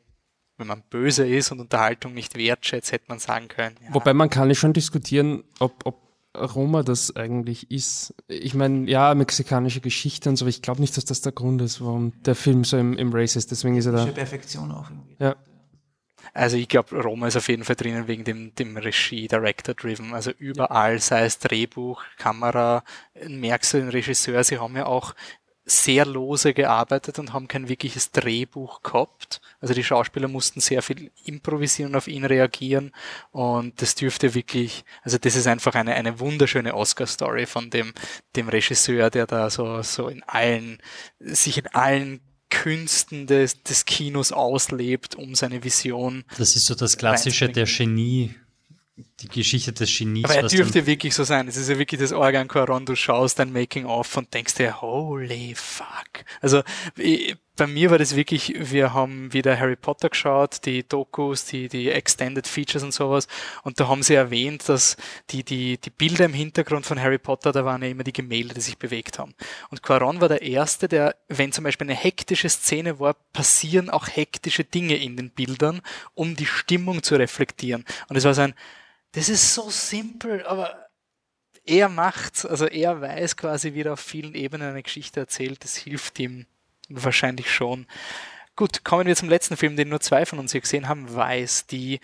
wenn 0.58 0.68
man 0.68 0.82
böse 0.90 1.28
ist 1.28 1.52
und 1.52 1.60
Unterhaltung 1.60 2.14
nicht 2.14 2.36
wertschätzt, 2.36 2.92
hätte 2.92 3.06
man 3.08 3.20
sagen 3.20 3.48
können. 3.48 3.76
Ja, 3.84 3.94
Wobei 3.94 4.14
man 4.14 4.30
kann 4.30 4.50
ja 4.50 4.56
schon 4.56 4.74
diskutieren, 4.74 5.44
ob, 5.60 5.86
ob 5.86 6.07
Roma 6.40 6.84
das 6.84 7.16
eigentlich 7.16 7.72
ist. 7.72 8.14
Ich 8.28 8.54
meine, 8.54 8.90
ja, 8.90 9.14
mexikanische 9.16 9.82
Geschichte 9.82 10.30
und 10.30 10.36
so, 10.36 10.44
aber 10.44 10.50
ich 10.50 10.62
glaube 10.62 10.82
nicht, 10.82 10.96
dass 10.98 11.06
das 11.06 11.22
der 11.22 11.32
Grund 11.32 11.62
ist, 11.62 11.82
warum 11.82 12.14
der 12.24 12.36
Film 12.36 12.64
so 12.64 12.78
im, 12.78 12.98
im 12.98 13.14
Race 13.14 13.36
ist. 13.36 13.52
Deswegen 13.52 13.78
ist 13.78 13.86
er 13.86 13.94
da. 13.94 14.06
Perfektion 14.06 14.72
auch 14.72 14.90
irgendwie. 14.90 15.16
Ja. 15.20 15.36
Also 16.34 16.58
ich 16.58 16.68
glaube, 16.68 17.02
Roma 17.02 17.28
ist 17.28 17.38
auf 17.38 17.48
jeden 17.48 17.64
Fall 17.64 17.76
drinnen 17.76 18.08
wegen 18.08 18.24
dem, 18.24 18.54
dem 18.56 18.78
Regie, 18.78 19.28
Director-Driven. 19.28 20.14
Also 20.14 20.32
überall, 20.38 21.00
sei 21.00 21.26
es 21.26 21.40
Drehbuch, 21.40 22.04
Kamera, 22.18 22.84
merkst 23.28 23.74
du 23.74 23.78
den 23.80 23.90
Regisseur, 23.90 24.44
sie 24.44 24.60
haben 24.60 24.76
ja 24.76 24.86
auch 24.86 25.16
sehr 25.70 26.06
lose 26.06 26.54
gearbeitet 26.54 27.20
und 27.20 27.34
haben 27.34 27.50
kein 27.50 27.68
wirkliches 27.68 28.12
Drehbuch 28.12 28.82
gehabt. 28.84 29.42
Also 29.60 29.74
die 29.74 29.84
Schauspieler 29.84 30.30
mussten 30.30 30.62
sehr 30.62 30.82
viel 30.82 31.12
improvisieren 31.26 31.92
und 31.92 31.98
auf 31.98 32.08
ihn 32.08 32.24
reagieren 32.24 32.92
und 33.32 33.82
das 33.82 33.94
dürfte 33.96 34.34
wirklich, 34.34 34.86
also 35.04 35.18
das 35.18 35.36
ist 35.36 35.46
einfach 35.46 35.76
eine, 35.76 35.94
eine 35.96 36.20
wunderschöne 36.22 36.74
Oscar-Story 36.74 37.46
von 37.46 37.70
dem, 37.70 37.94
dem 38.38 38.48
Regisseur, 38.48 39.10
der 39.10 39.28
da 39.28 39.50
so, 39.50 39.82
so 39.82 40.08
in 40.08 40.24
allen, 40.24 40.80
sich 41.20 41.58
in 41.58 41.68
allen 41.68 42.22
Künsten 42.50 43.28
des, 43.28 43.62
des 43.62 43.84
Kinos 43.84 44.32
auslebt, 44.32 45.16
um 45.16 45.36
seine 45.36 45.66
Vision. 45.66 46.24
Das 46.38 46.56
ist 46.56 46.66
so 46.66 46.76
das 46.76 46.98
Klassische 46.98 47.50
der 47.50 47.66
Genie 47.66 48.36
die 49.20 49.28
Geschichte 49.28 49.72
des 49.74 49.96
Genies. 49.96 50.26
Aber 50.26 50.36
er 50.36 50.48
dürfte 50.48 50.86
wirklich 50.86 51.14
so 51.14 51.24
sein. 51.24 51.48
Es 51.48 51.56
ist 51.56 51.70
ja 51.70 51.78
wirklich 51.78 52.02
das 52.02 52.14
Organ 52.14 52.48
Coron, 52.48 52.86
du 52.86 52.96
schaust 52.96 53.40
dein 53.40 53.52
Making-of 53.52 54.18
und 54.18 54.34
denkst 54.34 54.56
dir, 54.56 54.82
holy 54.82 55.54
fuck. 55.56 56.26
Also 56.42 56.64
bei 57.58 57.68
mir 57.68 57.90
war 57.92 57.98
das 57.98 58.16
wirklich, 58.16 58.54
wir 58.56 58.94
haben 58.94 59.34
wieder 59.34 59.60
Harry 59.60 59.76
Potter 59.76 60.10
geschaut, 60.10 60.66
die 60.66 60.88
Dokus, 60.88 61.46
die, 61.46 61.68
die 61.68 61.90
Extended 61.90 62.48
Features 62.48 62.84
und 62.84 62.94
sowas. 62.94 63.28
Und 63.64 63.80
da 63.80 63.88
haben 63.88 64.04
sie 64.04 64.14
erwähnt, 64.14 64.70
dass 64.70 64.96
die, 65.32 65.44
die, 65.44 65.78
die 65.78 65.90
Bilder 65.90 66.26
im 66.26 66.34
Hintergrund 66.34 66.86
von 66.86 67.02
Harry 67.02 67.18
Potter, 67.18 67.52
da 67.52 67.66
waren 67.66 67.82
ja 67.82 67.90
immer 67.90 68.04
die 68.04 68.14
Gemälde, 68.14 68.54
die 68.54 68.62
sich 68.62 68.78
bewegt 68.78 69.20
haben. 69.20 69.34
Und 69.70 69.84
Quaron 69.84 70.22
war 70.22 70.30
der 70.30 70.44
Erste, 70.44 70.88
der, 70.88 71.16
wenn 71.28 71.52
zum 71.52 71.64
Beispiel 71.64 71.88
eine 71.88 71.96
hektische 71.96 72.50
Szene 72.50 73.00
war, 73.00 73.16
passieren 73.34 73.90
auch 73.90 74.08
hektische 74.08 74.64
Dinge 74.64 74.96
in 74.96 75.18
den 75.18 75.32
Bildern, 75.32 75.82
um 76.14 76.36
die 76.36 76.46
Stimmung 76.46 77.04
zu 77.04 77.16
reflektieren. 77.16 77.86
Und 78.08 78.16
es 78.16 78.24
war 78.24 78.36
so 78.36 78.42
ein, 78.42 78.54
das 79.18 79.30
ist 79.30 79.56
so 79.56 79.72
simpel, 79.72 80.46
aber 80.46 80.90
er 81.66 81.90
macht's, 81.90 82.46
also 82.46 82.68
er 82.68 83.02
weiß 83.02 83.36
quasi, 83.36 83.74
wie 83.74 83.82
er 83.82 83.94
auf 83.94 84.00
vielen 84.00 84.36
Ebenen 84.36 84.70
eine 84.70 84.84
Geschichte 84.84 85.20
erzählt, 85.20 85.64
das 85.64 85.76
hilft 85.76 86.20
ihm 86.20 86.46
wahrscheinlich 86.88 87.52
schon. 87.52 87.88
Gut, 88.56 88.84
kommen 88.84 89.08
wir 89.08 89.16
zum 89.16 89.28
letzten 89.28 89.58
Film, 89.58 89.76
den 89.76 89.90
nur 89.90 90.02
zwei 90.02 90.28
von 90.28 90.38
uns 90.38 90.52
hier 90.52 90.62
gesehen 90.62 90.88
haben, 90.88 91.16
Weiß, 91.16 91.66
die 91.66 92.00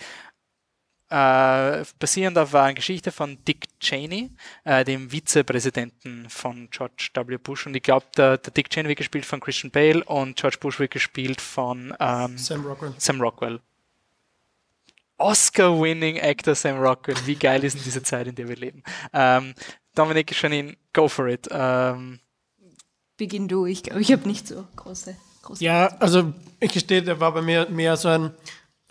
äh, 1.10 1.86
basierend 2.00 2.40
auf 2.40 2.56
einer 2.56 2.74
Geschichte 2.74 3.12
von 3.12 3.38
Dick 3.46 3.68
Cheney, 3.80 4.32
äh, 4.64 4.84
dem 4.84 5.12
Vizepräsidenten 5.12 6.28
von 6.32 6.68
George 6.72 7.10
W. 7.14 7.38
Bush. 7.38 7.68
Und 7.68 7.76
ich 7.76 7.84
glaube, 7.84 8.08
der, 8.18 8.40
der, 8.40 8.54
Dick 8.54 8.72
Cheney 8.72 8.90
wird 8.90 8.98
gespielt 8.98 9.28
von 9.28 9.40
Christian 9.40 9.70
Bale 9.70 10.04
und 10.04 10.36
George 10.36 10.58
Bush 10.60 10.80
wird 10.80 10.90
gespielt 10.90 11.42
von 11.42 11.94
ähm, 12.00 12.40
Sam 12.40 12.66
Rockwell. 12.66 12.96
Sam 12.98 13.22
Rockwell. 13.22 13.60
Oscar-winning 15.24 16.20
Actor 16.20 16.54
Sam 16.54 16.78
Rockwell. 16.80 17.16
Wie 17.26 17.36
geil 17.36 17.64
ist 17.64 17.76
denn 17.76 17.84
diese 17.84 18.04
Zeit, 18.04 18.28
in 18.28 18.36
der 18.36 18.50
wir 18.50 18.58
leben? 18.58 18.84
Ähm, 19.14 19.54
Dominik, 19.96 20.36
schon 20.36 20.52
in 20.52 20.76
Go 20.92 21.08
for 21.08 21.28
it. 21.28 21.48
Ähm, 21.50 22.20
Beginn 23.16 23.48
du, 23.48 23.66
ich 23.66 23.84
glaube, 23.84 24.02
ich 24.02 24.12
habe 24.12 24.28
nicht 24.28 24.48
so 24.48 24.66
große, 24.76 25.16
große. 25.44 25.64
Ja, 25.64 25.88
also 26.00 26.34
ich 26.60 26.74
gestehe, 26.74 27.02
der 27.02 27.20
war 27.20 27.32
bei 27.34 27.42
mir 27.42 27.70
mehr 27.70 27.96
so 27.96 28.10
ein, 28.10 28.32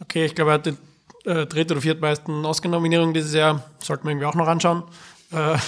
okay, 0.01 0.25
ich 0.25 0.35
glaube, 0.35 0.53
er 0.53 0.55
hatte 0.55 0.77
äh, 1.25 1.47
dritte 1.47 1.75
oder 1.75 1.83
viertmeisten 1.83 2.45
Oscar-Nominierungen 2.47 3.13
dieses 3.13 3.35
Jahr, 3.35 3.71
sollten 3.81 4.05
wir 4.05 4.13
irgendwie 4.13 4.27
auch 4.27 4.35
noch 4.35 4.49
anschauen. 4.49 4.85
Äh, 5.33 5.59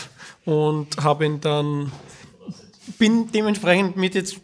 und 0.48 0.96
habe 0.96 1.26
ihn 1.26 1.40
dann, 1.40 1.92
bin 2.98 3.30
dementsprechend 3.32 3.96
mit 3.96 4.14
jetzt, 4.14 4.36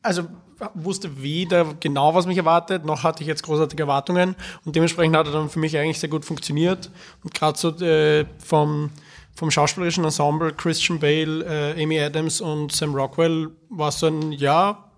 also 0.00 0.26
wusste 0.74 1.22
weder 1.22 1.74
genau, 1.80 2.14
was 2.14 2.26
mich 2.26 2.38
erwartet, 2.38 2.84
noch 2.84 3.02
hatte 3.02 3.22
ich 3.22 3.28
jetzt 3.28 3.42
großartige 3.42 3.82
Erwartungen. 3.82 4.36
Und 4.64 4.76
dementsprechend 4.76 5.16
hat 5.16 5.26
er 5.26 5.32
dann 5.32 5.50
für 5.50 5.58
mich 5.58 5.76
eigentlich 5.76 5.98
sehr 5.98 6.08
gut 6.08 6.24
funktioniert. 6.24 6.90
Und 7.22 7.34
gerade 7.34 7.58
so 7.58 7.70
äh, 7.84 8.26
vom, 8.44 8.90
vom 9.34 9.50
schauspielerischen 9.50 10.04
Ensemble, 10.04 10.52
Christian 10.52 10.98
Bale, 10.98 11.44
äh, 11.76 11.82
Amy 11.82 12.00
Adams 12.00 12.40
und 12.40 12.72
Sam 12.72 12.94
Rockwell, 12.94 13.50
war 13.68 13.92
so 13.92 14.06
ein, 14.06 14.32
ja, 14.32 14.90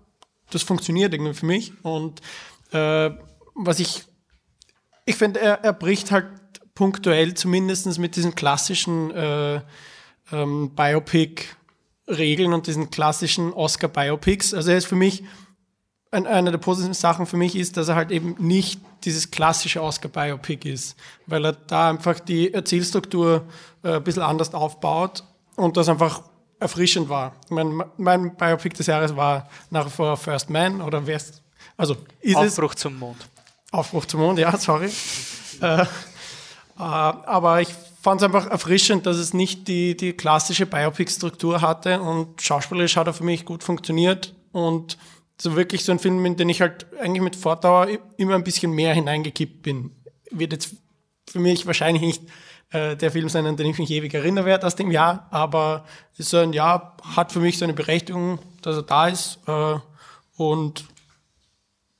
das 0.51 0.63
funktioniert 0.63 1.13
irgendwie 1.13 1.33
für 1.33 1.45
mich. 1.45 1.73
Und 1.83 2.21
äh, 2.71 3.11
was 3.55 3.79
ich, 3.79 4.03
ich 5.05 5.15
finde, 5.15 5.39
er, 5.39 5.63
er 5.63 5.73
bricht 5.73 6.11
halt 6.11 6.27
punktuell 6.75 7.33
zumindest 7.33 7.99
mit 7.99 8.15
diesen 8.15 8.35
klassischen 8.35 9.11
äh, 9.11 9.61
ähm, 10.31 10.71
Biopic-Regeln 10.75 12.53
und 12.53 12.67
diesen 12.67 12.89
klassischen 12.89 13.53
Oscar-Biopics. 13.53 14.53
Also 14.53 14.71
er 14.71 14.77
ist 14.77 14.87
für 14.87 14.95
mich 14.95 15.23
eine 16.13 16.51
der 16.51 16.59
positiven 16.59 16.93
Sachen 16.93 17.25
für 17.25 17.37
mich 17.37 17.55
ist, 17.55 17.75
dass 17.75 17.87
er 17.87 17.95
halt 17.95 18.11
eben 18.11 18.35
nicht 18.37 18.79
dieses 19.03 19.31
klassische 19.31 19.81
Oscar-Biopic 19.81 20.69
ist, 20.69 20.95
weil 21.25 21.45
er 21.45 21.53
da 21.53 21.89
einfach 21.89 22.19
die 22.19 22.53
Erzählstruktur 22.53 23.43
äh, 23.83 23.95
ein 23.95 24.03
bisschen 24.03 24.21
anders 24.21 24.53
aufbaut 24.53 25.23
und 25.55 25.75
das 25.75 25.89
einfach 25.89 26.21
erfrischend 26.59 27.09
war. 27.09 27.33
Mein, 27.49 27.83
mein 27.97 28.35
Biopic 28.35 28.75
des 28.75 28.87
Jahres 28.87 29.15
war 29.15 29.49
nach 29.69 29.87
wie 29.87 29.89
vor 29.89 30.15
First 30.15 30.49
Man 30.49 30.81
oder 30.81 31.05
wer 31.05 31.17
ist, 31.17 31.41
also 31.75 31.97
ist 32.21 32.35
Aufbruch 32.35 32.73
es, 32.73 32.81
zum 32.81 32.99
Mond. 32.99 33.17
Aufbruch 33.71 34.05
zum 34.05 34.21
Mond, 34.21 34.39
ja, 34.39 34.55
sorry. 34.57 34.89
äh, 35.61 35.81
äh, 35.81 35.85
aber 36.77 37.61
ich 37.61 37.69
fand 38.01 38.21
es 38.21 38.25
einfach 38.25 38.47
erfrischend, 38.47 39.05
dass 39.05 39.17
es 39.17 39.33
nicht 39.33 39.67
die, 39.67 39.97
die 39.97 40.13
klassische 40.13 40.65
Biopic-Struktur 40.65 41.61
hatte 41.61 42.01
und 42.01 42.41
schauspielerisch 42.41 42.97
hat 42.97 43.07
er 43.07 43.13
für 43.13 43.23
mich 43.23 43.45
gut 43.45 43.63
funktioniert 43.63 44.35
und 44.51 44.97
so 45.43 45.57
wirklich 45.57 45.83
so 45.83 45.91
ein 45.91 45.99
Film, 45.99 46.25
in 46.25 46.37
den 46.37 46.47
ich 46.47 46.61
halt 46.61 46.85
eigentlich 47.01 47.21
mit 47.21 47.35
Fortdauer 47.35 47.89
immer 48.15 48.35
ein 48.35 48.45
bisschen 48.45 48.71
mehr 48.71 48.93
hineingekippt 48.93 49.61
bin. 49.61 49.91
Wird 50.31 50.53
jetzt 50.53 50.77
für 51.29 51.39
mich 51.39 51.67
wahrscheinlich 51.67 52.01
nicht 52.01 52.21
äh, 52.71 52.95
der 52.95 53.11
Film 53.11 53.27
sein, 53.27 53.45
an 53.45 53.57
den 53.57 53.67
ich 53.67 53.77
mich 53.77 53.91
ewig 53.91 54.13
erinnern 54.13 54.45
werde 54.45 54.65
aus 54.65 54.77
dem 54.77 54.89
Jahr, 54.89 55.27
aber 55.31 55.85
ist 56.17 56.29
so 56.29 56.37
ein 56.37 56.53
Jahr, 56.53 56.95
hat 57.03 57.33
für 57.33 57.41
mich 57.41 57.57
so 57.57 57.65
eine 57.65 57.73
Berechtigung, 57.73 58.39
dass 58.61 58.77
er 58.77 58.83
da 58.83 59.09
ist. 59.09 59.37
Äh, 59.45 59.79
und 60.37 60.85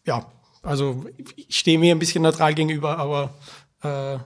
ja, 0.06 0.26
also 0.62 1.06
ich 1.36 1.58
stehe 1.58 1.78
mir 1.78 1.94
ein 1.94 2.00
bisschen 2.00 2.24
neutral 2.24 2.54
gegenüber, 2.54 2.98
aber 2.98 3.34
äh, 3.82 4.20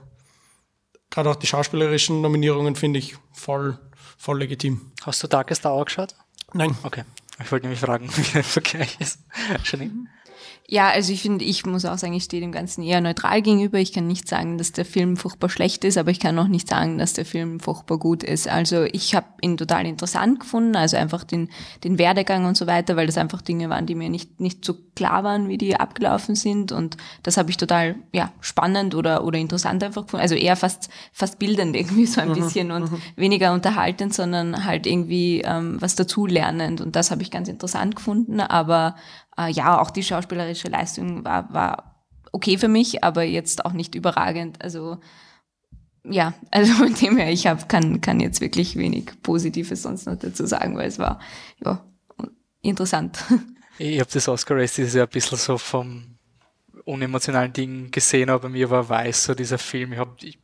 gerade 1.10 1.30
auch 1.30 1.36
die 1.36 1.48
schauspielerischen 1.48 2.20
Nominierungen 2.20 2.76
finde 2.76 3.00
ich 3.00 3.16
voll, 3.32 3.80
voll 4.16 4.38
legitim. 4.38 4.92
Hast 5.02 5.24
du 5.24 5.26
Darkest 5.26 5.66
Hour 5.66 5.86
geschaut? 5.86 6.14
Nein. 6.52 6.78
Okay. 6.84 7.02
Ich 7.40 7.52
wollte 7.52 7.66
nämlich 7.66 7.80
fragen, 7.80 8.08
wie 8.16 8.32
der 8.32 8.44
Vergleich 8.44 8.96
ist. 9.00 9.20
Janine? 9.64 10.06
Ja, 10.70 10.90
also 10.90 11.14
ich 11.14 11.22
finde, 11.22 11.46
ich 11.46 11.64
muss 11.64 11.86
auch 11.86 11.96
sagen, 11.96 12.12
ich 12.12 12.24
stehe 12.24 12.42
dem 12.42 12.52
Ganzen 12.52 12.82
eher 12.82 13.00
neutral 13.00 13.40
gegenüber. 13.40 13.78
Ich 13.78 13.94
kann 13.94 14.06
nicht 14.06 14.28
sagen, 14.28 14.58
dass 14.58 14.70
der 14.72 14.84
Film 14.84 15.16
furchtbar 15.16 15.48
schlecht 15.48 15.82
ist, 15.82 15.96
aber 15.96 16.10
ich 16.10 16.20
kann 16.20 16.38
auch 16.38 16.46
nicht 16.46 16.68
sagen, 16.68 16.98
dass 16.98 17.14
der 17.14 17.24
Film 17.24 17.58
furchtbar 17.58 17.96
gut 17.96 18.22
ist. 18.22 18.48
Also 18.48 18.82
ich 18.82 19.14
habe 19.14 19.26
ihn 19.40 19.56
total 19.56 19.86
interessant 19.86 20.40
gefunden, 20.40 20.76
also 20.76 20.98
einfach 20.98 21.24
den, 21.24 21.48
den 21.84 21.96
Werdegang 21.96 22.44
und 22.44 22.54
so 22.54 22.66
weiter, 22.66 22.96
weil 22.96 23.06
das 23.06 23.16
einfach 23.16 23.40
Dinge 23.40 23.70
waren, 23.70 23.86
die 23.86 23.94
mir 23.94 24.10
nicht, 24.10 24.40
nicht 24.40 24.62
so 24.62 24.74
klar 24.94 25.24
waren, 25.24 25.48
wie 25.48 25.56
die 25.56 25.74
abgelaufen 25.74 26.34
sind. 26.34 26.70
Und 26.70 26.98
das 27.22 27.38
habe 27.38 27.48
ich 27.48 27.56
total 27.56 27.94
ja, 28.12 28.30
spannend 28.42 28.94
oder, 28.94 29.24
oder 29.24 29.38
interessant 29.38 29.82
einfach 29.82 30.02
gefunden. 30.02 30.22
Also 30.22 30.34
eher 30.34 30.56
fast, 30.56 30.90
fast 31.12 31.38
bildend 31.38 31.76
irgendwie 31.76 32.04
so 32.04 32.20
ein 32.20 32.28
mhm, 32.28 32.34
bisschen 32.34 32.72
und 32.72 32.92
mhm. 32.92 33.00
weniger 33.16 33.54
unterhaltend, 33.54 34.12
sondern 34.12 34.66
halt 34.66 34.86
irgendwie 34.86 35.40
ähm, 35.46 35.78
was 35.80 35.94
dazulernend. 35.94 36.82
Und 36.82 36.94
das 36.94 37.10
habe 37.10 37.22
ich 37.22 37.30
ganz 37.30 37.48
interessant 37.48 37.96
gefunden. 37.96 38.40
Aber 38.40 38.96
äh, 39.38 39.50
ja, 39.50 39.80
auch 39.80 39.90
die 39.90 40.02
schauspielerische 40.02 40.68
Leistung 40.68 41.24
war, 41.24 41.52
war 41.52 42.04
okay 42.32 42.58
für 42.58 42.68
mich, 42.68 43.04
aber 43.04 43.22
jetzt 43.22 43.64
auch 43.64 43.72
nicht 43.72 43.94
überragend. 43.94 44.62
Also 44.62 44.98
ja, 46.04 46.34
also 46.50 46.72
von 46.74 46.94
dem 46.94 47.16
her, 47.16 47.30
ich 47.30 47.46
hab, 47.46 47.68
kann, 47.68 48.00
kann 48.00 48.20
jetzt 48.20 48.40
wirklich 48.40 48.76
wenig 48.76 49.10
Positives 49.22 49.82
sonst 49.82 50.06
noch 50.06 50.16
dazu 50.16 50.46
sagen, 50.46 50.76
weil 50.76 50.88
es 50.88 50.98
war 50.98 51.20
ja 51.64 51.84
interessant. 52.62 53.18
Ich 53.80 54.00
habe 54.00 54.10
das 54.12 54.26
Oscar 54.26 54.56
Race 54.56 54.74
dieses 54.74 54.94
Jahr 54.94 55.06
ein 55.06 55.12
bisschen 55.12 55.38
so 55.38 55.56
vom 55.56 56.18
unemotionalen 56.84 57.52
Ding 57.52 57.92
gesehen, 57.92 58.28
aber 58.28 58.48
mir 58.48 58.68
war 58.68 58.88
weiß 58.88 59.22
so 59.22 59.34
dieser 59.36 59.56
Film. 59.56 59.92
Ich 59.92 60.00
habe 60.00 60.16
ich, 60.20 60.36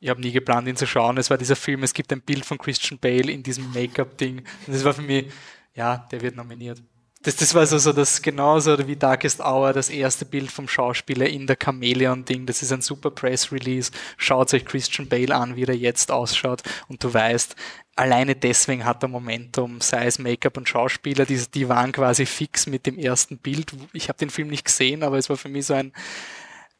ich 0.00 0.08
hab 0.08 0.18
nie 0.18 0.32
geplant, 0.32 0.66
ihn 0.66 0.74
zu 0.74 0.86
schauen. 0.86 1.18
Es 1.18 1.28
war 1.28 1.36
dieser 1.36 1.56
Film, 1.56 1.82
es 1.82 1.92
gibt 1.92 2.10
ein 2.10 2.22
Bild 2.22 2.46
von 2.46 2.56
Christian 2.56 2.98
Bale 2.98 3.30
in 3.30 3.42
diesem 3.42 3.70
Make-up-Ding. 3.74 4.38
Und 4.38 4.74
das 4.74 4.82
war 4.82 4.94
für 4.94 5.02
mich, 5.02 5.26
ja, 5.74 5.98
der 6.10 6.22
wird 6.22 6.36
nominiert. 6.36 6.82
Das, 7.24 7.36
das 7.36 7.54
war 7.54 7.64
so, 7.64 7.78
so 7.78 7.94
das 7.94 8.20
genauso 8.20 8.86
wie 8.86 8.96
Darkest 8.96 9.40
Hour, 9.40 9.72
das 9.72 9.88
erste 9.88 10.26
Bild 10.26 10.52
vom 10.52 10.68
Schauspieler 10.68 11.26
in 11.26 11.46
der 11.46 11.56
Chameleon-Ding. 11.56 12.44
Das 12.44 12.60
ist 12.60 12.70
ein 12.70 12.82
super 12.82 13.10
Press-Release. 13.10 13.92
Schaut 14.18 14.52
euch 14.52 14.66
Christian 14.66 15.08
Bale 15.08 15.34
an, 15.34 15.56
wie 15.56 15.64
er 15.64 15.74
jetzt 15.74 16.10
ausschaut. 16.10 16.62
Und 16.86 17.02
du 17.02 17.14
weißt, 17.14 17.56
alleine 17.96 18.36
deswegen 18.36 18.84
hat 18.84 19.02
er 19.02 19.08
Momentum, 19.08 19.80
sei 19.80 20.04
es 20.04 20.18
Make-up 20.18 20.58
und 20.58 20.68
Schauspieler, 20.68 21.24
die, 21.24 21.42
die 21.54 21.66
waren 21.66 21.92
quasi 21.92 22.26
fix 22.26 22.66
mit 22.66 22.84
dem 22.84 22.98
ersten 22.98 23.38
Bild. 23.38 23.72
Ich 23.94 24.10
habe 24.10 24.18
den 24.18 24.28
Film 24.28 24.48
nicht 24.48 24.66
gesehen, 24.66 25.02
aber 25.02 25.16
es 25.16 25.30
war 25.30 25.38
für 25.38 25.48
mich 25.48 25.64
so 25.64 25.72
ein 25.72 25.94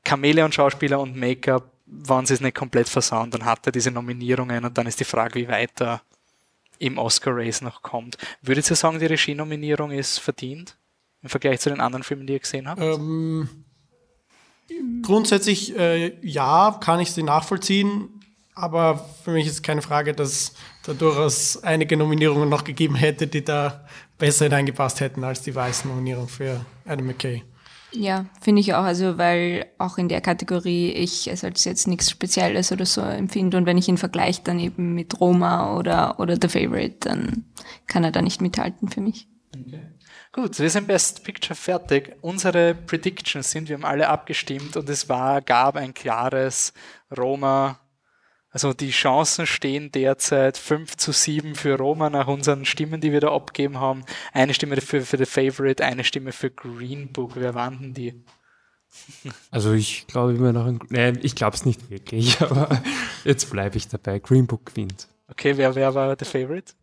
Chameleon-Schauspieler 0.06 1.00
und 1.00 1.16
Make-up, 1.16 1.70
waren 1.86 2.26
sie 2.26 2.34
es 2.34 2.40
nicht 2.42 2.56
komplett 2.56 2.88
versauen, 2.88 3.30
dann 3.30 3.44
hat 3.44 3.66
er 3.66 3.72
diese 3.72 3.90
Nominierungen 3.90 4.64
und 4.64 4.76
dann 4.76 4.86
ist 4.86 5.00
die 5.00 5.04
Frage, 5.04 5.40
wie 5.40 5.48
weiter 5.48 6.02
im 6.78 6.98
Oscar-Race 6.98 7.62
noch 7.62 7.82
kommt. 7.82 8.16
Würdet 8.42 8.68
ihr 8.70 8.76
sagen, 8.76 8.98
die 8.98 9.06
Regie-Nominierung 9.06 9.90
ist 9.90 10.18
verdient 10.18 10.76
im 11.22 11.28
Vergleich 11.28 11.60
zu 11.60 11.70
den 11.70 11.80
anderen 11.80 12.02
Filmen, 12.02 12.26
die 12.26 12.34
ihr 12.34 12.40
gesehen 12.40 12.68
habt? 12.68 12.80
Ähm, 12.80 13.48
grundsätzlich 15.02 15.76
äh, 15.76 16.18
ja, 16.26 16.78
kann 16.80 17.00
ich 17.00 17.12
sie 17.12 17.22
nachvollziehen, 17.22 18.08
aber 18.54 18.98
für 19.24 19.32
mich 19.32 19.46
ist 19.46 19.62
keine 19.62 19.82
Frage, 19.82 20.14
dass 20.14 20.54
da 20.84 20.92
durchaus 20.92 21.62
einige 21.62 21.96
Nominierungen 21.96 22.48
noch 22.48 22.64
gegeben 22.64 22.94
hätte, 22.94 23.26
die 23.26 23.44
da 23.44 23.86
besser 24.18 24.44
hineingepasst 24.44 25.00
hätten 25.00 25.24
als 25.24 25.42
die 25.42 25.54
weißen 25.54 25.90
Nominierung 25.90 26.28
für 26.28 26.64
Adam 26.86 27.06
McKay. 27.06 27.42
Ja, 27.96 28.26
finde 28.40 28.60
ich 28.60 28.74
auch. 28.74 28.82
Also, 28.82 29.18
weil 29.18 29.66
auch 29.78 29.98
in 29.98 30.08
der 30.08 30.20
Kategorie 30.20 30.90
ich 30.90 31.28
es 31.28 31.44
als 31.44 31.64
jetzt 31.64 31.86
nichts 31.86 32.10
Spezielles 32.10 32.72
oder 32.72 32.86
so 32.86 33.00
empfinde. 33.00 33.56
Und 33.56 33.66
wenn 33.66 33.78
ich 33.78 33.88
ihn 33.88 33.98
vergleiche 33.98 34.42
dann 34.42 34.58
eben 34.58 34.94
mit 34.94 35.20
Roma 35.20 35.76
oder, 35.76 36.18
oder 36.18 36.36
The 36.40 36.48
Favorite, 36.48 36.96
dann 37.00 37.44
kann 37.86 38.04
er 38.04 38.10
da 38.10 38.22
nicht 38.22 38.40
mithalten 38.40 38.88
für 38.88 39.00
mich. 39.00 39.28
Okay. 39.54 39.82
Gut, 40.32 40.58
wir 40.58 40.68
sind 40.68 40.88
Best 40.88 41.22
Picture 41.22 41.54
fertig. 41.54 42.16
Unsere 42.20 42.74
Predictions 42.74 43.52
sind, 43.52 43.68
wir 43.68 43.76
haben 43.76 43.84
alle 43.84 44.08
abgestimmt 44.08 44.76
und 44.76 44.88
es 44.88 45.08
war, 45.08 45.40
gab 45.40 45.76
ein 45.76 45.94
klares 45.94 46.72
Roma. 47.16 47.78
Also 48.54 48.72
die 48.72 48.90
Chancen 48.90 49.48
stehen 49.48 49.90
derzeit 49.90 50.56
5 50.56 50.96
zu 50.96 51.10
7 51.10 51.56
für 51.56 51.76
Roma 51.76 52.08
nach 52.08 52.28
unseren 52.28 52.64
Stimmen, 52.64 53.00
die 53.00 53.10
wir 53.10 53.18
da 53.18 53.34
abgeben 53.34 53.80
haben. 53.80 54.04
Eine 54.32 54.54
Stimme 54.54 54.80
für, 54.80 55.00
für 55.00 55.18
The 55.18 55.26
Favorite, 55.26 55.84
eine 55.84 56.04
Stimme 56.04 56.30
für 56.30 56.50
Green 56.50 57.08
Book. 57.12 57.32
Wer 57.34 57.54
waren 57.54 57.80
denn 57.80 57.94
die? 57.94 58.14
Also 59.50 59.72
ich 59.72 60.06
glaube 60.06 60.34
immer 60.34 60.52
noch, 60.52 60.72
nee, 60.88 61.14
ich 61.22 61.34
glaube 61.34 61.56
es 61.56 61.66
nicht 61.66 61.90
wirklich, 61.90 62.40
aber 62.42 62.80
jetzt 63.24 63.50
bleibe 63.50 63.76
ich 63.76 63.88
dabei. 63.88 64.20
Green 64.20 64.46
Book 64.46 64.66
gewinnt. 64.66 65.08
Okay, 65.28 65.56
wer, 65.56 65.74
wer 65.74 65.92
war 65.96 66.14
The 66.16 66.24
Favorite? 66.24 66.74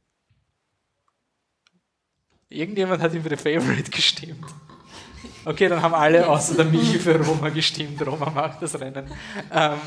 Irgendjemand 2.50 3.02
hat 3.02 3.14
ihm 3.14 3.24
für 3.24 3.30
The 3.30 3.38
Favorite 3.38 3.90
gestimmt. 3.92 4.46
Okay, 5.46 5.70
dann 5.70 5.82
haben 5.82 5.94
alle 5.94 6.28
außer 6.28 6.56
der 6.56 6.66
Michi 6.66 7.00
für 7.00 7.18
Roma 7.18 7.48
gestimmt. 7.48 8.06
Roma 8.06 8.30
macht 8.30 8.62
das 8.62 8.78
Rennen. 8.78 9.10
Ähm, 9.54 9.80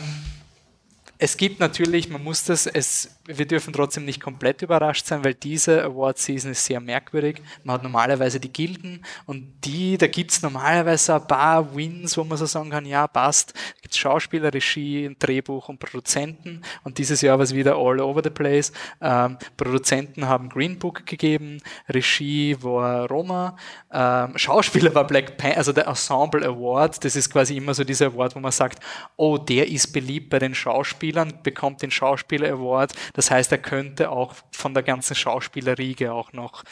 es 1.19 1.37
gibt 1.37 1.61
natürlich, 1.61 2.09
man 2.09 2.23
muss 2.23 2.45
das, 2.45 2.67
es, 2.67 3.11
wir 3.27 3.47
dürfen 3.47 3.73
trotzdem 3.73 4.05
nicht 4.05 4.21
komplett 4.21 4.63
überrascht 4.63 5.07
sein, 5.07 5.25
weil 5.25 5.35
diese 5.35 5.83
Award-Season 5.83 6.53
ist 6.53 6.65
sehr 6.65 6.81
merkwürdig. 6.81 7.41
Man 7.63 7.75
hat 7.75 7.83
normalerweise 7.83 8.39
die 8.39 8.53
Gilden 8.53 9.05
und 9.27 9.53
die, 9.65 9.97
da 9.99 10.07
gibt 10.07 10.31
es 10.31 10.43
normalerweise 10.43 11.15
ein 11.15 11.27
paar 11.27 11.75
Wins, 11.75 12.17
wo 12.17 12.25
man 12.25 12.39
so 12.39 12.47
sagen 12.47 12.71
kann, 12.71 12.87
ja, 12.87 13.07
passt. 13.07 13.55
Da 13.55 13.81
gibt 13.83 13.95
es 13.95 13.99
Schauspieler, 13.99 14.53
Regie, 14.53 15.15
Drehbuch 15.19 15.69
und 15.69 15.79
Produzenten 15.79 16.63
und 16.83 16.99
dieses 16.99 17.21
Jahr 17.21 17.39
war 17.39 17.45
es 17.45 17.55
wieder 17.55 17.77
all 17.77 18.01
over 18.01 18.23
the 18.23 18.31
place. 18.31 18.73
Ähm, 19.01 19.39
Produzenten 19.57 20.29
haben 20.29 20.49
Green 20.49 20.79
Book 20.79 21.07
gegeben, 21.07 21.61
Regie 21.89 22.57
war 22.61 23.09
Roma, 23.09 23.57
ähm, 23.93 24.37
Schauspieler 24.37 24.95
war 24.95 25.07
Black 25.07 25.37
Panther, 25.37 25.59
also 25.59 25.73
der 25.73 25.87
Ensemble 25.87 26.45
Award, 26.45 27.05
das 27.05 27.17
ist 27.17 27.31
quasi 27.31 27.57
immer 27.57 27.75
so 27.75 27.85
dieser 27.85 28.07
Award, 28.07 28.37
wo 28.37 28.41
man 28.41 28.53
sagt, 28.53 28.81
oh, 29.17 29.39
der 29.39 29.69
ist 29.69 29.93
beliebt 29.93 30.31
bei 30.31 30.39
den 30.39 30.55
Schauspielern 30.55 31.15
Schauspielern, 31.15 31.43
bekommt 31.43 31.83
den 31.83 31.91
Schauspieler 31.91 32.51
Award. 32.53 32.93
Das 33.15 33.31
heißt, 33.31 33.51
er 33.53 33.59
könnte 33.59 34.11
auch 34.11 34.35
von 34.51 34.75
der 34.75 34.83
ganzen 34.83 35.15
Schauspielerriege 35.15 36.13
auch 36.13 36.33
noch 36.33 36.65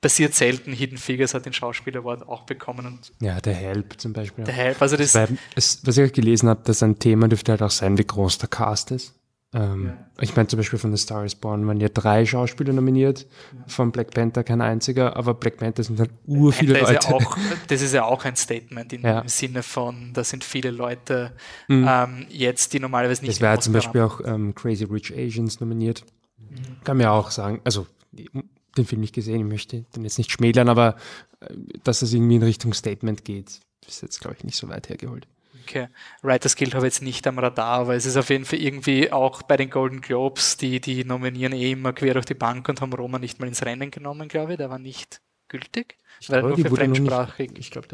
passiert 0.00 0.34
selten. 0.34 0.72
Hidden 0.72 0.96
Figures 0.96 1.34
hat 1.34 1.44
den 1.44 1.52
Schauspieler 1.52 2.00
Award 2.00 2.26
auch 2.28 2.42
bekommen. 2.42 2.86
Und 2.86 3.12
ja, 3.20 3.40
der 3.40 3.54
Help 3.54 4.00
zum 4.00 4.12
Beispiel. 4.12 4.44
Der 4.44 4.54
Help, 4.54 4.80
also 4.80 4.96
das. 4.96 5.14
Weil, 5.14 5.36
es, 5.56 5.84
was 5.84 5.98
ich 5.98 6.12
gelesen 6.12 6.48
habe, 6.48 6.62
dass 6.64 6.82
ein 6.82 6.98
Thema 6.98 7.28
dürfte 7.28 7.52
halt 7.52 7.62
auch 7.62 7.70
sein, 7.70 7.98
wie 7.98 8.06
groß 8.06 8.38
der 8.38 8.48
Cast 8.48 8.92
ist. 8.92 9.17
Ähm, 9.54 9.86
ja. 9.86 10.10
Ich 10.20 10.36
meine 10.36 10.46
zum 10.46 10.58
Beispiel 10.58 10.78
von 10.78 10.94
The 10.94 11.02
Star 11.02 11.24
is 11.24 11.34
Born 11.34 11.66
waren 11.66 11.80
ja 11.80 11.88
drei 11.88 12.26
Schauspieler 12.26 12.74
nominiert, 12.74 13.26
ja. 13.52 13.64
von 13.66 13.92
Black 13.92 14.10
Panther 14.10 14.44
kein 14.44 14.60
einziger, 14.60 15.16
aber 15.16 15.32
Black 15.32 15.56
Panther 15.56 15.82
sind 15.82 15.98
halt 15.98 16.10
ur 16.26 16.52
viele 16.52 16.78
Leute. 16.78 16.94
Ist 16.96 17.08
ja 17.08 17.14
auch, 17.14 17.38
das 17.66 17.80
ist 17.80 17.94
ja 17.94 18.04
auch 18.04 18.24
ein 18.26 18.36
Statement 18.36 18.92
im 18.92 19.02
ja. 19.02 19.26
Sinne 19.26 19.62
von, 19.62 20.12
da 20.12 20.22
sind 20.22 20.44
viele 20.44 20.70
Leute 20.70 21.32
mhm. 21.66 21.86
ähm, 21.88 22.26
jetzt, 22.28 22.74
die 22.74 22.80
normalerweise 22.80 23.22
nicht. 23.22 23.36
Es 23.36 23.40
wäre 23.40 23.58
zum 23.58 23.72
Beispiel 23.72 24.02
haben. 24.02 24.10
auch 24.10 24.20
ähm, 24.22 24.54
Crazy 24.54 24.84
Rich 24.84 25.14
Asians 25.16 25.60
nominiert. 25.60 26.04
Mhm. 26.36 26.84
Kann 26.84 26.98
mir 26.98 27.10
auch 27.10 27.30
sagen, 27.30 27.62
also 27.64 27.86
den 28.12 28.84
Film 28.84 29.00
nicht 29.00 29.14
gesehen, 29.14 29.40
ich 29.40 29.46
möchte 29.46 29.86
den 29.96 30.04
jetzt 30.04 30.18
nicht 30.18 30.30
schmälern, 30.30 30.68
aber 30.68 30.96
äh, 31.40 31.54
dass 31.84 32.02
es 32.02 32.12
irgendwie 32.12 32.36
in 32.36 32.42
Richtung 32.42 32.74
Statement 32.74 33.24
geht, 33.24 33.60
ist 33.86 34.02
jetzt 34.02 34.20
glaube 34.20 34.36
ich 34.38 34.44
nicht 34.44 34.56
so 34.56 34.68
weit 34.68 34.90
hergeholt 34.90 35.26
okay, 35.68 35.88
Writers 36.22 36.56
Guild 36.56 36.74
habe 36.74 36.86
ich 36.86 36.94
jetzt 36.94 37.02
nicht 37.02 37.26
am 37.26 37.38
Radar, 37.38 37.80
aber 37.80 37.94
es 37.94 38.06
ist 38.06 38.16
auf 38.16 38.30
jeden 38.30 38.44
Fall 38.44 38.60
irgendwie 38.60 39.12
auch 39.12 39.42
bei 39.42 39.56
den 39.56 39.70
Golden 39.70 40.00
Globes, 40.00 40.56
die, 40.56 40.80
die 40.80 41.04
nominieren 41.04 41.52
eh 41.52 41.72
immer 41.72 41.92
quer 41.92 42.14
durch 42.14 42.26
die 42.26 42.34
Bank 42.34 42.68
und 42.68 42.80
haben 42.80 42.92
Roma 42.92 43.18
nicht 43.18 43.38
mal 43.40 43.46
ins 43.46 43.64
Rennen 43.64 43.90
genommen, 43.90 44.28
glaube 44.28 44.52
ich. 44.52 44.58
Der 44.58 44.70
war 44.70 44.78
nicht 44.78 45.20
gültig. 45.48 45.98
Ich 46.20 46.30
weil 46.30 46.40
glaube, 46.40 46.60
nur 46.60 46.70
für 46.70 46.76
fremdsprachig. 46.76 47.50
Nicht, 47.50 47.58
ich 47.58 47.70
glaube, 47.70 47.88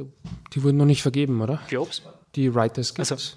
die 0.52 0.62
wurden 0.62 0.76
noch 0.76 0.86
nicht 0.86 1.02
vergeben, 1.02 1.40
oder? 1.40 1.60
Globes? 1.68 2.02
Die 2.34 2.54
Writers 2.54 2.94
Guild. 2.94 3.10
Also, 3.10 3.36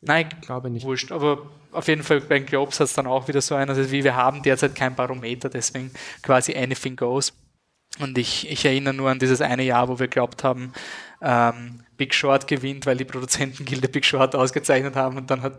nein, 0.00 0.28
glaube 0.42 0.70
nicht. 0.70 0.84
Wurscht, 0.84 1.12
aber 1.12 1.50
auf 1.72 1.88
jeden 1.88 2.02
Fall 2.02 2.20
bei 2.20 2.38
den 2.38 2.46
Globes 2.46 2.80
hat 2.80 2.86
es 2.86 2.94
dann 2.94 3.06
auch 3.06 3.28
wieder 3.28 3.40
so 3.40 3.54
einen, 3.54 3.70
also 3.70 3.90
wie 3.90 4.04
wir 4.04 4.16
haben 4.16 4.42
derzeit 4.42 4.74
kein 4.74 4.94
Barometer, 4.94 5.48
deswegen 5.48 5.90
quasi 6.22 6.54
anything 6.54 6.96
goes. 6.96 7.32
Und 7.98 8.18
ich, 8.18 8.50
ich 8.50 8.64
erinnere 8.64 8.92
nur 8.92 9.10
an 9.10 9.18
dieses 9.18 9.40
eine 9.40 9.62
Jahr, 9.62 9.88
wo 9.88 9.98
wir 9.98 10.08
glaubt 10.08 10.44
haben, 10.44 10.72
ähm, 11.20 11.80
Big 11.96 12.14
Short 12.14 12.46
gewinnt, 12.46 12.86
weil 12.86 12.96
die 12.96 13.04
Produzentengilde 13.04 13.88
Big 13.88 14.04
Short 14.04 14.34
ausgezeichnet 14.34 14.96
haben 14.96 15.16
und 15.16 15.30
dann 15.30 15.42
hat 15.42 15.58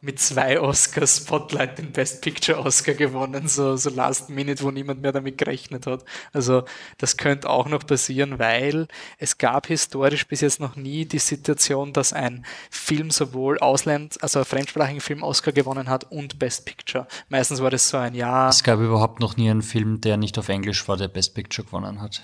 mit 0.00 0.18
zwei 0.18 0.60
Oscars 0.60 1.18
Spotlight 1.18 1.78
den 1.78 1.92
Best 1.92 2.22
Picture 2.22 2.58
Oscar 2.58 2.94
gewonnen, 2.94 3.48
so, 3.48 3.76
so 3.76 3.90
Last 3.90 4.28
Minute, 4.30 4.62
wo 4.62 4.70
niemand 4.70 5.02
mehr 5.02 5.12
damit 5.12 5.38
gerechnet 5.38 5.86
hat. 5.86 6.04
Also 6.32 6.64
das 6.98 7.16
könnte 7.16 7.48
auch 7.48 7.68
noch 7.68 7.86
passieren, 7.86 8.38
weil 8.38 8.88
es 9.18 9.38
gab 9.38 9.68
historisch 9.68 10.26
bis 10.26 10.40
jetzt 10.40 10.60
noch 10.60 10.76
nie 10.76 11.04
die 11.04 11.18
Situation, 11.18 11.92
dass 11.92 12.12
ein 12.12 12.44
Film 12.70 13.10
sowohl 13.10 13.58
Ausland, 13.58 14.22
also 14.22 14.44
fremdsprachigen 14.44 15.00
Film 15.00 15.22
Oscar 15.22 15.52
gewonnen 15.52 15.88
hat 15.88 16.10
und 16.10 16.38
Best 16.38 16.66
Picture. 16.66 17.06
Meistens 17.28 17.60
war 17.60 17.70
das 17.70 17.88
so 17.88 17.96
ein 17.96 18.14
Jahr. 18.14 18.48
Es 18.48 18.64
gab 18.64 18.80
überhaupt 18.80 19.20
noch 19.20 19.36
nie 19.36 19.50
einen 19.50 19.62
Film, 19.62 20.00
der 20.00 20.16
nicht 20.16 20.38
auf 20.38 20.48
Englisch 20.48 20.88
war, 20.88 20.96
der 20.96 21.08
Best 21.08 21.34
Picture 21.34 21.64
gewonnen 21.64 22.00
hat. 22.00 22.22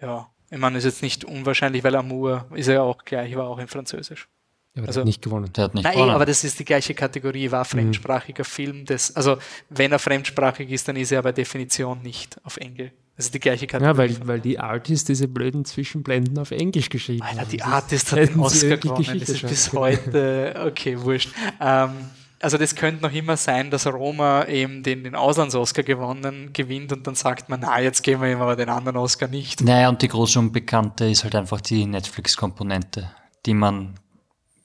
Ja, 0.00 0.28
ich 0.50 0.58
meine, 0.58 0.78
ist 0.78 0.84
jetzt 0.84 1.02
nicht 1.02 1.24
unwahrscheinlich, 1.24 1.84
weil 1.84 1.94
Amour 1.94 2.46
ist 2.54 2.68
ja 2.68 2.80
auch 2.80 3.04
gleich, 3.04 3.36
war 3.36 3.48
auch 3.48 3.58
in 3.58 3.68
Französisch. 3.68 4.28
Ja, 4.74 4.82
aber 4.82 4.88
also, 4.88 4.98
der 4.98 5.02
hat 5.02 5.06
nicht 5.06 5.22
gewonnen. 5.22 5.52
Der 5.52 5.64
hat 5.64 5.74
nicht 5.74 5.84
nein, 5.84 5.94
gewonnen. 5.94 6.10
aber 6.12 6.26
das 6.26 6.44
ist 6.44 6.58
die 6.58 6.64
gleiche 6.64 6.94
Kategorie, 6.94 7.50
war 7.50 7.64
mhm. 7.64 7.68
fremdsprachiger 7.68 8.44
mhm. 8.44 8.48
Film. 8.48 8.84
Das, 8.86 9.14
also, 9.14 9.38
wenn 9.68 9.92
er 9.92 9.98
fremdsprachig 9.98 10.70
ist, 10.70 10.88
dann 10.88 10.96
ist 10.96 11.12
er 11.12 11.22
bei 11.22 11.32
Definition 11.32 12.00
nicht 12.02 12.36
auf 12.44 12.56
Englisch. 12.56 12.92
Also 13.16 13.32
die 13.32 13.40
gleiche 13.40 13.66
Kategorie. 13.66 14.10
Ja, 14.10 14.18
weil, 14.20 14.28
weil 14.28 14.40
die 14.40 14.60
Artist 14.60 15.08
diese 15.08 15.26
blöden 15.26 15.64
Zwischenblenden 15.64 16.38
auf 16.38 16.52
Englisch 16.52 16.88
geschrieben 16.88 17.22
Alter, 17.22 17.46
die 17.46 17.62
Artist 17.62 18.12
hat 18.12 18.18
den 18.20 18.38
Oscar 18.38 18.76
gewonnen. 18.76 19.18
Das 19.18 19.28
ist 19.28 19.42
bis 19.42 19.72
heute, 19.72 20.54
okay, 20.64 21.00
wurscht. 21.00 21.30
Ähm, 21.60 21.90
also 22.40 22.58
das 22.58 22.74
könnte 22.74 23.02
noch 23.02 23.12
immer 23.12 23.36
sein, 23.36 23.70
dass 23.70 23.86
Roma 23.86 24.44
eben 24.46 24.82
den, 24.82 25.04
den 25.04 25.14
Auslands-Oscar 25.14 25.82
gewonnen, 25.82 26.52
gewinnt 26.52 26.92
und 26.92 27.06
dann 27.06 27.14
sagt 27.14 27.48
man, 27.48 27.60
na, 27.60 27.80
jetzt 27.80 28.02
geben 28.02 28.22
wir 28.22 28.30
ihm 28.30 28.40
aber 28.40 28.56
den 28.56 28.68
anderen 28.68 28.96
Oscar 28.96 29.28
nicht. 29.28 29.62
Naja, 29.62 29.88
und 29.88 30.02
die 30.02 30.08
große 30.08 30.38
Unbekannte 30.38 31.06
ist 31.06 31.24
halt 31.24 31.34
einfach 31.34 31.60
die 31.60 31.86
Netflix-Komponente, 31.86 33.10
die 33.46 33.54
man 33.54 33.94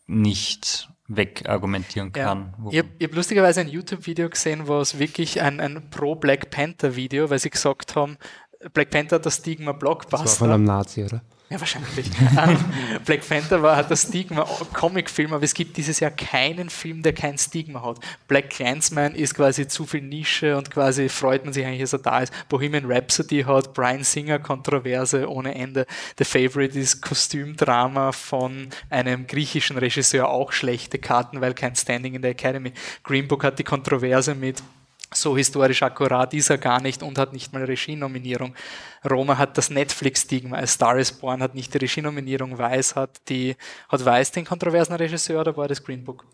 nicht 0.05 0.89
wegargumentieren 1.07 2.11
kann. 2.11 2.53
Ja. 2.65 2.71
Ich 2.71 2.77
habe 2.79 2.89
hab 3.01 3.15
lustigerweise 3.15 3.61
ein 3.61 3.67
YouTube-Video 3.67 4.29
gesehen, 4.29 4.67
wo 4.67 4.79
es 4.79 4.99
wirklich 4.99 5.41
ein, 5.41 5.59
ein 5.59 5.89
Pro-Black 5.89 6.49
Panther-Video, 6.49 7.29
weil 7.29 7.39
sie 7.39 7.49
gesagt 7.49 7.95
haben, 7.95 8.17
Black 8.73 8.89
Panther 8.91 9.17
hat 9.17 9.25
das 9.25 9.37
Stigma 9.37 9.73
Blockbuster. 9.73 10.23
Das 10.23 10.39
war 10.39 10.47
von 10.47 10.55
einem 10.55 10.63
Nazi, 10.63 11.03
oder? 11.03 11.21
Ja, 11.49 11.59
wahrscheinlich. 11.59 12.09
Black 13.05 13.27
Panther 13.27 13.61
war, 13.61 13.75
hat 13.75 13.91
das 13.91 14.03
Stigma 14.03 14.43
Comicfilm, 14.73 15.33
aber 15.33 15.43
es 15.43 15.53
gibt 15.53 15.77
dieses 15.77 15.99
Jahr 15.99 16.09
keinen 16.09 16.69
Film, 16.69 17.03
der 17.03 17.13
kein 17.13 17.37
Stigma 17.37 17.83
hat. 17.83 17.99
Black 18.27 18.49
Clansman 18.49 19.13
ist 19.13 19.35
quasi 19.35 19.67
zu 19.67 19.85
viel 19.85 20.01
Nische 20.01 20.57
und 20.57 20.71
quasi 20.71 21.09
freut 21.09 21.43
man 21.43 21.53
sich 21.53 21.65
eigentlich, 21.65 21.81
dass 21.81 21.93
er 21.93 21.99
da 21.99 22.19
ist. 22.21 22.33
Bohemian 22.49 22.85
Rhapsody 22.87 23.43
hat 23.43 23.73
Brian 23.73 24.03
Singer 24.03 24.39
Kontroverse 24.39 25.29
ohne 25.29 25.53
Ende. 25.53 25.85
The 26.17 26.23
Favorite 26.23 26.79
ist 26.79 27.01
Kostümdrama 27.01 28.13
von 28.13 28.69
einem 28.89 29.27
griechischen 29.27 29.77
Regisseur, 29.77 30.29
auch 30.29 30.53
schlechte 30.53 30.97
Karten, 30.97 31.41
weil 31.41 31.53
kein 31.53 31.75
Standing 31.75 32.15
in 32.15 32.21
der 32.21 32.31
Academy. 32.31 32.73
Green 33.03 33.27
Book 33.27 33.43
hat 33.43 33.59
die 33.59 33.63
Kontroverse 33.63 34.33
mit 34.33 34.63
so 35.15 35.37
historisch 35.37 35.83
akkurat 35.83 36.33
ist 36.33 36.49
er 36.49 36.57
gar 36.57 36.81
nicht 36.81 37.03
und 37.03 37.17
hat 37.17 37.33
nicht 37.33 37.53
mal 37.53 37.63
Regie-Nominierung. 37.63 38.55
Roma 39.09 39.37
hat 39.37 39.57
das 39.57 39.69
Netflix-Stigma. 39.69 40.57
A 40.57 40.67
Star 40.67 40.97
is 40.97 41.11
Born 41.11 41.41
hat 41.41 41.55
nicht 41.55 41.73
die 41.73 41.79
Regie-Nominierung. 41.79 42.57
Weiß 42.57 42.95
hat 42.95 43.21
die, 43.29 43.55
hat 43.89 44.03
Weiß 44.03 44.31
den 44.31 44.45
kontroversen 44.45 44.93
Regisseur 44.95 45.41
oder 45.41 45.55
war 45.57 45.67
das 45.67 45.83
Green 45.83 46.03
Book? 46.03 46.25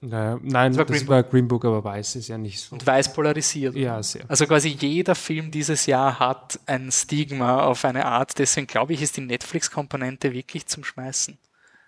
Naja, 0.00 0.38
nein, 0.42 0.72
das, 0.72 0.78
war, 0.78 0.84
das 0.84 0.98
Green 0.98 1.08
war 1.08 1.22
Green 1.22 1.48
Book, 1.48 1.64
aber 1.64 1.82
Weiß 1.82 2.16
ist 2.16 2.28
ja 2.28 2.36
nicht 2.36 2.60
so. 2.60 2.74
Und 2.74 2.86
Weiß 2.86 3.12
polarisiert. 3.12 3.74
Ja, 3.74 4.02
sehr. 4.02 4.24
Also 4.28 4.46
quasi 4.46 4.68
jeder 4.68 5.14
Film 5.14 5.50
dieses 5.50 5.86
Jahr 5.86 6.18
hat 6.18 6.58
ein 6.66 6.92
Stigma 6.92 7.64
auf 7.64 7.84
eine 7.84 8.04
Art. 8.04 8.38
Deswegen 8.38 8.66
glaube 8.66 8.92
ich, 8.92 9.00
ist 9.00 9.16
die 9.16 9.22
Netflix-Komponente 9.22 10.32
wirklich 10.32 10.66
zum 10.66 10.84
Schmeißen. 10.84 11.38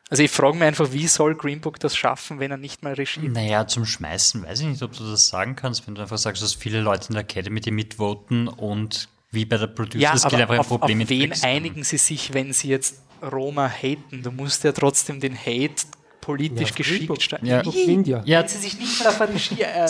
Also 0.09 0.23
ich 0.23 0.31
frage 0.31 0.55
mich 0.55 0.63
einfach, 0.63 0.93
wie 0.93 1.09
soll 1.09 1.35
Green 1.35 1.61
Book 1.61 1.81
das 1.81 1.97
schaffen, 1.97 2.39
wenn 2.39 2.53
er 2.53 2.57
nicht 2.57 2.83
mal 2.83 2.93
Regie 2.93 3.29
Naja, 3.29 3.67
zum 3.67 3.85
Schmeißen 3.85 4.45
weiß 4.45 4.61
ich 4.61 4.67
nicht, 4.67 4.83
ob 4.83 4.97
du 4.97 5.05
das 5.05 5.29
sagen 5.29 5.57
kannst, 5.57 5.87
wenn 5.87 5.97
du 5.97 6.03
einfach 6.03 6.19
sagst, 6.19 6.43
dass 6.43 6.55
viele 6.55 6.81
Leute 6.81 7.09
in 7.09 7.15
der 7.15 7.23
Academy 7.23 7.61
die 7.61 7.73
mitvoten 7.73 8.47
und 8.47 9.09
wie 9.33 9.45
bei 9.45 9.57
der 9.57 9.67
Producer 9.67 9.99
ja, 9.99 10.17
Skill 10.17 10.41
einfach 10.43 10.55
ein 10.55 10.61
auf, 10.61 10.69
Problem 10.69 11.03
auf 11.03 11.09
mit 11.09 11.11
wen 11.11 11.33
einigen 11.43 11.83
sie 11.83 11.99
sich, 11.99 12.33
wenn 12.35 12.53
sie 12.53 12.69
jetzt 12.69 13.03
Roma 13.21 13.69
haten? 13.69 14.23
Du 14.23 14.31
musst 14.31 14.63
ja 14.63 14.73
trotzdem 14.73 15.21
den 15.21 15.37
Hate 15.37 15.85
politisch 16.27 16.75
geschickt 16.75 17.23
sta- 17.23 17.39
Ja. 17.43 17.61
India. 17.61 18.21
Ja, 18.25 18.41
Wenn 18.41 18.49
sie 18.49 18.59
sich 18.59 18.79
nicht 18.79 18.99
mal 19.03 19.09
auf 19.11 19.21
eine 19.21 19.33
Regie-Nominierung 19.35 19.87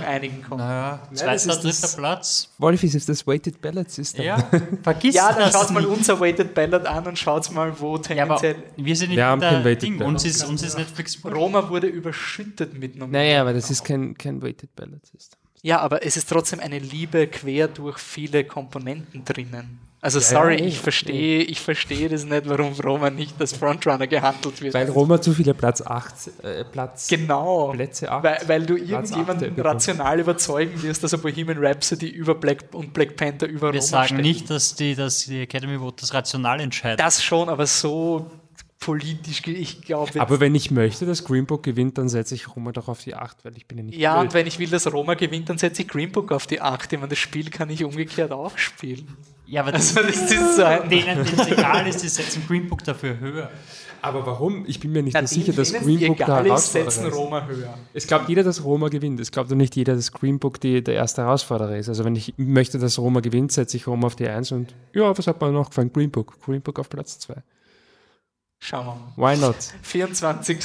Zweiter- 0.00 0.06
einigen 0.08 0.42
konnten. 0.42 0.56
naja, 0.64 1.00
das 1.10 1.20
zweiter, 1.20 1.34
ist 1.34 1.46
dritter 1.46 1.80
das- 1.82 1.96
Platz. 1.96 2.48
Wolfis 2.58 2.94
ist 2.94 3.08
das 3.08 3.26
Weighted 3.26 3.60
Ballot 3.62 3.90
System. 3.90 4.24
Ja, 4.24 4.36
vergiss 4.82 5.14
Ja, 5.14 5.28
dann 5.32 5.38
das 5.38 5.52
schaut 5.52 5.70
mal 5.70 5.86
unser 5.86 6.18
Weighted 6.20 6.52
Ballot 6.54 6.84
an 6.86 7.06
und 7.06 7.18
schaut 7.18 7.50
mal, 7.52 7.72
wo 7.80 7.96
Ja, 7.96 8.02
tendenziell... 8.02 8.56
wir 8.76 8.96
sind 8.96 9.08
nicht 9.10 9.16
Wir 9.16 9.24
in 9.24 9.28
haben 9.30 9.40
der 9.40 9.50
kein 9.50 9.64
Weighted 9.64 9.82
Ding. 9.82 9.98
Ballot. 9.98 10.12
Uns 10.14 10.24
ist, 10.24 10.44
uns 10.44 10.62
ist 10.62 10.76
Netflix. 10.76 11.18
Roma 11.24 11.68
wurde 11.68 11.86
überschüttet 11.86 12.72
mit 12.74 12.96
Nominierungen. 12.96 13.12
Naja, 13.12 13.40
aber 13.42 13.52
das 13.52 13.70
ist 13.70 13.84
kein, 13.84 14.16
kein 14.18 14.42
Weighted 14.42 14.74
Ballot 14.74 15.06
System. 15.06 15.38
Ja, 15.62 15.80
aber 15.80 16.04
es 16.04 16.16
ist 16.16 16.28
trotzdem 16.28 16.60
eine 16.60 16.78
Liebe 16.78 17.26
quer 17.28 17.68
durch 17.68 17.98
viele 17.98 18.44
Komponenten 18.44 19.24
drinnen. 19.24 19.78
Also 20.06 20.20
sorry, 20.20 20.60
ja, 20.60 20.66
ich 20.66 20.78
verstehe, 20.78 21.42
ich 21.42 21.60
verstehe 21.60 22.08
das 22.08 22.24
nicht, 22.24 22.48
warum 22.48 22.74
Roma 22.74 23.10
nicht 23.10 23.34
als 23.40 23.56
Frontrunner 23.56 24.06
gehandelt 24.06 24.62
wird. 24.62 24.72
Weil 24.72 24.88
Roma 24.88 25.20
zu 25.20 25.32
viele 25.32 25.52
Platz 25.52 25.82
8, 25.82 26.14
äh, 26.44 26.64
Platz 26.64 27.08
genau. 27.08 27.72
Plätze 27.72 28.12
8. 28.12 28.22
Weil, 28.22 28.38
weil 28.46 28.66
du 28.66 28.76
irgendjemanden 28.76 29.60
rational 29.60 30.20
überzeugen 30.20 30.80
wirst, 30.80 31.02
dass 31.02 31.12
er 31.12 31.18
Bohemian 31.18 31.58
Rhapsody 31.58 32.06
über 32.06 32.36
Black 32.36 32.66
und 32.72 32.92
Black 32.92 33.16
Panther 33.16 33.48
über 33.48 33.72
Wir 33.72 33.80
Roma 33.80 33.82
sagen 33.82 34.06
steht. 34.06 34.20
nicht, 34.20 34.48
dass 34.48 34.76
die, 34.76 34.94
dass 34.94 35.24
die 35.24 35.40
Academy 35.40 35.80
Voters 35.80 36.14
rational 36.14 36.60
entscheidet. 36.60 37.00
Das 37.00 37.24
schon, 37.24 37.48
aber 37.48 37.66
so 37.66 38.30
politisch, 38.78 39.42
ich 39.46 39.82
glaube. 39.82 40.20
Aber 40.20 40.38
wenn 40.40 40.54
ich 40.54 40.70
möchte, 40.70 41.06
dass 41.06 41.24
Green 41.24 41.46
Book 41.46 41.62
gewinnt, 41.62 41.98
dann 41.98 42.08
setze 42.08 42.34
ich 42.34 42.54
Roma 42.54 42.72
doch 42.72 42.88
auf 42.88 43.02
die 43.02 43.14
8, 43.14 43.44
weil 43.44 43.56
ich 43.56 43.66
bin 43.66 43.78
ja 43.78 43.84
nicht 43.84 43.98
Ja, 43.98 44.14
blöd. 44.14 44.26
und 44.28 44.34
wenn 44.34 44.46
ich 44.46 44.58
will, 44.58 44.68
dass 44.68 44.90
Roma 44.92 45.14
gewinnt, 45.14 45.48
dann 45.48 45.58
setze 45.58 45.82
ich 45.82 45.88
Green 45.88 46.12
Book 46.12 46.30
auf 46.32 46.46
die 46.46 46.60
8. 46.60 46.92
Ich 46.92 46.98
meine, 46.98 47.08
das 47.08 47.18
Spiel 47.18 47.48
kann 47.50 47.70
ich 47.70 47.84
umgekehrt 47.84 48.32
auch 48.32 48.56
spielen. 48.58 49.16
ja, 49.46 49.62
aber 49.62 49.74
Also 49.74 50.02
das 50.02 50.30
ist 50.30 50.56
so 50.56 50.62
ein... 50.64 50.88
denen, 50.88 51.24
denen 51.24 51.40
es 51.40 51.46
egal 51.48 51.86
ist, 51.88 52.02
die 52.02 52.08
setzen 52.08 52.44
Green 52.46 52.68
Book 52.68 52.84
dafür 52.84 53.18
höher. 53.18 53.50
Aber 54.02 54.24
warum? 54.26 54.64
Ich 54.68 54.78
bin 54.78 54.92
mir 54.92 55.02
nicht 55.02 55.14
Na, 55.14 55.26
so 55.26 55.34
sicher, 55.34 55.52
dass 55.52 55.72
Green 55.72 56.00
es 56.02 56.06
Book 56.08 56.20
ist, 56.20 56.26
Herausforderer 56.28 56.90
setzen 56.90 57.06
ist. 57.08 57.14
Roma 57.16 57.46
höher. 57.46 57.74
Es 57.94 58.06
glaubt 58.06 58.28
jeder, 58.28 58.44
dass 58.44 58.62
Roma 58.62 58.88
gewinnt. 58.88 59.18
Es 59.18 59.32
glaubt 59.32 59.50
doch 59.50 59.56
nicht 59.56 59.74
jeder, 59.74 59.96
dass 59.96 60.12
Green 60.12 60.38
Book 60.38 60.60
die, 60.60 60.84
der 60.84 60.94
erste 60.94 61.22
Herausforderer 61.22 61.76
ist. 61.76 61.88
Also 61.88 62.04
wenn 62.04 62.14
ich 62.14 62.34
möchte, 62.36 62.78
dass 62.78 62.98
Roma 62.98 63.20
gewinnt, 63.20 63.50
setze 63.52 63.76
ich 63.78 63.86
Roma 63.86 64.06
auf 64.08 64.14
die 64.14 64.28
1 64.28 64.52
und 64.52 64.74
ja, 64.92 65.16
was 65.16 65.26
hat 65.26 65.40
mir 65.40 65.50
noch 65.50 65.70
gefallen? 65.70 65.90
Green 65.92 66.10
Book. 66.10 66.38
Green 66.44 66.60
Book 66.60 66.78
auf 66.78 66.88
Platz 66.90 67.18
2. 67.20 67.34
Schauen 68.58 68.86
wir 68.86 68.94
mal. 68.94 69.36
Why 69.36 69.40
not? 69.40 69.56
24. 69.82 70.64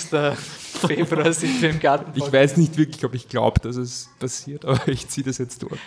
Februar 0.87 1.33
sind 1.33 1.61
wir 1.61 1.69
im 1.69 1.79
Garten. 1.79 2.11
Ich 2.15 2.31
weiß 2.31 2.57
nicht 2.57 2.77
wirklich, 2.77 3.03
ob 3.03 3.13
ich 3.13 3.27
glaube, 3.27 3.59
dass 3.59 3.75
es 3.75 4.09
passiert, 4.19 4.65
aber 4.65 4.87
ich 4.87 5.07
ziehe 5.09 5.25
das 5.25 5.37
jetzt 5.37 5.61
durch. 5.61 5.79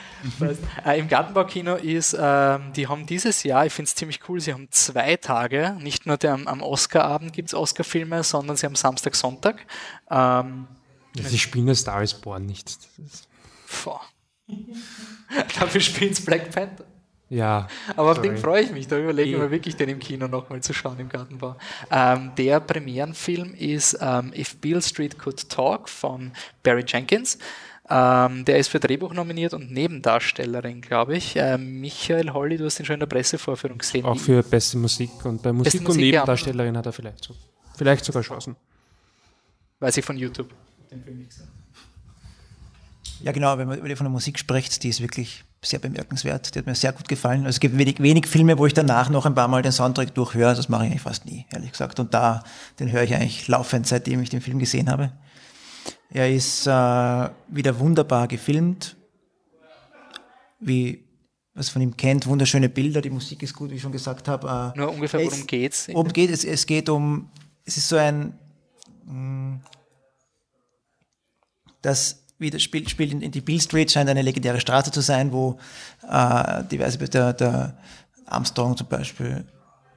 Äh, 0.84 1.00
Im 1.00 1.08
Gartenbaukino 1.08 1.74
ist, 1.76 2.16
ähm, 2.18 2.72
die 2.74 2.86
haben 2.86 3.06
dieses 3.06 3.42
Jahr, 3.42 3.66
ich 3.66 3.72
finde 3.72 3.88
es 3.88 3.94
ziemlich 3.94 4.20
cool, 4.28 4.40
sie 4.40 4.52
haben 4.52 4.68
zwei 4.70 5.16
Tage, 5.16 5.76
nicht 5.80 6.06
nur 6.06 6.16
der, 6.16 6.34
am, 6.34 6.62
Oscarabend 6.62 7.32
gibt 7.32 7.48
es 7.48 7.54
Oscarfilme, 7.54 8.22
sondern 8.22 8.56
sie 8.56 8.66
haben 8.66 8.76
Samstag, 8.76 9.16
Sonntag. 9.16 9.66
Ähm, 10.10 10.68
Sie 11.16 11.38
spielen 11.38 11.66
das 11.66 11.80
Star 11.80 12.02
is 12.02 12.12
Born 12.12 12.44
nicht. 12.44 12.76
Dafür 15.58 15.80
spielen 15.80 16.12
sie 16.12 16.22
Black 16.22 16.50
Panther. 16.50 16.84
Ja, 17.34 17.66
Aber 17.96 18.10
auf 18.10 18.16
Sorry. 18.16 18.28
den 18.28 18.36
freue 18.38 18.62
ich 18.62 18.70
mich, 18.70 18.86
da 18.86 18.98
überlege 18.98 19.28
ich 19.30 19.36
Eh. 19.36 19.38
mir 19.38 19.50
wirklich, 19.50 19.76
den 19.76 19.88
im 19.88 19.98
Kino 19.98 20.28
nochmal 20.28 20.62
zu 20.62 20.72
schauen 20.72 20.98
im 21.00 21.08
Gartenbau. 21.08 21.56
Ähm, 21.90 22.30
der 22.36 22.60
Premierenfilm 22.60 23.54
ist 23.54 23.96
ähm, 24.00 24.32
If 24.36 24.56
Beale 24.56 24.82
Street 24.82 25.18
Could 25.18 25.48
Talk 25.48 25.88
von 25.88 26.32
Barry 26.62 26.84
Jenkins. 26.86 27.38
Ähm, 27.90 28.46
der 28.46 28.56
ist 28.58 28.68
für 28.68 28.80
Drehbuch 28.80 29.12
nominiert 29.12 29.52
und 29.52 29.70
Nebendarstellerin, 29.70 30.80
glaube 30.80 31.16
ich. 31.16 31.34
Ähm, 31.36 31.80
Michael 31.82 32.32
Holly, 32.32 32.56
du 32.56 32.64
hast 32.64 32.78
ihn 32.80 32.86
schon 32.86 32.94
in 32.94 33.00
der 33.00 33.06
Pressevorführung 33.06 33.76
gesehen. 33.78 34.06
auch 34.06 34.18
für 34.18 34.42
beste 34.42 34.78
Musik 34.78 35.10
und 35.24 35.42
bei 35.42 35.52
Musik 35.52 35.80
und 35.80 35.88
Musik, 35.88 36.00
ja. 36.02 36.10
Nebendarstellerin 36.20 36.76
hat 36.78 36.86
er 36.86 36.92
vielleicht, 36.92 37.24
so, 37.24 37.34
vielleicht 37.76 38.04
sogar 38.06 38.22
Chancen. 38.22 38.56
Weiß 39.80 39.96
ich 39.98 40.04
von 40.04 40.16
YouTube. 40.16 40.48
Ja, 43.20 43.32
genau, 43.32 43.56
wenn 43.58 43.68
man 43.68 43.78
von 43.78 44.04
der 44.04 44.08
Musik 44.08 44.38
spricht, 44.38 44.82
die 44.82 44.88
ist 44.88 45.00
wirklich 45.02 45.44
sehr 45.64 45.78
bemerkenswert. 45.78 46.54
Die 46.54 46.58
hat 46.58 46.66
mir 46.66 46.74
sehr 46.74 46.92
gut 46.92 47.08
gefallen. 47.08 47.40
Also 47.40 47.56
es 47.56 47.60
gibt 47.60 47.76
wenig, 47.78 48.00
wenig 48.00 48.26
Filme, 48.26 48.58
wo 48.58 48.66
ich 48.66 48.74
danach 48.74 49.08
noch 49.10 49.26
ein 49.26 49.34
paar 49.34 49.48
Mal 49.48 49.62
den 49.62 49.72
Soundtrack 49.72 50.14
durchhöre. 50.14 50.54
Das 50.54 50.68
mache 50.68 50.84
ich 50.84 50.90
eigentlich 50.90 51.02
fast 51.02 51.26
nie, 51.26 51.46
ehrlich 51.52 51.70
gesagt. 51.72 51.98
Und 52.00 52.12
da, 52.14 52.42
den 52.78 52.90
höre 52.92 53.02
ich 53.02 53.14
eigentlich 53.14 53.48
laufend, 53.48 53.86
seitdem 53.86 54.20
ich 54.22 54.30
den 54.30 54.40
Film 54.40 54.58
gesehen 54.58 54.90
habe. 54.90 55.12
Er 56.10 56.30
ist 56.32 56.66
äh, 56.66 56.70
wieder 57.48 57.78
wunderbar 57.78 58.28
gefilmt. 58.28 58.96
Wie 60.60 61.04
was 61.56 61.68
von 61.68 61.82
ihm 61.82 61.96
kennt, 61.96 62.26
wunderschöne 62.26 62.68
Bilder, 62.68 63.00
die 63.00 63.10
Musik 63.10 63.40
ist 63.44 63.54
gut, 63.54 63.70
wie 63.70 63.76
ich 63.76 63.82
schon 63.82 63.92
gesagt 63.92 64.26
habe. 64.26 64.72
Äh, 64.74 64.78
Nur 64.78 64.90
ungefähr, 64.90 65.20
worum 65.20 65.32
ist- 65.38 65.46
geht's? 65.46 65.88
Worum 65.88 66.08
geht 66.12 66.30
es? 66.30 66.44
Es 66.44 66.66
geht 66.66 66.88
um, 66.88 67.28
es 67.64 67.76
ist 67.76 67.88
so 67.88 67.96
ein, 67.96 68.36
mh, 69.04 69.60
das 71.82 72.23
wieder 72.44 72.58
spielt, 72.58 72.90
spielt 72.90 73.12
in, 73.12 73.20
in 73.20 73.30
die 73.30 73.40
Bill 73.40 73.60
Street, 73.60 73.90
scheint 73.90 74.08
eine 74.08 74.22
legendäre 74.22 74.60
Straße 74.60 74.90
zu 74.90 75.00
sein, 75.00 75.32
wo 75.32 75.58
äh, 76.08 76.64
diverse, 76.64 76.98
der, 76.98 77.32
der 77.32 77.76
Armstrong 78.26 78.76
zum 78.76 78.86
Beispiel 78.86 79.44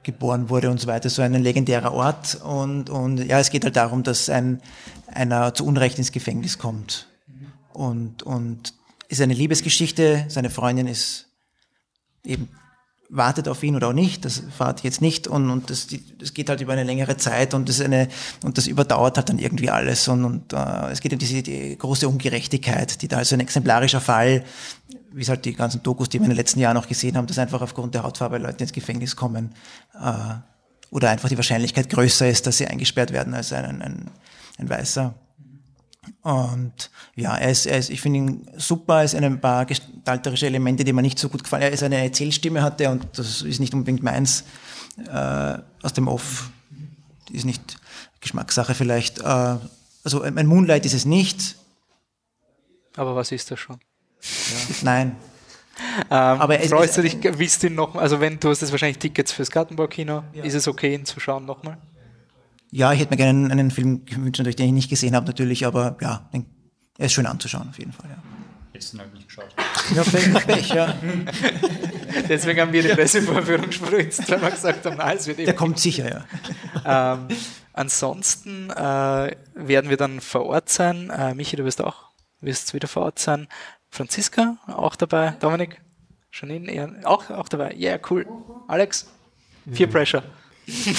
geboren 0.02 0.48
wurde 0.48 0.70
und 0.70 0.80
so 0.80 0.86
weiter, 0.86 1.10
so 1.10 1.22
ein 1.22 1.34
legendärer 1.34 1.92
Ort. 1.92 2.40
Und, 2.42 2.90
und 2.90 3.18
ja, 3.18 3.38
es 3.38 3.50
geht 3.50 3.64
halt 3.64 3.76
darum, 3.76 4.02
dass 4.02 4.28
ein, 4.28 4.60
einer 5.06 5.54
zu 5.54 5.66
Unrecht 5.66 5.98
ins 5.98 6.12
Gefängnis 6.12 6.58
kommt. 6.58 7.08
Und, 7.72 8.22
und 8.22 8.74
ist 9.08 9.20
eine 9.20 9.34
Liebesgeschichte, 9.34 10.24
seine 10.28 10.50
Freundin 10.50 10.86
ist 10.86 11.28
eben 12.24 12.48
wartet 13.10 13.48
auf 13.48 13.62
ihn 13.62 13.74
oder 13.74 13.88
auch 13.88 13.92
nicht, 13.94 14.24
das 14.24 14.40
erfahrt 14.40 14.80
ich 14.80 14.84
jetzt 14.84 15.00
nicht 15.00 15.26
und, 15.26 15.48
und 15.50 15.70
das, 15.70 15.86
das 16.18 16.34
geht 16.34 16.50
halt 16.50 16.60
über 16.60 16.74
eine 16.74 16.84
längere 16.84 17.16
Zeit 17.16 17.54
und 17.54 17.68
das, 17.68 17.80
eine, 17.80 18.08
und 18.44 18.58
das 18.58 18.66
überdauert 18.66 19.16
halt 19.16 19.30
dann 19.30 19.38
irgendwie 19.38 19.70
alles 19.70 20.08
und, 20.08 20.24
und 20.24 20.52
äh, 20.52 20.90
es 20.90 21.00
geht 21.00 21.12
um 21.12 21.18
diese 21.18 21.42
die 21.42 21.76
große 21.78 22.06
Ungerechtigkeit, 22.06 23.00
die 23.00 23.08
da 23.08 23.18
also 23.18 23.34
ein 23.34 23.40
exemplarischer 23.40 24.00
Fall, 24.00 24.44
wie 25.12 25.22
es 25.22 25.28
halt 25.30 25.44
die 25.46 25.54
ganzen 25.54 25.82
Dokus, 25.82 26.10
die 26.10 26.18
wir 26.18 26.24
in 26.24 26.30
den 26.30 26.36
letzten 26.36 26.60
Jahren 26.60 26.76
auch 26.76 26.86
gesehen 26.86 27.16
haben, 27.16 27.26
dass 27.26 27.38
einfach 27.38 27.62
aufgrund 27.62 27.94
der 27.94 28.02
Hautfarbe 28.02 28.36
Leute 28.36 28.64
ins 28.64 28.72
Gefängnis 28.72 29.16
kommen 29.16 29.54
äh, 29.94 30.34
oder 30.90 31.10
einfach 31.10 31.30
die 31.30 31.36
Wahrscheinlichkeit 31.38 31.88
größer 31.88 32.28
ist, 32.28 32.46
dass 32.46 32.58
sie 32.58 32.66
eingesperrt 32.66 33.12
werden 33.12 33.32
als 33.32 33.52
ein, 33.54 33.80
ein, 33.80 34.10
ein 34.58 34.68
Weißer. 34.68 35.14
Und 36.22 36.90
ja, 37.16 37.36
er 37.36 37.50
ist, 37.50 37.66
er 37.66 37.78
ist, 37.78 37.90
ich 37.90 38.00
finde 38.00 38.18
ihn 38.18 38.50
super, 38.56 39.02
es 39.04 39.12
sind 39.12 39.24
ein 39.24 39.40
paar 39.40 39.64
gestalterische 39.66 40.46
Elemente, 40.46 40.84
die 40.84 40.92
mir 40.92 41.02
nicht 41.02 41.18
so 41.18 41.28
gut 41.28 41.42
gefallen. 41.44 41.62
Er 41.62 41.70
ist 41.70 41.82
eine 41.82 42.02
Erzählstimme 42.02 42.62
hatte 42.62 42.90
und 42.90 43.06
das 43.16 43.42
ist 43.42 43.58
nicht 43.60 43.74
unbedingt 43.74 44.02
meins 44.02 44.44
äh, 45.10 45.58
aus 45.82 45.92
dem 45.94 46.08
Off. 46.08 46.50
Ist 47.30 47.44
nicht 47.44 47.78
Geschmackssache 48.20 48.74
vielleicht. 48.74 49.18
Äh, 49.20 49.56
also 50.04 50.22
ein 50.22 50.46
Moonlight 50.46 50.86
ist 50.86 50.94
es 50.94 51.04
nicht. 51.04 51.56
Aber 52.96 53.14
was 53.14 53.30
ist 53.32 53.50
das 53.50 53.58
schon? 53.60 53.78
Nein. 54.82 55.16
Ähm, 56.10 56.40
Aber 56.40 56.58
es 56.58 56.70
freust 56.70 56.96
du 56.96 57.02
ist- 57.02 57.22
dich, 57.22 57.38
willst 57.38 57.62
du 57.62 57.68
ihn 57.68 57.76
noch, 57.76 57.94
also 57.94 58.18
wenn 58.18 58.40
du 58.40 58.48
hast 58.50 58.62
jetzt 58.62 58.72
wahrscheinlich 58.72 58.98
Tickets 58.98 59.30
fürs 59.30 59.48
Gartenbaukino, 59.48 60.24
ist 60.32 60.54
es 60.54 60.66
okay, 60.66 60.92
ihn 60.92 61.04
zu 61.04 61.20
schauen 61.20 61.46
nochmal? 61.46 61.78
Ja, 62.70 62.92
ich 62.92 63.00
hätte 63.00 63.10
mir 63.10 63.16
gerne 63.16 63.30
einen, 63.30 63.50
einen 63.52 63.70
Film 63.70 64.04
gewünscht, 64.04 64.38
natürlich, 64.38 64.56
den 64.56 64.66
ich 64.66 64.72
nicht 64.72 64.90
gesehen 64.90 65.14
habe, 65.14 65.26
natürlich, 65.26 65.66
aber 65.66 65.96
ja, 66.00 66.28
den, 66.32 66.46
er 66.98 67.06
ist 67.06 67.12
schön 67.12 67.26
anzuschauen, 67.26 67.68
auf 67.70 67.78
jeden 67.78 67.92
Fall. 67.92 68.10
Ja, 68.10 68.16
Jetzt 68.74 68.96
halt 68.96 69.12
nicht 69.14 69.26
geschaut. 69.26 69.48
ja 69.94 70.04
Pech, 70.04 70.46
Pech, 70.46 70.68
ja. 70.68 70.94
Deswegen 72.28 72.60
haben 72.60 72.72
wir 72.72 72.82
die 72.82 72.90
Pressevorführung 72.90 73.72
spritzt, 73.72 74.30
weil 74.30 74.40
wir 74.40 74.50
gesagt 74.50 74.86
haben, 74.86 74.96
nein, 74.98 75.16
es 75.16 75.26
wird 75.26 75.38
Der 75.38 75.48
eben. 75.48 75.56
kommt 75.56 75.78
sicher, 75.80 76.24
ja. 76.84 77.14
Ähm, 77.14 77.26
ansonsten 77.72 78.70
äh, 78.70 79.34
werden 79.54 79.90
wir 79.90 79.96
dann 79.96 80.20
vor 80.20 80.46
Ort 80.46 80.68
sein. 80.68 81.10
Äh, 81.10 81.34
Michi, 81.34 81.56
du 81.56 81.64
wirst 81.64 81.82
auch 81.82 82.08
wirst 82.40 82.72
wieder 82.74 82.86
vor 82.86 83.02
Ort 83.04 83.18
sein. 83.18 83.48
Franziska 83.90 84.58
auch 84.68 84.94
dabei. 84.94 85.32
Dominik, 85.40 85.80
Janine, 86.32 87.00
auch, 87.04 87.30
auch 87.30 87.48
dabei. 87.48 87.74
Yeah, 87.74 87.98
cool. 88.10 88.26
Alex, 88.68 89.10
Peer 89.72 89.86
Pressure. 89.88 90.22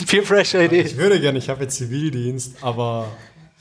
Peer 0.08 0.22
Pressure 0.24 0.64
Idee. 0.64 0.82
Ich 0.82 0.98
würde 0.98 1.20
gerne, 1.20 1.38
ich 1.38 1.50
habe 1.50 1.64
jetzt 1.64 1.78
Zivildienst, 1.78 2.56
aber 2.62 3.12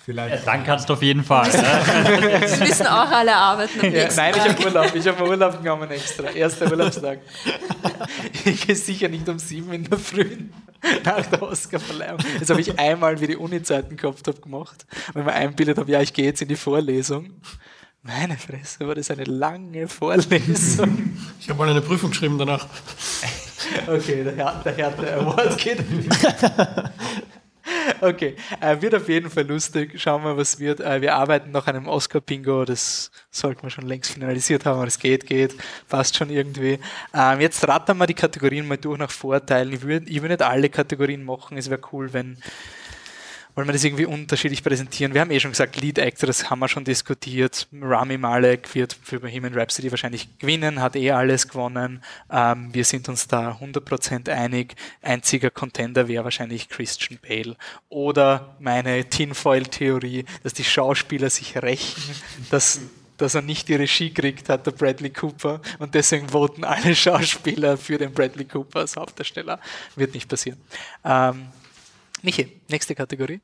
vielleicht. 0.05 0.47
Dann 0.47 0.65
kannst 0.65 0.89
du 0.89 0.95
auf 0.95 1.03
jeden 1.03 1.23
Fall. 1.23 1.51
Ne? 1.51 2.39
Das 2.41 2.61
wissen 2.61 2.87
auch 2.87 3.11
alle 3.11 3.35
arbeiten 3.35 3.81
am 3.81 3.93
Ja, 3.93 4.09
nein, 4.17 4.35
ich 4.35 4.43
habe 4.43 4.65
Urlaub. 4.65 4.95
Ich 4.95 5.07
habe 5.07 5.29
Urlaub 5.29 5.63
genommen 5.63 5.91
extra. 5.91 6.31
Erster 6.31 6.71
Urlaubstag. 6.71 7.21
Ich 8.45 8.67
gehe 8.67 8.75
sicher 8.75 9.09
nicht 9.09 9.29
um 9.29 9.39
sieben 9.39 9.73
in 9.73 9.85
der 9.85 9.99
Früh 9.99 10.39
nach 11.05 11.27
der 11.27 11.43
Oscarverleihung. 11.43 12.19
Das 12.39 12.49
habe 12.51 12.61
ich 12.61 12.79
einmal, 12.79 13.21
wie 13.21 13.27
die 13.27 13.37
Uni-Zeiten 13.37 13.97
gehabt 13.97 14.27
habe, 14.27 14.41
gemacht. 14.41 14.87
Wenn 15.13 15.25
man 15.25 15.35
einbildet 15.35 15.77
habe, 15.79 15.91
ja, 15.91 16.01
ich 16.01 16.13
gehe 16.13 16.25
jetzt 16.25 16.41
in 16.41 16.49
die 16.49 16.57
Vorlesung. 16.57 17.31
Meine 18.03 18.39
Fresse, 18.39 18.87
war 18.87 18.95
das 18.95 19.11
eine 19.11 19.25
lange 19.25 19.89
Vorlesung. 19.89 21.19
Ich 21.41 21.51
habe 21.51 21.59
mal 21.59 21.69
eine 21.69 21.83
Prüfung 21.83 22.11
geschrieben 22.11 22.39
danach. 22.39 22.67
Okay, 23.87 24.25
der, 24.25 24.35
Her 24.35 24.63
der 24.65 24.77
Härte 24.77 25.15
Award 25.15 25.59
geht. 25.59 25.79
Okay, 28.01 28.37
äh, 28.61 28.81
wird 28.81 28.95
auf 28.95 29.09
jeden 29.09 29.31
Fall 29.31 29.47
lustig. 29.47 30.01
Schauen 30.01 30.23
wir, 30.23 30.37
was 30.37 30.59
wird. 30.59 30.81
Äh, 30.81 31.01
wir 31.01 31.15
arbeiten 31.15 31.51
nach 31.51 31.67
einem 31.67 31.87
Oscar-Bingo. 31.87 32.65
Das 32.65 33.11
sollten 33.31 33.63
wir 33.63 33.71
schon 33.71 33.87
längst 33.87 34.13
finalisiert 34.13 34.65
haben, 34.65 34.77
aber 34.79 34.87
es 34.87 34.99
geht, 34.99 35.27
geht. 35.27 35.55
Passt 35.89 36.17
schon 36.17 36.31
irgendwie. 36.31 36.79
Ähm, 37.15 37.41
jetzt 37.41 37.67
rattern 37.67 37.99
wir 37.99 38.07
die 38.07 38.15
Kategorien 38.15 38.67
mal 38.67 38.79
durch 38.79 38.99
nach 38.99 39.11
Vorteilen. 39.11 39.73
Ich 39.73 39.83
würde 39.83 40.09
ich 40.09 40.21
würd 40.23 40.31
nicht 40.31 40.43
alle 40.43 40.69
Kategorien 40.69 41.25
machen. 41.25 41.59
Es 41.59 41.69
wäre 41.71 41.81
cool, 41.93 42.13
wenn 42.13 42.39
wollen 43.59 43.67
wir 43.67 43.73
das 43.73 43.83
irgendwie 43.83 44.07
unterschiedlich 44.07 44.63
präsentieren? 44.63 45.15
Wir 45.15 45.21
haben 45.21 45.33
eh 45.33 45.41
schon 45.41 45.51
gesagt, 45.51 45.81
Lead 45.81 45.99
Actress 45.99 46.49
haben 46.49 46.61
wir 46.61 46.69
schon 46.69 46.85
diskutiert. 46.85 47.67
Rami 47.73 48.17
Malek 48.17 48.73
wird 48.77 48.97
für 49.03 49.19
Bohemian 49.19 49.53
Rhapsody 49.53 49.91
wahrscheinlich 49.91 50.39
gewinnen, 50.39 50.81
hat 50.81 50.95
eh 50.95 51.11
alles 51.11 51.49
gewonnen. 51.49 52.01
Ähm, 52.31 52.73
wir 52.73 52.85
sind 52.85 53.09
uns 53.09 53.27
da 53.27 53.59
100% 53.61 54.31
einig. 54.31 54.77
Einziger 55.03 55.51
Contender 55.51 56.07
wäre 56.07 56.23
wahrscheinlich 56.23 56.69
Christian 56.69 57.19
Bale. 57.21 57.57
Oder 57.89 58.55
meine 58.61 59.05
Tinfoil-Theorie, 59.05 60.25
dass 60.45 60.55
die 60.55 60.63
Schauspieler 60.63 61.29
sich 61.29 61.61
rächen, 61.61 62.15
dass 62.51 62.81
dass 63.17 63.35
er 63.35 63.43
nicht 63.43 63.67
die 63.67 63.75
Regie 63.75 64.15
kriegt 64.15 64.49
hat, 64.49 64.65
der 64.67 64.71
Bradley 64.71 65.11
Cooper. 65.11 65.61
Und 65.81 65.97
deswegen 65.97 66.29
voten 66.29 66.63
alle 66.63 66.95
Schauspieler 66.95 67.77
für 67.77 67.99
den 67.99 68.13
Bradley 68.13 68.45
Cooper 68.45 68.79
als 68.79 68.95
Hauptdarsteller. 68.95 69.59
Wird 69.97 70.15
nicht 70.15 70.29
passieren. 70.29 70.61
Ähm, 71.05 71.49
Michi, 72.23 72.61
nächste 72.69 72.95
Kategorie. 72.95 73.41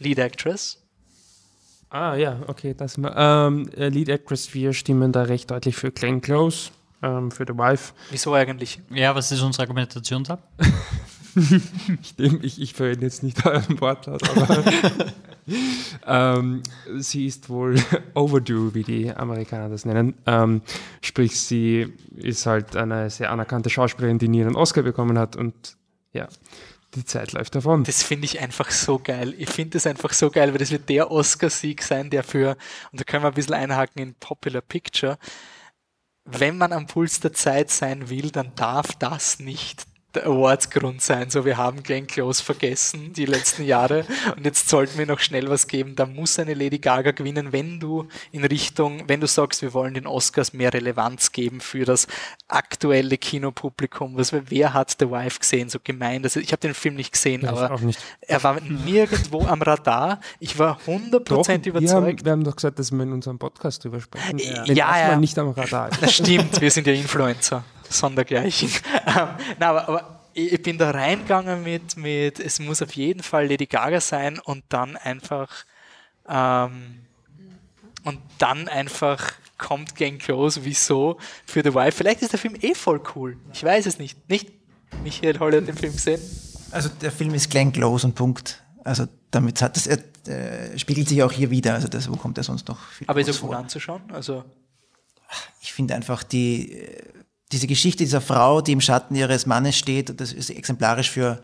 Lead 0.00 0.18
Actress. 0.18 0.78
Ah 1.90 2.14
ja, 2.14 2.40
okay, 2.46 2.74
das 2.74 2.98
ähm, 2.98 3.68
äh, 3.76 3.88
Lead 3.88 4.08
Actress, 4.08 4.54
wir 4.54 4.72
stimmen 4.72 5.12
da 5.12 5.22
recht 5.22 5.50
deutlich 5.50 5.76
für 5.76 5.90
Glenn 5.90 6.20
Close, 6.20 6.70
ähm, 7.02 7.30
für 7.30 7.44
The 7.46 7.56
Wife. 7.56 7.92
Wieso 8.10 8.32
eigentlich? 8.34 8.80
Ja, 8.90 9.14
was 9.14 9.32
ist 9.32 9.42
unsere 9.42 9.64
Argumentation 9.64 10.22
da? 10.22 10.38
ich, 12.00 12.18
ich, 12.18 12.60
ich 12.60 12.74
verwende 12.74 13.06
jetzt 13.06 13.22
nicht 13.22 13.44
euren 13.44 13.80
Wortlaut, 13.80 14.22
aber 14.28 14.64
ähm, 16.06 16.62
sie 16.98 17.26
ist 17.26 17.48
wohl 17.48 17.74
overdue, 18.14 18.72
wie 18.74 18.84
die 18.84 19.10
Amerikaner 19.12 19.68
das 19.68 19.84
nennen. 19.84 20.14
Ähm, 20.26 20.62
sprich, 21.02 21.40
sie 21.40 21.92
ist 22.16 22.46
halt 22.46 22.76
eine 22.76 23.10
sehr 23.10 23.32
anerkannte 23.32 23.68
Schauspielerin, 23.68 24.18
die 24.18 24.28
nie 24.28 24.42
einen 24.42 24.56
Oscar 24.56 24.82
bekommen 24.82 25.18
hat 25.18 25.34
und 25.34 25.76
ja, 26.12 26.28
die 26.94 27.04
Zeit 27.04 27.32
läuft 27.32 27.54
davon. 27.54 27.84
Das 27.84 28.02
finde 28.02 28.24
ich 28.24 28.40
einfach 28.40 28.70
so 28.70 28.98
geil. 28.98 29.34
Ich 29.38 29.50
finde 29.50 29.70
das 29.70 29.86
einfach 29.86 30.12
so 30.12 30.30
geil, 30.30 30.52
weil 30.52 30.58
das 30.58 30.70
wird 30.70 30.88
der 30.88 31.10
Oscar-Sieg 31.10 31.82
sein, 31.82 32.10
der 32.10 32.24
für, 32.24 32.56
und 32.92 33.00
da 33.00 33.04
können 33.04 33.22
wir 33.24 33.28
ein 33.28 33.34
bisschen 33.34 33.54
einhaken 33.54 34.02
in 34.02 34.14
Popular 34.14 34.62
Picture, 34.62 35.18
wenn 36.24 36.58
man 36.58 36.72
am 36.72 36.86
Puls 36.86 37.20
der 37.20 37.32
Zeit 37.32 37.70
sein 37.70 38.08
will, 38.08 38.30
dann 38.30 38.54
darf 38.54 38.94
das 38.98 39.40
nicht 39.40 39.86
der 40.14 40.26
Awardsgrund 40.26 41.00
sein. 41.02 41.30
So, 41.30 41.44
wir 41.44 41.56
haben 41.56 41.82
Glenn 41.82 42.06
Close 42.06 42.42
vergessen 42.42 43.12
die 43.12 43.26
letzten 43.26 43.64
Jahre 43.64 44.04
und 44.36 44.44
jetzt 44.44 44.68
sollten 44.68 44.98
wir 44.98 45.06
noch 45.06 45.20
schnell 45.20 45.48
was 45.48 45.66
geben. 45.66 45.94
Da 45.96 46.06
muss 46.06 46.38
eine 46.38 46.54
Lady 46.54 46.78
Gaga 46.78 47.12
gewinnen, 47.12 47.52
wenn 47.52 47.78
du 47.80 48.08
in 48.32 48.44
Richtung, 48.44 49.04
wenn 49.08 49.20
du 49.20 49.26
sagst, 49.26 49.62
wir 49.62 49.72
wollen 49.72 49.94
den 49.94 50.06
Oscars 50.06 50.52
mehr 50.52 50.72
Relevanz 50.72 51.32
geben 51.32 51.60
für 51.60 51.84
das 51.84 52.06
aktuelle 52.48 53.18
Kinopublikum. 53.18 54.16
Was, 54.16 54.32
wer 54.32 54.74
hat 54.74 54.96
The 54.98 55.10
Wife 55.10 55.38
gesehen? 55.40 55.68
So 55.68 55.78
gemein. 55.82 56.22
Das, 56.22 56.36
ich 56.36 56.52
habe 56.52 56.60
den 56.60 56.74
Film 56.74 56.96
nicht 56.96 57.12
gesehen, 57.12 57.42
Ja, 57.42 57.52
aber 57.52 57.78
nicht. 57.80 58.00
er 58.20 58.42
war 58.42 58.60
nirgendwo 58.60 59.46
am 59.46 59.62
Radar. 59.62 60.20
Ich 60.40 60.58
war 60.58 60.78
100% 60.86 61.20
Doch, 61.20 61.46
wir 61.48 61.54
haben, 61.54 61.62
überzeugt. 61.64 62.24
wir 62.24 62.32
haben 62.32 62.44
doch 62.44 62.56
gesagt, 62.56 62.78
dass 62.78 62.90
wir 62.90 63.02
in 63.02 63.12
unserem 63.12 63.38
Podcast 63.38 63.84
drüber 63.84 64.00
sprechen. 64.00 64.38
Ja, 64.38 64.64
Wenn 64.66 64.76
ja, 64.76 64.86
mal 64.86 64.98
ja. 65.00 65.16
nicht 65.16 65.38
am 65.38 65.50
Radar 65.50 65.90
ist. 65.90 66.02
Das 66.02 66.12
stimmt, 66.14 66.60
wir 66.60 66.70
sind 66.70 66.86
ja 66.86 66.92
Influencer. 66.92 67.62
Sondergleichen. 67.90 68.70
Ähm, 69.06 69.28
na, 69.58 69.70
aber, 69.70 69.88
aber 69.88 70.20
ich 70.34 70.62
bin 70.62 70.78
da 70.78 70.90
reingegangen 70.90 71.62
mit, 71.64 71.96
mit, 71.96 72.38
es 72.38 72.60
muss 72.60 72.80
auf 72.82 72.92
jeden 72.92 73.22
Fall 73.22 73.48
Lady 73.48 73.66
Gaga 73.66 74.00
sein 74.00 74.38
und 74.38 74.62
dann 74.68 74.96
einfach, 74.96 75.48
ähm, 76.28 77.00
und 78.04 78.20
dann 78.38 78.68
einfach 78.68 79.32
kommt 79.58 79.96
Gang 79.96 80.20
Close, 80.20 80.64
wieso, 80.64 81.18
für 81.44 81.62
The 81.62 81.74
Wife. 81.74 81.92
Vielleicht 81.92 82.22
ist 82.22 82.32
der 82.32 82.38
Film 82.38 82.54
eh 82.60 82.74
voll 82.74 83.00
cool. 83.14 83.36
Ich 83.52 83.62
weiß 83.64 83.86
es 83.86 83.98
nicht. 83.98 84.28
Nicht? 84.28 84.50
Michael 85.02 85.38
Holle 85.38 85.58
hat 85.58 85.68
den 85.68 85.76
Film 85.76 85.92
gesehen. 85.92 86.20
Also 86.70 86.88
der 86.88 87.10
Film 87.12 87.34
ist 87.34 87.50
Glenn 87.50 87.72
Close 87.72 88.06
und 88.06 88.14
Punkt. 88.14 88.62
Also 88.84 89.06
damit 89.30 89.60
hat 89.60 89.76
das, 89.76 89.86
er, 89.86 89.98
äh, 90.26 90.78
spiegelt 90.78 91.08
sich 91.08 91.22
auch 91.22 91.32
hier 91.32 91.50
wieder. 91.50 91.74
Also 91.74 91.88
das, 91.88 92.08
wo 92.10 92.16
kommt 92.16 92.38
er 92.38 92.44
sonst 92.44 92.68
noch 92.68 92.80
viel 92.90 93.08
Aber 93.08 93.20
ist 93.20 93.26
er 93.26 93.32
gut 93.32 93.40
vor? 93.40 93.56
anzuschauen? 93.56 94.02
Also, 94.12 94.44
Ich 95.60 95.72
finde 95.72 95.94
einfach 95.94 96.22
die, 96.22 96.72
äh, 96.72 97.02
diese 97.52 97.66
Geschichte 97.66 98.04
dieser 98.04 98.20
Frau, 98.20 98.60
die 98.60 98.72
im 98.72 98.80
Schatten 98.80 99.14
ihres 99.14 99.46
Mannes 99.46 99.76
steht, 99.76 100.20
das 100.20 100.32
ist 100.32 100.50
exemplarisch 100.50 101.10
für 101.10 101.42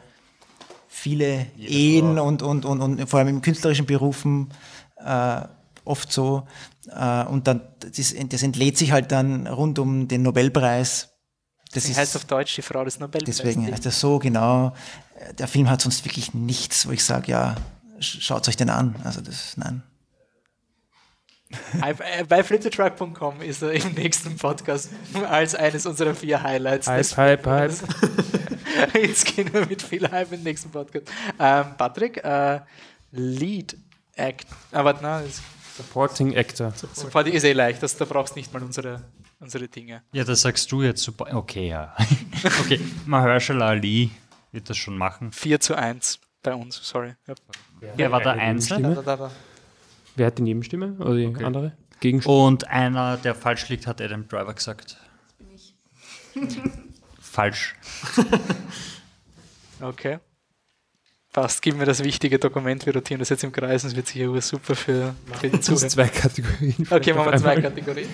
viele 0.89 1.47
Ehen 1.59 2.19
und, 2.19 2.43
und, 2.43 2.65
und, 2.65 2.81
und 2.81 3.09
vor 3.09 3.19
allem 3.19 3.29
in 3.29 3.43
künstlerischen 3.43 3.87
Berufen 3.87 4.49
äh, 5.05 5.41
oft 5.85 6.13
so. 6.13 6.47
Äh, 6.91 7.25
und 7.25 7.47
dann, 7.47 7.61
das, 7.81 8.15
das 8.29 8.43
entlädt 8.43 8.79
sich 8.79 8.93
halt 8.93 9.13
dann 9.13 9.47
rund 9.47 9.79
um 9.79 10.09
den 10.09 10.23
Nobelpreis. 10.23 11.09
Das 11.73 11.83
deswegen 11.83 11.99
heißt 11.99 12.17
auf 12.17 12.25
Deutsch 12.25 12.55
die 12.55 12.63
Frau 12.63 12.85
des 12.85 12.99
Nobelpreises. 13.01 13.37
Deswegen 13.39 13.71
heißt 13.71 13.85
das 13.85 14.01
so 14.01 14.19
genau. 14.19 14.73
Der 15.39 15.49
Film 15.49 15.69
hat 15.69 15.83
sonst 15.83 16.05
wirklich 16.05 16.33
nichts, 16.33 16.87
wo 16.87 16.93
ich 16.93 17.05
sage, 17.05 17.33
ja, 17.33 17.57
sch- 17.99 18.21
schaut 18.21 18.47
euch 18.49 18.57
den 18.57 18.71
an. 18.71 18.95
Also 19.05 19.21
das, 19.21 19.57
nein. 19.57 19.83
Äh, 21.83 22.25
Bei 22.25 22.43
fliptetruck.com 22.43 23.41
ist 23.41 23.63
er 23.63 23.73
im 23.73 23.93
nächsten 23.93 24.37
Podcast 24.37 24.91
als 25.29 25.55
eines 25.55 25.87
unserer 25.87 26.15
vier 26.15 26.43
Highlights. 26.43 26.89
Hype, 26.89 27.17
hype, 27.17 27.47
hype. 27.47 27.73
Jetzt 28.95 29.27
gehen 29.27 29.53
wir 29.53 29.67
mit 29.67 29.83
viel 29.83 30.11
Hype 30.11 30.33
im 30.33 30.43
nächsten 30.43 30.71
Podcast. 30.71 31.07
Ähm, 31.39 31.67
Patrick, 31.79 32.23
äh, 32.25 32.61
Lead 33.13 33.77
Act. 34.15 34.47
Aber 34.73 34.99
na, 35.01 35.23
das 35.23 35.43
Supporting 35.77 36.37
Actor. 36.37 36.73
Support 36.95 37.29
ist 37.29 37.45
eh 37.45 37.53
leicht, 37.53 37.83
das, 37.83 37.97
da 37.97 38.07
brauchst 38.07 38.35
nicht 38.35 38.53
mal 38.53 38.63
unsere, 38.63 39.05
unsere 39.41 39.69
Dinge. 39.69 40.03
Ja, 40.13 40.25
das 40.25 40.41
sagst 40.41 40.73
du 40.73 40.83
jetzt 40.83 41.03
super. 41.03 41.27
Okay, 41.35 41.69
ja. 41.69 41.95
okay, 42.61 42.81
Mahershala 43.05 43.69
Ali 43.69 44.11
wird 44.53 44.71
das 44.71 44.79
schon 44.79 44.97
machen. 44.97 45.33
4 45.33 45.61
zu 45.61 45.75
1 45.75 46.19
bei 46.43 46.55
uns, 46.55 46.81
sorry. 46.83 47.15
Ja. 47.27 47.35
Wer 47.95 48.11
war 48.11 48.23
der 48.23 48.33
eine 48.33 48.61
Wer 50.17 50.27
hat 50.27 50.39
die 50.39 50.43
Nebenstimme 50.43 50.97
oder 50.99 51.15
die 51.15 51.45
andere? 51.45 51.73
Gegenstimme. 52.01 52.45
Und 52.45 52.69
einer, 52.69 53.17
der 53.17 53.35
falsch 53.35 53.69
liegt, 53.69 53.87
hat 53.87 54.01
Adam 54.01 54.27
Driver 54.29 54.55
gesagt. 54.55 54.99
Falsch. 57.21 57.75
Okay. 59.79 60.21
Passt, 61.37 61.61
gib 61.61 61.77
mir 61.77 61.85
das 61.85 62.03
wichtige 62.03 62.39
Dokument, 62.39 62.87
wir 62.87 62.95
rotieren 62.95 63.19
das 63.19 63.29
jetzt 63.29 63.45
im 63.45 63.53
Kreis 63.53 63.85
und 63.85 63.91
es 63.91 63.97
wird 63.97 64.07
sicher 64.07 64.41
super 64.41 64.75
für, 64.75 65.15
für 65.39 65.51
die 65.51 65.61
Zuhörer. 65.61 65.89
zwei 65.89 66.09
Kategorien. 66.09 66.89
Okay, 66.89 67.13
machen 67.13 67.31
wir 67.31 67.37
zwei. 67.39 67.61
Kategorien. 67.61 68.09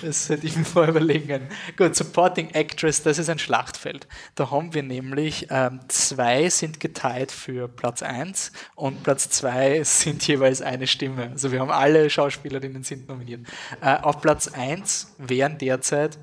Das 0.00 0.28
hätte 0.28 0.46
ich 0.46 0.56
mir 0.56 0.64
vorher 0.64 0.90
überlegen 0.90 1.26
können. 1.26 1.48
Gut, 1.76 1.96
Supporting 1.96 2.50
Actress, 2.50 3.02
das 3.02 3.18
ist 3.18 3.28
ein 3.28 3.40
Schlachtfeld. 3.40 4.06
Da 4.36 4.52
haben 4.52 4.74
wir 4.74 4.84
nämlich 4.84 5.48
ähm, 5.50 5.80
zwei 5.88 6.48
sind 6.50 6.78
geteilt 6.78 7.32
für 7.32 7.66
Platz 7.66 8.00
1 8.00 8.52
und 8.76 9.02
Platz 9.02 9.28
2 9.30 9.82
sind 9.82 10.24
jeweils 10.28 10.62
eine 10.62 10.86
Stimme. 10.86 11.30
Also 11.32 11.50
wir 11.50 11.58
haben 11.58 11.72
alle 11.72 12.10
Schauspielerinnen 12.10 12.84
sind 12.84 13.08
nominiert. 13.08 13.40
Äh, 13.80 13.96
auf 13.96 14.20
Platz 14.20 14.46
1 14.46 15.16
wären 15.18 15.58
derzeit 15.58 16.16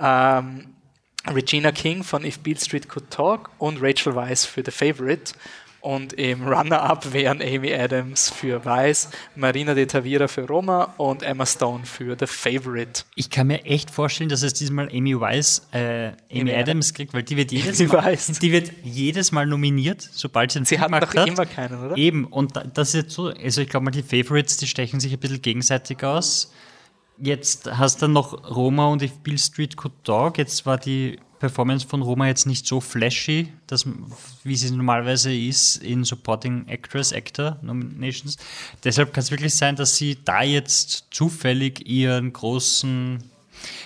ähm, 0.00 0.74
Regina 1.32 1.70
King 1.70 2.02
von 2.02 2.24
If 2.24 2.40
Beale 2.40 2.58
Street 2.58 2.88
Could 2.88 3.10
Talk 3.10 3.50
und 3.58 3.80
Rachel 3.80 4.16
Weisz 4.16 4.44
für 4.44 4.62
The 4.64 4.72
Favorite. 4.72 5.34
Und 5.84 6.14
im 6.14 6.48
Runner-Up 6.48 7.12
wären 7.12 7.42
Amy 7.42 7.74
Adams 7.74 8.30
für 8.30 8.64
Weiß, 8.64 9.10
Marina 9.36 9.74
de 9.74 9.84
Tavira 9.84 10.28
für 10.28 10.46
Roma 10.46 10.94
und 10.96 11.22
Emma 11.22 11.44
Stone 11.44 11.84
für 11.84 12.16
The 12.18 12.26
Favorite. 12.26 13.02
Ich 13.16 13.28
kann 13.28 13.48
mir 13.48 13.66
echt 13.66 13.90
vorstellen, 13.90 14.30
dass 14.30 14.42
es 14.42 14.54
diesmal 14.54 14.88
Amy 14.88 15.20
Weiss, 15.20 15.68
äh, 15.72 16.06
Amy, 16.08 16.40
Amy 16.40 16.54
Adams 16.54 16.94
kriegt, 16.94 17.12
weil 17.12 17.22
die 17.22 17.36
wird 17.36 17.52
jedes 17.52 17.80
Mal, 17.86 18.16
die 18.40 18.50
wird 18.52 18.72
jedes 18.82 19.30
Mal 19.30 19.44
nominiert, 19.46 20.00
sobald 20.10 20.52
sie 20.52 20.60
einen 20.60 20.64
Sie 20.64 20.78
Film 20.78 20.90
hat 20.94 21.00
gemacht 21.02 21.14
noch 21.14 21.20
hat. 21.20 21.28
immer 21.28 21.44
keinen, 21.44 21.84
oder? 21.84 21.96
Eben, 21.98 22.24
und 22.24 22.56
da- 22.56 22.64
das 22.64 22.88
ist 22.88 22.94
jetzt 22.94 23.14
so, 23.14 23.26
also 23.28 23.60
ich 23.60 23.68
glaube 23.68 23.84
mal, 23.84 23.90
die 23.90 24.02
Favorites, 24.02 24.56
die 24.56 24.66
stechen 24.66 25.00
sich 25.00 25.12
ein 25.12 25.18
bisschen 25.20 25.42
gegenseitig 25.42 26.02
aus. 26.02 26.50
Jetzt 27.18 27.70
hast 27.70 28.00
du 28.00 28.08
noch 28.08 28.50
Roma 28.56 28.86
und 28.86 29.02
If 29.02 29.18
Bill 29.18 29.36
Street 29.38 29.76
Could 29.76 29.92
Talk. 30.02 30.38
Jetzt 30.38 30.64
war 30.64 30.78
die 30.78 31.18
Performance 31.44 31.86
von 31.86 32.00
Roma 32.00 32.26
jetzt 32.26 32.46
nicht 32.46 32.66
so 32.66 32.80
flashy, 32.80 33.52
dass, 33.66 33.86
wie 34.44 34.56
sie 34.56 34.70
normalerweise 34.70 35.34
ist 35.34 35.76
in 35.76 36.02
Supporting 36.02 36.66
Actress, 36.68 37.12
Actor 37.12 37.58
Nominations. 37.60 38.38
Deshalb 38.82 39.12
kann 39.12 39.22
es 39.22 39.30
wirklich 39.30 39.54
sein, 39.54 39.76
dass 39.76 39.94
sie 39.96 40.16
da 40.24 40.42
jetzt 40.42 41.08
zufällig 41.10 41.86
ihren 41.86 42.32
großen 42.32 43.22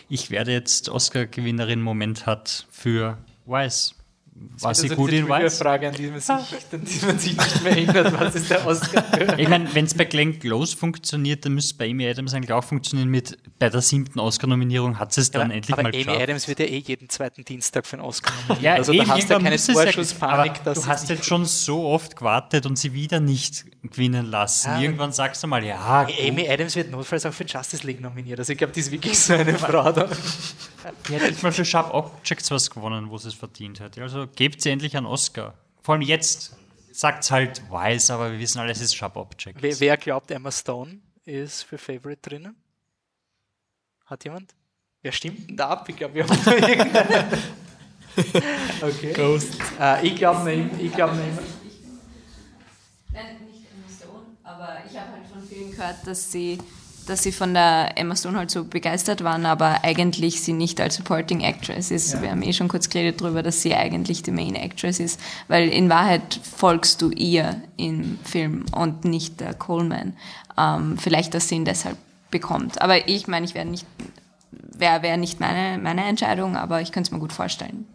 Ich 0.08 0.30
werde 0.30 0.52
jetzt 0.52 0.88
Oscar-Gewinnerin 0.88 1.82
Moment 1.82 2.26
hat 2.26 2.68
für 2.70 3.18
Weiß. 3.46 3.97
War 4.60 4.74
sie 4.74 4.88
gut 4.88 5.12
in 5.12 5.28
Weiß? 5.28 5.58
Frage, 5.58 5.88
an 5.88 5.94
die 5.94 6.08
man, 6.08 6.20
sich, 6.20 6.30
an 6.30 6.84
die 6.84 7.06
man 7.06 7.18
sich 7.18 7.36
nicht 7.36 7.62
mehr 7.62 7.72
erinnert, 7.72 8.20
was 8.20 8.34
ist 8.34 8.50
der 8.50 8.66
Oscar 8.66 9.02
für? 9.04 9.38
Ich 9.38 9.48
meine, 9.48 9.72
wenn 9.74 9.84
es 9.84 9.94
bei 9.94 10.04
Glenn 10.04 10.38
Close 10.38 10.76
funktioniert, 10.76 11.44
dann 11.44 11.54
müsste 11.54 11.72
es 11.74 11.78
bei 11.78 11.90
Amy 11.90 12.08
Adams 12.08 12.34
eigentlich 12.34 12.52
auch 12.52 12.64
funktionieren. 12.64 13.08
Mit 13.08 13.38
bei 13.58 13.68
der 13.68 13.80
siebten 13.80 14.18
Oscar-Nominierung 14.18 14.98
hat 14.98 15.12
sie 15.12 15.20
es 15.20 15.30
dann 15.30 15.42
aber 15.42 15.54
endlich 15.54 15.72
aber 15.74 15.82
mal 15.84 15.88
Amy 15.90 15.98
geschafft. 16.04 16.22
Adams 16.22 16.48
wird 16.48 16.58
ja 16.60 16.66
eh 16.66 16.78
jeden 16.78 17.08
zweiten 17.08 17.44
Dienstag 17.44 17.86
für 17.86 17.96
einen 17.96 18.04
Oscar 18.04 18.32
nominiert. 18.48 18.62
Ja, 18.62 18.74
also 18.74 18.92
eben, 18.92 19.06
da 19.06 19.14
hast 19.14 19.28
du 19.28 19.32
ja 19.34 19.38
keine 19.40 19.56
ja- 19.56 19.72
Vorschusspanik. 19.72 20.64
dass 20.64 20.80
du 20.82 20.86
hast 20.86 21.08
jetzt 21.08 21.24
schon 21.24 21.44
so 21.44 21.86
oft 21.86 22.16
gewartet 22.16 22.66
und 22.66 22.78
sie 22.78 22.92
wieder 22.92 23.20
nicht 23.20 23.64
gewinnen 23.82 24.26
lassen. 24.26 24.68
Ja. 24.70 24.80
Irgendwann 24.80 25.12
sagst 25.12 25.42
du 25.42 25.46
mal, 25.46 25.64
ja, 25.64 26.04
gut. 26.04 26.14
Amy 26.20 26.48
Adams 26.48 26.76
wird 26.76 26.90
notfalls 26.90 27.26
auch 27.26 27.32
für 27.32 27.44
Justice 27.44 27.86
League 27.86 28.00
nominiert. 28.00 28.38
Also 28.38 28.52
ich 28.52 28.58
glaube, 28.58 28.72
die 28.72 28.80
ist 28.80 28.90
wirklich 28.90 29.18
so 29.18 29.34
eine 29.34 29.54
Frau 29.58 29.90
da. 29.92 30.08
die 31.08 31.14
hat 31.16 31.22
jetzt 31.22 31.42
mal 31.42 31.52
für 31.52 31.64
Sharp 31.64 31.92
Objects 31.94 32.50
was 32.50 32.70
gewonnen, 32.70 33.10
wo 33.10 33.18
sie 33.18 33.28
es 33.28 33.34
verdient 33.34 33.80
hat. 33.80 33.98
Also 33.98 34.27
gebt 34.36 34.62
sie 34.62 34.70
endlich 34.70 34.96
einen 34.96 35.06
Oscar. 35.06 35.54
Vor 35.82 35.94
allem 35.94 36.02
jetzt. 36.02 36.56
sagt's 36.92 37.30
halt 37.30 37.62
weiß, 37.70 38.10
aber 38.10 38.32
wir 38.32 38.38
wissen 38.38 38.58
alle, 38.58 38.72
es 38.72 38.80
ist 38.80 38.94
Sharp 38.94 39.16
Object. 39.16 39.62
Wer, 39.62 39.78
wer 39.80 39.96
glaubt, 39.96 40.30
Emma 40.30 40.50
Stone 40.50 40.98
ist 41.24 41.62
für 41.62 41.78
Favorite 41.78 42.20
drinnen? 42.28 42.56
Hat 44.06 44.24
jemand? 44.24 44.54
Wer 45.02 45.12
stimmt 45.12 45.48
denn 45.48 45.56
da 45.56 45.68
ab? 45.68 45.88
Ich 45.88 45.96
glaube, 45.96 46.14
wir 46.14 46.26
haben 46.26 46.36
irgendeine. 46.46 47.38
Okay. 48.82 49.12
Ghost. 49.12 49.54
Äh, 49.78 50.08
ich 50.08 50.16
glaube 50.16 50.42
nicht. 50.50 50.80
Ich 50.80 50.92
glaube 50.92 51.14
nicht. 51.14 51.38
Nein, 53.12 53.36
nicht 53.46 53.66
Emma 53.70 53.86
Stone, 53.96 54.26
aber 54.42 54.78
ich 54.90 54.98
habe 54.98 55.12
halt 55.12 55.26
von 55.32 55.42
vielen 55.46 55.70
gehört, 55.70 56.04
dass 56.04 56.32
sie, 56.32 56.58
dass 57.08 57.22
sie 57.22 57.32
von 57.32 57.54
der 57.54 57.96
Emma 57.96 58.14
Stone 58.14 58.36
halt 58.36 58.50
so 58.50 58.64
begeistert 58.64 59.24
waren, 59.24 59.46
aber 59.46 59.84
eigentlich 59.84 60.42
sie 60.42 60.52
nicht 60.52 60.80
als 60.80 60.96
Supporting 60.96 61.40
Actress 61.40 61.90
ist. 61.90 62.14
Ja. 62.14 62.22
Wir 62.22 62.30
haben 62.30 62.42
eh 62.42 62.52
schon 62.52 62.68
kurz 62.68 62.88
geredet 62.88 63.20
darüber, 63.20 63.42
dass 63.42 63.62
sie 63.62 63.74
eigentlich 63.74 64.22
die 64.22 64.30
Main 64.30 64.54
Actress 64.54 65.00
ist, 65.00 65.20
weil 65.48 65.68
in 65.68 65.88
Wahrheit 65.88 66.40
folgst 66.42 67.00
du 67.02 67.10
ihr 67.10 67.62
im 67.76 68.18
Film 68.24 68.66
und 68.72 69.04
nicht 69.04 69.40
der 69.40 69.54
Coleman. 69.54 70.16
Ähm, 70.56 70.98
vielleicht, 70.98 71.34
dass 71.34 71.48
sie 71.48 71.56
ihn 71.56 71.64
deshalb 71.64 71.96
bekommt. 72.30 72.80
Aber 72.82 73.08
ich 73.08 73.26
meine, 73.26 73.46
ich 73.46 73.54
wäre 73.54 73.66
nicht, 73.66 73.86
wäre 74.50 75.02
wär 75.02 75.16
nicht 75.16 75.40
meine, 75.40 75.78
meine 75.78 76.04
Entscheidung, 76.04 76.56
aber 76.56 76.80
ich 76.82 76.92
könnte 76.92 77.08
es 77.08 77.12
mir 77.12 77.20
gut 77.20 77.32
vorstellen. 77.32 77.86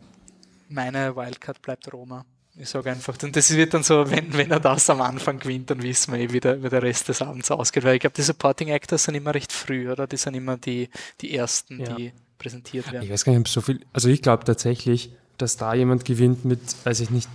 Meine 0.69 1.15
Wildcard 1.15 1.61
bleibt 1.61 1.93
Roma. 1.93 2.25
Ich 2.55 2.69
sage 2.69 2.91
einfach, 2.91 3.15
und 3.23 3.35
das 3.35 3.49
wird 3.55 3.73
dann 3.73 3.81
so, 3.81 4.09
wenn, 4.11 4.31
wenn 4.37 4.51
er 4.51 4.59
das 4.59 4.87
am 4.89 5.01
Anfang 5.01 5.39
gewinnt, 5.39 5.71
dann 5.71 5.81
wissen 5.81 6.13
wir 6.13 6.19
eh, 6.19 6.31
wie 6.33 6.39
der, 6.39 6.61
wie 6.61 6.69
der 6.69 6.83
Rest 6.83 7.07
des 7.09 7.21
Abends 7.21 7.49
ausgeht. 7.49 7.83
Weil 7.83 7.95
ich 7.95 8.01
glaube, 8.01 8.15
die 8.15 8.21
Supporting 8.21 8.67
Actors 8.67 9.05
sind 9.05 9.15
immer 9.15 9.33
recht 9.33 9.51
früh, 9.51 9.91
oder? 9.91 10.05
Die 10.05 10.17
sind 10.17 10.35
immer 10.35 10.57
die, 10.57 10.89
die 11.21 11.35
ersten, 11.35 11.79
Ja. 11.79 11.95
die 11.95 12.13
präsentiert 12.37 12.91
werden. 12.91 13.05
Ich 13.05 13.11
weiß 13.11 13.25
gar 13.25 13.31
nicht, 13.31 13.39
ob 13.41 13.47
so 13.47 13.61
viel. 13.61 13.79
Also 13.91 14.09
ich 14.09 14.21
glaube 14.21 14.43
tatsächlich, 14.43 15.15
dass 15.39 15.57
da 15.57 15.73
jemand 15.73 16.05
gewinnt 16.05 16.45
mit, 16.45 16.59
weiß 16.83 16.99
ich 16.99 17.09
nicht, 17.09 17.29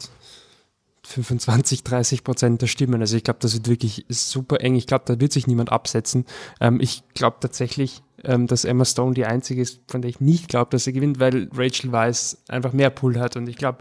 25, 1.03 1.83
30 1.85 2.23
Prozent 2.23 2.63
der 2.63 2.67
Stimmen. 2.67 3.01
Also 3.01 3.17
ich 3.17 3.25
glaube, 3.25 3.39
das 3.41 3.55
wird 3.55 3.69
wirklich 3.69 4.05
super 4.11 4.61
eng. 4.61 4.77
Ich 4.77 4.87
glaube, 4.87 5.05
da 5.07 5.19
wird 5.19 5.33
sich 5.33 5.47
niemand 5.47 5.73
absetzen. 5.73 6.27
Ähm, 6.61 6.81
ich 6.81 7.03
glaube 7.15 7.39
tatsächlich, 7.41 8.03
ähm, 8.25 8.47
dass 8.47 8.65
Emma 8.65 8.85
Stone 8.85 9.15
die 9.15 9.25
einzige 9.25 9.63
ist, 9.63 9.81
von 9.89 10.03
der 10.03 10.11
ich 10.11 10.21
nicht 10.21 10.49
glaube, 10.49 10.71
dass 10.71 10.85
sie 10.85 10.93
gewinnt, 10.93 11.19
weil 11.19 11.49
Rachel 11.55 11.93
Weisz 11.93 12.39
einfach 12.49 12.73
mehr 12.73 12.91
Pull 12.91 13.19
hat. 13.19 13.37
Und 13.37 13.49
ich 13.49 13.57
glaube, 13.57 13.79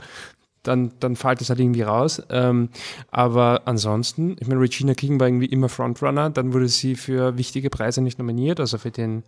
dann, 0.67 0.91
dann 0.99 1.15
fällt 1.15 1.41
es 1.41 1.49
halt 1.49 1.59
irgendwie 1.59 1.81
raus. 1.83 2.21
Ähm, 2.29 2.69
aber 3.11 3.61
ansonsten, 3.65 4.35
ich 4.39 4.47
meine, 4.47 4.61
Regina 4.61 4.93
King 4.93 5.19
war 5.19 5.27
irgendwie 5.27 5.47
immer 5.47 5.69
Frontrunner, 5.69 6.29
dann 6.29 6.53
wurde 6.53 6.67
sie 6.67 6.95
für 6.95 7.37
wichtige 7.37 7.69
Preise 7.69 8.01
nicht 8.01 8.19
nominiert, 8.19 8.59
also 8.59 8.77
für 8.77 8.91
den 8.91 9.23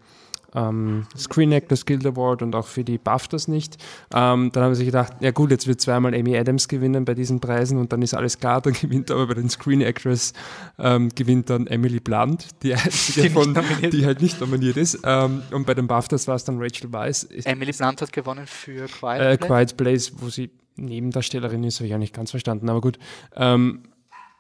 ähm, 0.56 1.06
Screen 1.18 1.52
Actors 1.52 1.86
Guild 1.86 2.06
Award 2.06 2.42
und 2.42 2.56
auch 2.56 2.66
für 2.66 2.84
die 2.84 2.98
BAFTAs 2.98 3.48
nicht. 3.48 3.78
Ähm, 4.14 4.52
dann 4.52 4.64
haben 4.64 4.76
sie 4.76 4.86
gedacht, 4.86 5.14
ja 5.20 5.32
gut, 5.32 5.52
jetzt 5.52 5.68
wird 5.68 5.82
zweimal 5.82 6.14
Amy 6.14 6.38
Adams 6.38 6.68
gewinnen 6.68 7.06
bei 7.06 7.14
diesen 7.14 7.40
Preisen 7.40 7.78
und 7.78 7.94
dann 7.94 8.02
ist 8.02 8.14
alles 8.14 8.40
klar, 8.40 8.62
dann 8.62 8.74
gewinnt 8.82 9.12
aber 9.12 9.28
bei 9.28 9.34
den 9.36 9.50
Screen 9.50 9.82
Actors 9.82 10.34
ähm, 10.78 11.10
gewinnt 11.10 11.50
dann 11.50 11.68
Emily 11.68 12.00
Blunt, 12.00 12.48
die 12.64 12.74
einzige 12.74 13.24
Die 13.24 13.30
von, 13.30 13.58
die 13.92 14.06
halt 14.06 14.22
nicht 14.22 14.40
nominiert 14.42 14.78
ist. 14.78 15.00
Ähm, 15.04 15.44
und 15.52 15.66
bei 15.66 15.74
den 15.74 15.88
BAFTAs 15.88 16.28
war 16.28 16.36
es 16.36 16.44
dann 16.44 16.62
Rachel 16.62 16.92
Weisz. 16.92 17.28
Emily 17.44 17.72
Blunt 17.72 18.02
hat 18.02 18.14
gewonnen 18.14 18.48
für 18.48 18.88
Quiet 18.88 19.22
Äh, 19.22 19.38
Place. 19.38 19.48
Quiet 19.48 19.78
Place, 19.78 20.12
wo 20.18 20.30
sie 20.30 20.50
Nebendarstellerin 20.86 21.64
ist, 21.64 21.80
habe 21.80 21.88
ich 21.88 21.94
auch 21.94 22.00
nicht 22.00 22.16
ganz 22.16 22.32
verstanden, 22.32 22.70
aber 22.70 22.82
gut. 22.82 23.00
Ähm, 23.36 23.84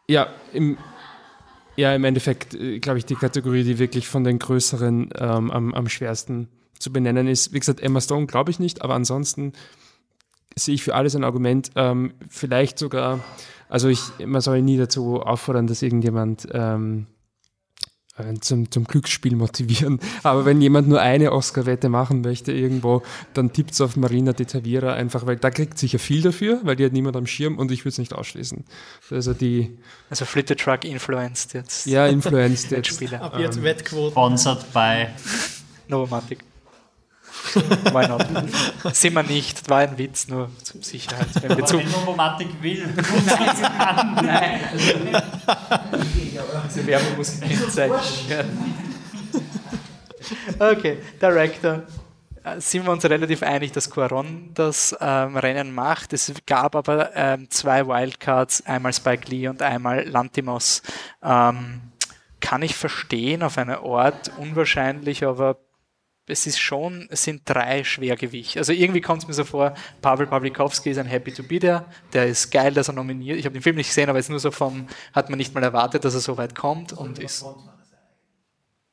ja, 0.07 0.27
im, 0.53 0.77
ja, 1.75 1.93
im 1.95 2.03
Endeffekt, 2.03 2.55
äh, 2.55 2.79
glaube 2.79 2.97
ich, 2.97 3.05
die 3.05 3.15
Kategorie, 3.15 3.63
die 3.63 3.79
wirklich 3.79 4.07
von 4.07 4.23
den 4.23 4.39
größeren 4.39 5.09
ähm, 5.17 5.51
am, 5.51 5.73
am 5.73 5.89
schwersten 5.89 6.49
zu 6.79 6.91
benennen 6.91 7.27
ist. 7.27 7.53
Wie 7.53 7.59
gesagt, 7.59 7.81
Emma 7.81 8.01
Stone 8.01 8.25
glaube 8.25 8.51
ich 8.51 8.59
nicht, 8.59 8.81
aber 8.81 8.95
ansonsten 8.95 9.53
sehe 10.55 10.75
ich 10.75 10.83
für 10.83 10.95
alles 10.95 11.15
ein 11.15 11.23
Argument. 11.23 11.71
Ähm, 11.75 12.13
vielleicht 12.27 12.79
sogar, 12.79 13.19
also 13.69 13.87
ich, 13.87 14.01
man 14.25 14.41
soll 14.41 14.61
nie 14.61 14.77
dazu 14.77 15.21
auffordern, 15.21 15.67
dass 15.67 15.81
irgendjemand 15.81 16.47
ähm, 16.51 17.05
äh, 17.05 17.18
zum, 18.41 18.69
zum 18.71 18.83
Glücksspiel 18.85 19.35
motivieren. 19.35 19.99
Aber 20.23 20.45
wenn 20.45 20.61
jemand 20.61 20.87
nur 20.87 21.01
eine 21.01 21.31
Oscar-Wette 21.31 21.89
machen 21.89 22.21
möchte 22.21 22.51
irgendwo, 22.51 23.01
dann 23.33 23.53
tippt's 23.53 23.81
auf 23.81 23.95
Marina 23.95 24.33
de 24.33 24.45
Tavira 24.45 24.93
einfach, 24.93 25.25
weil 25.25 25.37
da 25.37 25.49
kriegt 25.49 25.77
sicher 25.77 25.99
viel 25.99 26.21
dafür, 26.21 26.59
weil 26.63 26.75
die 26.75 26.85
hat 26.85 26.93
niemand 26.93 27.15
am 27.15 27.27
Schirm 27.27 27.57
und 27.57 27.71
ich 27.71 27.81
würde 27.81 27.89
es 27.89 27.97
nicht 27.97 28.13
ausschließen. 28.13 28.63
Also 29.11 29.33
die, 29.33 29.77
Also 30.09 30.25
Flitter 30.25 30.55
Truck 30.55 30.85
influenced 30.85 31.53
jetzt 31.53 31.85
ja, 31.85 32.07
influenced 32.07 32.71
jetzt. 32.71 32.87
Spieler. 32.87 33.21
Ab 33.21 33.39
jetzt 33.39 33.57
Ähm, 33.57 33.63
Wettquoten. 33.63 34.11
Sponsored 34.11 34.71
by. 34.73 35.07
Novomatic. 35.87 36.39
Why 37.93 38.07
not? 38.07 38.25
Sind 38.95 39.13
wir 39.13 39.23
nicht, 39.23 39.69
war 39.69 39.79
ein 39.79 39.97
Witz, 39.97 40.27
nur 40.27 40.49
zur 40.63 40.81
Sicherheit. 40.81 41.27
Wenn 41.41 41.49
wir 41.49 41.57
Aber 41.57 41.65
zu, 41.65 41.77
wenn 41.77 41.91
Novomatic 41.91 42.47
will, 42.61 42.87
Nein, 44.15 44.61
also, 44.71 44.93
diese 46.67 46.87
Werbung 46.87 47.17
muss 47.17 47.39
gekennzeichnet 47.39 48.29
werden. 48.29 48.75
Okay, 50.59 50.97
Director. 51.21 51.83
Äh, 52.43 52.59
Sind 52.61 52.85
wir 52.85 52.91
uns 52.91 53.05
relativ 53.05 53.43
einig, 53.43 53.71
dass 53.71 53.89
Quaron 53.89 54.51
das 54.53 54.95
ähm, 54.99 55.37
Rennen 55.37 55.73
macht. 55.73 56.13
Es 56.13 56.31
gab 56.45 56.75
aber 56.75 57.15
ähm, 57.15 57.49
zwei 57.49 57.87
Wildcards, 57.87 58.65
einmal 58.65 58.93
Spike 58.93 59.29
Lee 59.29 59.47
und 59.47 59.61
einmal 59.61 60.07
Lantimos. 60.07 60.81
Ähm, 61.23 61.81
kann 62.39 62.61
ich 62.61 62.75
verstehen, 62.75 63.43
auf 63.43 63.57
eine 63.57 63.79
Art 63.79 64.31
unwahrscheinlich, 64.37 65.25
aber 65.25 65.57
es 66.29 66.45
ist 66.47 66.59
schon, 66.59 67.07
es 67.09 67.23
sind 67.23 67.41
drei 67.45 67.83
Schwergewichte. 67.83 68.59
Also 68.59 68.71
irgendwie 68.71 69.01
kommt 69.01 69.23
es 69.23 69.27
mir 69.27 69.33
so 69.33 69.43
vor, 69.43 69.73
Pavel 70.01 70.27
Pawlikowski 70.27 70.91
ist 70.91 70.97
ein 70.97 71.05
Happy 71.05 71.31
to 71.31 71.43
be 71.43 71.59
there, 71.59 71.85
der 72.13 72.27
ist 72.27 72.51
geil, 72.51 72.73
dass 72.73 72.87
er 72.87 72.93
nominiert. 72.93 73.37
Ich 73.37 73.45
habe 73.45 73.53
den 73.53 73.61
Film 73.61 73.75
nicht 73.75 73.87
gesehen, 73.89 74.09
aber 74.09 74.19
jetzt 74.19 74.29
nur 74.29 74.39
so 74.39 74.51
vom, 74.51 74.87
hat 75.13 75.29
man 75.29 75.37
nicht 75.37 75.53
mal 75.53 75.63
erwartet, 75.63 76.05
dass 76.05 76.13
er 76.13 76.19
so 76.19 76.37
weit 76.37 76.55
kommt 76.55 76.93
und 76.93 77.19
ist. 77.19 77.45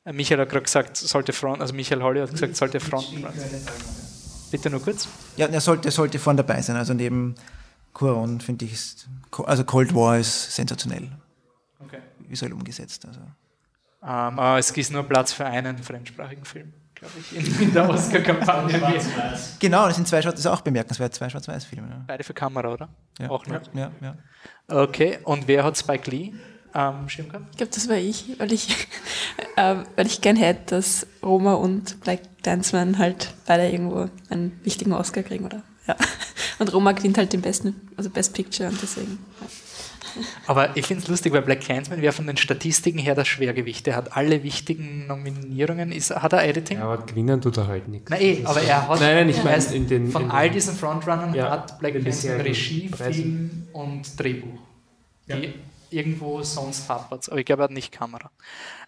Äh, 0.05 0.13
Michael 0.13 0.41
hat 0.41 0.49
gerade 0.49 0.63
gesagt, 0.63 0.97
sollte 0.97 1.33
Front, 1.33 1.61
also 1.61 1.73
Michael 1.73 2.01
Holly 2.01 2.19
hat 2.21 2.31
gesagt, 2.31 2.55
sollte 2.55 2.79
Front. 2.79 3.07
Bitte 4.51 4.69
nur 4.69 4.81
kurz. 4.81 5.07
Ja, 5.35 5.47
er 5.47 5.61
sollte, 5.61 5.91
sollte 5.91 6.19
vorne 6.19 6.43
dabei 6.43 6.61
sein. 6.61 6.77
Also 6.77 6.93
neben 6.93 7.35
Cuaron 7.93 8.39
finde 8.39 8.65
ich, 8.65 8.73
ist, 8.73 9.07
also 9.45 9.63
Cold 9.63 9.93
War 9.93 10.17
ist 10.17 10.55
sensationell 10.55 11.09
Okay. 11.79 11.99
visuell 12.27 12.53
umgesetzt. 12.53 13.05
Also. 13.05 13.19
Ähm, 14.01 14.39
aber 14.39 14.57
es 14.57 14.71
gibt 14.71 14.89
nur 14.91 15.03
Platz 15.03 15.33
für 15.33 15.45
einen 15.45 15.77
fremdsprachigen 15.77 16.45
Film, 16.45 16.73
glaube 16.99 17.13
ich, 17.19 17.35
in, 17.35 17.61
in 17.61 17.73
der 17.73 17.89
Oscar-Kampagne. 17.89 18.81
Genau, 19.59 19.87
das 19.87 19.95
sind 19.95 20.07
zwei 20.07 20.21
Schwarz, 20.21 20.35
das 20.35 20.45
ist 20.45 20.51
auch 20.51 20.61
bemerkenswert, 20.61 21.13
zwei 21.13 21.29
Schwarz-Weiß-Filme. 21.29 21.87
Ne? 21.87 22.03
Beide 22.07 22.23
für 22.23 22.33
Kamera, 22.33 22.73
oder? 22.73 22.89
Ja. 23.19 23.29
Auch 23.29 23.45
noch. 23.45 23.61
Ja, 23.73 23.91
ja. 24.01 24.15
Okay, 24.67 25.19
und 25.23 25.47
wer 25.47 25.63
hat 25.63 25.77
Spike 25.77 26.09
Lee 26.09 26.33
am 26.73 27.07
Schirm 27.09 27.29
gehabt? 27.29 27.45
Ich 27.51 27.57
glaube, 27.57 27.71
das 27.73 27.87
war 27.87 27.95
ich, 27.97 28.39
weil 28.39 28.51
ich, 28.51 28.69
äh, 29.55 29.75
weil 29.95 30.07
ich 30.07 30.21
gern 30.21 30.35
hätte, 30.35 30.75
dass 30.75 31.07
Roma 31.23 31.53
und 31.53 32.01
Black 32.01 32.21
Danceman 32.43 32.97
halt 32.97 33.33
beide 33.45 33.69
irgendwo 33.69 34.09
einen 34.29 34.59
wichtigen 34.63 34.93
Oscar 34.93 35.23
kriegen, 35.23 35.45
oder? 35.45 35.63
Ja. 35.87 35.95
Und 36.59 36.73
Roma 36.73 36.91
gewinnt 36.91 37.19
halt 37.19 37.31
den 37.33 37.41
besten, 37.41 37.75
also 37.97 38.09
Best 38.09 38.33
Picture 38.33 38.67
und 38.67 38.81
deswegen. 38.81 39.19
Ja. 39.39 39.47
Aber 40.45 40.75
ich 40.75 40.85
finde 40.85 41.03
es 41.03 41.09
lustig, 41.09 41.33
weil 41.33 41.41
Black 41.41 41.61
Clansman 41.61 42.01
wäre 42.01 42.13
von 42.13 42.27
den 42.27 42.37
Statistiken 42.37 42.99
her 42.99 43.15
das 43.15 43.27
Schwergewicht. 43.27 43.85
Der 43.85 43.95
hat 43.95 44.15
alle 44.15 44.43
wichtigen 44.43 45.07
Nominierungen. 45.07 45.91
Ist, 45.91 46.15
hat 46.15 46.33
er 46.33 46.43
Editing? 46.43 46.77
Ja, 46.79 46.85
aber 46.85 47.05
gewinnen 47.05 47.41
tut 47.41 47.57
er 47.57 47.67
halt 47.67 47.87
nichts. 47.87 48.09
Nein, 48.09 48.21
eh, 48.21 48.41
aber 48.45 48.61
er 48.61 48.87
hat. 48.87 48.99
Nein, 48.99 49.15
nein, 49.15 49.29
ich 49.29 49.37
Ja. 49.37 49.43
meine 49.43 49.63
in 49.73 49.87
den- 49.87 50.11
Von 50.11 50.23
in 50.23 50.31
all 50.31 50.49
diesen 50.49 50.75
Frontrunnern 50.75 51.33
Ja, 51.33 51.49
hat 51.51 51.77
Black 51.79 51.93
Clansman 52.01 52.41
Regie. 52.41 52.89
Film 52.89 53.67
und 53.73 54.19
Drehbuch. 54.19 54.59
Die 55.27 55.53
irgendwo 55.89 56.41
sonst 56.41 56.87
hapert 56.89 57.29
Aber 57.29 57.39
ich 57.39 57.45
glaube, 57.45 57.61
er 57.61 57.65
hat 57.65 57.71
nicht 57.71 57.91
Kamera. 57.91 58.29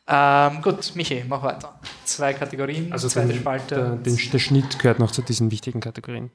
Ähm, 0.08 0.62
gut, 0.62 0.96
Michi, 0.96 1.24
mach 1.28 1.44
weiter. 1.44 1.80
Zwei 2.04 2.34
Kategorien, 2.34 2.92
Also 2.92 3.08
zweite 3.08 3.30
den, 3.30 3.40
Spalte. 3.40 3.76
der, 3.76 3.90
den, 3.98 4.18
der 4.32 4.40
Schnitt 4.40 4.80
gehört 4.80 5.00
noch 5.00 5.12
zu 5.12 5.22
diesen 5.22 5.52
wichtigen 5.52 5.80
Kategorien. 5.82 6.32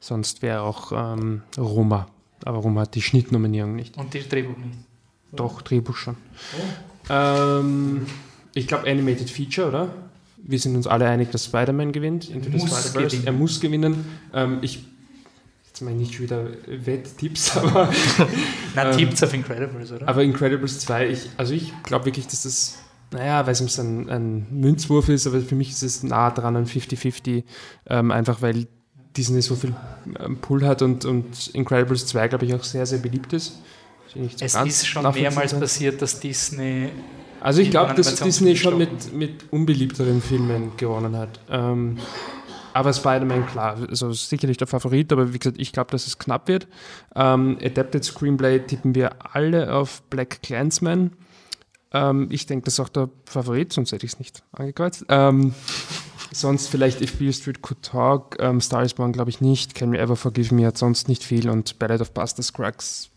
Sonst 0.00 0.42
wäre 0.42 0.62
auch 0.62 0.92
ähm, 0.92 1.42
Roma. 1.58 2.06
Aber 2.46 2.58
Roma 2.58 2.82
hat 2.82 2.94
die 2.94 3.02
Schnittnominierung 3.02 3.74
nicht. 3.74 3.96
und 3.98 4.14
die 4.14 4.20
Drehbuch 4.20 4.56
nicht. 4.56 4.78
Doch, 5.32 5.62
Drehbuch 5.62 5.96
schon. 5.96 6.16
Ähm, 7.10 8.06
ich 8.54 8.66
glaube 8.68 8.88
Animated 8.88 9.28
Feature, 9.28 9.68
oder? 9.68 9.88
Wir 10.38 10.58
sind 10.60 10.76
uns 10.76 10.86
alle 10.86 11.08
einig, 11.08 11.32
dass 11.32 11.44
Spider-Man 11.46 11.90
gewinnt. 11.90 12.30
Into 12.30 12.50
the 12.50 12.60
Spider-Verse. 12.60 13.22
Er 13.26 13.32
muss 13.32 13.60
gewinnen. 13.60 14.04
Ähm, 14.32 14.58
ich 14.62 14.84
jetzt 15.66 15.80
meine 15.82 16.00
ich 16.00 16.08
nicht 16.08 16.14
schon 16.14 16.24
wieder 16.26 16.46
Wetttipps, 16.66 17.56
aber, 17.56 17.90
Na, 18.76 18.90
Ähm, 18.92 18.96
Tipps 18.96 19.22
auf 19.24 19.34
Incredibles, 19.34 19.90
oder? 19.90 20.08
aber 20.08 20.22
Incredibles 20.22 20.78
2, 20.80 21.08
ich, 21.08 21.30
also 21.36 21.52
ich 21.52 21.72
glaube 21.82 22.06
wirklich, 22.06 22.26
dass 22.28 22.44
das, 22.44 22.78
naja, 23.10 23.44
weil 23.44 23.52
es 23.52 23.78
ein, 23.80 24.08
ein 24.08 24.46
Münzwurf 24.50 25.08
ist, 25.08 25.26
aber 25.26 25.40
für 25.40 25.56
mich 25.56 25.70
ist 25.70 25.82
es 25.82 26.02
nah 26.04 26.30
dran 26.30 26.54
an 26.56 26.66
50-50, 26.66 27.42
ähm, 27.88 28.10
einfach 28.12 28.40
weil 28.40 28.68
Disney 29.16 29.40
so 29.40 29.54
viel 29.54 29.74
ähm, 30.20 30.38
Pull 30.38 30.64
hat 30.66 30.82
und, 30.82 31.04
und 31.04 31.48
Incredibles 31.48 32.06
2, 32.06 32.28
glaube 32.28 32.44
ich, 32.44 32.54
auch 32.54 32.64
sehr, 32.64 32.86
sehr 32.86 32.98
beliebt 32.98 33.32
ist. 33.32 33.58
So 34.14 34.20
es 34.40 34.54
ist 34.54 34.86
schon 34.86 35.02
mehrmals 35.14 35.52
kann. 35.52 35.60
passiert, 35.60 36.00
dass 36.00 36.20
Disney 36.20 36.90
Also 37.40 37.60
ich 37.60 37.70
glaube, 37.70 37.94
dass 37.94 38.14
Disney 38.16 38.56
schon 38.56 38.78
mit, 38.78 39.12
mit 39.12 39.52
unbeliebteren 39.52 40.22
Filmen 40.22 40.76
gewonnen 40.76 41.16
hat. 41.16 41.40
Ähm, 41.50 41.98
aber 42.72 42.92
Spider-Man, 42.92 43.46
klar, 43.46 43.78
also 43.88 44.12
sicherlich 44.12 44.58
der 44.58 44.66
Favorit, 44.66 45.10
aber 45.10 45.32
wie 45.32 45.38
gesagt, 45.38 45.58
ich 45.58 45.72
glaube, 45.72 45.90
dass 45.92 46.06
es 46.06 46.18
knapp 46.18 46.46
wird. 46.46 46.68
Ähm, 47.14 47.56
Adapted 47.62 48.04
Screenplay 48.04 48.58
tippen 48.60 48.94
wir 48.94 49.16
alle 49.34 49.72
auf 49.72 50.02
Black 50.10 50.42
Clansman. 50.42 51.12
Ähm, 51.92 52.28
ich 52.30 52.44
denke, 52.44 52.66
das 52.66 52.74
ist 52.74 52.80
auch 52.80 52.90
der 52.90 53.08
Favorit, 53.24 53.72
sonst 53.72 53.92
hätte 53.92 54.04
ich 54.04 54.12
es 54.12 54.18
nicht 54.18 54.42
angekreuzt. 54.52 55.06
Ähm, 55.08 55.54
sonst 56.32 56.68
vielleicht 56.68 57.00
If 57.00 57.18
Beale 57.18 57.32
Street 57.32 57.62
Could 57.62 57.82
Talk, 57.82 58.36
ähm, 58.40 58.60
Star 58.60 58.82
is 58.82 58.94
Born 58.94 59.12
glaube 59.12 59.30
ich 59.30 59.40
nicht, 59.40 59.74
Can 59.74 59.92
We 59.92 59.98
Ever 59.98 60.16
Forgive 60.16 60.54
Me 60.54 60.66
hat 60.66 60.78
sonst 60.78 61.08
nicht 61.08 61.24
viel 61.24 61.48
und 61.48 61.78
Ballad 61.78 62.00
of 62.00 62.12
Buster 62.12 62.42
Scruggs, 62.42 63.10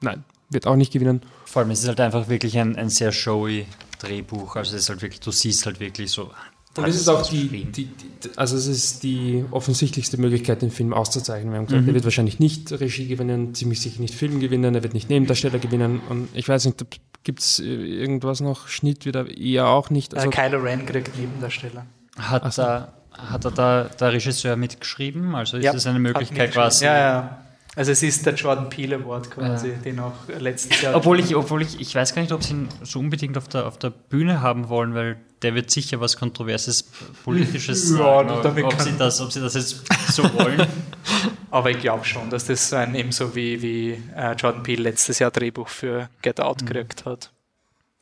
nein, 0.00 0.24
wird 0.50 0.66
auch 0.66 0.76
nicht 0.76 0.92
gewinnen. 0.92 1.22
Vor 1.44 1.62
allem, 1.62 1.70
es 1.70 1.80
ist 1.80 1.88
halt 1.88 2.00
einfach 2.00 2.28
wirklich 2.28 2.58
ein, 2.58 2.76
ein 2.76 2.88
sehr 2.88 3.12
showy 3.12 3.66
Drehbuch, 3.98 4.56
also 4.56 4.76
es 4.76 4.82
ist 4.82 4.88
halt 4.88 5.02
wirklich, 5.02 5.20
du 5.20 5.30
siehst 5.30 5.66
halt 5.66 5.80
wirklich 5.80 6.10
so, 6.10 6.30
und 6.74 6.88
es 6.88 6.96
ist 6.96 7.08
auch 7.08 7.28
die, 7.28 7.48
die, 7.48 7.84
die, 7.84 7.88
also 8.36 8.56
es 8.56 8.66
ist 8.66 9.02
die 9.02 9.44
offensichtlichste 9.50 10.16
Möglichkeit, 10.16 10.62
den 10.62 10.70
Film 10.70 10.94
auszuzeichnen. 10.94 11.52
Wir 11.52 11.58
haben 11.58 11.66
gesagt, 11.66 11.82
mhm. 11.82 11.88
er 11.88 11.94
wird 11.94 12.04
wahrscheinlich 12.04 12.38
nicht 12.38 12.72
Regie 12.72 13.06
gewinnen, 13.08 13.54
ziemlich 13.54 13.82
sicher 13.82 14.00
nicht 14.00 14.14
Film 14.14 14.40
gewinnen, 14.40 14.74
er 14.74 14.82
wird 14.82 14.94
nicht 14.94 15.10
Nebendarsteller 15.10 15.58
gewinnen. 15.58 16.00
Und 16.08 16.28
ich 16.32 16.48
weiß 16.48 16.64
nicht, 16.64 16.82
gibt 17.24 17.40
es 17.40 17.58
irgendwas 17.58 18.40
noch? 18.40 18.68
Schnitt 18.68 19.04
wieder 19.04 19.28
eher 19.36 19.68
auch 19.68 19.90
nicht. 19.90 20.14
Also, 20.14 20.28
äh, 20.28 20.30
Kylo 20.30 20.62
Ren 20.62 20.86
kriegt 20.86 21.14
Nebendarsteller. 21.18 21.84
Hat, 22.18 22.52
so. 22.52 22.62
da, 22.62 22.92
hat 23.16 23.44
er 23.44 23.50
da 23.50 23.84
der 23.84 24.12
Regisseur 24.12 24.56
mitgeschrieben? 24.56 25.34
Also 25.34 25.56
ist 25.56 25.64
ja, 25.64 25.72
das 25.72 25.86
eine 25.86 25.98
Möglichkeit 25.98 26.52
quasi? 26.52 26.84
Ja, 26.84 26.96
ja. 26.96 27.38
Also 27.74 27.92
es 27.92 28.02
ist 28.02 28.26
der 28.26 28.34
Jordan 28.34 28.68
Peele 28.68 28.96
Award 28.96 29.30
quasi, 29.30 29.70
ja. 29.70 29.76
den 29.76 29.98
auch 29.98 30.12
letztes 30.38 30.82
Jahr. 30.82 30.94
Obwohl 30.94 31.18
ich, 31.20 31.34
obwohl 31.34 31.62
ich, 31.62 31.80
ich 31.80 31.94
weiß 31.94 32.14
gar 32.14 32.20
nicht, 32.20 32.32
ob 32.32 32.42
sie 32.42 32.52
ihn 32.52 32.68
so 32.82 32.98
unbedingt 32.98 33.38
auf 33.38 33.48
der, 33.48 33.66
auf 33.66 33.78
der 33.78 33.88
Bühne 33.88 34.42
haben 34.42 34.68
wollen, 34.68 34.94
weil 34.94 35.16
der 35.40 35.54
wird 35.54 35.70
sicher 35.70 35.98
was 35.98 36.18
Kontroverses, 36.18 36.82
Politisches 37.24 37.90
ja, 37.96 37.96
sagen, 37.96 38.64
ob, 38.64 38.80
sie 38.80 38.92
das, 38.98 39.22
ob 39.22 39.32
sie 39.32 39.40
das 39.40 39.54
jetzt 39.54 39.84
so 40.12 40.22
wollen. 40.34 40.66
Aber 41.50 41.70
ich 41.70 41.78
glaube 41.78 42.04
schon, 42.04 42.28
dass 42.28 42.44
das 42.44 42.68
so 42.68 42.76
ein 42.76 42.94
ebenso 42.94 43.34
wie, 43.34 43.62
wie 43.62 44.02
äh, 44.14 44.32
Jordan 44.32 44.62
Peele 44.62 44.82
letztes 44.82 45.18
Jahr 45.18 45.30
Drehbuch 45.30 45.68
für 45.68 46.10
Get 46.20 46.40
Out 46.40 46.60
mhm. 46.60 46.66
gekriegt 46.66 47.06
hat. 47.06 47.30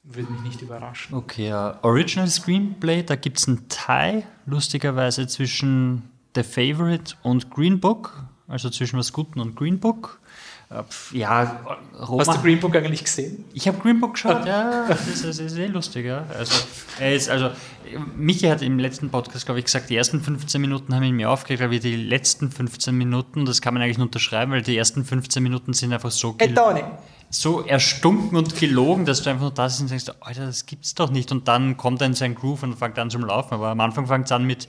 Würde 0.03 0.33
mich 0.33 0.43
nicht 0.43 0.63
überraschen. 0.63 1.15
Okay, 1.15 1.53
uh, 1.53 1.75
Original 1.83 2.29
Screenplay, 2.29 3.03
da 3.03 3.17
gibt 3.17 3.39
es 3.39 3.47
einen 3.47 3.69
Tie, 3.69 4.25
lustigerweise, 4.47 5.27
zwischen 5.27 6.11
The 6.35 6.43
Favorite 6.43 7.15
und 7.23 7.51
Green 7.51 7.81
Book 7.81 8.31
also 8.51 8.69
zwischen 8.69 8.99
was 8.99 9.13
Guten 9.13 9.41
und 9.41 9.55
Green 9.55 9.79
Book. 9.79 10.19
Äh, 10.71 10.83
ja, 11.17 11.61
Roma. 12.01 12.25
Hast 12.27 12.37
du 12.37 12.43
Green 12.43 12.59
Book 12.59 12.75
eigentlich 12.75 13.05
gesehen? 13.05 13.45
Ich 13.55 13.69
habe 13.69 13.79
Green 13.79 14.01
Book 14.01 14.15
geschaut, 14.15 14.45
ja. 14.45 14.87
Das 14.89 15.07
ist, 15.07 15.25
das 15.25 15.39
ist 15.39 15.53
sehr 15.53 15.69
lustig, 15.69 16.07
ja. 16.07 16.27
Also, 16.37 16.65
er 16.99 17.15
ist, 17.15 17.29
also, 17.31 17.51
Michi 18.17 18.49
hat 18.49 18.63
im 18.63 18.79
letzten 18.79 19.09
Podcast, 19.11 19.47
glaube 19.47 19.61
ich, 19.61 19.67
gesagt, 19.67 19.89
die 19.89 19.97
ersten 19.97 20.21
15 20.21 20.61
Minuten 20.61 20.95
haben 20.95 21.05
ihn 21.05 21.15
mir 21.15 21.31
aufgeregt, 21.31 21.63
aber 21.63 21.79
die 21.79 21.97
letzten 21.97 22.51
15 22.51 22.95
Minuten, 22.95 23.45
das 23.45 23.63
kann 23.63 23.73
man 23.75 23.85
eigentlich 23.85 23.99
nur 23.99 24.09
unterschreiben, 24.09 24.51
weil 24.53 24.63
die 24.63 24.77
ersten 24.77 25.05
15 25.05 25.43
Minuten 25.43 25.73
sind 25.73 25.93
einfach 25.93 26.11
so, 26.11 26.35
hey, 26.39 26.53
so 27.31 27.65
erstunken 27.65 28.37
und 28.37 28.57
gelogen, 28.59 29.07
dass 29.07 29.23
du 29.23 29.31
einfach 29.31 29.43
nur 29.43 29.51
da 29.53 29.69
sitzt 29.69 29.83
und 29.83 29.91
denkst, 29.91 30.07
Alter, 30.21 30.47
das 30.47 30.67
gibt's 30.67 30.95
doch 30.95 31.11
nicht. 31.11 31.31
Und 31.31 31.47
dann 31.49 31.77
kommt 31.77 32.01
er 32.01 32.09
in 32.09 32.15
sein 32.15 32.35
Groove 32.35 32.65
und 32.65 32.75
fängt 32.75 32.99
an 32.99 33.09
zum 33.09 33.25
Laufen. 33.25 33.55
Aber 33.55 33.69
am 33.69 33.81
Anfang 33.81 34.07
fängt 34.07 34.27
es 34.27 34.33
an 34.33 34.45
mit 34.45 34.69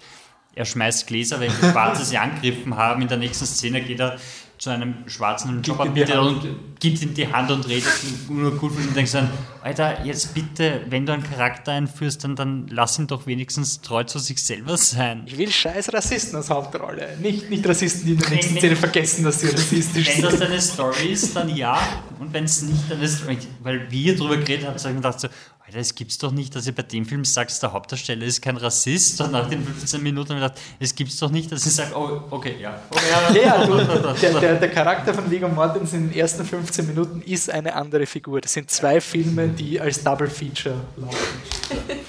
er 0.53 0.65
schmeißt 0.65 1.07
Gläser 1.07 1.39
weg, 1.39 1.51
Schwarze 1.51 2.03
sie 2.03 2.17
angegriffen 2.17 2.75
haben. 2.75 3.01
In 3.01 3.07
der 3.07 3.17
nächsten 3.17 3.45
Szene 3.45 3.81
geht 3.81 3.99
er 3.99 4.17
zu 4.61 4.69
einem 4.69 4.93
schwarzen 5.07 5.63
Jobanbieter 5.63 6.21
und 6.21 6.79
gibt 6.79 7.01
ihm 7.01 7.15
die 7.15 7.33
Hand 7.33 7.49
und 7.49 7.67
redet 7.67 7.91
nur 8.29 8.55
gut 8.57 8.77
und 8.77 8.95
denkst 8.95 9.13
dann, 9.13 9.27
Alter, 9.63 10.05
jetzt 10.05 10.35
bitte, 10.35 10.81
wenn 10.87 11.07
du 11.07 11.13
einen 11.13 11.23
Charakter 11.23 11.71
einführst, 11.71 12.23
dann, 12.23 12.35
dann 12.35 12.67
lass 12.67 12.99
ihn 12.99 13.07
doch 13.07 13.25
wenigstens 13.25 13.81
treu 13.81 14.03
zu 14.03 14.19
sich 14.19 14.43
selber 14.43 14.77
sein. 14.77 15.23
Ich 15.25 15.35
will 15.35 15.49
scheiß 15.49 15.91
Rassisten 15.91 16.35
als 16.35 16.51
Hauptrolle. 16.51 17.17
Nicht, 17.19 17.49
nicht 17.49 17.67
Rassisten, 17.67 18.05
die 18.05 18.11
in 18.11 18.19
der 18.19 18.29
nächsten 18.29 18.57
Szene 18.57 18.75
vergessen, 18.75 19.23
dass 19.23 19.39
sie 19.39 19.47
rassistisch 19.47 20.07
sind. 20.07 20.25
Wenn 20.25 20.29
das 20.29 20.39
deine 20.39 20.61
Story 20.61 21.07
ist, 21.07 21.35
dann 21.35 21.49
ja. 21.55 21.79
Und 22.19 22.31
wenn 22.31 22.43
es 22.43 22.61
nicht, 22.61 22.83
dann 22.87 23.01
ist 23.01 23.23
weil 23.63 23.89
wir 23.89 24.15
darüber 24.15 24.37
geredet 24.37 24.67
haben, 24.67 24.75
habe 24.75 24.77
ich 24.77 24.85
mir 24.85 24.93
gedacht 24.93 25.19
so, 25.21 25.27
Alter, 25.71 25.79
es 25.79 25.95
gibt's 25.95 26.17
doch 26.17 26.33
nicht, 26.33 26.53
dass 26.53 26.67
ihr 26.67 26.75
bei 26.75 26.83
dem 26.83 27.05
Film 27.05 27.23
sagt, 27.23 27.63
der 27.63 27.71
Hauptdarsteller 27.71 28.25
ist 28.25 28.41
kein 28.41 28.57
Rassist. 28.57 29.21
Und 29.21 29.31
nach 29.31 29.47
den 29.47 29.63
15 29.63 30.03
Minuten 30.03 30.33
habe 30.33 30.39
ich 30.39 30.43
gedacht, 30.43 30.61
es 30.81 30.93
gibt's 30.93 31.17
doch 31.17 31.31
nicht, 31.31 31.49
dass 31.49 31.65
ihr 31.65 31.71
sagt, 31.71 31.95
oh, 31.95 32.23
okay, 32.29 32.55
ja. 32.59 32.77
Oh, 32.91 32.97
ja, 33.33 33.41
ja 33.41 33.65
du, 33.65 33.77
der, 34.21 34.39
der, 34.41 34.55
der, 34.55 34.69
Charakter 34.69 35.13
von 35.13 35.31
Viggo 35.31 35.47
Mortensen 35.47 35.99
in 35.99 36.09
den 36.09 36.19
ersten 36.19 36.43
15 36.43 36.87
Minuten 36.87 37.21
ist 37.21 37.49
eine 37.49 37.73
andere 37.73 38.05
Figur. 38.05 38.41
Das 38.41 38.51
sind 38.51 38.69
zwei 38.69 38.99
Filme, 38.99 39.47
die 39.47 39.79
als 39.79 40.03
Double 40.03 40.29
Feature 40.29 40.75
laufen. 40.97 41.17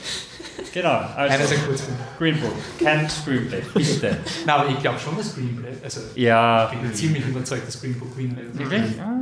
Genau, 0.74 0.88
also 0.88 1.34
Einer 1.34 1.44
ist 1.44 1.52
ein 1.52 1.66
Kurzfilm. 1.66 1.96
Green 2.18 2.40
Book, 2.40 2.54
kein 2.82 3.10
Screenplay, 3.10 3.60
bitte. 3.74 4.16
Nein, 4.46 4.56
aber 4.56 4.70
ich 4.70 4.78
glaube 4.80 4.98
schon, 4.98 5.18
dass 5.18 5.32
Screenplay, 5.32 5.68
also 5.84 6.00
ja. 6.14 6.72
ich 6.72 6.78
bin 6.78 6.94
ziemlich 6.94 7.26
überzeugt, 7.26 7.68
dass 7.68 7.78
Green 7.78 7.98
Book 7.98 8.16
gewinnen 8.16 8.38
wird. 8.38 8.58
Wirklich? 8.58 8.96
Ja. 8.96 9.12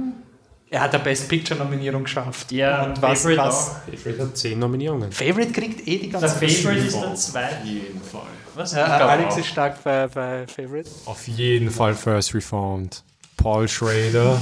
Er 0.72 0.82
hat 0.82 0.94
eine 0.94 1.02
Best 1.02 1.28
Picture 1.28 1.59
Nominierung 1.59 2.05
geschafft. 2.05 2.52
Ja, 2.52 2.84
und 2.84 3.02
was, 3.02 3.22
Favorite 3.22 3.42
was? 3.42 3.72
Favorite 3.92 4.22
hat 4.22 4.38
zehn 4.38 4.56
Nominierungen. 4.56 5.10
Favorite 5.10 5.51
kriegt 5.51 5.88
eh 5.88 5.98
die 5.98 6.10
ganze 6.10 6.38
Der 6.38 6.48
Favorite 6.48 6.86
ist 6.86 6.97
der 6.97 7.14
zweite. 7.16 7.56
Auf 7.56 7.64
jeden 7.64 8.01
Fall. 8.01 8.20
Was? 8.55 8.72
Ja, 8.74 8.84
Alex 8.84 9.34
auch. 9.34 9.38
ist 9.38 9.48
stark 9.48 9.82
bei, 9.82 10.06
bei 10.06 10.47
Favorite. 10.47 10.88
Auf 11.06 11.26
jeden 11.26 11.70
Fall 11.70 11.92
First 11.94 12.34
Reformed. 12.34 13.02
Paul 13.36 13.66
Schrader. 13.66 14.40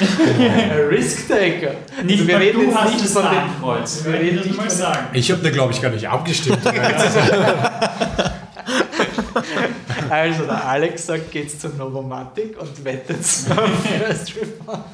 Risk 0.90 1.28
Taker. 1.28 1.74
Nicht, 2.02 2.20
also 2.20 2.28
wir 2.28 2.40
reden 2.40 2.70
du 2.70 2.74
hast 2.74 2.94
nicht 2.94 3.06
von 3.06 3.24
dem 3.24 3.60
Kreuz. 3.60 4.04
Wir 4.04 4.14
reden 4.14 4.36
nicht 4.36 4.56
mal 4.56 4.70
sagen. 4.70 5.08
Ich 5.12 5.30
habe 5.30 5.42
da 5.42 5.50
glaube 5.50 5.74
ich 5.74 5.82
gar 5.82 5.90
nicht 5.90 6.08
abgestimmt. 6.08 6.64
also 10.10 10.44
der 10.44 10.64
Alex 10.64 11.06
sagt, 11.06 11.30
geht's 11.30 11.58
zur 11.58 11.74
Novomatic 11.74 12.58
und 12.58 12.84
wettet 12.84 13.18
auf 13.18 13.70
First 13.84 14.34
Reformed. 14.36 14.84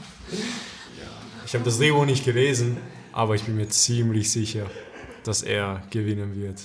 Ich 1.46 1.54
habe 1.54 1.64
das 1.64 1.78
Drehbuch 1.78 2.06
nicht 2.06 2.24
gelesen, 2.24 2.78
aber 3.12 3.34
ich 3.34 3.42
bin 3.42 3.56
mir 3.56 3.68
ziemlich 3.68 4.30
sicher, 4.30 4.66
dass 5.24 5.42
er 5.42 5.82
gewinnen 5.90 6.34
wird. 6.40 6.60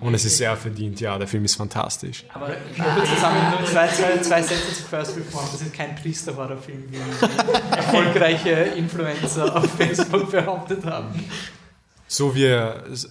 Und 0.00 0.12
es 0.14 0.24
ist 0.24 0.38
sehr 0.38 0.56
verdient, 0.56 1.00
ja, 1.00 1.16
der 1.18 1.28
Film 1.28 1.44
ist 1.44 1.54
fantastisch. 1.54 2.24
Aber 2.34 2.50
ich 2.72 2.80
habe 2.80 3.04
zusammen 3.04 3.50
nur 3.50 3.64
zwei, 3.64 3.86
zwei, 3.88 4.18
zwei 4.18 4.42
Sätze 4.42 4.74
zu 4.74 4.82
First 4.82 5.16
Reform. 5.16 5.46
Das 5.50 5.62
ist 5.62 5.72
kein 5.72 5.94
Priester-Horrorfilm, 5.94 6.84
wie 6.90 7.76
erfolgreiche 7.76 8.50
Influencer 8.50 9.56
auf 9.56 9.70
Facebook 9.76 10.30
behauptet 10.30 10.84
haben. 10.84 11.24
So 12.06 12.34
wie, 12.34 12.54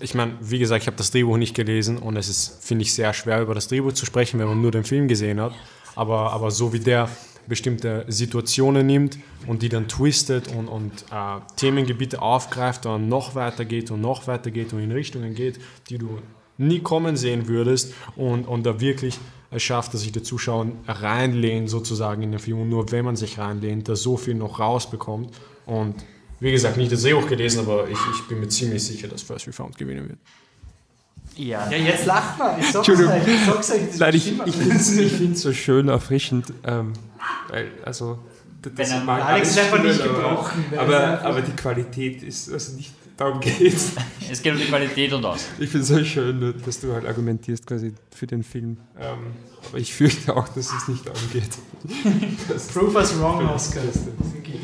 ich 0.01 0.13
meine, 0.13 0.33
wie 0.39 0.59
gesagt, 0.59 0.83
ich 0.83 0.87
habe 0.87 0.97
das 0.97 1.11
Drehbuch 1.11 1.37
nicht 1.37 1.55
gelesen 1.55 1.97
und 1.97 2.15
es 2.15 2.29
ist, 2.29 2.63
finde 2.63 2.83
ich, 2.83 2.93
sehr 2.93 3.13
schwer 3.13 3.41
über 3.41 3.55
das 3.55 3.67
Drehbuch 3.67 3.93
zu 3.93 4.05
sprechen, 4.05 4.39
wenn 4.39 4.47
man 4.47 4.61
nur 4.61 4.71
den 4.71 4.83
Film 4.83 5.07
gesehen 5.07 5.41
hat. 5.41 5.53
Aber, 5.95 6.31
aber 6.31 6.51
so 6.51 6.73
wie 6.73 6.79
der 6.79 7.09
bestimmte 7.47 8.05
Situationen 8.07 8.85
nimmt 8.85 9.17
und 9.47 9.61
die 9.61 9.69
dann 9.69 9.87
twistet 9.87 10.47
und, 10.47 10.67
und 10.67 11.05
äh, 11.11 11.39
Themengebiete 11.55 12.21
aufgreift 12.21 12.85
und 12.85 13.09
noch 13.09 13.35
weiter 13.35 13.65
geht 13.65 13.91
und 13.91 14.01
noch 14.01 14.27
weiter 14.27 14.51
geht 14.51 14.73
und 14.73 14.79
in 14.79 14.91
Richtungen 14.91 15.35
geht, 15.35 15.59
die 15.89 15.97
du 15.97 16.19
nie 16.57 16.79
kommen 16.79 17.17
sehen 17.17 17.47
würdest 17.47 17.93
und, 18.15 18.47
und 18.47 18.65
da 18.65 18.79
wirklich 18.79 19.19
es 19.51 19.61
schafft, 19.61 19.93
dass 19.93 20.01
sich 20.01 20.11
der 20.11 20.23
Zuschauer 20.23 20.67
reinlehnt 20.87 21.69
sozusagen 21.69 22.23
in 22.23 22.31
den 22.31 22.39
Film 22.39 22.61
und 22.61 22.69
nur 22.69 22.91
wenn 22.91 23.05
man 23.05 23.15
sich 23.15 23.37
reinlehnt, 23.37 23.87
da 23.87 23.95
so 23.95 24.17
viel 24.17 24.33
noch 24.33 24.59
rausbekommt 24.59 25.31
und 25.65 25.95
wie 26.39 26.51
gesagt, 26.51 26.75
nicht 26.75 26.91
das 26.91 27.03
Drehbuch 27.03 27.27
gelesen, 27.27 27.61
aber 27.61 27.87
ich, 27.87 27.97
ich 28.15 28.27
bin 28.27 28.39
mir 28.39 28.49
ziemlich 28.49 28.83
sicher, 28.83 29.07
dass 29.07 29.21
First 29.21 29.47
Reformed 29.47 29.77
gewinnen 29.77 30.09
wird. 30.09 30.19
Ja. 31.35 31.69
ja, 31.69 31.77
jetzt 31.77 32.05
lacht 32.05 32.37
man. 32.37 32.59
Ich 32.59 32.71
sag's 32.71 32.89
euch. 32.89 32.99
Ich 32.99 33.45
sag's 33.45 33.71
euch. 33.71 33.81
Nein, 33.99 34.15
ich, 34.15 34.33
ich 34.45 34.55
finde 34.55 35.33
es 35.33 35.41
so 35.41 35.53
schön 35.53 35.87
erfrischend. 35.87 36.53
Ähm, 36.63 36.93
weil, 37.49 37.71
also, 37.83 38.19
das 38.61 38.91
Wenn 38.91 39.05
mag 39.05 39.25
Alex 39.25 39.49
ist 39.49 39.59
einfach 39.59 39.83
nicht 39.83 40.01
gebrochen. 40.01 40.65
Aber, 40.77 41.21
aber 41.21 41.41
die 41.41 41.51
Qualität 41.51 42.23
ist, 42.23 42.51
also 42.51 42.75
nicht 42.75 42.91
darum 43.17 43.39
geht 43.39 43.59
es. 44.31 44.41
geht 44.41 44.53
um 44.53 44.59
die 44.59 44.65
Qualität 44.65 45.11
und 45.13 45.25
aus. 45.25 45.45
Ich 45.59 45.69
finde 45.69 45.83
es 45.83 45.87
so 45.89 46.03
schön, 46.03 46.53
dass 46.65 46.79
du 46.79 46.93
halt 46.93 47.05
argumentierst 47.05 47.67
quasi 47.67 47.93
für 48.15 48.27
den 48.27 48.43
Film. 48.43 48.77
Ähm, 48.99 49.17
aber 49.67 49.77
ich 49.77 49.93
fürchte 49.93 50.35
auch, 50.35 50.47
dass 50.49 50.71
es 50.71 50.87
nicht 50.87 51.05
darum 51.05 51.21
geht. 51.31 51.49
Proof 52.73 52.95
us 52.95 53.19
wrong, 53.19 53.49
Oscar. 53.49 53.81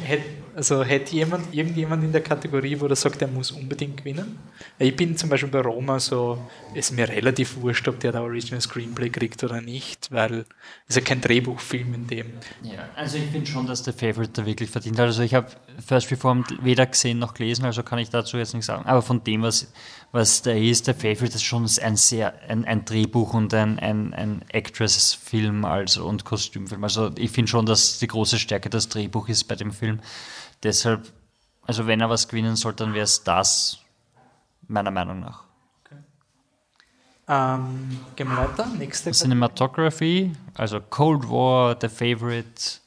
Hätte 0.03 0.23
also 0.59 0.83
hätte 0.83 1.15
jemand, 1.15 1.53
irgendjemand 1.53 2.03
in 2.03 2.11
der 2.11 2.19
Kategorie, 2.19 2.77
wo 2.81 2.87
er 2.87 2.95
sagt, 2.97 3.21
er 3.21 3.29
muss 3.29 3.49
unbedingt 3.51 3.95
gewinnen? 3.95 4.37
Ich 4.77 4.93
bin 4.93 5.15
zum 5.15 5.29
Beispiel 5.29 5.49
bei 5.49 5.61
Roma 5.61 6.01
so, 6.01 6.37
ist 6.73 6.91
mir 6.91 7.07
relativ 7.07 7.61
wurscht, 7.61 7.87
ob 7.87 7.97
der 8.01 8.11
da 8.11 8.21
Original 8.21 8.59
Screenplay 8.59 9.09
kriegt 9.09 9.41
oder 9.41 9.61
nicht, 9.61 10.11
weil 10.11 10.43
es 10.89 10.95
ja 10.97 11.01
kein 11.01 11.21
Drehbuchfilm 11.21 11.93
in 11.93 12.07
dem. 12.07 12.25
Ja, 12.61 12.89
also 12.93 13.17
ich 13.17 13.31
finde 13.31 13.47
schon, 13.47 13.67
dass 13.67 13.83
der 13.83 13.93
Favorite 13.93 14.33
da 14.33 14.45
wirklich 14.45 14.69
verdient 14.69 14.99
hat. 14.99 15.05
Also 15.05 15.23
ich 15.23 15.33
habe 15.33 15.47
First 15.87 16.11
Reformed 16.11 16.61
weder 16.61 16.85
gesehen 16.85 17.19
noch 17.19 17.35
gelesen, 17.35 17.63
also 17.63 17.81
kann 17.81 17.99
ich 17.99 18.09
dazu 18.09 18.35
jetzt 18.35 18.53
nichts 18.53 18.67
sagen. 18.67 18.85
Aber 18.85 19.01
von 19.01 19.23
dem, 19.23 19.43
was, 19.43 19.71
was 20.11 20.41
da 20.41 20.51
ist, 20.51 20.87
der 20.87 20.95
Favorite 20.95 21.35
ist 21.35 21.43
schon 21.43 21.69
ein 21.81 21.95
sehr, 21.95 22.33
ein, 22.49 22.65
ein 22.65 22.83
Drehbuch 22.83 23.33
und 23.33 23.53
ein, 23.53 23.79
ein, 23.79 24.13
ein 24.13 24.41
Actress-Film 24.49 25.63
also 25.63 26.05
und 26.05 26.25
Kostümfilm. 26.25 26.83
Also 26.83 27.11
ich 27.15 27.31
finde 27.31 27.49
schon, 27.49 27.65
dass 27.65 27.99
die 27.99 28.07
große 28.07 28.39
Stärke 28.39 28.69
das 28.69 28.89
Drehbuch 28.89 29.29
ist 29.29 29.45
bei 29.45 29.55
dem 29.55 29.71
Film. 29.71 30.01
Deshalb, 30.63 31.11
also 31.63 31.87
wenn 31.87 32.01
er 32.01 32.09
was 32.09 32.27
gewinnen 32.27 32.55
soll, 32.55 32.73
dann 32.73 32.93
wäre 32.93 33.05
es 33.05 33.23
das, 33.23 33.79
meiner 34.67 34.91
Meinung 34.91 35.19
nach. 35.19 35.43
Okay. 35.85 36.01
Ähm, 37.27 37.99
gehen 38.15 38.27
wir 38.27 38.37
weiter. 38.37 38.65
Nächste. 38.65 39.11
Cinematography, 39.11 40.33
also 40.55 40.81
Cold 40.81 41.29
War, 41.29 41.77
The 41.79 41.87
Favorite, 41.87 42.79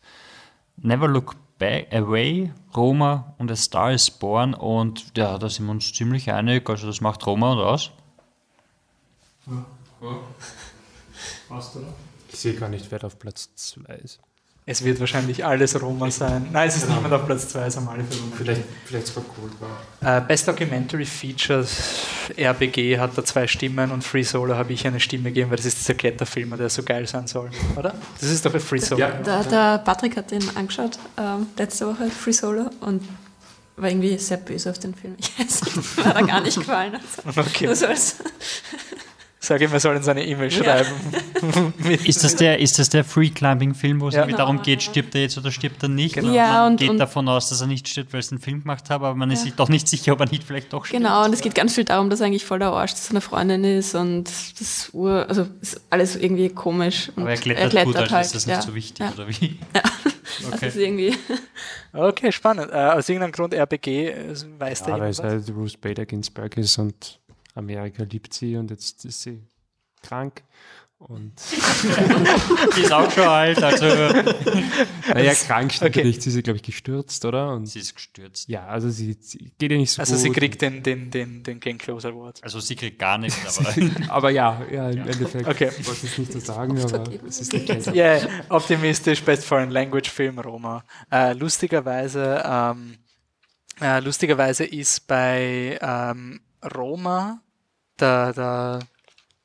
Never 0.77 1.09
Look 1.09 1.37
Back, 1.59 1.93
Away, 1.93 2.53
Roma 2.77 3.35
und 3.39 3.51
A 3.51 3.57
Star 3.57 3.93
is 3.93 4.11
Born. 4.11 4.55
Und 4.55 5.17
ja, 5.17 5.39
da 5.39 5.49
sind 5.49 5.67
wir 5.67 5.73
uns 5.73 5.93
ziemlich 5.93 6.31
einig. 6.31 6.69
Also 6.69 6.87
das 6.87 7.01
macht 7.01 7.25
Roma 7.27 7.53
und 7.53 7.59
aus. 7.61 7.91
Ich 12.33 12.39
sehe 12.39 12.55
gar 12.55 12.69
nicht, 12.69 12.91
wer 12.91 12.99
da 12.99 13.07
auf 13.07 13.19
Platz 13.19 13.55
2 13.55 13.95
ist. 13.97 14.21
Es 14.65 14.85
wird 14.85 15.01
wahrscheinlich 15.01 15.45
alles 15.45 15.81
Roma 15.83 16.09
sein. 16.13 16.47
Nein, 16.53 16.69
es 16.69 16.77
ist 16.77 16.89
niemand 16.89 17.13
auf 17.13 17.27
Platz 17.27 17.49
2, 17.49 17.67
es 17.67 17.77
haben 17.77 17.89
alle 17.89 18.05
für 18.05 18.15
Roma. 18.21 18.33
Vielleicht, 18.39 18.63
vielleicht 18.85 19.07
sogar 19.09 19.25
Cold 19.25 19.53
War. 19.61 20.19
Äh, 20.19 20.21
Best 20.21 20.47
Documentary 20.47 21.05
Features, 21.05 22.07
RBG 22.39 22.97
hat 22.97 23.11
da 23.19 23.25
zwei 23.25 23.49
Stimmen 23.49 23.91
und 23.91 24.05
Free 24.05 24.23
Solo 24.23 24.55
habe 24.55 24.73
ich 24.73 24.87
eine 24.87 25.01
Stimme 25.01 25.25
gegeben, 25.31 25.51
weil 25.51 25.57
das 25.57 25.67
ist 25.67 25.81
dieser 25.81 25.95
Kletterfilm, 25.95 26.57
der 26.57 26.69
so 26.71 26.85
geil 26.85 27.09
sein 27.09 27.27
soll, 27.27 27.51
oder? 27.77 27.93
Das 28.21 28.31
ist 28.31 28.47
doch 28.47 28.55
ein 28.55 28.61
Free 28.61 28.79
Solo. 28.79 28.99
Der, 29.25 29.43
der 29.43 29.79
Patrick 29.79 30.17
hat 30.17 30.31
den 30.31 30.45
angeschaut, 30.57 30.97
ähm, 31.19 31.49
letzte 31.59 31.89
Woche, 31.89 32.09
Free 32.09 32.31
Solo, 32.33 32.71
und 32.83 33.03
war 33.77 33.89
irgendwie 33.89 34.17
sehr 34.19 34.37
böse 34.37 34.71
auf 34.71 34.79
den 34.79 34.95
Film. 34.95 35.17
Ich 35.19 35.37
weiß 35.41 35.75
nicht, 35.75 36.05
hat 36.05 36.15
er 36.15 36.23
gar 36.25 36.41
nicht 36.41 36.57
gefallen. 36.57 36.95
Also, 37.27 37.41
Okay. 37.41 37.67
nur 37.67 37.75
so 37.75 37.87
als- 37.87 38.15
Sag 39.45 39.61
ihm, 39.61 39.73
er 39.73 39.81
soll 39.81 39.97
uns 39.97 40.07
eine 40.07 40.25
E-Mail 40.25 40.53
schreiben. 40.53 40.89
Mit- 41.79 42.07
Ist 42.07 42.23
das 42.23 42.37
der, 42.37 42.61
ist 42.61 42.79
das 42.79 42.91
der 42.91 43.03
Free-Climbing-Film, 43.03 44.01
wo 44.01 44.07
es 44.07 44.15
Ja. 44.15 44.21
irgendwie 44.21 44.37
darum 44.37 44.63
geht, 44.63 44.85
stirbt 44.85 45.17
er 45.17 45.23
jetzt 45.23 45.37
oder 45.37 45.51
stirbt 45.51 45.83
er 45.83 45.89
nicht? 45.89 46.15
Genau. 46.15 46.33
Ja, 46.33 46.53
man 46.63 46.73
und- 46.73 46.77
geht 46.81 46.91
und- 46.91 46.99
davon 46.99 47.29
aus, 47.29 47.49
dass 47.49 47.61
er 47.61 47.67
nicht 47.67 47.89
stirbt, 47.89 48.13
weil 48.13 48.21
es 48.21 48.31
einen 48.31 48.41
Film 48.41 48.61
gemacht 48.61 48.85
hat, 48.85 48.93
aber 48.93 49.17
man 49.17 49.33
ist 49.33 49.43
sich 49.43 49.55
doch 49.55 49.69
nicht 49.69 49.89
sicher, 49.89 50.13
ob 50.13 50.21
er 50.21 50.27
nicht 50.29 50.45
vielleicht 50.45 50.73
doch 50.73 50.85
stirbt. 50.85 51.03
Genau, 51.03 51.25
und 51.25 51.35
es 51.35 51.41
geht 51.41 51.57
ganz 51.57 51.75
viel 51.75 51.83
darum, 51.85 52.09
dass 52.09 52.21
er 52.21 52.27
eigentlich 52.27 52.45
voll 52.45 52.61
der 52.61 52.69
Arsch 52.69 52.95
zu 52.95 53.03
seiner 53.09 53.21
Freundin 53.21 53.65
ist 53.65 53.97
und 53.97 54.31
das 54.61 54.91
Ur, 54.93 55.27
also 55.29 55.49
ist 55.61 55.81
alles 55.91 56.15
irgendwie 56.15 56.49
komisch. 56.49 57.11
Und 57.17 57.23
Aber 57.25 57.33
er 57.33 57.37
klettert, 57.37 57.85
gut, 57.85 57.97
also 57.97 58.15
halt, 58.15 58.27
ist 58.27 58.35
das 58.37 58.47
nicht 58.47 58.55
ja. 58.57 58.63
so 58.63 58.75
wichtig, 58.77 59.01
Ja. 59.05 59.13
oder 59.13 59.29
wie? 59.29 59.59
Das 60.41 60.55
Okay. 60.55 60.69
ist 60.69 60.77
irgendwie. 60.77 61.15
Okay, 61.93 62.33
spannend. 62.33 62.71
Äh, 62.73 62.77
aus 62.77 63.07
irgendeinem 63.09 63.33
Grund 63.33 63.53
RBG, 63.55 64.09
äh, 64.09 64.35
weiß 64.59 64.81
Ja, 64.81 64.87
der 64.87 65.01
weil 65.01 65.11
es 65.11 65.19
halt 65.23 65.51
Ruth 65.55 65.79
Bader 65.81 66.07
Ginsburg 66.07 66.57
ist 66.57 66.79
und 66.79 67.21
Amerika 67.55 68.05
liebt 68.05 68.33
sie 68.35 68.57
und 68.57 68.71
jetzt 68.71 69.05
ist 69.05 69.23
sie 69.23 69.43
krank. 70.03 70.43
Und 71.09 71.33
Die 72.77 72.81
ist 72.83 72.93
auch 72.93 73.11
schon 73.11 73.25
alt, 73.25 73.61
also 73.61 73.87
naja, 75.09 75.35
krank 75.35 75.73
stimmt 75.73 75.97
okay. 75.97 76.05
nicht, 76.05 76.23
sie 76.23 76.31
ist, 76.31 76.45
glaube 76.45 76.59
ich, 76.59 76.63
gestürzt, 76.63 77.25
oder? 77.25 77.53
Und 77.55 77.67
sie 77.67 77.81
ist 77.81 77.97
gestürzt. 77.97 78.49
ja, 78.49 78.67
also 78.69 78.89
sie, 78.89 79.17
sie 79.21 79.51
geht 79.59 79.73
ja 79.73 79.79
nicht 79.79 79.91
so 79.91 80.01
Also 80.01 80.15
gut. 80.15 80.23
sie 80.23 80.31
kriegt 80.31 80.63
den, 80.63 80.85
den, 80.85 81.11
den, 81.11 81.43
den 81.43 81.59
Glenn 81.59 81.79
Close 81.79 82.07
Award. 82.07 82.39
Also 82.45 82.61
sie 82.61 82.77
kriegt 82.77 83.01
gar 83.01 83.19
nichts, 83.19 83.59
aber 83.59 83.75
aber 84.11 84.31
ja, 84.31 84.63
ja, 84.71 84.91
im 84.91 85.09
Endeffekt. 85.09 85.49
Okay. 85.49 85.73
Ich 85.77 85.87
wollte 85.89 86.07
es 86.07 86.19
nicht 86.19 86.33
so 86.33 86.39
sagen, 86.39 86.81
aber 86.81 87.05
es 87.27 87.41
ist 87.41 87.53
nicht. 87.53 87.87
Ja, 87.87 87.93
yeah, 87.93 88.29
optimistisch, 88.49 89.23
Best 89.25 89.45
Foreign 89.45 89.71
Language 89.71 90.09
Film 90.09 90.39
Roma. 90.39 90.85
Äh, 91.11 91.33
lustigerweise, 91.33 92.43
ähm, 92.47 92.99
äh, 93.81 93.99
lustigerweise 93.99 94.65
ist 94.65 95.09
bei 95.09 95.81
ähm, 95.83 96.41
Roma 96.63 97.41
der, 97.99 98.33
der 98.33 98.79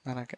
nein, 0.03 0.15
danke. 0.15 0.38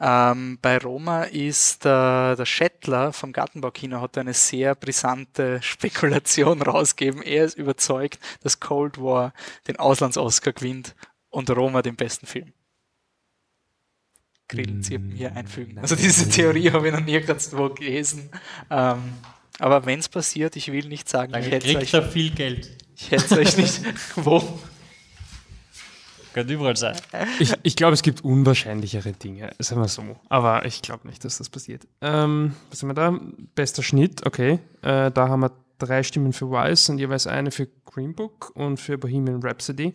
Ähm, 0.00 0.58
bei 0.60 0.78
Roma 0.78 1.22
ist 1.22 1.84
der, 1.84 2.34
der 2.36 2.46
Schettler 2.46 3.12
vom 3.12 3.32
Gartenbaukino 3.32 4.00
hat 4.00 4.18
eine 4.18 4.34
sehr 4.34 4.74
brisante 4.74 5.60
Spekulation 5.62 6.62
rausgegeben. 6.62 7.22
Er 7.22 7.44
ist 7.44 7.56
überzeugt, 7.56 8.18
dass 8.42 8.60
Cold 8.60 8.98
War 8.98 9.32
den 9.68 9.76
Auslands-Oscar 9.76 10.52
gewinnt 10.52 10.94
und 11.30 11.48
Roma 11.50 11.80
den 11.82 11.96
besten 11.96 12.26
Film. 12.26 12.52
Grillenzirpen 14.48 15.10
hier 15.10 15.34
einfügen. 15.34 15.78
Also 15.78 15.96
diese 15.96 16.28
Theorie 16.28 16.70
habe 16.70 16.88
ich 16.88 16.92
noch 16.92 17.00
nirgendwo 17.00 17.70
gelesen. 17.70 18.30
Ähm, 18.70 19.14
aber 19.58 19.86
wenn 19.86 20.00
es 20.00 20.08
passiert, 20.08 20.56
ich 20.56 20.70
will 20.70 20.86
nicht 20.88 21.08
sagen, 21.08 21.32
dann 21.32 21.42
ich 21.42 21.50
hätte 21.50 21.66
kriegt 21.66 21.82
euch, 21.82 21.94
er 21.94 22.02
viel 22.02 22.30
Geld. 22.34 22.76
ich 22.96 23.10
hätte 23.10 23.38
euch 23.38 23.56
nicht. 23.56 23.80
Wo? 24.16 24.58
Könnte 26.34 26.52
überall 26.52 26.76
sein. 26.76 26.96
Ich, 27.38 27.54
ich 27.62 27.76
glaube, 27.76 27.94
es 27.94 28.02
gibt 28.02 28.24
unwahrscheinlichere 28.24 29.12
Dinge, 29.12 29.52
sagen 29.60 29.80
wir 29.80 29.86
so. 29.86 30.02
Aber 30.28 30.64
ich 30.66 30.82
glaube 30.82 31.06
nicht, 31.06 31.24
dass 31.24 31.38
das 31.38 31.48
passiert. 31.48 31.86
Ähm, 32.00 32.54
was 32.70 32.82
haben 32.82 32.88
wir 32.88 32.94
da? 32.94 33.16
Bester 33.54 33.84
Schnitt, 33.84 34.26
okay. 34.26 34.58
Äh, 34.82 35.12
da 35.12 35.28
haben 35.28 35.40
wir 35.40 35.52
drei 35.78 36.02
Stimmen 36.02 36.32
für 36.32 36.50
Wise 36.50 36.90
und 36.90 36.98
jeweils 36.98 37.28
eine 37.28 37.52
für 37.52 37.68
Green 37.84 38.16
Book 38.16 38.50
und 38.54 38.80
für 38.80 38.98
Bohemian 38.98 39.40
Rhapsody. 39.44 39.94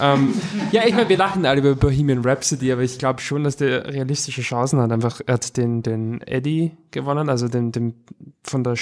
Ähm, 0.00 0.34
ja, 0.72 0.84
ich 0.84 0.92
meine, 0.92 1.08
wir 1.08 1.16
lachen 1.16 1.46
alle 1.46 1.60
über 1.60 1.76
Bohemian 1.76 2.24
Rhapsody, 2.24 2.72
aber 2.72 2.82
ich 2.82 2.98
glaube 2.98 3.20
schon, 3.20 3.44
dass 3.44 3.56
der 3.56 3.86
realistische 3.86 4.42
Chancen 4.42 4.80
hat. 4.80 4.90
Einfach, 4.90 5.20
er 5.24 5.34
hat 5.34 5.56
den, 5.56 5.82
den 5.84 6.20
Eddie 6.22 6.72
gewonnen, 6.90 7.28
also 7.28 7.46
den, 7.46 7.70
den 7.70 7.94
von 8.42 8.64
der 8.64 8.74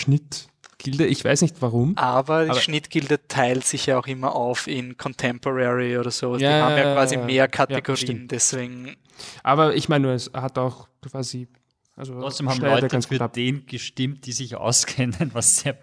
Schnittgilde. 0.81 1.07
Ich 1.07 1.25
weiß 1.25 1.43
nicht 1.43 1.57
warum. 1.61 1.97
Aber 1.97 2.45
die 2.45 2.51
Aber- 2.51 2.61
Schnittgilde 2.61 3.27
teilt 3.27 3.65
sich 3.65 3.87
ja 3.87 3.99
auch 3.99 4.07
immer 4.07 4.35
auf 4.35 4.67
in 4.67 4.97
Contemporary 4.97 5.99
oder 5.99 6.11
so. 6.11 6.37
die 6.37 6.45
Ja, 6.45 6.67
haben 6.67 6.77
ja 6.77 6.95
quasi 6.95 7.17
ja, 7.17 7.25
mehr 7.25 7.35
ja, 7.35 7.47
Kategorien, 7.49 7.97
stimmt. 7.97 8.31
deswegen. 8.31 8.97
Aber 9.43 9.75
ich 9.75 9.89
meine, 9.89 10.07
nur, 10.07 10.13
es 10.15 10.31
hat 10.33 10.59
auch 10.59 10.89
quasi. 11.03 11.49
Also 11.97 12.13
Trotzdem 12.21 12.49
haben 12.49 12.61
Leute 12.61 12.87
ganz 12.87 13.09
gut 13.09 13.19
für 13.19 13.25
ab. 13.25 13.33
den 13.33 13.67
gestimmt, 13.67 14.25
die 14.27 14.31
sich 14.33 14.55
auskennen, 14.55 15.31
was 15.33 15.57
sehr 15.57 15.77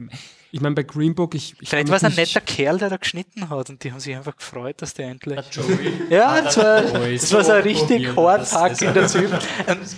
Ich 0.55 0.61
meine, 0.61 0.73
bei 0.73 0.83
Green 0.83 1.13
Book, 1.13 1.35
ich. 1.35 1.53
ich 1.59 1.67
Vielleicht 1.67 1.89
war 1.89 1.97
es 1.97 2.05
ein 2.05 2.15
netter 2.15 2.39
Kerl, 2.39 2.77
der 2.77 2.89
da 2.89 2.95
geschnitten 2.95 3.49
hat 3.49 3.69
und 3.69 3.83
die 3.83 3.91
haben 3.91 3.99
sich 3.99 4.15
einfach 4.15 4.37
gefreut, 4.37 4.81
dass 4.81 4.93
der 4.93 5.09
endlich. 5.09 5.37
Joey. 5.51 5.91
Ja, 6.09 6.39
das 6.39 6.55
war, 6.55 6.81
das 6.81 7.33
war 7.33 7.43
so 7.43 7.51
ein 7.51 7.63
richtig 7.63 8.13
probiert, 8.13 8.53
hardhackender 8.53 9.05
Typ. 9.05 9.37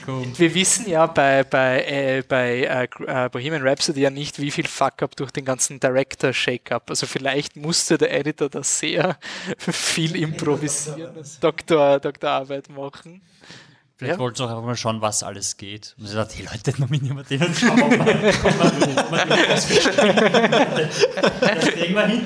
cool. 0.07 0.23
Und 0.23 0.39
wir 0.39 0.55
wissen 0.55 0.89
ja 0.89 1.05
bei, 1.05 1.43
bei, 1.43 1.83
äh, 1.83 2.23
bei 2.27 2.63
äh, 2.63 2.87
äh, 3.05 3.29
Bohemian 3.29 3.61
Rhapsody 3.61 4.01
ja 4.01 4.09
nicht, 4.09 4.41
wie 4.41 4.49
viel 4.49 4.65
Fuck-up 4.65 5.15
durch 5.15 5.29
den 5.29 5.45
ganzen 5.45 5.79
Director-Shake-up. 5.79 6.89
Also 6.89 7.05
vielleicht 7.05 7.55
musste 7.55 7.99
der 7.99 8.11
Editor 8.15 8.49
da 8.49 8.63
sehr 8.63 9.19
viel 9.59 10.15
improvisieren 10.15 11.13
Doktor, 11.39 11.99
Doktorarbeit 11.99 12.67
machen. 12.69 13.21
Vielleicht 13.97 14.13
Ja. 14.17 14.19
wollten 14.19 14.35
sie 14.37 14.43
auch 14.43 14.49
einfach 14.49 14.63
mal 14.63 14.75
schauen, 14.75 15.01
was 15.01 15.23
alles 15.23 15.57
geht. 15.57 15.95
Und 15.97 16.05
sie 16.05 16.13
sagt, 16.13 16.35
hey 16.37 16.45
Leute, 16.45 16.79
nominieren 16.79 17.17
wir 17.17 17.23
den 17.23 17.43
und 17.43 17.55
schauen 17.57 17.77
wir 17.77 17.97
mal. 17.97 18.33
Komm 18.43 18.57
mal, 18.59 19.25
mal 19.25 19.37
das 19.47 19.67
kriegen 21.69 21.95
wir 21.95 22.05
hin. 22.05 22.21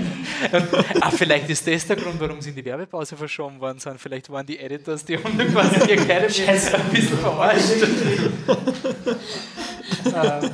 Ah, 1.00 1.12
vielleicht 1.12 1.50
ist 1.50 1.66
das 1.66 1.88
der 1.88 1.96
Grund, 1.96 2.20
warum 2.20 2.42
sie 2.42 2.50
in 2.50 2.56
die 2.56 2.66
Werbepause 2.66 3.16
verschoben 3.16 3.60
worden 3.62 3.80
sind. 3.80 4.02
Vielleicht 4.02 4.30
waren 4.30 4.46
die 4.46 4.60
Editors, 4.60 5.06
die 5.06 5.18
haben 5.18 5.38
quasi 5.38 5.80
die 5.88 5.92
Academy 5.94 6.48
ein 6.50 6.90
bisschen 6.92 7.18
verarscht. 7.20 7.84
Ähm, 10.14 10.52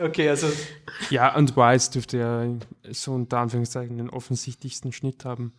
okay, 0.00 0.28
also 0.28 0.52
Ja, 1.10 1.34
und 1.34 1.56
Wise 1.56 1.90
dürfte 1.90 2.18
ja 2.18 2.44
so 2.92 3.12
unter 3.14 3.38
Anführungszeichen 3.38 3.96
den 3.96 4.10
offensichtlichsten 4.10 4.92
Schnitt 4.92 5.24
haben. 5.24 5.52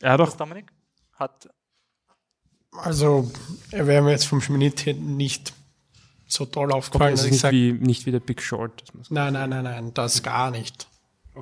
Er 0.00 0.12
hat 0.12 0.20
auch 0.20 0.26
was 0.28 0.36
Dominik 0.36 0.72
hat 1.14 1.48
Also, 2.72 3.30
er 3.70 3.86
wäre 3.86 4.02
mir 4.02 4.12
jetzt 4.12 4.26
vom 4.26 4.40
Schnitt 4.40 4.86
her 4.86 4.94
nicht 4.94 5.52
so 6.26 6.46
toll 6.46 6.72
aufgefallen, 6.72 7.12
das 7.12 7.20
dass 7.20 7.26
ich 7.26 7.32
nicht 7.32 7.40
sage, 7.40 7.56
wie, 7.56 7.72
nicht 7.72 8.06
wie 8.06 8.12
der 8.12 8.20
Big 8.20 8.40
Short. 8.40 8.82
Das 8.82 8.94
muss 8.94 9.10
nein, 9.10 9.34
nein, 9.34 9.50
nein, 9.50 9.64
nein, 9.64 9.94
das 9.94 10.22
gar 10.22 10.50
nicht. 10.50 10.88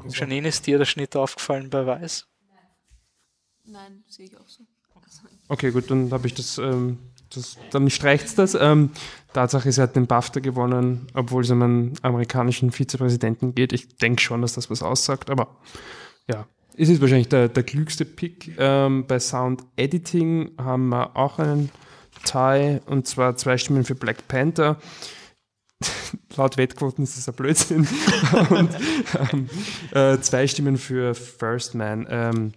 Janine, 0.08 0.48
ist 0.48 0.66
dir 0.66 0.78
der 0.78 0.84
Schnitt 0.84 1.16
aufgefallen 1.16 1.70
bei 1.70 1.86
Weiß? 1.86 2.26
Nein, 3.64 4.02
sehe 4.08 4.26
ich 4.26 4.36
auch 4.36 4.48
so. 4.48 4.64
Okay, 5.48 5.72
gut, 5.72 5.90
dann 5.90 6.12
habe 6.12 6.28
ich 6.28 6.34
das, 6.34 6.58
ähm, 6.58 6.98
das 7.34 7.56
dann 7.70 7.90
streicht's 7.90 8.36
das. 8.36 8.54
Ähm, 8.54 8.90
Tatsache 9.32 9.68
ist, 9.68 9.78
er 9.78 9.84
hat 9.84 9.96
den 9.96 10.06
BAFTA 10.06 10.38
gewonnen, 10.40 11.08
obwohl 11.12 11.42
es 11.42 11.50
um 11.50 11.62
einen 11.62 11.94
amerikanischen 12.02 12.70
Vizepräsidenten 12.70 13.54
geht. 13.54 13.72
Ich 13.72 13.96
denke 13.96 14.22
schon, 14.22 14.42
dass 14.42 14.54
das 14.54 14.70
was 14.70 14.82
aussagt, 14.82 15.28
aber 15.28 15.56
ja. 16.28 16.46
Es 16.76 16.88
ist 16.88 17.00
wahrscheinlich 17.00 17.28
der, 17.28 17.48
der 17.48 17.62
klügste 17.62 18.04
Pick. 18.04 18.52
Ähm, 18.58 19.06
bei 19.06 19.18
Sound 19.18 19.62
Editing 19.76 20.52
haben 20.58 20.88
wir 20.88 21.16
auch 21.16 21.38
einen 21.38 21.70
Tie 22.24 22.80
und 22.86 23.06
zwar 23.06 23.36
zwei 23.36 23.58
Stimmen 23.58 23.84
für 23.84 23.94
Black 23.94 24.28
Panther. 24.28 24.78
Laut 26.36 26.56
Wettquoten 26.56 27.04
ist 27.04 27.16
das 27.16 27.28
ein 27.28 27.34
Blödsinn. 27.34 27.88
und 28.50 28.70
ähm, 29.32 29.48
äh, 29.92 30.18
zwei 30.20 30.46
Stimmen 30.46 30.76
für 30.76 31.14
First 31.14 31.74
Man. 31.74 32.06
Ähm, 32.08 32.52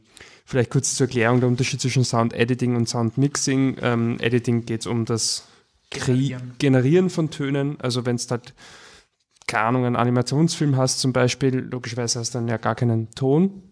Vielleicht 0.45 0.71
kurz 0.71 0.95
zur 0.95 1.07
Erklärung 1.07 1.39
der 1.39 1.47
Unterschied 1.47 1.79
zwischen 1.79 2.03
Sound 2.03 2.33
Editing 2.33 2.75
und 2.75 2.89
Sound 2.89 3.17
Mixing. 3.17 3.77
Ähm, 3.81 4.19
Editing 4.19 4.65
geht 4.65 4.81
es 4.81 4.87
um 4.87 5.05
das 5.05 5.47
Generieren. 5.89 6.53
Generieren 6.59 7.09
von 7.09 7.29
Tönen. 7.29 7.79
Also 7.79 8.05
wenn 8.05 8.17
es 8.17 8.29
halt, 8.29 8.53
keine 9.47 9.65
Ahnung, 9.65 9.85
einen 9.85 9.95
Animationsfilm 9.95 10.75
hast 10.75 10.99
zum 10.99 11.13
Beispiel, 11.13 11.59
logischerweise 11.59 12.19
hast 12.19 12.33
du 12.33 12.39
dann 12.39 12.47
ja 12.47 12.57
gar 12.57 12.75
keinen 12.75 13.11
Ton 13.11 13.63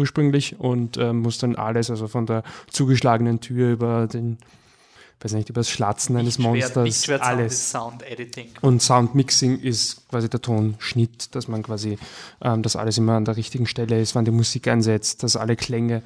ursprünglich 0.00 0.58
und 0.58 0.96
ähm, 0.96 1.18
musst 1.18 1.42
dann 1.42 1.54
alles, 1.56 1.90
also 1.90 2.08
von 2.08 2.26
der 2.26 2.42
zugeschlagenen 2.70 3.40
Tür 3.40 3.70
über 3.70 4.06
den, 4.06 4.38
weiß 5.20 5.34
nicht, 5.34 5.50
über 5.50 5.60
das 5.60 5.70
Schlatzen 5.70 6.16
eines 6.16 6.38
Monsters, 6.38 6.84
nicht 6.84 7.04
schwer 7.04 7.22
alles. 7.22 7.70
Sound 7.70 8.02
Editing. 8.02 8.48
Und 8.62 8.82
Soundmixing 8.82 9.60
ist 9.60 10.08
quasi 10.08 10.28
der 10.28 10.40
Tonschnitt, 10.40 11.34
dass 11.34 11.46
man 11.46 11.62
quasi, 11.62 11.98
ähm, 12.42 12.62
dass 12.62 12.74
alles 12.74 12.98
immer 12.98 13.14
an 13.14 13.24
der 13.24 13.36
richtigen 13.36 13.66
Stelle 13.66 14.00
ist, 14.00 14.14
wann 14.14 14.24
die 14.24 14.30
Musik 14.30 14.66
einsetzt, 14.66 15.22
dass 15.22 15.36
alle 15.36 15.56
Klänge. 15.56 16.02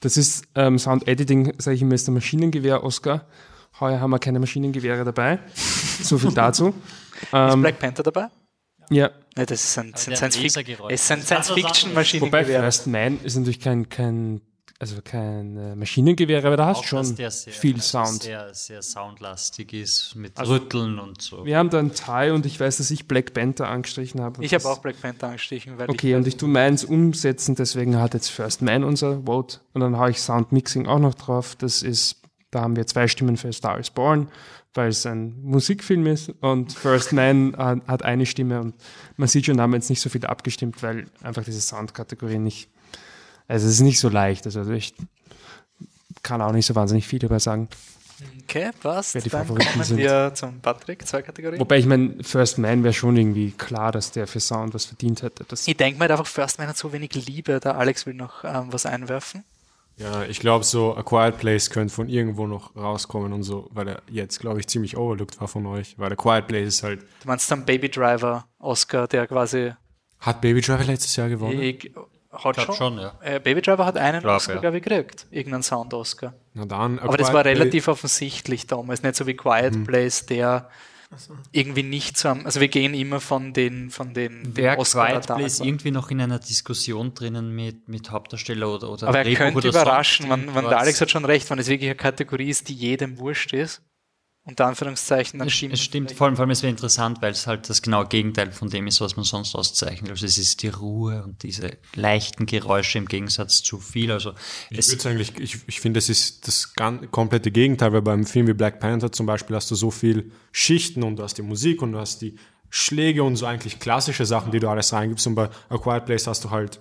Das 0.00 0.16
ist 0.16 0.44
ähm, 0.54 0.78
Sound 0.78 1.08
Editing, 1.08 1.54
sage 1.58 1.74
ich 1.76 1.82
immer, 1.82 1.94
ist 1.94 2.06
der 2.06 2.14
Maschinengewehr 2.14 2.84
Oscar. 2.84 3.24
Heuer 3.80 4.00
haben 4.00 4.10
wir 4.10 4.18
keine 4.18 4.38
Maschinengewehre 4.40 5.04
dabei. 5.04 5.38
So 6.02 6.18
viel 6.18 6.32
dazu. 6.32 6.68
Ist 6.68 6.74
Ähm, 7.32 7.60
Black 7.62 7.78
Panther 7.78 8.02
dabei? 8.02 8.28
Ja, 8.90 9.10
Ne, 9.36 9.46
das 9.46 9.62
ist 9.62 9.78
ein, 9.78 9.86
ein 9.86 9.92
der 9.92 10.16
Science, 10.16 11.30
es 11.30 11.50
Fiction 11.50 11.90
wobei 11.90 12.00
Maschinengewehr. 12.00 12.60
First 12.62 12.86
Man 12.88 13.20
ist 13.22 13.36
natürlich 13.36 13.60
kein, 13.60 13.88
kein 13.88 14.40
also 14.80 14.96
kein 15.02 15.56
äh, 15.56 15.76
Maschinengewehre, 15.76 16.46
aber 16.46 16.56
da 16.56 16.66
hast 16.66 16.82
dass 16.82 16.88
schon 16.88 17.16
der 17.16 17.30
sehr, 17.30 17.52
viel 17.52 17.74
also 17.76 18.04
Sound. 18.04 18.22
Sehr, 18.22 18.54
sehr 18.54 18.82
soundlastig 18.82 19.72
ist 19.72 20.14
mit 20.14 20.38
Also- 20.38 20.54
Rütteln 20.54 20.98
und 20.98 21.20
so. 21.20 21.44
Wir 21.44 21.58
haben 21.58 21.70
da 21.70 21.78
einen 21.80 21.94
Teil 21.94 22.32
und 22.32 22.46
ich 22.46 22.58
weiß, 22.58 22.78
dass 22.78 22.90
ich 22.90 23.08
Black 23.08 23.34
Panther 23.34 23.68
angestrichen 23.68 24.20
habe. 24.20 24.44
Ich 24.44 24.54
habe 24.54 24.64
auch 24.66 24.78
Black 24.78 25.00
Panther 25.00 25.28
angestrichen, 25.28 25.78
weil 25.78 25.90
Okay, 25.90 26.14
und 26.14 26.26
ich 26.26 26.36
tue 26.36 26.48
meins 26.48 26.84
umsetzen, 26.84 27.56
deswegen 27.56 27.96
hat 27.96 28.14
jetzt 28.14 28.28
First 28.28 28.62
Man 28.62 28.84
unser 28.84 29.22
Vote 29.22 29.58
und 29.72 29.80
dann 29.80 29.96
habe 29.96 30.10
ich 30.10 30.20
Sound 30.20 30.52
Mixing 30.52 30.86
auch 30.86 31.00
noch 31.00 31.14
drauf. 31.14 31.56
Das 31.56 31.82
ist, 31.82 32.22
da 32.50 32.60
haben 32.60 32.76
wir 32.76 32.86
zwei 32.86 33.08
Stimmen 33.08 33.36
für 33.36 33.52
Star 33.52 33.78
is 33.78 33.90
Born, 33.90 34.28
weil 34.78 34.90
es 34.90 35.04
ein 35.04 35.34
Musikfilm 35.42 36.06
ist 36.06 36.32
und 36.40 36.72
First 36.72 37.12
Man 37.12 37.54
hat, 37.58 38.04
eine 38.04 38.24
Stimme 38.26 38.60
und 38.60 38.74
man 39.16 39.28
sieht 39.28 39.46
schon, 39.46 39.56
da 39.56 39.64
haben 39.64 39.72
wir 39.72 39.76
jetzt 39.76 39.90
nicht 39.90 40.00
so 40.00 40.08
viel 40.08 40.24
abgestimmt, 40.24 40.82
weil 40.84 41.06
einfach 41.20 41.42
diese 41.42 41.60
Soundkategorie 41.60 42.38
nicht, 42.38 42.70
also 43.48 43.66
es 43.66 43.74
ist 43.74 43.80
nicht 43.80 43.98
so 43.98 44.08
leicht, 44.08 44.46
also 44.46 44.70
ich 44.70 44.94
kann 46.22 46.40
auch 46.40 46.52
nicht 46.52 46.66
so 46.66 46.76
wahnsinnig 46.76 47.06
viel 47.06 47.18
darüber 47.18 47.40
sagen. 47.40 47.68
Okay, 48.42 48.70
passt. 48.80 49.14
Wer 49.14 49.22
die 49.22 49.30
Dann 49.30 49.42
Favoriten 49.46 49.72
kommen 49.72 49.84
sind. 49.84 49.98
wir 49.98 50.32
zum 50.34 50.60
Patrick, 50.60 51.06
zwei 51.06 51.22
Kategorien. 51.22 51.60
Wobei 51.60 51.78
ich 51.78 51.86
meine, 51.86 52.22
First 52.22 52.58
Man 52.58 52.82
wäre 52.84 52.94
schon 52.94 53.16
irgendwie 53.16 53.50
klar, 53.50 53.92
dass 53.92 54.12
der 54.12 54.26
für 54.26 54.40
Sound 54.40 54.74
was 54.74 54.86
verdient 54.86 55.22
hätte. 55.22 55.44
Ich 55.66 55.76
denke 55.76 55.98
mir 55.98 56.02
halt 56.02 56.12
einfach, 56.12 56.26
First 56.26 56.58
Man 56.58 56.68
hat 56.68 56.76
so 56.76 56.92
wenig 56.92 57.14
Liebe. 57.14 57.60
Der 57.60 57.76
Alex 57.76 58.06
will 58.06 58.14
noch 58.14 58.44
ähm, 58.44 58.68
was 58.70 58.86
einwerfen. 58.86 59.44
Ja, 59.98 60.22
ich 60.24 60.38
glaube, 60.40 60.64
so 60.64 60.96
A 60.96 61.02
Quiet 61.02 61.38
Place 61.38 61.70
könnte 61.70 61.92
von 61.92 62.08
irgendwo 62.08 62.46
noch 62.46 62.74
rauskommen 62.76 63.32
und 63.32 63.42
so, 63.42 63.68
weil 63.72 63.88
er 63.88 64.02
jetzt, 64.08 64.38
glaube 64.38 64.60
ich, 64.60 64.68
ziemlich 64.68 64.96
overlooked 64.96 65.40
war 65.40 65.48
von 65.48 65.66
euch. 65.66 65.98
Weil 65.98 66.12
A 66.12 66.16
Quiet 66.16 66.46
Place 66.46 66.68
ist 66.68 66.82
halt. 66.84 67.02
Du 67.22 67.26
meinst 67.28 67.50
dann 67.50 67.64
Baby 67.64 67.88
Driver, 67.90 68.46
Oscar, 68.58 69.08
der 69.08 69.26
quasi. 69.26 69.72
Hat 70.20 70.40
Baby 70.40 70.60
Driver 70.60 70.84
letztes 70.84 71.14
Jahr 71.16 71.28
gewonnen? 71.28 71.60
Ich, 71.60 71.92
hat 72.30 72.54
glaub 72.54 72.66
schon. 72.66 72.74
schon, 72.74 72.98
ja. 72.98 73.14
Äh, 73.22 73.40
Baby 73.40 73.62
Driver 73.62 73.86
hat 73.86 73.96
einen 73.96 74.20
Glaub, 74.20 74.36
Oscar, 74.36 74.54
ja. 74.54 74.60
glaube 74.60 74.76
ich, 74.78 74.82
gekriegt. 74.84 75.26
Irgendeinen 75.30 75.62
Sound-Oscar. 75.62 76.34
Na 76.54 76.64
dann, 76.66 76.98
A 76.98 77.02
Aber 77.02 77.16
das 77.16 77.28
Quiet 77.28 77.34
war 77.34 77.44
relativ 77.44 77.88
offensichtlich 77.88 78.66
damals. 78.66 79.02
Nicht 79.02 79.16
so 79.16 79.26
wie 79.26 79.34
Quiet 79.34 79.74
Mhm. 79.74 79.84
Place, 79.84 80.26
der 80.26 80.68
irgendwie 81.52 81.82
nicht 81.82 82.16
so 82.16 82.28
am. 82.28 82.44
Also 82.44 82.60
wir 82.60 82.68
gehen 82.68 82.94
immer 82.94 83.20
von 83.20 83.52
den, 83.52 83.90
von 83.90 84.14
den, 84.14 84.42
den 84.42 84.56
Wer 84.56 84.76
Quiet 84.76 84.80
Oscar-Radar- 84.80 85.36
Place 85.38 85.60
irgendwie 85.60 85.90
noch 85.90 86.10
in 86.10 86.20
einer 86.20 86.38
Diskussion 86.38 87.14
drinnen 87.14 87.54
mit, 87.54 87.88
mit 87.88 88.10
Hauptdarsteller 88.10 88.74
oder, 88.74 88.90
oder 88.90 89.08
Aber 89.08 89.18
er 89.18 89.24
Drehbuch 89.24 89.38
könnte 89.38 89.68
überraschen, 89.68 90.28
wenn, 90.28 90.40
wenn 90.40 90.46
der 90.46 90.54
irgendwas. 90.54 90.80
Alex 90.80 91.00
hat 91.00 91.10
schon 91.10 91.24
recht, 91.24 91.48
wenn 91.50 91.58
es 91.58 91.66
wirklich 91.68 91.90
eine 91.90 91.96
Kategorie 91.96 92.50
ist, 92.50 92.68
die 92.68 92.74
jedem 92.74 93.18
wurscht 93.18 93.52
ist. 93.52 93.82
Unter 94.48 94.66
Anführungszeichen, 94.66 95.38
dann 95.38 95.48
Es, 95.48 95.54
stimmt 95.54 95.74
es 95.74 95.82
stimmt, 95.82 96.12
vor 96.12 96.26
allem, 96.26 96.36
vor 96.36 96.44
allem 96.44 96.50
es 96.50 96.62
wäre 96.62 96.70
interessant, 96.70 97.20
weil 97.20 97.32
es 97.32 97.46
halt 97.46 97.68
das 97.68 97.82
genaue 97.82 98.06
Gegenteil 98.06 98.50
von 98.50 98.70
dem 98.70 98.86
ist, 98.86 98.98
was 99.02 99.14
man 99.14 99.26
sonst 99.26 99.54
auszeichnet. 99.54 100.10
Also 100.10 100.24
es 100.24 100.38
ist 100.38 100.62
die 100.62 100.68
Ruhe 100.68 101.22
und 101.22 101.42
diese 101.42 101.72
leichten 101.94 102.46
Geräusche 102.46 102.96
im 102.96 103.06
Gegensatz 103.08 103.62
zu 103.62 103.78
viel. 103.78 104.10
Also 104.10 104.32
Ich 104.70 104.78
es, 104.78 104.90
würde 104.90 105.10
eigentlich, 105.10 105.38
ich, 105.38 105.58
ich 105.66 105.80
finde, 105.80 105.98
das 105.98 106.08
ist 106.08 106.48
das 106.48 106.72
gan- 106.72 107.10
komplette 107.10 107.50
Gegenteil, 107.50 107.92
weil 107.92 108.00
beim 108.00 108.24
Film 108.24 108.46
wie 108.46 108.54
Black 108.54 108.80
Panther 108.80 109.12
zum 109.12 109.26
Beispiel 109.26 109.54
hast 109.54 109.70
du 109.70 109.74
so 109.74 109.90
viel 109.90 110.32
Schichten 110.50 111.02
und 111.02 111.16
du 111.16 111.24
hast 111.24 111.36
die 111.36 111.42
Musik 111.42 111.82
und 111.82 111.92
du 111.92 111.98
hast 111.98 112.22
die 112.22 112.36
Schläge 112.70 113.22
und 113.24 113.36
so 113.36 113.44
eigentlich 113.44 113.78
klassische 113.80 114.24
Sachen, 114.24 114.50
die 114.50 114.60
du 114.60 114.68
alles 114.70 114.94
reingibst 114.94 115.26
und 115.26 115.34
bei 115.34 115.50
A 115.68 115.76
Quiet 115.76 116.06
Place 116.06 116.26
hast 116.26 116.44
du 116.44 116.50
halt 116.50 116.80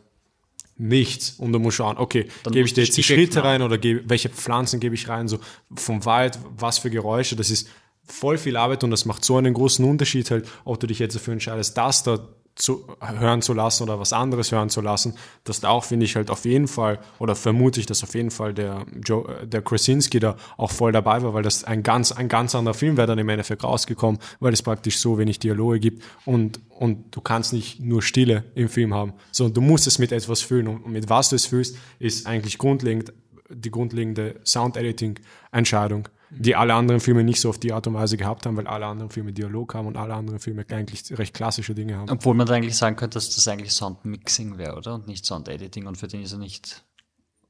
nichts. 0.77 1.31
Und 1.37 1.51
du 1.51 1.59
musst 1.59 1.77
schauen, 1.77 1.97
okay, 1.97 2.27
Dann 2.43 2.53
gebe 2.53 2.65
ich 2.65 2.73
dir 2.73 2.83
jetzt 2.83 2.97
die 2.97 3.03
Schritte 3.03 3.43
rein 3.43 3.61
oder 3.61 3.77
gebe, 3.77 4.09
welche 4.09 4.29
Pflanzen 4.29 4.79
gebe 4.79 4.95
ich 4.95 5.09
rein, 5.09 5.27
so 5.27 5.39
vom 5.75 6.05
Wald, 6.05 6.39
was 6.57 6.79
für 6.79 6.89
Geräusche, 6.89 7.35
das 7.35 7.49
ist 7.49 7.67
voll 8.07 8.37
viel 8.37 8.55
Arbeit 8.55 8.83
und 8.83 8.91
das 8.91 9.05
macht 9.05 9.25
so 9.25 9.37
einen 9.37 9.53
großen 9.53 9.83
Unterschied 9.83 10.31
halt, 10.31 10.47
ob 10.63 10.79
du 10.79 10.87
dich 10.87 10.99
jetzt 10.99 11.15
dafür 11.15 11.33
entscheidest, 11.33 11.77
das 11.77 12.03
da 12.03 12.27
zu 12.57 12.85
hören 12.99 13.41
zu 13.41 13.53
lassen 13.53 13.83
oder 13.83 13.99
was 13.99 14.13
anderes 14.13 14.51
hören 14.51 14.69
zu 14.69 14.81
lassen, 14.81 15.13
dass 15.43 15.59
da 15.59 15.69
auch, 15.69 15.83
finde 15.83 16.05
ich, 16.05 16.15
halt 16.15 16.29
auf 16.29 16.45
jeden 16.45 16.67
Fall, 16.67 16.99
oder 17.19 17.35
vermute 17.35 17.79
ich, 17.79 17.85
dass 17.85 18.03
auf 18.03 18.15
jeden 18.15 18.31
Fall 18.31 18.53
der, 18.53 18.85
Joe, 19.03 19.41
äh, 19.43 19.47
der 19.47 19.61
Krasinski 19.61 20.19
da 20.19 20.35
auch 20.57 20.71
voll 20.71 20.91
dabei 20.91 21.21
war, 21.21 21.33
weil 21.33 21.43
das 21.43 21.63
ein 21.63 21.83
ganz, 21.83 22.11
ein 22.11 22.27
ganz 22.27 22.55
anderer 22.55 22.73
Film 22.73 22.97
wäre 22.97 23.07
dann 23.07 23.19
im 23.19 23.29
Endeffekt 23.29 23.63
rausgekommen, 23.63 24.19
weil 24.39 24.53
es 24.53 24.63
praktisch 24.63 24.99
so 24.99 25.17
wenig 25.17 25.39
Dialoge 25.39 25.79
gibt 25.79 26.03
und, 26.25 26.59
und 26.69 27.15
du 27.15 27.21
kannst 27.21 27.53
nicht 27.53 27.79
nur 27.79 28.01
Stille 28.01 28.43
im 28.55 28.69
Film 28.69 28.93
haben, 28.93 29.13
sondern 29.31 29.53
du 29.53 29.61
musst 29.61 29.87
es 29.87 29.99
mit 29.99 30.11
etwas 30.11 30.41
füllen 30.41 30.67
und 30.67 30.87
mit 30.87 31.09
was 31.09 31.29
du 31.29 31.35
es 31.35 31.45
fühlst, 31.45 31.77
ist 31.99 32.25
eigentlich 32.25 32.57
grundlegend 32.57 33.13
die 33.49 33.71
grundlegende 33.71 34.39
Sound-Editing-Entscheidung, 34.45 36.09
die 36.29 36.55
alle 36.55 36.73
anderen 36.73 36.99
Filme 36.99 37.23
nicht 37.23 37.39
so 37.39 37.49
auf 37.49 37.57
die 37.57 37.71
Art 37.71 37.87
und 37.87 37.93
Weise 37.93 38.17
gehabt 38.17 38.45
haben, 38.45 38.57
weil 38.57 38.67
alle 38.67 38.85
anderen 38.85 39.09
Filme 39.09 39.33
Dialog 39.33 39.73
haben 39.73 39.87
und 39.87 39.97
alle 39.97 40.13
anderen 40.13 40.39
Filme 40.39 40.65
eigentlich 40.69 41.17
recht 41.17 41.33
klassische 41.33 41.73
Dinge 41.73 41.97
haben. 41.97 42.09
obwohl 42.09 42.35
man 42.35 42.47
da 42.47 42.53
eigentlich 42.53 42.75
sagen 42.75 42.95
könnte, 42.95 43.15
dass 43.15 43.33
das 43.33 43.47
eigentlich 43.47 43.71
Soundmixing 43.71 44.57
wäre, 44.57 44.75
oder? 44.75 44.95
Und 44.95 45.07
nicht 45.07 45.25
Sound-Editing 45.25 45.87
und 45.87 45.97
für 45.97 46.07
den 46.07 46.21
ist 46.21 46.33
er 46.33 46.39
nicht. 46.39 46.83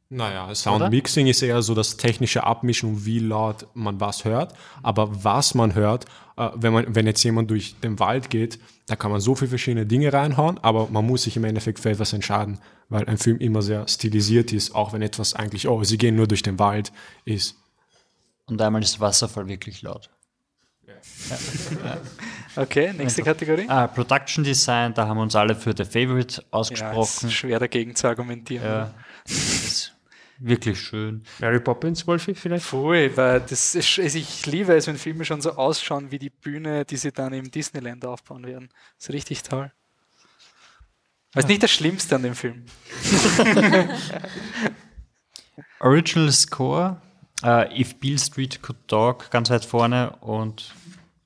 Naja, 0.09 0.53
Soundmixing 0.55 1.27
ist 1.27 1.41
eher 1.41 1.61
so 1.61 1.75
das 1.75 1.97
technische 1.97 2.45
Abmischen 2.45 3.05
wie 3.05 3.19
laut 3.19 3.67
man 3.73 3.99
was 3.99 4.23
hört. 4.23 4.53
Aber 4.81 5.23
was 5.23 5.53
man 5.53 5.75
hört, 5.75 6.05
äh, 6.37 6.49
wenn, 6.55 6.71
man, 6.71 6.95
wenn 6.95 7.05
jetzt 7.05 7.23
jemand 7.23 7.49
durch 7.51 7.75
den 7.81 7.99
Wald 7.99 8.29
geht, 8.29 8.59
da 8.85 8.95
kann 8.95 9.11
man 9.11 9.19
so 9.19 9.35
viele 9.35 9.49
verschiedene 9.49 9.85
Dinge 9.85 10.13
reinhauen, 10.13 10.59
aber 10.59 10.87
man 10.89 11.05
muss 11.05 11.23
sich 11.23 11.35
im 11.35 11.43
Endeffekt 11.43 11.79
für 11.79 11.89
etwas 11.89 12.13
entscheiden, 12.13 12.59
weil 12.87 13.05
ein 13.05 13.17
Film 13.17 13.37
immer 13.39 13.61
sehr 13.61 13.85
stilisiert 13.89 14.53
ist, 14.53 14.73
auch 14.73 14.93
wenn 14.93 15.01
etwas 15.01 15.33
eigentlich, 15.33 15.67
oh, 15.67 15.83
sie 15.83 15.97
gehen 15.97 16.15
nur 16.15 16.27
durch 16.27 16.41
den 16.41 16.57
Wald 16.57 16.93
ist. 17.25 17.57
Und 18.47 18.61
einmal 18.61 18.81
ist 18.81 18.99
Wasserfall 18.99 19.47
wirklich 19.47 19.81
laut. 19.81 20.09
Okay, 22.55 22.93
nächste 22.93 23.21
Kategorie. 23.21 23.65
Ah, 23.67 23.87
Production 23.87 24.43
Design, 24.43 24.93
da 24.93 25.07
haben 25.07 25.17
wir 25.17 25.23
uns 25.23 25.35
alle 25.35 25.53
für 25.53 25.73
The 25.75 25.83
Favorite 25.83 26.41
Ja, 26.41 26.47
ausgesprochen. 26.51 27.27
ist 27.27 27.33
schwer 27.33 27.59
dagegen 27.59 27.93
zu 27.95 28.07
argumentieren. 28.07 28.65
Ja, 28.65 28.93
ist 29.25 29.93
wirklich 30.39 30.79
schön. 30.79 31.23
Mary 31.39 31.59
Poppins, 31.59 32.07
Wolfi, 32.07 32.33
vielleicht? 32.33 32.65
Voll, 32.65 33.15
weil 33.15 33.41
das 33.41 33.75
ist, 33.75 33.99
also 33.99 34.17
ich 34.17 34.45
liebe 34.45 34.73
es, 34.75 34.87
wenn 34.87 34.97
Filme 34.97 35.25
schon 35.25 35.41
so 35.41 35.51
ausschauen 35.53 36.09
wie 36.11 36.19
die 36.19 36.29
Bühne, 36.29 36.85
die 36.85 36.97
sie 36.97 37.11
dann 37.11 37.33
im 37.33 37.51
Disneyland 37.51 38.05
aufbauen 38.05 38.45
werden. 38.45 38.69
Das 38.97 39.09
ist 39.09 39.13
richtig 39.13 39.43
toll. 39.43 39.71
Das 41.33 41.43
ist 41.43 41.49
nicht 41.49 41.61
das 41.63 41.71
Schlimmste 41.71 42.15
an 42.15 42.23
dem 42.23 42.33
Film. 42.33 42.65
Original 45.79 46.31
Score, 46.31 47.01
äh, 47.43 47.79
If 47.81 47.99
Beale 47.99 48.19
Street 48.19 48.61
Could 48.61 48.87
Talk, 48.87 49.29
ganz 49.31 49.49
weit 49.49 49.65
vorne. 49.65 50.15
Und 50.21 50.73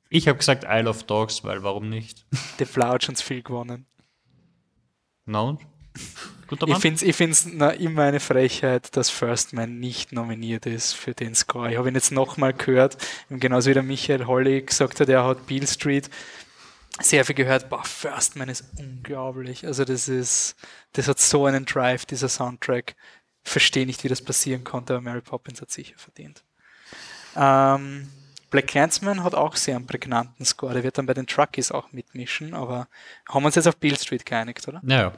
ich 0.10 0.28
habe 0.28 0.38
gesagt 0.38 0.66
I 0.70 0.82
Love 0.82 1.04
Dogs, 1.06 1.44
weil 1.44 1.64
warum 1.64 1.90
nicht? 1.90 2.26
The 2.60 2.66
Flower 2.66 2.94
hat 2.94 3.04
schon 3.04 3.16
viel 3.16 3.42
gewonnen. 3.44 3.86
No? 5.26 5.58
Guter 6.48 6.68
Ich 6.68 6.74
Mann? 6.74 6.82
finde 6.82 6.96
es 6.98 7.02
ich 7.04 7.16
find's 7.16 7.46
na, 7.52 7.70
immer 7.72 8.04
eine 8.04 8.20
Frechheit, 8.20 8.96
dass 8.98 9.10
First 9.10 9.54
Man 9.54 9.80
nicht 9.80 10.12
nominiert 10.12 10.66
ist 10.66 10.94
für 10.94 11.14
den 11.14 11.36
Score. 11.36 11.72
Ich 11.72 11.78
habe 11.78 11.90
ihn 11.90 11.96
jetzt 11.96 12.12
nochmal 12.12 12.54
gehört, 12.54 12.98
und 13.30 13.40
genauso 13.40 13.70
wie 13.70 13.74
der 13.74 13.84
Michael 13.84 14.26
Holly 14.26 14.62
gesagt 14.62 15.00
hat, 15.00 15.10
er 15.10 15.24
hat 15.24 15.48
Beale 15.48 15.68
Street 15.68 16.10
sehr 17.00 17.24
viel 17.26 17.36
gehört. 17.36 17.70
Boah, 17.70 17.84
First 17.84 18.36
Man 18.36 18.50
ist 18.50 18.66
unglaublich. 18.78 19.66
Also 19.66 19.86
das 19.86 20.08
ist, 20.08 20.56
das 20.94 21.08
hat 21.08 21.20
so 21.20 21.46
einen 21.46 21.66
Drive, 21.66 22.06
dieser 22.06 22.28
Soundtrack. 22.30 22.96
Verstehe 23.43 23.85
nicht, 23.85 24.03
wie 24.03 24.07
das 24.07 24.22
passieren 24.22 24.63
konnte, 24.63 24.93
aber 24.93 25.01
Mary 25.01 25.22
Poppins 25.22 25.61
hat 25.61 25.72
sicher 25.72 25.95
verdient. 25.97 26.43
Ähm, 27.35 28.09
Black 28.49 28.68
Clansman 28.68 29.23
hat 29.23 29.34
auch 29.34 29.55
sehr 29.55 29.77
einen 29.77 29.88
prägnanten 29.88 30.45
Score. 30.45 30.73
Der 30.73 30.84
wird 30.84 30.97
dann 30.97 31.05
bei 31.05 31.13
den 31.13 31.26
Truckies 31.26 31.72
auch 31.72 31.91
mitmischen, 31.91 32.53
aber 32.53 32.88
haben 33.27 33.43
wir 33.43 33.47
uns 33.47 33.55
jetzt 33.55 33.68
auf 33.68 33.77
Beale 33.77 33.97
Street 33.97 34.26
geeinigt, 34.26 34.68
oder? 34.68 34.80
Naja. 34.84 35.13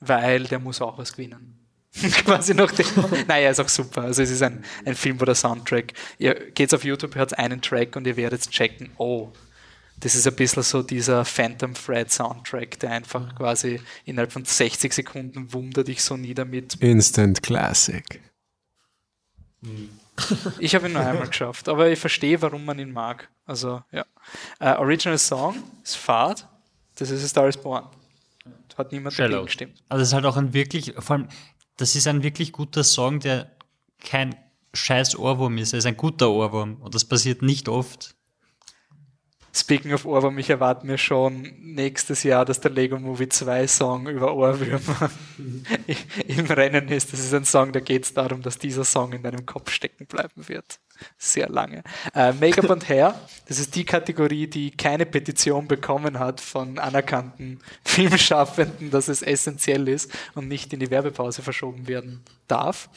weil 0.00 0.44
der 0.44 0.60
muss 0.60 0.80
auch 0.80 0.96
was 0.96 1.12
gewinnen. 1.12 1.58
Quasi 2.24 2.54
nach 2.54 2.70
dem. 2.70 2.86
Er 3.28 3.50
ist 3.50 3.60
auch 3.60 3.68
super. 3.68 4.02
Also 4.02 4.22
es 4.22 4.30
ist 4.30 4.42
ein, 4.42 4.64
ein 4.84 4.94
Film, 4.94 5.20
wo 5.20 5.24
der 5.24 5.34
Soundtrack. 5.34 5.94
Ihr 6.18 6.50
geht 6.52 6.72
auf 6.72 6.84
YouTube, 6.84 7.14
hört 7.16 7.36
einen 7.38 7.60
Track 7.60 7.96
und 7.96 8.06
ihr 8.06 8.16
werdet 8.16 8.48
checken, 8.50 8.90
oh, 8.98 9.32
das 10.00 10.14
ist 10.14 10.26
ein 10.26 10.36
bisschen 10.36 10.62
so 10.62 10.82
dieser 10.82 11.24
Phantom 11.24 11.74
Thread 11.74 12.10
Soundtrack, 12.10 12.78
der 12.80 12.90
einfach 12.92 13.34
quasi 13.34 13.80
innerhalb 14.04 14.32
von 14.32 14.44
60 14.44 14.92
Sekunden 14.92 15.52
wundert 15.52 15.88
dich 15.88 16.02
so 16.02 16.16
nieder 16.16 16.44
mit. 16.44 16.76
Instant 16.76 17.42
Classic. 17.42 18.20
Ich 20.58 20.74
habe 20.74 20.88
ihn 20.88 20.92
nur 20.92 21.02
einmal 21.02 21.26
geschafft, 21.28 21.68
aber 21.68 21.90
ich 21.90 21.98
verstehe, 21.98 22.40
warum 22.42 22.64
man 22.64 22.78
ihn 22.78 22.92
mag. 22.92 23.28
Also, 23.44 23.82
ja. 23.92 24.04
Äh, 24.60 24.74
Original 24.74 25.18
Song 25.18 25.62
ist 25.82 25.96
Fahrt. 25.96 26.46
Das 26.96 27.10
ist 27.10 27.24
A 27.24 27.28
Star 27.28 27.48
is 27.48 27.56
Born. 27.56 27.84
Hat 28.76 28.92
niemand 28.92 29.18
dagegen 29.18 29.44
gestimmt. 29.44 29.82
Also 29.88 30.02
es 30.02 30.08
ist 30.08 30.14
halt 30.14 30.24
auch 30.24 30.36
ein 30.36 30.54
wirklich, 30.54 30.94
vor 30.98 31.16
allem, 31.16 31.28
das 31.78 31.96
ist 31.96 32.06
ein 32.06 32.22
wirklich 32.22 32.52
guter 32.52 32.84
Song, 32.84 33.18
der 33.18 33.50
kein 33.98 34.36
scheiß 34.72 35.16
Ohrwurm 35.16 35.58
ist. 35.58 35.72
Er 35.72 35.80
ist 35.80 35.86
ein 35.86 35.96
guter 35.96 36.30
Ohrwurm 36.30 36.76
und 36.76 36.94
das 36.94 37.04
passiert 37.04 37.42
nicht 37.42 37.68
oft. 37.68 38.14
Speaking 39.58 39.92
of 39.92 40.04
Ohrwurm, 40.04 40.38
ich 40.38 40.50
erwarte 40.50 40.86
mir 40.86 40.98
schon 40.98 41.52
nächstes 41.60 42.22
Jahr, 42.22 42.44
dass 42.44 42.60
der 42.60 42.70
Lego 42.70 42.98
Movie 42.98 43.28
2 43.28 43.66
Song 43.66 44.08
über 44.08 44.34
Ohrwürmer 44.34 45.10
im 46.28 46.46
Rennen 46.46 46.88
ist. 46.88 47.12
Das 47.12 47.18
ist 47.18 47.34
ein 47.34 47.44
Song, 47.44 47.72
da 47.72 47.80
geht 47.80 48.04
es 48.04 48.14
darum, 48.14 48.40
dass 48.40 48.58
dieser 48.58 48.84
Song 48.84 49.12
in 49.12 49.22
deinem 49.22 49.46
Kopf 49.46 49.70
stecken 49.72 50.06
bleiben 50.06 50.48
wird. 50.48 50.78
Sehr 51.16 51.48
lange. 51.48 51.82
Äh, 52.14 52.32
Make-up 52.34 52.70
und 52.70 52.88
Hair, 52.88 53.20
das 53.46 53.58
ist 53.58 53.74
die 53.74 53.84
Kategorie, 53.84 54.46
die 54.46 54.70
keine 54.70 55.06
Petition 55.06 55.66
bekommen 55.66 56.18
hat 56.18 56.40
von 56.40 56.78
anerkannten 56.78 57.60
Filmschaffenden, 57.84 58.90
dass 58.90 59.08
es 59.08 59.22
essentiell 59.22 59.88
ist 59.88 60.12
und 60.34 60.46
nicht 60.48 60.72
in 60.72 60.80
die 60.80 60.90
Werbepause 60.90 61.42
verschoben 61.42 61.88
werden 61.88 62.22
darf. 62.46 62.88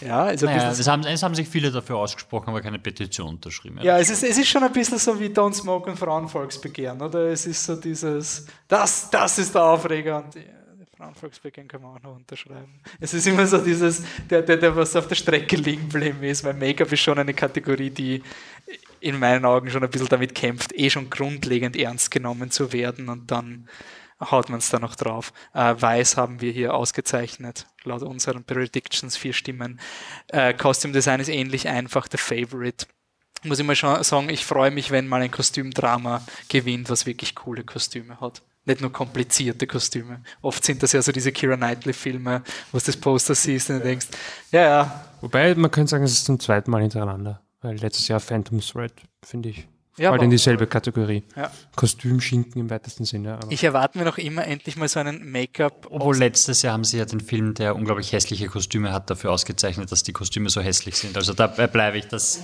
Ja, 0.00 0.24
also 0.24 0.46
naja, 0.46 0.70
es, 0.70 0.86
haben, 0.86 1.04
es 1.04 1.22
haben 1.22 1.34
sich 1.34 1.48
viele 1.48 1.70
dafür 1.70 1.96
ausgesprochen, 1.96 2.48
aber 2.48 2.60
keine 2.60 2.78
Petition 2.78 3.28
unterschrieben. 3.28 3.78
Ja, 3.82 3.98
es 3.98 4.10
ist, 4.10 4.22
es 4.22 4.38
ist 4.38 4.48
schon 4.48 4.62
ein 4.62 4.72
bisschen 4.72 4.98
so 4.98 5.18
wie 5.18 5.26
Don't 5.26 5.54
Smoke 5.54 5.90
und 5.90 5.98
Frauenvolksbegehren, 5.98 7.00
oder? 7.00 7.28
Es 7.28 7.46
ist 7.46 7.64
so 7.64 7.76
dieses, 7.76 8.46
das, 8.68 9.10
das 9.10 9.38
ist 9.38 9.54
der 9.54 9.64
Aufreger 9.64 10.24
und 10.24 10.36
Frauenvolksbegehren 10.96 11.68
kann 11.68 11.82
man 11.82 11.96
auch 11.96 12.02
noch 12.02 12.16
unterschreiben. 12.16 12.80
Es 13.00 13.12
ist 13.12 13.26
immer 13.26 13.46
so 13.46 13.58
dieses, 13.58 14.02
der, 14.30 14.42
der, 14.42 14.56
der 14.56 14.74
was 14.74 14.96
auf 14.96 15.06
der 15.08 15.14
Strecke 15.14 15.56
liegen 15.56 15.88
geblieben 15.88 16.22
ist, 16.22 16.42
weil 16.42 16.54
Make-up 16.54 16.90
ist 16.90 17.00
schon 17.00 17.18
eine 17.18 17.34
Kategorie, 17.34 17.90
die 17.90 18.22
in 19.00 19.18
meinen 19.18 19.44
Augen 19.44 19.70
schon 19.70 19.84
ein 19.84 19.90
bisschen 19.90 20.08
damit 20.08 20.34
kämpft, 20.34 20.72
eh 20.74 20.88
schon 20.88 21.10
grundlegend 21.10 21.76
ernst 21.76 22.10
genommen 22.10 22.50
zu 22.50 22.72
werden 22.72 23.10
und 23.10 23.30
dann 23.30 23.68
haut 24.20 24.48
man 24.48 24.58
es 24.58 24.70
da 24.70 24.78
noch 24.78 24.94
drauf. 24.94 25.32
Äh, 25.54 25.74
Weiß 25.78 26.16
haben 26.16 26.40
wir 26.40 26.52
hier 26.52 26.74
ausgezeichnet, 26.74 27.66
laut 27.84 28.02
unseren 28.02 28.44
Predictions, 28.44 29.16
vier 29.16 29.32
Stimmen. 29.32 29.80
Äh, 30.28 30.54
Costume 30.54 30.92
Design 30.92 31.20
ist 31.20 31.28
ähnlich 31.28 31.68
einfach, 31.68 32.08
der 32.08 32.18
Favorite. 32.18 32.86
Muss 33.44 33.58
ich 33.58 33.66
mal 33.66 33.76
schon 33.76 34.02
sagen, 34.02 34.28
ich 34.30 34.44
freue 34.44 34.70
mich, 34.70 34.90
wenn 34.90 35.06
mal 35.06 35.22
ein 35.22 35.30
Kostümdrama 35.30 36.22
gewinnt, 36.48 36.90
was 36.90 37.06
wirklich 37.06 37.34
coole 37.34 37.64
Kostüme 37.64 38.20
hat. 38.20 38.42
Nicht 38.64 38.80
nur 38.80 38.92
komplizierte 38.92 39.66
Kostüme. 39.68 40.22
Oft 40.42 40.64
sind 40.64 40.82
das 40.82 40.92
ja 40.92 41.00
so 41.00 41.12
diese 41.12 41.30
Kira 41.30 41.56
Knightley-Filme, 41.56 42.42
wo 42.72 42.78
du 42.78 42.84
das 42.84 42.96
Poster 42.96 43.34
siehst 43.34 43.70
und 43.70 43.78
du 43.78 43.84
denkst, 43.84 44.08
ja, 44.50 44.62
ja. 44.62 45.04
Wobei, 45.20 45.54
man 45.54 45.70
könnte 45.70 45.90
sagen, 45.90 46.04
es 46.04 46.12
ist 46.12 46.24
zum 46.24 46.40
zweiten 46.40 46.70
Mal 46.70 46.80
hintereinander. 46.80 47.42
Weil 47.60 47.76
letztes 47.76 48.08
Jahr 48.08 48.20
Phantom 48.20 48.60
Thread, 48.60 48.92
finde 49.22 49.50
ich, 49.50 49.68
Ja, 49.98 50.10
halt 50.10 50.18
aber- 50.18 50.24
in 50.24 50.30
dieselbe 50.30 50.66
Kategorie. 50.66 51.22
Ja. 51.36 51.50
Kostümschinken 51.74 52.60
im 52.60 52.70
weitesten 52.70 53.04
Sinne. 53.04 53.34
Aber 53.38 53.50
Ich 53.50 53.64
erwarte 53.64 53.98
mir 53.98 54.04
noch 54.04 54.18
immer 54.18 54.46
endlich 54.46 54.76
mal 54.76 54.88
so 54.88 55.00
einen 55.00 55.30
Make-up. 55.30 55.86
Obwohl 55.90 56.16
letztes 56.16 56.62
Jahr 56.62 56.74
haben 56.74 56.84
sie 56.84 56.98
ja 56.98 57.04
den 57.04 57.20
Film, 57.20 57.54
der 57.54 57.74
unglaublich 57.76 58.12
hässliche 58.12 58.46
Kostüme 58.48 58.92
hat, 58.92 59.08
dafür 59.08 59.32
ausgezeichnet, 59.32 59.90
dass 59.92 60.02
die 60.02 60.12
Kostüme 60.12 60.50
so 60.50 60.60
hässlich 60.60 60.96
sind. 60.96 61.16
Also 61.16 61.32
dabei 61.32 61.66
bleibe 61.66 61.98
ich, 61.98 62.06
dass, 62.08 62.40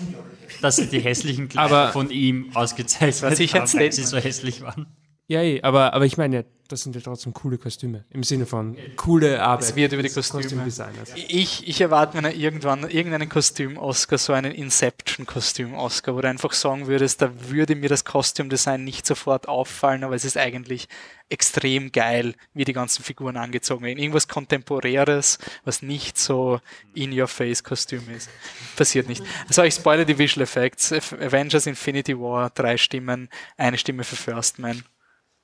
dass 0.60 0.76
sie 0.76 0.86
die 0.86 1.00
hässlichen 1.00 1.48
Kleider 1.48 1.76
Aber- 1.84 1.92
von 1.92 2.10
ihm 2.10 2.50
ausgezeichnet 2.54 3.22
haben, 3.54 3.72
weil 3.78 3.92
sie 3.92 4.04
so 4.04 4.16
hässlich 4.16 4.62
waren. 4.62 4.86
Ja, 5.28 5.42
eh, 5.42 5.62
aber, 5.62 5.94
aber 5.94 6.04
ich 6.04 6.16
meine, 6.16 6.36
ja, 6.36 6.42
das 6.72 6.82
sind 6.82 6.94
ja 6.94 7.02
trotzdem 7.02 7.34
coole 7.34 7.58
Kostüme. 7.58 8.04
Im 8.10 8.22
Sinne 8.22 8.46
von 8.46 8.76
coole 8.96 9.42
Arbeit. 9.42 9.64
Es 9.64 9.76
wird 9.76 9.92
über 9.92 10.02
die 10.02 10.08
Kostüme. 10.08 10.42
Kostümdesigners. 10.42 11.12
Ich, 11.14 11.68
ich 11.68 11.80
erwarte 11.82 12.20
mir 12.20 12.32
irgendwann 12.34 12.88
irgendeinen 12.88 13.28
Kostüm-Oscar, 13.28 14.16
so 14.16 14.32
einen 14.32 14.52
Inception-Kostüm-Oscar, 14.52 16.14
wo 16.16 16.22
du 16.22 16.28
einfach 16.28 16.52
sagen 16.52 16.86
würdest, 16.86 17.20
da 17.20 17.30
würde 17.50 17.76
mir 17.76 17.90
das 17.90 18.04
Kostümdesign 18.06 18.84
nicht 18.84 19.06
sofort 19.06 19.48
auffallen, 19.48 20.02
aber 20.02 20.14
es 20.14 20.24
ist 20.24 20.38
eigentlich 20.38 20.88
extrem 21.28 21.92
geil, 21.92 22.34
wie 22.54 22.64
die 22.64 22.72
ganzen 22.72 23.02
Figuren 23.02 23.36
angezogen 23.36 23.84
werden. 23.84 23.98
Irgendwas 23.98 24.28
Kontemporäres, 24.28 25.38
was 25.64 25.82
nicht 25.82 26.18
so 26.18 26.60
in-your-face-Kostüm 26.94 28.08
ist. 28.16 28.30
Passiert 28.76 29.08
nicht. 29.08 29.22
Also 29.46 29.62
ich 29.62 29.74
spoilere 29.74 30.06
die 30.06 30.18
Visual 30.18 30.42
Effects. 30.42 30.92
Avengers 30.92 31.66
Infinity 31.66 32.18
War, 32.18 32.50
drei 32.50 32.78
Stimmen, 32.78 33.28
eine 33.58 33.76
Stimme 33.76 34.04
für 34.04 34.16
First 34.16 34.58
Man. 34.58 34.84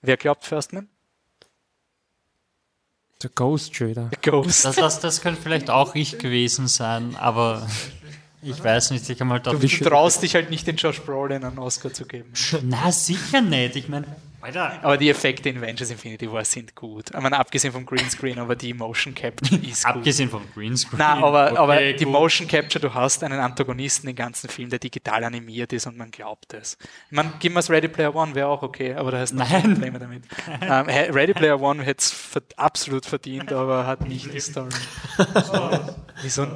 Wer 0.02 0.16
glaubt 0.16 0.44
First 0.44 0.72
Man? 0.72 0.88
Der 3.22 3.30
Ghost 3.30 3.74
Trader. 3.74 4.10
Ghost. 4.22 4.64
Das, 4.64 4.76
das, 4.76 5.00
das 5.00 5.20
könnte 5.20 5.42
vielleicht 5.42 5.70
auch 5.70 5.96
ich 5.96 6.18
gewesen 6.18 6.68
sein, 6.68 7.16
aber 7.16 7.68
ich 8.42 8.62
weiß 8.62 8.92
nicht, 8.92 9.10
ich 9.10 9.20
habe 9.20 9.30
halt 9.30 9.48
auf 9.48 9.58
Du 9.58 9.66
traust 9.66 10.22
dich 10.22 10.36
halt 10.36 10.50
nicht, 10.50 10.66
den 10.68 10.76
Josh 10.76 11.00
Brolin 11.02 11.42
einen 11.44 11.58
Oscar 11.58 11.92
zu 11.92 12.06
geben. 12.06 12.32
Na, 12.62 12.92
sicher 12.92 13.40
nicht. 13.40 13.74
Ich 13.74 13.88
meine, 13.88 14.06
Alter. 14.48 14.78
Aber 14.82 14.96
die 14.96 15.08
Effekte 15.10 15.48
in 15.48 15.58
Avengers 15.58 15.90
Infinity 15.90 16.30
War 16.30 16.44
sind 16.44 16.74
gut. 16.74 17.10
Ich 17.14 17.20
meine, 17.20 17.38
abgesehen 17.38 17.72
vom 17.72 17.86
Greenscreen, 17.86 18.38
aber 18.38 18.56
die 18.56 18.74
Motion 18.74 19.14
Capture 19.14 19.56
ist 19.62 19.84
gut. 19.84 19.96
Abgesehen 19.96 20.30
vom 20.30 20.42
Greenscreen. 20.54 20.98
Nein, 20.98 21.22
aber, 21.22 21.48
Okay, 21.52 21.58
aber 21.58 21.92
die 21.92 22.04
gut. 22.04 22.12
Motion 22.12 22.48
Capture, 22.48 22.80
du 22.88 22.94
hast 22.94 23.22
einen 23.24 23.38
Antagonisten 23.40 24.06
den 24.06 24.16
ganzen 24.16 24.48
Film, 24.48 24.70
der 24.70 24.78
digital 24.78 25.24
animiert 25.24 25.72
ist 25.72 25.86
und 25.86 25.96
man 25.96 26.10
glaubt 26.10 26.54
es. 26.54 26.76
Man, 27.10 27.32
gib 27.38 27.54
mir 27.54 27.68
Ready 27.68 27.88
Player 27.88 28.14
One, 28.14 28.34
wäre 28.34 28.48
auch 28.48 28.62
okay, 28.62 28.94
aber 28.94 29.10
da 29.10 29.18
hast 29.18 29.32
du 29.32 29.36
Nein. 29.36 29.62
Probleme 29.74 29.98
damit. 29.98 30.24
ähm, 30.60 30.88
He- 30.88 31.10
Ready 31.10 31.34
Player 31.34 31.60
One 31.60 31.82
hätte 31.82 32.00
es 32.00 32.14
absolut 32.56 33.04
verdient, 33.06 33.52
aber 33.52 33.86
hat 33.86 34.06
nicht 34.08 34.32
die 34.32 34.40
Story. 34.40 34.68
Wieso? 36.22 36.46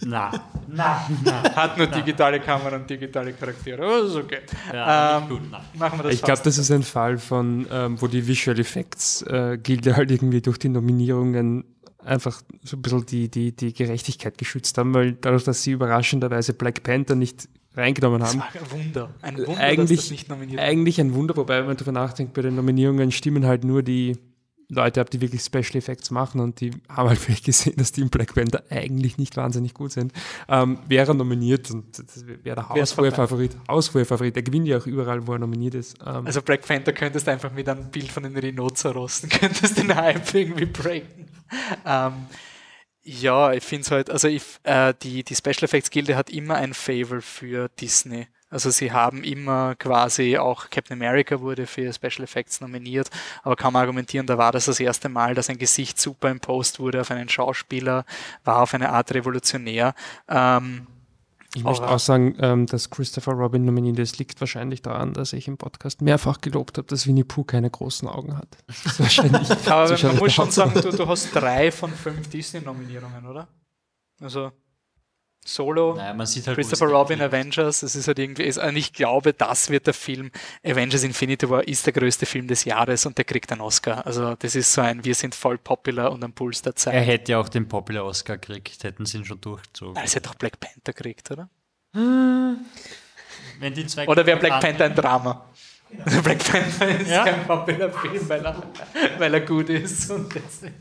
Na, 0.00 0.30
na, 0.68 1.08
na. 1.24 1.56
Hat 1.56 1.76
nur 1.76 1.86
digitale 1.88 2.40
Kamera 2.40 2.76
und 2.76 2.88
digitale 2.88 3.32
Charaktere. 3.32 3.82
Aber 3.82 4.06
ist 4.06 4.14
okay. 4.14 4.40
Ja, 4.72 5.18
Ähm, 5.18 5.28
gut, 5.28 5.40
na. 5.50 5.60
Machen 5.74 5.98
wir 5.98 6.04
das 6.04 6.14
Ich 6.14 6.22
glaube, 6.22 6.40
das 6.44 6.58
ist 6.58 6.70
ein 6.70 6.82
Fall 6.82 7.18
von, 7.18 7.66
ähm, 7.70 8.00
wo 8.00 8.06
die 8.06 8.26
Visual 8.26 8.58
Effects 8.58 9.22
äh, 9.22 9.58
Gilde 9.60 9.96
halt 9.96 10.10
irgendwie 10.10 10.40
durch 10.40 10.58
die 10.58 10.68
Nominierungen 10.68 11.64
einfach 12.04 12.42
so 12.62 12.76
ein 12.76 12.82
bisschen 12.82 13.06
die, 13.06 13.28
die, 13.28 13.54
die 13.54 13.72
Gerechtigkeit 13.72 14.38
geschützt 14.38 14.78
haben, 14.78 14.94
weil 14.94 15.12
dadurch, 15.12 15.44
dass 15.44 15.62
sie 15.62 15.72
überraschenderweise 15.72 16.54
Black 16.54 16.82
Panther 16.82 17.14
nicht 17.14 17.48
reingenommen 17.76 18.20
das 18.20 18.30
haben, 18.30 18.40
war 18.40 18.48
ein 18.54 18.70
Wunder. 18.70 19.10
Ein 19.20 19.36
Wunder, 19.38 19.46
dass 19.46 19.56
das 19.56 19.64
eigentlich, 19.64 20.10
nicht 20.10 20.28
nominiert 20.28 20.60
eigentlich 20.60 21.00
ein 21.00 21.14
Wunder, 21.14 21.36
wobei, 21.36 21.58
wenn 21.60 21.66
man 21.66 21.76
darüber 21.76 21.92
nachdenkt, 21.92 22.34
bei 22.34 22.42
den 22.42 22.54
Nominierungen 22.54 23.10
stimmen 23.12 23.46
halt 23.46 23.64
nur 23.64 23.82
die 23.82 24.16
Leute 24.70 25.00
ab, 25.00 25.10
die 25.10 25.20
wirklich 25.20 25.42
Special 25.42 25.76
Effects 25.76 26.10
machen 26.10 26.40
und 26.40 26.60
die 26.60 26.72
haben 26.88 27.08
halt 27.08 27.18
vielleicht 27.18 27.44
gesehen, 27.44 27.74
dass 27.76 27.92
die 27.92 28.02
in 28.02 28.10
Black 28.10 28.34
Panther 28.34 28.62
eigentlich 28.70 29.16
nicht 29.16 29.36
wahnsinnig 29.36 29.72
gut 29.72 29.92
sind. 29.92 30.12
Ähm, 30.48 30.78
wäre 30.86 31.08
er 31.08 31.14
nominiert 31.14 31.70
und 31.70 31.86
wäre 32.44 32.56
der 32.56 32.68
Wär's 32.74 32.90
haushohe 32.90 33.10
vorbei. 33.10 33.16
Favorit. 33.16 33.56
Haushohe 33.66 34.04
Favorit. 34.04 34.36
Er 34.36 34.42
gewinnt 34.42 34.68
ja 34.68 34.78
auch 34.78 34.86
überall, 34.86 35.26
wo 35.26 35.32
er 35.32 35.38
nominiert 35.38 35.74
ist. 35.74 35.96
Ähm, 36.04 36.26
Also 36.26 36.42
Black 36.42 36.66
Panther 36.66 36.92
könntest 36.92 37.26
du 37.26 37.30
einfach 37.30 37.52
mit 37.52 37.68
einem 37.68 37.90
Bild 37.90 38.12
von 38.12 38.22
den 38.24 38.36
Rhinozerosten, 38.36 39.28
könntest 39.30 39.78
den 39.78 39.94
Hype 39.94 40.34
irgendwie 40.34 40.66
breaken. 40.66 41.30
Ähm, 41.86 42.12
ja, 43.02 43.52
ich 43.54 43.64
finde 43.64 43.82
es 43.82 43.90
halt, 43.90 44.10
also 44.10 44.28
ich, 44.28 44.42
äh, 44.64 44.92
die, 45.02 45.24
die 45.24 45.34
Special 45.34 45.64
Effects 45.64 45.88
Gilde 45.88 46.14
hat 46.14 46.28
immer 46.28 46.56
ein 46.56 46.74
Favor 46.74 47.22
für 47.22 47.70
Disney. 47.80 48.26
Also 48.50 48.70
sie 48.70 48.92
haben 48.92 49.24
immer 49.24 49.74
quasi, 49.74 50.38
auch 50.38 50.70
Captain 50.70 50.96
America 50.96 51.40
wurde 51.40 51.66
für 51.66 51.92
Special 51.92 52.22
Effects 52.24 52.60
nominiert, 52.60 53.10
aber 53.42 53.56
kann 53.56 53.72
man 53.72 53.80
argumentieren, 53.82 54.26
da 54.26 54.38
war 54.38 54.52
das 54.52 54.64
das 54.64 54.80
erste 54.80 55.08
Mal, 55.08 55.34
dass 55.34 55.50
ein 55.50 55.58
Gesicht 55.58 56.00
superimposed 56.00 56.80
wurde 56.80 57.00
auf 57.02 57.10
einen 57.10 57.28
Schauspieler, 57.28 58.04
war 58.44 58.62
auf 58.62 58.72
eine 58.72 58.88
Art 58.90 59.12
revolutionär. 59.12 59.94
Ähm, 60.28 60.86
Ich 61.54 61.62
möchte 61.64 61.88
auch 61.88 61.98
sagen, 61.98 62.36
ähm, 62.40 62.66
dass 62.66 62.88
Christopher 62.90 63.32
Robin 63.32 63.64
nominiert 63.64 63.98
ist, 63.98 64.18
liegt 64.18 64.40
wahrscheinlich 64.40 64.80
daran, 64.82 65.12
dass 65.12 65.32
ich 65.32 65.46
im 65.48 65.56
Podcast 65.58 66.00
mehrfach 66.02 66.40
gelobt 66.40 66.78
habe, 66.78 66.86
dass 66.86 67.06
Winnie 67.06 67.24
Pooh 67.24 67.44
keine 67.44 67.70
großen 67.70 68.06
Augen 68.08 68.36
hat. 68.36 68.48
Wahrscheinlich, 68.98 69.50
Aber 69.68 69.98
man 70.02 70.16
muss 70.16 70.32
schon 70.32 70.50
sagen, 70.50 70.72
du, 70.80 70.90
du 70.90 71.06
hast 71.06 71.34
drei 71.34 71.70
von 71.72 71.90
fünf 71.90 72.28
Disney-Nominierungen, 72.30 73.26
oder? 73.26 73.48
Also 74.20 74.52
Solo, 75.48 75.94
Naja, 75.94 76.14
halt, 76.16 76.44
Christopher 76.56 76.86
es 76.86 76.92
Robin. 76.92 77.22
Avengers, 77.22 77.82
es 77.82 77.94
ist 77.96 78.06
halt 78.06 78.18
irgendwie, 78.18 78.44
ist, 78.44 78.58
und 78.58 78.76
ich 78.76 78.92
glaube, 78.92 79.32
das 79.32 79.70
wird 79.70 79.86
der 79.86 79.94
Film, 79.94 80.30
Avengers 80.64 81.02
Infinity 81.04 81.48
War 81.48 81.66
ist 81.66 81.86
der 81.86 81.92
größte 81.94 82.26
Film 82.26 82.46
des 82.48 82.64
Jahres 82.64 83.06
und 83.06 83.16
der 83.16 83.24
kriegt 83.24 83.50
einen 83.50 83.62
Oscar. 83.62 84.06
Also 84.06 84.34
das 84.34 84.54
ist 84.54 84.72
so 84.72 84.82
ein, 84.82 85.04
wir 85.04 85.14
sind 85.14 85.34
voll 85.34 85.56
popular 85.58 86.12
und 86.12 86.22
am 86.22 86.32
Puls 86.32 86.60
der 86.62 86.72
Er 86.72 86.76
Zeit. 86.76 87.06
hätte 87.06 87.32
ja 87.32 87.40
auch 87.40 87.48
den 87.48 87.66
Popular 87.66 88.04
Oscar 88.04 88.36
gekriegt, 88.36 88.84
hätten 88.84 89.06
sie 89.06 89.18
ihn 89.18 89.24
schon 89.24 89.40
durchgezogen. 89.40 90.00
Es 90.04 90.14
hätte 90.14 90.28
doch 90.28 90.34
Black 90.36 90.60
Panther 90.60 90.92
gekriegt, 90.92 91.30
oder? 91.30 91.48
Wenn 91.92 93.74
die 93.74 93.86
zwei 93.86 94.06
Oder 94.06 94.26
wäre 94.26 94.38
Black 94.38 94.60
Panther 94.60 94.84
ein 94.84 94.94
Drama? 94.94 95.47
Also 96.04 96.22
Black 96.22 96.38
Panther 96.38 97.00
ist 97.00 97.10
Ja. 97.10 97.24
kein 97.24 97.46
popular 97.46 97.90
Film, 97.90 98.28
weil 98.28 98.44
er, 98.44 98.62
weil 99.18 99.34
er 99.34 99.40
gut 99.40 99.68
ist. 99.70 100.10
Und 100.10 100.34
deswegen. 100.34 100.74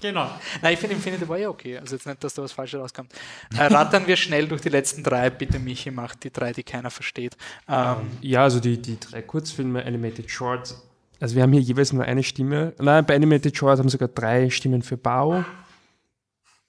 Genau. 0.00 0.30
Nein, 0.62 0.74
ich 0.74 0.78
finde 0.78 0.94
Infinity 0.96 1.28
war 1.28 1.36
ja 1.38 1.48
okay. 1.48 1.76
Also 1.78 1.96
jetzt 1.96 2.06
nicht, 2.06 2.22
dass 2.22 2.34
da 2.34 2.42
was 2.42 2.52
Falsches 2.52 2.80
rauskommt. 2.80 3.12
Äh, 3.56 3.64
rattern 3.64 4.06
wir 4.06 4.16
schnell 4.16 4.46
durch 4.48 4.60
die 4.62 4.68
letzten 4.68 5.02
drei. 5.02 5.28
Bitte, 5.30 5.58
Michi, 5.58 5.90
macht 5.90 6.24
die 6.24 6.30
drei, 6.32 6.52
die 6.52 6.62
keiner 6.62 6.90
versteht. 6.90 7.36
Ähm, 7.68 7.96
Ja, 8.20 8.44
also 8.44 8.60
die, 8.60 8.80
die 8.80 8.98
drei 8.98 9.22
Kurzfilme, 9.22 9.84
Animated 9.84 10.30
Short. 10.30 10.74
Also 11.20 11.34
wir 11.34 11.42
haben 11.42 11.52
hier 11.52 11.62
jeweils 11.62 11.92
nur 11.92 12.04
eine 12.04 12.22
Stimme. 12.22 12.74
Nein, 12.78 13.04
bei 13.04 13.16
Animated 13.16 13.56
Short 13.56 13.78
haben 13.78 13.88
sogar 13.88 14.08
drei 14.08 14.50
Stimmen 14.50 14.82
für 14.82 14.96
Bao. 14.96 15.44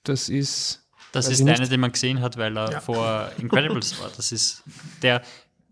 Das 0.02 0.28
ist 0.28 0.88
Das 1.12 1.28
ist 1.28 1.44
der 1.46 1.54
eine, 1.56 1.68
den 1.68 1.80
man 1.80 1.92
gesehen 1.92 2.20
hat, 2.20 2.36
weil 2.36 2.56
er 2.56 2.80
vor 2.80 3.30
Incredibles 3.38 4.00
war. 4.00 4.10
Das 4.16 4.32
ist 4.32 4.64
der. 5.02 5.20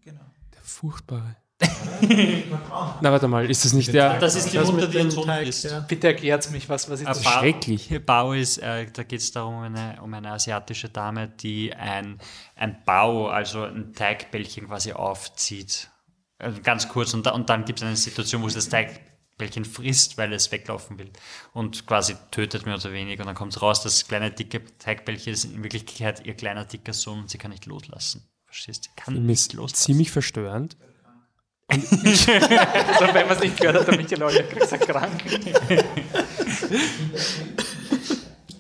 der 0.07 0.15
furchtbare. 0.63 1.37
Na, 3.01 3.11
warte 3.11 3.27
mal, 3.27 3.49
ist 3.51 3.65
das 3.65 3.73
nicht 3.73 3.93
der... 3.93 4.19
Das 4.19 4.37
ist 4.37 4.53
die 4.53 4.59
Mutter, 4.59 4.87
die 4.87 5.09
Teig, 5.09 5.49
ist. 5.49 5.65
ja. 5.65 5.81
bitte 5.81 6.09
erklärt 6.09 6.49
mich, 6.51 6.69
was, 6.69 6.89
was 6.89 7.01
ist 7.01 7.09
das? 7.09 7.25
Schrecklich. 7.25 8.01
Bao 8.05 8.33
ist, 8.33 8.59
äh, 8.59 8.87
da 8.93 9.03
geht 9.03 9.21
es 9.21 9.33
darum, 9.33 9.63
eine, 9.63 9.99
um 10.03 10.13
eine 10.15 10.31
asiatische 10.31 10.89
Dame, 10.89 11.29
die 11.29 11.73
ein, 11.75 12.19
ein 12.55 12.79
Bao, 12.85 13.29
also 13.29 13.65
ein 13.65 13.93
Teigbällchen 13.93 14.69
quasi 14.69 14.93
aufzieht. 14.93 15.91
Also 16.39 16.61
ganz 16.63 16.89
kurz 16.89 17.15
und, 17.15 17.27
da, 17.27 17.33
und 17.33 17.51
dann 17.51 17.65
gibt 17.65 17.81
es 17.81 17.85
eine 17.85 17.97
Situation, 17.97 18.43
wo 18.43 18.47
es 18.47 18.55
das 18.55 18.69
Teigbällchen 18.69 19.65
frisst, 19.65 20.17
weil 20.19 20.33
es 20.33 20.53
weglaufen 20.53 20.99
will 20.99 21.11
und 21.53 21.87
quasi 21.87 22.15
tötet 22.31 22.65
mehr 22.65 22.77
oder 22.77 22.93
weniger 22.93 23.23
und 23.23 23.27
dann 23.27 23.35
kommt 23.35 23.61
raus, 23.61 23.83
das 23.83 24.07
kleine 24.07 24.31
dicke 24.31 24.63
Teigbällchen 24.79 25.33
ist 25.33 25.45
in 25.45 25.65
Wirklichkeit 25.65 26.25
ihr 26.25 26.35
kleiner 26.35 26.65
dicker 26.65 26.93
Sohn 26.93 27.21
und 27.21 27.31
sie 27.31 27.39
kann 27.39 27.51
nicht 27.51 27.67
loslassen. 27.67 28.29
Verstehst 28.47 28.87
du? 28.87 28.91
Sie 28.91 28.97
kann 28.97 29.27
nicht 29.27 29.53
loslassen. 29.53 29.83
ziemlich 29.83 30.13
verstörend. 30.13 30.77
Also, 31.71 31.85
wenn 33.13 33.27
man 33.27 33.37
es 33.37 33.41
nicht 33.41 33.59
gehört 33.61 33.77
hat, 33.81 33.87
der 33.89 33.97
Michael 33.97 34.23
Euler 34.23 34.41
ist 34.57 34.81
krank. 34.81 35.23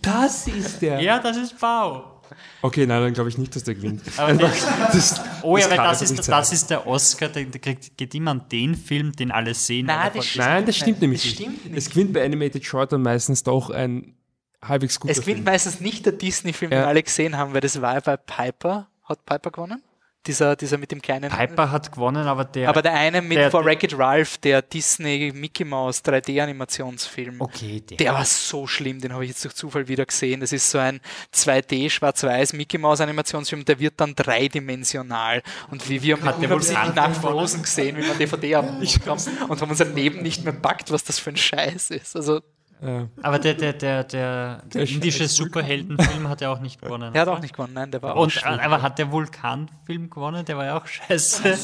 Das 0.02 0.46
ist 0.46 0.82
der. 0.82 1.00
Ja, 1.00 1.18
das 1.18 1.36
ist 1.36 1.58
Bau. 1.58 2.14
Okay, 2.60 2.86
nein, 2.86 3.00
dann 3.02 3.12
glaube 3.14 3.30
ich 3.30 3.38
nicht, 3.38 3.54
dass 3.56 3.64
der 3.64 3.74
gewinnt. 3.74 4.02
Aber 4.16 4.34
der, 4.34 4.50
Das, 4.92 5.20
oh 5.42 5.56
ja, 5.56 5.70
weil 5.70 5.76
das 5.78 6.02
einfach 6.02 6.18
ist, 6.18 6.28
das 6.28 6.52
ist 6.52 6.68
der 6.70 6.86
Oscar, 6.86 7.28
der, 7.28 7.44
der 7.44 7.60
kriegt, 7.60 7.96
geht 7.96 8.14
immer 8.14 8.32
an 8.32 8.44
den 8.50 8.74
Film, 8.74 9.12
den 9.12 9.30
alle 9.30 9.54
sehen. 9.54 9.86
Nein, 9.86 10.10
das 10.14 10.26
stimmt 10.26 10.44
Nein, 10.46 10.66
das 10.66 10.76
stimmt 10.76 11.00
nämlich 11.00 11.22
Das 11.22 11.30
nicht. 11.30 11.40
stimmt 11.40 11.64
nicht. 11.66 11.76
Es 11.78 11.88
gewinnt 11.90 12.12
bei 12.12 12.24
Animated 12.24 12.64
Short 12.64 12.92
dann 12.92 13.02
meistens 13.02 13.42
doch 13.42 13.70
ein 13.70 14.14
halbwegs 14.62 14.98
guter 15.00 15.12
Es 15.12 15.20
gewinnt 15.20 15.38
Film. 15.38 15.44
meistens 15.44 15.80
nicht 15.80 16.04
der 16.04 16.12
Disney-Film, 16.12 16.72
Ja. 16.72 16.80
den 16.80 16.88
alle 16.88 17.02
gesehen 17.02 17.36
haben, 17.38 17.54
weil 17.54 17.60
das 17.62 17.80
war 17.80 17.94
ja 17.94 18.00
bei 18.00 18.16
Piper. 18.18 18.88
Hat 19.04 19.24
Piper 19.24 19.50
gewonnen? 19.50 19.82
Dieser, 20.28 20.54
dieser 20.56 20.76
mit 20.78 20.92
dem 20.92 21.00
kleinen. 21.02 21.30
Piper 21.30 21.70
hat 21.72 21.90
gewonnen, 21.90 22.26
aber 22.28 22.44
der. 22.44 22.68
Aber 22.68 22.82
der 22.82 22.92
eine 22.92 23.22
mit 23.22 23.38
Der- 23.38 23.50
For 23.50 23.64
Wreck-It 23.64 23.98
Ralph, 23.98 24.36
der 24.38 24.62
Disney 24.62 25.32
Mickey 25.34 25.64
Mouse 25.64 26.04
3D-Animationsfilm. 26.04 27.40
okay, 27.40 27.80
der. 27.80 27.96
Der 27.96 28.12
war 28.12 28.24
so 28.24 28.66
schlimm, 28.66 29.00
den 29.00 29.12
habe 29.14 29.24
ich 29.24 29.30
jetzt 29.30 29.42
durch 29.44 29.54
Zufall 29.54 29.88
wieder 29.88 30.04
gesehen. 30.06 30.40
Das 30.40 30.52
ist 30.52 30.70
so 30.70 30.78
ein 30.78 31.00
2D 31.34 31.88
schwarz-weiß 31.90 32.52
Mickey 32.52 32.78
Mouse 32.78 33.00
Animationsfilm, 33.00 33.64
der 33.64 33.80
wird 33.80 33.94
dann 33.96 34.14
dreidimensional. 34.14 35.42
Und 35.70 35.88
wie 35.88 36.02
wir 36.02 36.20
haben 36.20 36.40
den 36.40 36.50
unabsichtlich 36.52 36.94
nach 36.94 37.14
Frozen 37.14 37.62
gesehen, 37.62 37.96
wie 37.96 38.06
man 38.06 38.18
DVD 38.18 38.56
abbekommt 38.56 39.28
und 39.48 39.60
haben 39.60 39.70
unser 39.70 39.86
Leben 39.86 40.22
nicht 40.22 40.44
mehr 40.44 40.52
packt, 40.52 40.92
was 40.92 41.04
das 41.04 41.18
für 41.18 41.30
ein 41.30 41.36
Scheiß 41.36 41.90
ist. 41.90 42.14
Also 42.16 42.40
Ja. 42.80 43.08
aber 43.22 43.38
der, 43.38 43.54
der, 43.54 43.72
der, 43.72 44.04
der, 44.04 44.62
der 44.72 44.88
indische. 44.88 45.26
Superheldenfilm 45.28 46.28
hat 46.28 46.40
ja 46.40 46.50
auch 46.52 46.60
nicht 46.60 46.80
gewonnen. 46.80 47.10
er 47.14 47.22
hat 47.22 47.28
auch 47.28 47.40
nicht 47.40 47.52
gewonnen, 47.54 47.72
nein, 47.74 47.90
der 47.90 48.00
war 48.02 48.14
auch 48.16 48.22
Und, 48.22 48.32
schlimm. 48.32 48.58
aber 48.60 48.82
hat 48.82 48.98
der 48.98 49.10
Vulkanfilm 49.10 50.08
gewonnen? 50.10 50.44
Der 50.44 50.56
war 50.56 50.64
ja 50.64 50.76
auch 50.78 50.86
scheiße. 50.86 51.56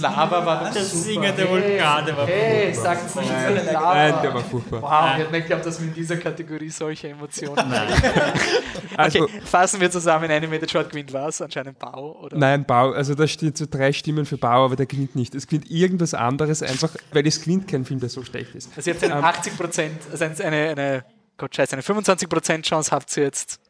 Lava 0.00 0.44
war 0.44 0.64
doch 0.64 0.72
Der 0.72 0.82
super. 0.84 1.02
singende 1.04 1.48
Vulkan, 1.48 2.04
der 2.06 2.16
war 2.16 2.26
Hey, 2.26 2.74
sagt's 2.74 3.14
nicht 3.14 3.28
zu 3.28 3.54
den 3.54 3.66
Lava. 3.66 3.94
Nein, 3.94 4.14
der 4.22 4.34
war 4.34 4.40
furchtbar. 4.42 4.82
Wow, 4.82 5.10
ich 5.12 5.18
hätte 5.22 5.32
nicht 5.32 5.42
geglaubt, 5.42 5.66
dass 5.66 5.80
wir 5.80 5.88
in 5.88 5.94
dieser 5.94 6.16
Kategorie 6.16 6.68
solche 6.70 7.08
Emotionen 7.08 7.54
Nein. 7.68 7.88
Also, 8.96 9.24
Okay, 9.24 9.40
fassen 9.44 9.80
wir 9.80 9.90
zusammen, 9.90 10.30
Animated 10.30 10.70
Short 10.70 10.90
gewinnt 10.90 11.12
was? 11.12 11.40
Anscheinend 11.42 11.78
Bau? 11.78 12.18
Oder? 12.22 12.36
Nein, 12.36 12.64
Bau, 12.64 12.92
also 12.92 13.14
da 13.14 13.26
stehen 13.26 13.54
so 13.54 13.66
drei 13.68 13.92
Stimmen 13.92 14.24
für 14.26 14.36
Bau, 14.38 14.64
aber 14.64 14.76
der 14.76 14.86
gewinnt 14.86 15.14
nicht. 15.16 15.34
Es 15.34 15.46
gewinnt 15.46 15.70
irgendwas 15.70 16.14
anderes, 16.14 16.62
einfach, 16.62 16.90
weil 17.12 17.26
es 17.26 17.40
gewinnt 17.40 17.68
kein 17.68 17.84
Film, 17.84 18.00
der 18.00 18.08
so 18.08 18.22
schlecht 18.24 18.54
ist. 18.54 18.70
Also 18.76 18.90
jetzt 18.90 19.04
eine 19.04 19.16
80 19.16 19.56
Prozent, 19.56 19.98
also 20.10 20.25
eine, 20.40 20.56
eine, 20.70 21.04
Gott 21.36 21.54
scheiße, 21.54 21.74
eine 21.74 21.82
25 21.82 22.28
Prozent 22.28 22.66
Chance 22.66 22.90
habt 22.90 23.16
ihr 23.16 23.24
jetzt, 23.24 23.60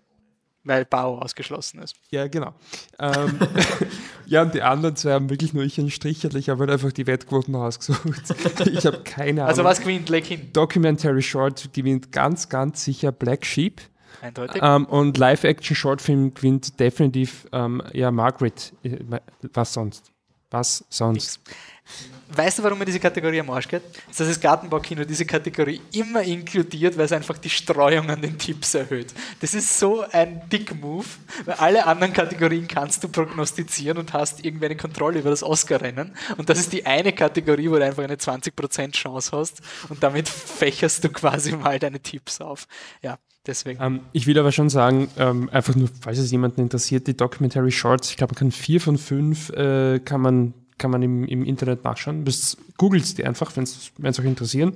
weil 0.64 0.84
Bau 0.84 1.18
ausgeschlossen 1.18 1.80
ist. 1.80 1.96
Ja, 2.10 2.26
genau. 2.26 2.54
Ähm, 2.98 3.38
ja, 4.26 4.42
und 4.42 4.54
die 4.54 4.62
anderen 4.62 4.96
zwei 4.96 5.12
haben 5.12 5.30
wirklich 5.30 5.54
nur 5.54 5.64
ich 5.64 5.78
einen 5.78 5.90
Strich, 5.90 6.24
ich 6.24 6.48
habe 6.48 6.60
halt 6.60 6.70
einfach 6.70 6.92
die 6.92 7.06
Wettquoten 7.06 7.54
rausgesucht. 7.54 8.34
Ich 8.66 8.86
habe 8.86 9.02
keine 9.04 9.42
Ahnung. 9.42 9.48
Also 9.48 9.64
was 9.64 9.80
gewinnt 9.80 10.08
Lekin? 10.08 10.52
Documentary 10.52 11.22
Short 11.22 11.72
gewinnt 11.72 12.12
ganz, 12.12 12.48
ganz 12.48 12.84
sicher 12.84 13.12
Black 13.12 13.46
Sheep. 13.46 13.80
Eindeutig. 14.22 14.60
Ähm, 14.64 14.86
und 14.86 15.18
Live-Action-Shortfilm 15.18 16.34
gewinnt 16.34 16.80
definitiv 16.80 17.46
ähm, 17.52 17.82
ja 17.92 18.10
Margaret. 18.10 18.72
Äh, 18.82 18.98
Was 19.52 19.72
sonst? 19.72 20.12
Was 20.50 20.84
sonst? 20.88 21.40
Weißt 22.28 22.58
du, 22.58 22.62
warum 22.64 22.78
mir 22.78 22.84
diese 22.84 22.98
Kategorie 22.98 23.38
am 23.38 23.50
Arsch 23.50 23.68
geht? 23.68 23.82
Ist, 24.10 24.18
dass 24.18 24.26
das 24.26 24.40
Gartenbaukino 24.40 25.04
diese 25.04 25.24
Kategorie 25.24 25.80
immer 25.92 26.22
inkludiert, 26.22 26.96
weil 26.98 27.04
es 27.04 27.12
einfach 27.12 27.38
die 27.38 27.50
Streuung 27.50 28.10
an 28.10 28.20
den 28.20 28.36
Tipps 28.36 28.74
erhöht. 28.74 29.14
Das 29.40 29.54
ist 29.54 29.78
so 29.78 30.02
ein 30.10 30.48
Dick-Move, 30.50 31.06
weil 31.44 31.54
alle 31.54 31.86
anderen 31.86 32.12
Kategorien 32.12 32.66
kannst 32.66 33.04
du 33.04 33.08
prognostizieren 33.08 33.98
und 33.98 34.12
hast 34.12 34.44
irgendwie 34.44 34.66
eine 34.66 34.76
Kontrolle 34.76 35.20
über 35.20 35.30
das 35.30 35.44
Oscar-Rennen. 35.44 36.16
Und 36.36 36.48
das 36.48 36.58
ist 36.58 36.72
die 36.72 36.84
eine 36.84 37.12
Kategorie, 37.12 37.70
wo 37.70 37.76
du 37.76 37.84
einfach 37.84 38.02
eine 38.02 38.16
20% 38.16 38.92
Chance 38.92 39.30
hast 39.32 39.60
und 39.88 40.02
damit 40.02 40.28
fächerst 40.28 41.04
du 41.04 41.08
quasi 41.10 41.52
mal 41.52 41.78
deine 41.78 42.00
Tipps 42.00 42.40
auf. 42.40 42.66
Ja, 43.02 43.18
deswegen. 43.46 43.82
Ähm, 43.82 44.00
ich 44.12 44.26
will 44.26 44.38
aber 44.38 44.52
schon 44.52 44.68
sagen, 44.68 45.08
ähm, 45.18 45.48
einfach 45.50 45.74
nur, 45.74 45.88
falls 46.00 46.18
es 46.18 46.30
jemanden 46.30 46.60
interessiert, 46.60 47.06
die 47.06 47.16
Documentary 47.16 47.70
Shorts, 47.70 48.10
ich 48.10 48.16
glaube, 48.16 48.32
man 48.32 48.38
kann 48.38 48.50
vier 48.52 48.80
von 48.80 48.98
fünf, 48.98 49.50
äh, 49.50 50.00
kann 50.00 50.20
man, 50.20 50.54
kann 50.78 50.90
man 50.90 51.02
im, 51.02 51.24
im 51.24 51.44
Internet 51.44 51.84
nachschauen. 51.84 52.24
Googles 52.76 53.14
die 53.14 53.24
einfach, 53.24 53.56
wenn 53.56 53.64
es 53.64 53.92
euch 54.18 54.24
interessieren. 54.24 54.74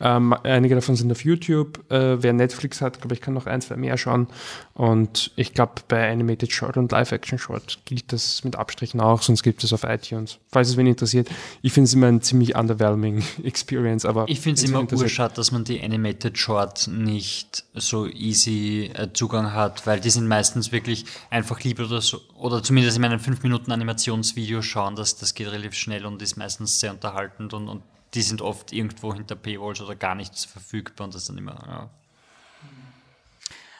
Ähm, 0.00 0.34
einige 0.42 0.74
davon 0.74 0.96
sind 0.96 1.12
auf 1.12 1.24
YouTube. 1.24 1.78
Äh, 1.90 2.22
wer 2.22 2.32
Netflix 2.32 2.80
hat, 2.80 3.00
glaube 3.00 3.14
ich, 3.14 3.20
kann 3.20 3.34
noch 3.34 3.46
ein, 3.46 3.60
zwei 3.60 3.76
mehr 3.76 3.98
schauen. 3.98 4.28
Und 4.74 5.30
ich 5.36 5.52
glaube, 5.52 5.74
bei 5.88 6.10
Animated 6.10 6.50
Short 6.52 6.76
und 6.78 6.90
Live-Action 6.90 7.38
Short 7.38 7.80
gilt 7.84 8.12
das 8.12 8.42
mit 8.44 8.56
Abstrichen 8.56 9.00
auch, 9.00 9.20
sonst 9.20 9.42
gibt 9.42 9.62
es 9.62 9.72
auf 9.72 9.84
iTunes. 9.84 10.38
Falls 10.50 10.70
es 10.70 10.76
wen 10.76 10.86
interessiert. 10.86 11.28
Ich 11.60 11.72
finde 11.72 11.84
es 11.84 11.94
immer 11.94 12.06
ein 12.06 12.22
ziemlich 12.22 12.56
underwhelming 12.56 13.22
Experience, 13.44 14.06
aber 14.06 14.24
Ich 14.28 14.40
finde 14.40 14.62
es 14.62 14.68
immer 14.68 14.90
urschade, 14.90 15.34
dass 15.34 15.52
man 15.52 15.64
die 15.64 15.82
Animated 15.82 16.38
Short 16.38 16.88
nicht 16.88 17.64
so 17.74 18.06
easy 18.06 18.90
äh, 18.94 19.08
Zugang 19.12 19.52
hat, 19.52 19.86
weil 19.86 20.00
die 20.00 20.10
sind 20.10 20.26
meistens 20.26 20.72
wirklich 20.72 21.04
einfach 21.28 21.60
lieb 21.62 21.78
oder 21.78 22.00
so, 22.00 22.20
oder 22.36 22.62
zumindest 22.62 22.96
in 22.96 23.02
meinen 23.02 23.20
5 23.20 23.42
Minuten 23.42 23.70
Animationsvideo 23.70 24.62
schauen, 24.62 24.96
das, 24.96 25.16
das 25.16 25.34
geht 25.34 25.48
relativ 25.48 25.74
schnell 25.74 26.06
und 26.06 26.22
ist 26.22 26.36
meistens 26.36 26.80
sehr 26.80 26.92
unterhaltend 26.92 27.52
und, 27.52 27.68
und 27.68 27.82
die 28.14 28.22
sind 28.22 28.42
oft 28.42 28.72
irgendwo 28.72 29.14
hinter 29.14 29.36
Paywalls 29.36 29.80
oder 29.80 29.94
gar 29.94 30.14
nichts 30.14 30.44
verfügbar 30.44 31.06
und 31.06 31.14
das 31.14 31.22
ist 31.22 31.28
dann 31.28 31.38
immer, 31.38 31.62
ja. 31.66 31.90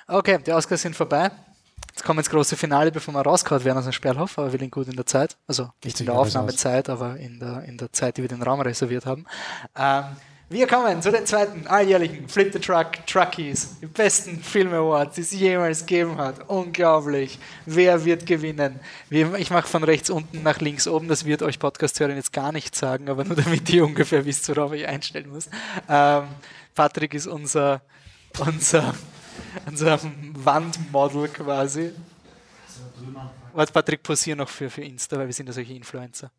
Okay, 0.07 0.39
die 0.45 0.53
Oscars 0.53 0.83
sind 0.83 0.97
vorbei. 0.97 1.31
Jetzt 1.91 2.05
kommt 2.05 2.19
ins 2.19 2.31
große 2.31 2.57
Finale, 2.57 2.91
bevor 2.91 3.15
wir 3.15 3.21
rausgehauen 3.21 3.65
werden 3.65 3.79
aus 3.79 3.85
dem 3.85 3.93
Sperlhof, 3.93 4.39
aber 4.39 4.53
wir 4.53 4.59
liegen 4.59 4.71
gut 4.71 4.89
in 4.89 4.97
der 4.97 5.07
Zeit. 5.07 5.37
Also 5.47 5.71
nicht 5.85 6.01
in 6.01 6.07
der 6.07 6.15
Aufnahmezeit, 6.17 6.89
aber 6.89 7.17
in 7.17 7.39
der, 7.39 7.63
in 7.65 7.79
der 7.79 7.93
Zeit, 7.93 8.17
die 8.17 8.23
wir 8.23 8.29
den 8.29 8.43
Raum 8.43 8.61
reserviert 8.61 9.07
haben. 9.07 9.27
Ähm, 9.77 10.05
wir 10.51 10.67
kommen 10.67 11.01
zu 11.01 11.11
den 11.11 11.25
zweiten 11.25 11.67
alljährlichen 11.67 12.29
Flip 12.29 12.53
the 12.53 12.59
Truck 12.59 13.07
Truckies, 13.07 13.79
die 13.81 13.87
besten 13.87 14.43
Film 14.43 14.75
Awards, 14.75 15.15
die 15.15 15.21
es 15.23 15.31
jemals 15.31 15.87
gegeben 15.87 16.19
hat. 16.19 16.49
Unglaublich. 16.49 17.39
Wer 17.67 18.05
wird 18.05 18.27
gewinnen? 18.27 18.81
Ich 19.11 19.51
mache 19.51 19.69
von 19.69 19.85
rechts 19.85 20.11
unten 20.11 20.43
nach 20.43 20.61
links 20.61 20.87
oben, 20.87 21.09
das 21.09 21.25
wird 21.25 21.43
euch 21.43 21.59
Podcast-Hörer 21.59 22.15
jetzt 22.15 22.33
gar 22.33 22.53
nicht 22.53 22.75
sagen, 22.75 23.09
aber 23.09 23.25
nur 23.25 23.37
damit 23.37 23.71
ihr 23.71 23.85
ungefähr 23.87 24.25
wisst, 24.27 24.49
worauf 24.49 24.73
ich 24.73 24.87
einstellen 24.87 25.31
muss. 25.31 25.49
Ähm, 25.89 26.25
Patrick 26.75 27.15
ist 27.15 27.27
unser, 27.27 27.81
unser 28.39 28.95
unser 29.67 29.99
Wandmodel 30.35 31.29
quasi. 31.29 31.93
Warte, 33.53 33.73
Patrick, 33.73 34.03
posier 34.03 34.37
noch 34.37 34.49
für, 34.49 34.71
für 34.71 34.83
Insta, 34.83 35.19
weil 35.19 35.27
wir 35.27 35.33
sind 35.33 35.47
ja 35.47 35.53
solche 35.53 35.75
Influencer. 35.75 36.31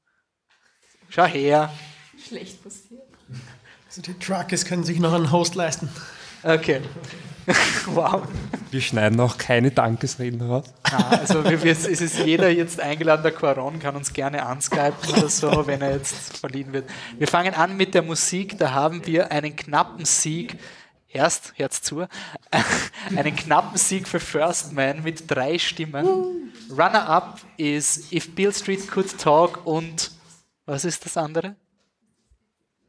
Schau 1.10 1.26
her. 1.26 1.74
Schlecht 2.18 2.64
passiert. 2.64 3.02
Also 3.92 4.04
die 4.04 4.18
Truckers 4.20 4.64
können 4.64 4.86
sich 4.86 5.00
noch 5.02 5.12
einen 5.12 5.34
Host 5.34 5.54
leisten. 5.56 5.90
Okay. 6.44 6.80
wow. 7.88 8.24
Wir 8.70 8.80
schneiden 8.80 9.20
auch 9.20 9.38
keine 9.38 9.70
Dankesreden 9.70 10.42
raus. 10.42 10.64
Ah, 10.84 11.18
also 11.18 11.44
wir, 11.44 11.62
wir, 11.62 11.74
es 11.74 11.86
ist 11.86 12.20
jeder 12.20 12.50
jetzt 12.50 12.80
eingeladen, 12.80 13.22
der 13.22 13.34
Quaron 13.34 13.80
kann 13.80 13.98
uns 13.98 14.14
gerne 14.14 14.46
anskypen 14.46 15.10
oder 15.10 15.28
so, 15.28 15.68
wenn 15.68 15.82
er 15.82 15.92
jetzt 15.92 16.38
verliehen 16.38 16.72
wird. 16.72 16.90
Wir 17.18 17.28
fangen 17.28 17.54
an 17.54 17.76
mit 17.76 17.94
der 17.94 18.02
Musik, 18.02 18.58
da 18.58 18.72
haben 18.72 19.06
wir 19.06 19.30
einen 19.30 19.58
knappen 19.58 20.06
Sieg. 20.06 20.58
Erst, 21.10 21.52
Herz 21.58 21.82
zu, 21.82 22.08
einen 23.18 23.36
knappen 23.36 23.78
Sieg 23.78 24.08
für 24.08 24.22
First 24.22 24.72
Man 24.72 25.04
mit 25.04 25.30
drei 25.30 25.58
Stimmen. 25.58 26.08
Runner-up 26.70 27.42
ist 27.58 28.14
If 28.14 28.34
Bill 28.36 28.54
Street 28.54 28.90
Could 28.90 29.18
Talk 29.18 29.66
und 29.66 30.12
was 30.66 30.86
ist 30.86 31.04
das 31.04 31.18
andere? 31.18 31.58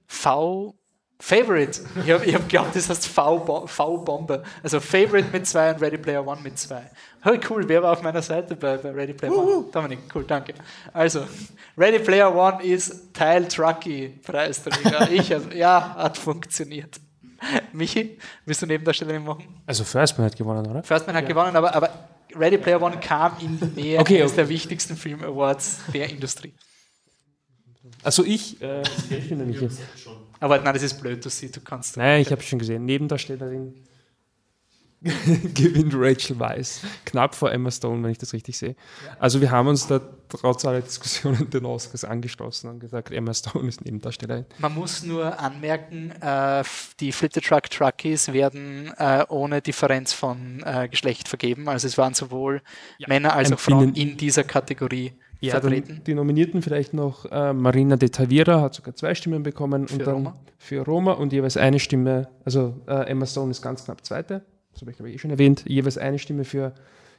V 0.07 0.77
Favorite. 1.25 1.81
Ich 2.05 2.11
habe 2.11 2.25
ich 2.27 2.35
hab 2.35 2.43
geglaubt, 2.49 2.75
das 2.75 2.89
heißt 2.91 3.07
V-Bo- 3.07 3.69
V-Bombe. 3.69 4.43
Also 4.61 4.81
Favorite 4.81 5.29
mit 5.33 5.47
zwei 5.47 5.73
und 5.73 5.81
Ready 5.81 5.97
Player 5.99 6.27
One 6.27 6.41
mit 6.43 6.59
zwei. 6.59 6.91
Hey, 7.21 7.39
cool, 7.49 7.69
wer 7.69 7.81
war 7.81 7.93
auf 7.93 8.03
meiner 8.03 8.23
Seite 8.23 8.57
bei, 8.57 8.77
bei 8.77 8.91
Ready 8.91 9.13
Player 9.13 9.33
One? 9.33 9.67
Dominik, 9.71 10.01
cool, 10.13 10.25
danke. 10.25 10.53
Also, 10.93 11.25
Ready 11.79 12.01
Player 12.01 12.35
One 12.35 12.65
ist 12.65 13.15
Teil 13.15 13.47
Trucky 13.47 14.19
Preisträger. 14.25 15.09
Ich, 15.13 15.33
hab- 15.33 15.55
ja, 15.55 15.95
hat 15.97 16.19
funktioniert. 16.19 16.99
Michi, 17.73 18.19
willst 18.45 18.63
du 18.63 18.67
Nebendarstellerin 18.67 19.23
machen? 19.23 19.63
Also 19.65 19.85
First 19.85 20.19
Man 20.19 20.27
hat 20.27 20.37
gewonnen, 20.37 20.67
oder? 20.67 20.83
First 20.83 21.07
Man 21.07 21.15
hat 21.15 21.29
gewonnen, 21.29 21.55
aber, 21.55 21.73
aber 21.73 21.89
Ready 22.35 22.59
Player 22.59 22.83
One 22.83 22.99
kam 22.99 23.37
in 23.41 23.61
die 23.61 23.81
Nähe 23.81 23.99
Okay, 24.01 24.17
eines 24.19 24.33
okay. 24.33 24.41
der 24.41 24.49
wichtigsten 24.49 24.97
Film 24.97 25.23
Awards 25.23 25.83
der 25.95 26.11
Industrie. 26.11 26.53
Also 28.03 28.25
ich, 28.25 28.61
äh, 28.61 28.83
ich 29.11 29.29
bin 29.29 29.47
nicht 29.47 29.61
jetzt. 29.61 29.79
Aber 30.43 30.59
nein, 30.59 30.75
das 30.75 30.83
ist 30.83 31.01
blöd, 31.01 31.25
du 31.25 31.31
siehst, 31.31 31.55
du 31.55 31.61
kannst. 31.61 31.97
Nein, 31.97 32.21
ich 32.21 32.33
habe 32.33 32.43
schon 32.43 32.59
gesehen. 32.59 32.85
Nebendarstellerin. 32.85 33.75
gewinnt 35.55 35.95
Rachel 35.97 36.39
Weisz. 36.39 36.81
Knapp 37.05 37.35
vor 37.35 37.53
Emma 37.53 37.71
Stone, 37.71 38.03
wenn 38.03 38.11
ich 38.11 38.19
das 38.19 38.33
richtig 38.33 38.59
sehe. 38.59 38.77
Also 39.19 39.41
wir 39.41 39.51
haben 39.51 39.69
uns 39.69 39.87
da 39.87 40.01
trotz 40.29 40.65
aller 40.65 40.81
Diskussionen 40.81 41.49
den 41.51 41.65
Oscars 41.65 42.05
angeschlossen 42.05 42.71
und 42.71 42.81
gesagt, 42.81 43.11
Emma 43.11 43.35
Stone 43.35 43.69
ist 43.69 43.85
Nebendarstellerin. 43.85 44.47
Man 44.59 44.75
muss 44.75 45.03
nur 45.03 45.39
anmerken, 45.39 46.13
äh, 46.21 46.65
die 47.01 47.13
Flip 47.13 47.33
the 47.33 47.41
Truck 47.41 47.71
Truckies 47.71 48.33
werden 48.33 48.93
äh, 48.97 49.25
ohne 49.29 49.61
Differenz 49.61 50.13
von 50.13 50.63
äh, 50.65 50.89
Geschlecht 50.89 51.29
vergeben. 51.29 51.69
Also 51.69 51.87
es 51.87 51.99
waren 51.99 52.15
sowohl 52.15 52.63
Männer 53.07 53.35
als 53.35 53.53
auch 53.53 53.61
Frauen 53.61 53.95
in 53.95 54.17
dieser 54.17 54.45
Kategorie 54.45 55.13
Ja, 55.43 55.61
vertreten. 55.61 55.89
dann 55.89 56.05
die 56.05 56.15
Nominierten 56.15 56.63
vielleicht 56.63 56.95
noch 56.95 57.27
äh, 57.31 57.53
Marina 57.53 57.97
de 57.97 58.09
Tavira 58.09 58.61
hat 58.61 58.75
sogar 58.75 58.95
zwei 58.95 59.15
Stimmen 59.15 59.43
bekommen 59.43 59.89
Für 59.89 59.95
und 59.95 60.07
dann 60.07 60.15
Roma? 60.15 60.35
für 60.57 60.85
Roma 60.85 61.13
und 61.13 61.33
jeweils 61.33 61.57
eine 61.57 61.81
Stimme, 61.81 62.29
also 62.45 62.75
äh, 62.87 63.09
Emma 63.11 63.27
Stone 63.27 63.51
ist 63.51 63.61
ganz 63.61 63.85
knapp 63.85 64.05
zweite, 64.07 64.43
das 64.73 64.81
habe 64.83 64.93
ich 64.93 64.97
glaube 64.97 65.11
ich 65.11 65.17
eh 65.17 65.19
schon 65.19 65.31
erwähnt, 65.33 65.65
jeweils 65.67 65.99
eine 65.99 66.19
Stimme 66.21 66.45
für, 66.45 66.73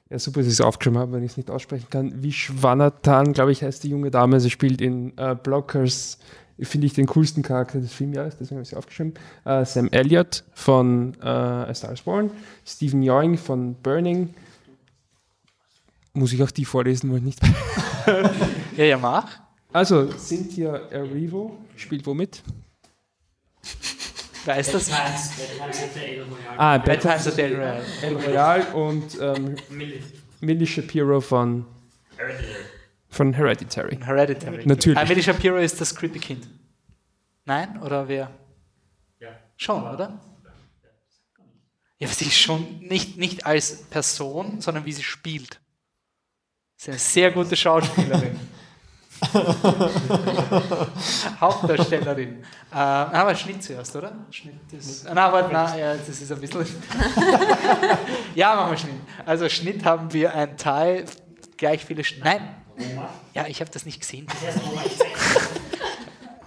ja 0.09 0.17
super, 0.19 0.39
dass 0.39 0.47
ich 0.47 0.53
es 0.53 0.61
aufgeschrieben 0.61 0.97
habe, 0.99 1.11
wenn 1.11 1.23
ich 1.23 1.31
es 1.31 1.37
nicht 1.37 1.51
aussprechen 1.51 1.87
kann, 1.89 2.23
Vishwanathan, 2.23 3.33
glaube 3.33 3.51
ich, 3.51 3.61
heißt 3.61 3.83
die 3.83 3.89
junge 3.89 4.09
Dame, 4.09 4.39
sie 4.39 4.49
spielt 4.49 4.79
in 4.79 5.11
äh, 5.17 5.35
Blockers, 5.35 6.17
finde 6.59 6.87
ich 6.87 6.93
den 6.93 7.07
coolsten 7.07 7.41
Charakter 7.41 7.79
des 7.81 7.91
Filmjahres, 7.91 8.37
deswegen 8.37 8.57
habe 8.57 8.63
ich 8.63 8.71
es 8.71 8.77
aufgeschrieben, 8.77 9.15
äh, 9.43 9.65
Sam 9.65 9.89
Elliott 9.91 10.45
von 10.53 11.13
äh, 11.21 11.25
A 11.27 11.73
Star 11.73 11.91
is 11.91 12.03
Born, 12.03 12.31
Stephen 12.65 13.03
Ewing 13.03 13.37
von 13.37 13.75
Burning, 13.83 14.29
muss 16.14 16.34
ich 16.34 16.44
auch 16.44 16.52
die 16.52 16.65
vorlesen, 16.65 17.11
wo 17.11 17.15
ich 17.18 17.23
nicht 17.23 17.40
Ja, 18.77 18.85
ja, 18.85 18.98
mach. 18.98 19.40
also, 19.72 20.11
Cynthia 20.18 20.76
Erivo 20.90 21.57
spielt 21.76 22.06
womit? 22.06 22.44
Weiß 24.45 24.72
das? 24.72 24.91
Ah, 26.57 26.77
Bad 26.77 27.02
Times 27.02 27.27
at 27.27 27.38
El 27.38 27.56
Royale. 27.56 27.85
El 28.02 28.15
Royale 28.18 28.65
und 28.73 29.18
ähm, 29.22 29.56
Millie 30.41 30.68
Shapiro 30.68 31.22
von 31.22 31.65
von 33.10 33.31
Hereditary. 33.34 33.98
Hereditary. 34.03 34.65
Natürlich. 34.65 34.98
Ah, 34.98 35.06
Millie 35.06 35.23
Shapiro 35.23 35.57
ist 35.57 35.80
das 35.80 35.95
creepy 35.95 36.19
Kind. 36.19 36.48
Nein? 37.45 37.80
Oder 37.81 38.07
wer? 38.07 38.31
Ja. 39.19 39.30
Schon, 39.56 39.84
oder? 39.84 40.19
Ja, 41.99 42.07
sie 42.07 42.26
ist 42.26 42.38
schon 42.38 42.80
nicht, 42.80 43.18
nicht 43.18 43.45
als 43.45 43.84
Person, 43.84 44.60
sondern 44.61 44.85
wie 44.85 44.91
sie 44.91 45.03
spielt. 45.03 45.61
Sie 46.84 46.91
ist 46.91 46.95
eine 46.95 46.99
sehr 46.99 47.31
gute 47.31 47.55
Schauspielerin. 47.55 48.38
Hauptdarstellerin. 51.39 52.43
Äh, 52.73 52.76
aber 52.76 53.34
Schnitt 53.35 53.64
zuerst, 53.64 53.95
oder? 53.95 54.11
Schnitt 54.30 54.55
ist. 54.73 55.07
Ah, 55.07 55.14
na, 55.14 55.27
aber 55.27 55.47
na, 55.49 55.77
ja, 55.77 55.95
das 55.95 56.10
ist 56.10 56.30
ein 56.30 56.41
bisschen. 56.41 56.65
ja, 58.35 58.55
machen 58.55 58.72
wir 58.72 58.77
Schnitt. 58.77 58.95
Also 59.26 59.47
Schnitt 59.47 59.85
haben 59.85 60.11
wir 60.11 60.35
ein 60.35 60.57
Teil, 60.57 61.05
gleich 61.55 61.85
viele 61.85 62.03
Schnitt. 62.03 62.26
Nein. 62.26 62.53
Ja, 63.34 63.47
ich 63.47 63.61
habe 63.61 63.72
das 63.72 63.85
nicht 63.85 64.01
gesehen. 64.01 64.27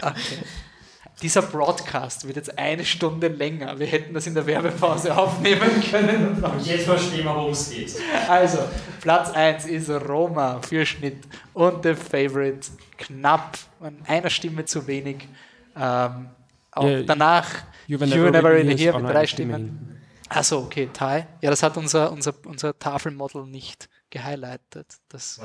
Okay. 0.03 0.39
Dieser 1.23 1.41
Broadcast 1.41 2.27
wird 2.27 2.37
jetzt 2.37 2.59
eine 2.59 2.85
Stunde 2.85 3.29
länger. 3.29 3.79
Wir 3.79 3.87
hätten 3.87 4.13
das 4.13 4.27
in 4.27 4.35
der 4.35 4.45
Werbepause 4.47 5.17
aufnehmen 5.17 5.83
können. 5.91 6.43
Und 6.45 6.67
Jetzt 6.67 6.85
verstehen 6.85 7.25
wir, 7.25 7.35
worum 7.35 7.53
es 7.53 7.71
geht. 7.71 7.95
also, 8.29 8.59
Platz 9.01 9.31
1 9.31 9.65
ist 9.65 9.89
Roma 9.89 10.61
für 10.61 10.85
Schnitt 10.85 11.25
und 11.55 11.83
The 11.85 11.95
Favorite 11.95 12.69
knapp, 12.99 13.57
an 13.81 13.97
einer 14.07 14.29
Stimme 14.29 14.67
zu 14.67 14.87
wenig. 14.87 15.27
Ähm, 15.75 16.29
auch 16.73 16.85
Ja, 16.87 17.03
danach 17.03 17.47
You 17.87 17.99
Were 17.99 18.31
Never 18.31 18.51
Really 18.51 18.77
Here 18.77 19.01
mit 19.01 19.11
drei 19.11 19.27
Stimmen. 19.27 20.03
Achso, 20.29 20.59
okay, 20.59 20.91
Ty. 20.93 21.25
Ja, 21.41 21.51
das 21.51 21.63
hat 21.63 21.77
unser, 21.79 22.13
unser, 22.13 22.35
unser 22.45 22.79
Tafelmodel 22.79 23.47
nicht 23.47 23.89
gehighlightet. 24.11 24.87
Das 25.09 25.41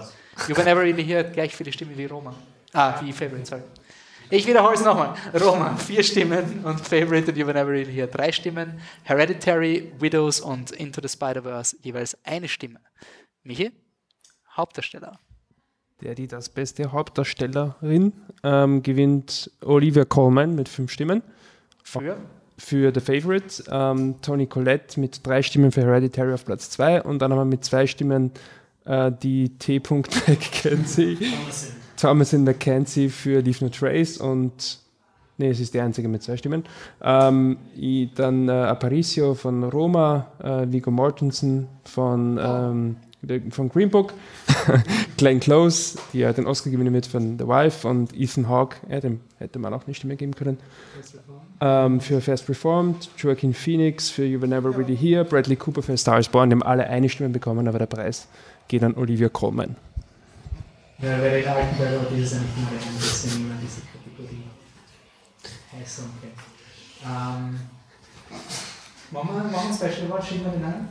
You 0.49 0.57
Were 0.57 0.65
Never 0.65 0.81
Really 0.81 1.05
Here 1.05 1.19
hat 1.19 1.33
gleich 1.33 1.55
viele 1.55 1.71
Stimmen 1.71 1.97
wie 1.97 2.05
Roma. 2.05 2.33
Ah, 2.73 2.99
wie 3.01 3.13
Favorite, 3.13 3.45
sorry. 3.45 3.61
Ich 4.31 4.47
wiederhole 4.47 4.75
es 4.75 4.83
nochmal. 4.85 5.13
Roma, 5.33 5.75
vier 5.75 6.01
Stimmen 6.03 6.63
und 6.63 6.79
Favorite 6.79 7.29
und 7.29 7.37
You 7.37 7.45
Were 7.45 7.53
Never 7.53 7.69
Really 7.69 7.91
Here, 7.91 8.07
drei 8.07 8.31
Stimmen. 8.31 8.79
Hereditary, 9.03 9.91
Widows 9.99 10.39
und 10.39 10.71
Into 10.71 11.01
the 11.01 11.09
Spider-Verse 11.09 11.75
jeweils 11.81 12.17
eine 12.23 12.47
Stimme. 12.47 12.79
Michi, 13.43 13.71
Hauptdarsteller. 14.55 15.19
Der, 16.01 16.15
die 16.15 16.29
das 16.29 16.47
beste 16.47 16.93
Hauptdarstellerin 16.93 18.13
ähm, 18.43 18.81
gewinnt 18.81 19.51
Olivia 19.65 20.05
Colman 20.05 20.55
mit 20.55 20.69
fünf 20.69 20.91
Stimmen. 20.93 21.23
Für? 21.83 22.15
Für 22.57 22.93
The 22.93 23.01
Favorite, 23.01 23.65
ähm, 23.69 24.15
Tony 24.21 24.47
Collette 24.47 24.97
mit 24.97 25.27
drei 25.27 25.41
Stimmen 25.41 25.73
für 25.73 25.81
Hereditary 25.81 26.33
auf 26.33 26.45
Platz 26.45 26.69
zwei 26.69 27.01
und 27.01 27.19
dann 27.19 27.33
haben 27.33 27.39
wir 27.39 27.45
mit 27.45 27.65
zwei 27.65 27.85
Stimmen 27.85 28.31
äh, 28.85 29.11
die 29.11 29.57
T. 29.57 29.79
McKenzie, 29.79 31.17
Thomasin 32.01 32.43
McKenzie 32.43 33.09
für 33.09 33.41
Leave 33.41 33.63
No 33.63 33.69
Trace 33.69 34.17
und 34.17 34.79
nee, 35.37 35.49
es 35.49 35.59
ist 35.59 35.73
die 35.73 35.79
einzige 35.79 36.07
mit 36.07 36.23
zwei 36.23 36.35
Stimmen. 36.35 36.63
Ähm, 37.03 37.57
dann 38.15 38.49
äh, 38.49 38.51
Aparicio 38.51 39.35
von 39.35 39.63
Roma, 39.65 40.27
äh, 40.43 40.65
Viggo 40.71 40.89
Mortensen 40.89 41.67
von, 41.83 42.39
ähm, 42.41 42.95
der- 43.21 43.41
von 43.51 43.69
Green 43.69 43.89
Book, 43.91 44.13
Glenn 45.17 45.39
Close, 45.39 45.99
die 46.11 46.19
ja 46.19 46.33
den 46.33 46.47
Oscar 46.47 46.71
gewinnen 46.71 46.93
wird 46.93 47.05
von 47.05 47.37
The 47.37 47.47
Wife 47.47 47.87
und 47.87 48.17
Ethan 48.19 48.49
Hawke, 48.49 48.77
ja, 48.89 48.99
dem 48.99 49.19
hätte 49.37 49.59
man 49.59 49.71
auch 49.73 49.85
eine 49.85 49.93
Stimme 49.93 50.15
geben 50.15 50.33
können. 50.33 50.57
Ähm, 51.59 51.99
für 52.01 52.19
Fast 52.21 52.49
Reformed, 52.49 53.09
Joaquin 53.17 53.53
Phoenix 53.53 54.09
für 54.09 54.25
You 54.25 54.41
Were 54.41 54.47
Never 54.49 54.75
Really 54.75 54.97
Here, 54.97 55.23
Bradley 55.23 55.55
Cooper 55.55 55.83
für 55.83 55.95
Star 55.97 56.17
is 56.17 56.27
Born, 56.29 56.49
die 56.49 56.55
haben 56.55 56.63
alle 56.63 56.87
eine 56.87 57.09
Stimme 57.09 57.29
bekommen, 57.29 57.67
aber 57.67 57.77
der 57.77 57.85
Preis 57.85 58.27
geht 58.67 58.83
an 58.83 58.95
Olivia 58.95 59.29
Colman. 59.29 59.75
Ja, 61.01 61.17
wer 61.19 61.31
den 61.31 61.47
alten 61.47 61.77
Bell 61.77 61.99
dieses 62.15 62.33
eigentlich 62.33 62.57
immer 62.57 62.69
ein 62.69 62.97
bisschen 62.97 63.31
in 63.31 63.57
diese 63.59 63.81
Kategorie. 63.81 64.43
Und 65.73 65.81
okay. 65.81 66.31
ähm, 67.03 67.59
Machen 69.11 69.29
wir 69.51 69.59
einen 69.59 69.73
Special 69.73 70.07
Award, 70.07 70.23
schieben 70.23 70.45
wir 70.45 70.51
den 70.51 70.63
ein? 70.63 70.89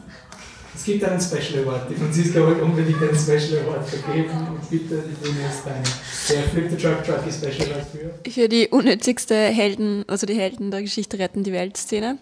Es 0.74 0.84
gibt 0.84 1.04
einen 1.04 1.20
Special 1.20 1.64
Award. 1.64 1.90
Die 1.90 1.94
Franziska 1.94 2.40
wollte 2.40 2.64
unbedingt 2.64 3.00
einen 3.00 3.18
Special 3.18 3.62
Award 3.64 3.88
vergeben 3.88 4.30
und 4.30 4.70
bitte, 4.70 5.02
die 5.08 5.14
Bühne 5.14 5.48
ist 5.48 5.64
deine. 5.64 5.82
Der 6.28 6.48
Flip 6.50 6.70
the 6.70 6.76
Truck 6.76 7.04
Trucky 7.04 7.30
Special 7.30 7.70
Award 7.70 7.86
für. 8.24 8.30
Für 8.30 8.48
die 8.48 8.68
unnötigste 8.68 9.34
Helden, 9.34 10.04
also 10.06 10.26
die 10.26 10.34
Helden 10.34 10.70
der 10.70 10.82
Geschichte 10.82 11.18
retten 11.18 11.44
die 11.44 11.52
Welt-Szene, 11.52 12.18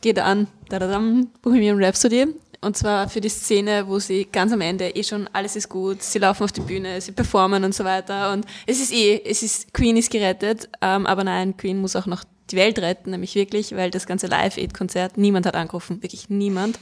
geht 0.00 0.18
an 0.18 0.48
dadadam, 0.68 1.28
Bohemian 1.42 1.82
Rhapsody. 1.82 2.26
Und 2.62 2.76
zwar 2.76 3.08
für 3.08 3.20
die 3.20 3.28
Szene, 3.28 3.88
wo 3.88 3.98
sie 3.98 4.28
ganz 4.30 4.52
am 4.52 4.60
Ende 4.60 4.88
eh 4.90 5.02
schon 5.02 5.28
alles 5.32 5.56
ist 5.56 5.68
gut, 5.68 6.00
sie 6.00 6.20
laufen 6.20 6.44
auf 6.44 6.52
die 6.52 6.60
Bühne, 6.60 7.00
sie 7.00 7.10
performen 7.10 7.64
und 7.64 7.74
so 7.74 7.84
weiter. 7.84 8.32
Und 8.32 8.46
es 8.66 8.80
ist 8.80 8.92
eh, 8.92 9.20
es 9.24 9.42
ist, 9.42 9.74
Queen 9.74 9.96
ist 9.96 10.12
gerettet, 10.12 10.68
ähm, 10.80 11.04
aber 11.06 11.24
nein, 11.24 11.56
Queen 11.56 11.80
muss 11.80 11.96
auch 11.96 12.06
noch 12.06 12.22
die 12.52 12.56
Welt 12.56 12.78
retten, 12.78 13.10
nämlich 13.10 13.34
wirklich, 13.34 13.74
weil 13.74 13.90
das 13.90 14.06
ganze 14.06 14.28
Live-Aid-Konzert, 14.28 15.18
niemand 15.18 15.46
hat 15.46 15.56
angerufen, 15.56 16.02
wirklich 16.02 16.28
niemand. 16.28 16.78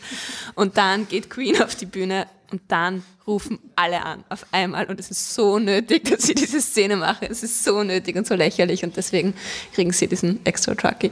Und 0.55 0.77
dann 0.77 1.09
geht 1.09 1.31
Queen 1.31 1.63
auf 1.63 1.75
die 1.75 1.87
Bühne 1.87 2.27
und 2.51 2.63
dann 2.69 3.03
rufen 3.27 3.59
alle 3.77 4.05
an 4.05 4.25
auf 4.29 4.47
einmal 4.53 4.87
und 4.87 4.99
es 4.99 5.11
ist 5.11 5.35
so 5.35 5.59
nötig, 5.59 6.11
dass 6.11 6.23
sie 6.25 6.35
diese 6.35 6.61
Szene 6.61 6.97
machen. 6.97 7.29
Es 7.31 7.43
ist 7.43 7.65
so 7.65 7.83
nötig 7.83 8.17
und 8.17 8.27
so 8.27 8.35
lächerlich 8.35 8.85
und 8.85 8.97
deswegen 8.97 9.35
kriegen 9.75 9.93
sie 9.93 10.09
diesen 10.09 10.45
extra 10.45 10.75
Trucky. 10.75 11.11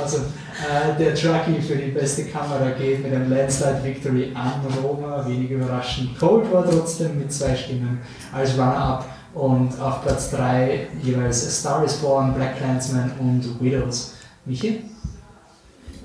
Also, 0.00 0.18
äh, 0.18 0.96
der 0.98 1.14
Trucky 1.14 1.60
für 1.60 1.76
die 1.76 1.90
beste 1.90 2.26
Kamera 2.26 2.70
geht 2.70 3.02
mit 3.02 3.12
einem 3.12 3.30
Landslide 3.30 3.82
Victory 3.82 4.32
an 4.34 4.60
Roma, 4.82 5.26
wenig 5.26 5.50
überraschend. 5.50 6.18
Cold 6.18 6.52
war 6.52 6.68
trotzdem 6.68 7.18
mit 7.18 7.32
zwei 7.32 7.56
Stimmen 7.56 8.00
als 8.32 8.54
Runner-Up 8.54 9.08
und 9.34 9.78
auf 9.80 10.02
Platz 10.02 10.30
3 10.30 10.88
jeweils 11.02 11.46
A 11.46 11.50
Star 11.50 11.84
is 11.84 11.94
Born, 11.94 12.34
Black 12.34 12.56
Clansman 12.58 13.10
und 13.18 13.60
Widows. 13.60 14.14
Michi? 14.44 14.84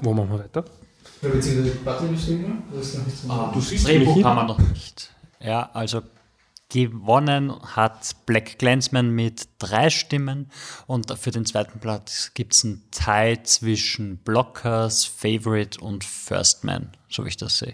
Wo 0.01 0.13
machen 0.13 0.29
wir 0.31 0.39
weiter? 0.39 0.65
Ja, 1.21 1.29
beziehungsweise 1.29 1.75
Patrick 1.77 2.11
ist 2.13 2.27
drüben? 2.27 2.63
Du 2.71 2.79
hast 2.79 2.97
noch 2.97 3.05
nichts 3.05 3.21
gemacht. 3.21 3.55
Du 3.55 3.59
siehst 3.61 3.87
Drehbuch 3.87 4.15
mich 4.15 4.25
haben 4.25 4.35
wir 4.37 4.43
noch 4.43 4.59
nicht. 4.59 5.11
Ja, 5.41 5.69
also 5.73 6.01
gewonnen 6.69 7.53
hat 7.75 8.15
Black 8.25 8.59
Clansman 8.59 9.09
mit 9.09 9.47
drei 9.57 9.89
Stimmen 9.89 10.51
und 10.85 11.11
für 11.17 11.31
den 11.31 11.45
zweiten 11.45 11.79
Platz 11.79 12.31
gibt 12.35 12.53
es 12.53 12.63
einen 12.63 12.83
Tie 12.91 13.41
zwischen 13.43 14.17
Blockers, 14.17 15.05
Favorite 15.05 15.79
und 15.81 16.03
First 16.03 16.63
Man, 16.63 16.89
so 17.09 17.25
wie 17.25 17.29
ich 17.29 17.37
das 17.37 17.57
sehe. 17.57 17.73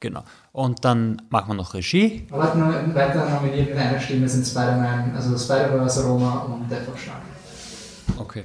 Genau. 0.00 0.24
Und 0.52 0.84
dann 0.84 1.22
machen 1.30 1.48
wir 1.50 1.54
noch 1.54 1.72
Regie. 1.72 2.26
Aber 2.30 2.54
noch- 2.54 2.94
weiter 2.94 3.28
nominiert 3.30 3.68
mit 3.70 3.78
einer 3.78 4.00
Stimme 4.00 4.28
sind 4.28 4.44
Spider-Man, 4.46 5.14
also 5.14 5.38
Spider-Verse, 5.38 6.04
Roma 6.04 6.40
und 6.40 6.68
Death 6.70 6.88
of 6.88 7.00
Shark. 7.00 7.22
Okay. 8.18 8.44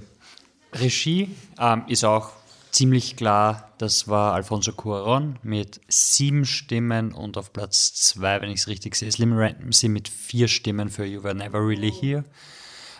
Regie 0.73 1.35
ähm, 1.59 1.83
ist 1.87 2.05
auch 2.05 2.31
ziemlich 2.71 3.15
klar, 3.15 3.71
das 3.77 4.07
war 4.07 4.33
Alfonso 4.33 4.71
Cuaron 4.71 5.37
mit 5.43 5.81
sieben 5.87 6.45
Stimmen 6.45 7.13
und 7.13 7.37
auf 7.37 7.53
Platz 7.53 7.93
zwei, 7.93 8.41
wenn 8.41 8.49
ich 8.49 8.61
es 8.61 8.67
richtig 8.67 8.95
sehe, 8.95 9.11
Slim 9.11 9.33
Ramsey 9.33 9.89
mit 9.89 10.09
vier 10.09 10.47
Stimmen 10.47 10.89
für 10.89 11.05
You 11.05 11.23
Were 11.23 11.35
Never 11.35 11.59
Really 11.59 11.91
Here. 11.91 12.23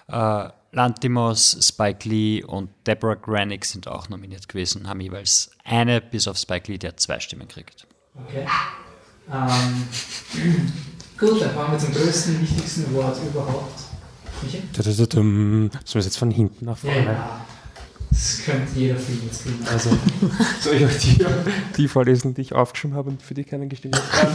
Äh, 0.07 0.49
Lantimos, 0.73 1.57
Spike 1.61 2.07
Lee 2.07 2.43
und 2.43 2.69
Deborah 2.87 3.15
Granick 3.15 3.65
sind 3.65 3.87
auch 3.87 4.07
nominiert 4.07 4.47
gewesen, 4.47 4.87
haben 4.87 5.01
jeweils 5.01 5.51
eine, 5.65 5.99
bis 5.99 6.27
auf 6.27 6.37
Spike 6.37 6.71
Lee, 6.71 6.77
der 6.77 6.95
zwei 6.97 7.19
Stimmen 7.19 7.47
kriegt. 7.47 7.87
Okay. 8.15 8.47
Ähm, 9.31 9.87
gut, 11.17 11.41
dann 11.41 11.53
kommen 11.55 11.71
wir 11.73 11.79
zum 11.79 11.93
größten, 11.93 12.41
wichtigsten 12.41 12.95
Award 12.95 13.17
überhaupt. 13.23 13.79
Michael? 14.43 14.63
Sollen 14.73 15.71
wir 15.71 15.99
es 15.99 16.05
jetzt 16.05 16.17
von 16.17 16.31
hinten 16.31 16.65
nach 16.65 16.77
vorne? 16.77 17.03
Ja, 17.03 17.45
das 18.11 18.41
könnte 18.45 18.77
jeder 18.77 18.97
Film 18.97 19.19
jetzt 19.25 19.43
kriegen. 19.43 19.65
Also, 19.71 19.89
soll 20.59 20.75
ich 20.75 20.85
euch 20.85 20.97
die, 20.99 21.25
die 21.77 21.87
vorlesen, 21.87 22.33
die 22.33 22.41
ich 22.41 22.53
aufgeschrieben 22.53 22.95
habe 22.95 23.09
und 23.09 23.21
für 23.21 23.33
die 23.33 23.45
keiner 23.45 23.65
gestimmt 23.65 23.95
hat? 23.95 24.27
Ähm, 24.27 24.33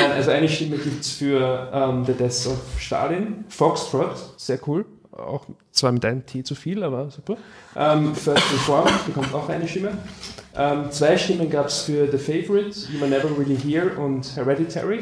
nein, 0.00 0.12
also 0.12 0.30
eine 0.30 0.48
Stimme 0.48 0.78
gibt 0.78 1.02
es 1.02 1.12
für 1.12 1.70
ähm, 1.72 2.04
The 2.06 2.14
Death 2.14 2.46
of 2.46 2.60
Stalin, 2.78 3.44
Foxtrot, 3.48 4.16
sehr 4.38 4.58
cool. 4.66 4.86
Auch 5.12 5.46
zwar 5.72 5.92
mit 5.92 6.04
einem 6.04 6.24
T 6.24 6.42
zu 6.42 6.54
viel, 6.54 6.82
aber 6.82 7.10
super. 7.10 7.36
Ähm, 7.76 8.14
First 8.14 8.52
Reform 8.52 8.88
bekommt 9.06 9.34
auch 9.34 9.48
eine 9.48 9.66
Stimme. 9.66 9.90
Ähm, 10.56 10.90
zwei 10.90 11.18
Stimmen 11.18 11.50
gab 11.50 11.66
es 11.66 11.82
für 11.82 12.10
The 12.10 12.18
Favorite, 12.18 12.70
You 12.92 13.00
Were 13.00 13.10
Never 13.10 13.30
Really 13.36 13.56
Here 13.56 13.96
und 13.96 14.36
Hereditary. 14.36 15.00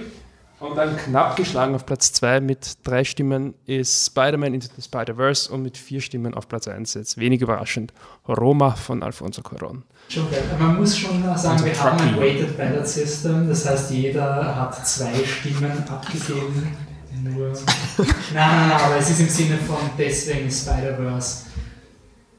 Und 0.59 0.75
dann 0.75 0.97
knapp 0.97 1.37
geschlagen 1.37 1.75
auf 1.75 1.85
Platz 1.85 2.13
2 2.13 2.41
mit 2.41 2.79
drei 2.83 3.05
Stimmen 3.05 3.55
ist 3.67 4.07
Spider-Man 4.07 4.55
Into 4.55 4.69
the 4.75 4.81
Spider-Verse 4.81 5.53
und 5.53 5.63
mit 5.63 5.77
vier 5.77 6.01
Stimmen 6.01 6.33
auf 6.33 6.49
Platz 6.49 6.67
1 6.67 6.95
jetzt 6.95 7.19
wenig 7.19 7.43
überraschend 7.43 7.93
Roma 8.27 8.71
von 8.71 9.03
Alfonso 9.03 9.43
Cuarón. 9.43 9.83
Geil. 10.09 10.25
Man 10.59 10.77
muss 10.77 10.97
schon 10.97 11.23
sagen, 11.37 11.63
wir 11.63 11.79
haben 11.83 12.01
ein. 12.01 12.17
Weighted 12.19 12.57
Ballot 12.57 12.87
System, 12.87 13.49
das 13.49 13.69
heißt, 13.69 13.91
jeder 13.91 14.57
hat 14.57 14.87
zwei 14.87 15.13
Stimmen 15.25 15.85
abgegeben. 15.89 16.75
Nur. 17.23 17.49
nein, 17.99 18.07
nein, 18.35 18.69
nein, 18.69 18.81
aber 18.81 18.97
es 18.97 19.11
ist 19.11 19.21
im 19.21 19.29
Sinne 19.29 19.59
von 19.59 19.79
deswegen 19.99 20.51
Spider-Verse. 20.51 21.47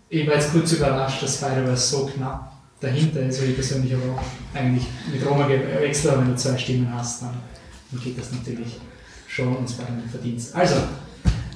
Ich 0.10 0.26
war 0.28 0.36
jetzt 0.36 0.52
kurz 0.52 0.72
überrascht, 0.72 1.22
dass 1.22 1.36
Spider-Verse 1.36 1.96
so 1.96 2.06
knapp 2.06 2.52
dahinter 2.80 3.22
ist, 3.22 3.42
weil 3.42 3.50
ich 3.50 3.56
persönlich 3.56 3.94
aber 3.94 4.14
auch 4.14 4.58
eigentlich 4.58 4.86
mit 5.12 5.26
Roma 5.26 5.48
gewechselt 5.48 6.14
habe, 6.14 6.22
wenn 6.22 6.32
du 6.32 6.38
zwei 6.38 6.58
Stimmen 6.58 6.92
hast, 6.94 7.24
dann, 7.24 7.36
dann 7.92 8.02
geht 8.02 8.20
das 8.20 8.32
natürlich 8.32 8.78
schon 9.28 9.56
und 9.56 9.70
Spider-Man 9.70 10.10
verdienst. 10.10 10.56
Also, 10.56 10.76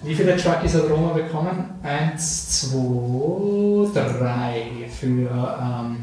wie 0.04 0.16
viele 0.16 0.36
Truckies 0.36 0.74
hat 0.74 0.90
Roma 0.90 1.14
bekommen? 1.14 1.64
Eins, 1.84 2.62
zwei, 2.62 3.92
drei 3.94 4.90
für 5.00 5.58
ähm, 5.62 5.98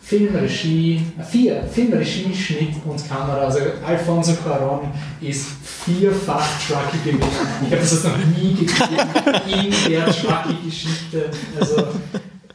Film, 0.00 0.34
Regie, 0.34 1.02
äh, 1.18 1.22
vier, 1.22 1.62
Film, 1.62 1.92
Regie, 1.92 2.34
Schnitt 2.34 2.74
und 2.84 3.08
Kamera. 3.08 3.42
Also 3.42 3.60
Alfonso 3.86 4.32
Cuarón 4.32 4.88
ist 5.20 5.46
vierfach 5.84 6.46
Trucky-Gewinner. 6.66 7.26
Ich 7.62 7.70
habe 7.70 7.80
das 7.80 8.04
noch 8.04 8.16
nie 8.16 8.54
gegeben 8.54 9.74
in 9.84 9.90
der 9.92 10.06
Trucky-Geschichte. 10.06 11.30
Also 11.58 11.88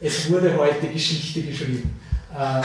es 0.00 0.30
wurde 0.30 0.56
heute 0.56 0.88
Geschichte 0.88 1.42
geschrieben. 1.42 1.98
Ähm, 2.38 2.62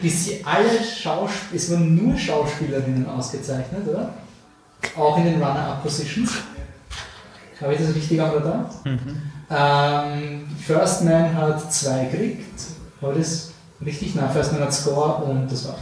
bis 0.00 0.24
sie 0.24 0.44
alle 0.44 0.82
Schauspieler, 0.82 1.56
es 1.56 1.70
wurden 1.70 1.96
nur 1.96 2.16
Schauspielerinnen 2.16 3.08
ausgezeichnet, 3.08 3.86
oder? 3.88 4.12
Auch 4.96 5.18
in 5.18 5.24
den 5.24 5.34
Runner-Up-Positions. 5.34 6.32
Habe 7.60 7.74
ich 7.74 7.80
das 7.80 7.94
richtig 7.94 8.20
am 8.20 8.30
Radar? 8.30 8.70
Ähm, 9.50 10.46
First 10.66 11.04
Man 11.04 11.34
hat 11.36 11.72
zwei 11.72 12.04
gekriegt. 12.04 12.60
War 13.00 13.12
das 13.12 13.52
richtig? 13.84 14.14
Nein, 14.14 14.30
First 14.30 14.52
Man 14.52 14.62
hat 14.62 14.72
Score 14.72 15.24
und 15.24 15.50
das 15.50 15.68
war's. 15.68 15.80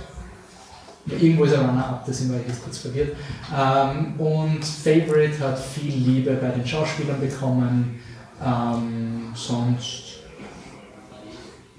Irgendwo 1.06 1.44
ist 1.44 1.54
ein 1.54 1.64
Runner-Up, 1.64 2.04
deswegen 2.06 2.32
war 2.32 2.40
ich 2.40 2.48
jetzt 2.48 2.62
kurz 2.62 2.78
verwirrt. 2.78 3.16
Ähm, 3.56 4.18
und 4.18 4.64
Favorite 4.64 5.38
hat 5.40 5.58
viel 5.58 5.92
Liebe 5.92 6.32
bei 6.34 6.48
den 6.48 6.66
Schauspielern 6.66 7.20
bekommen. 7.20 8.00
Ähm, 8.44 9.32
sonst 9.34 10.07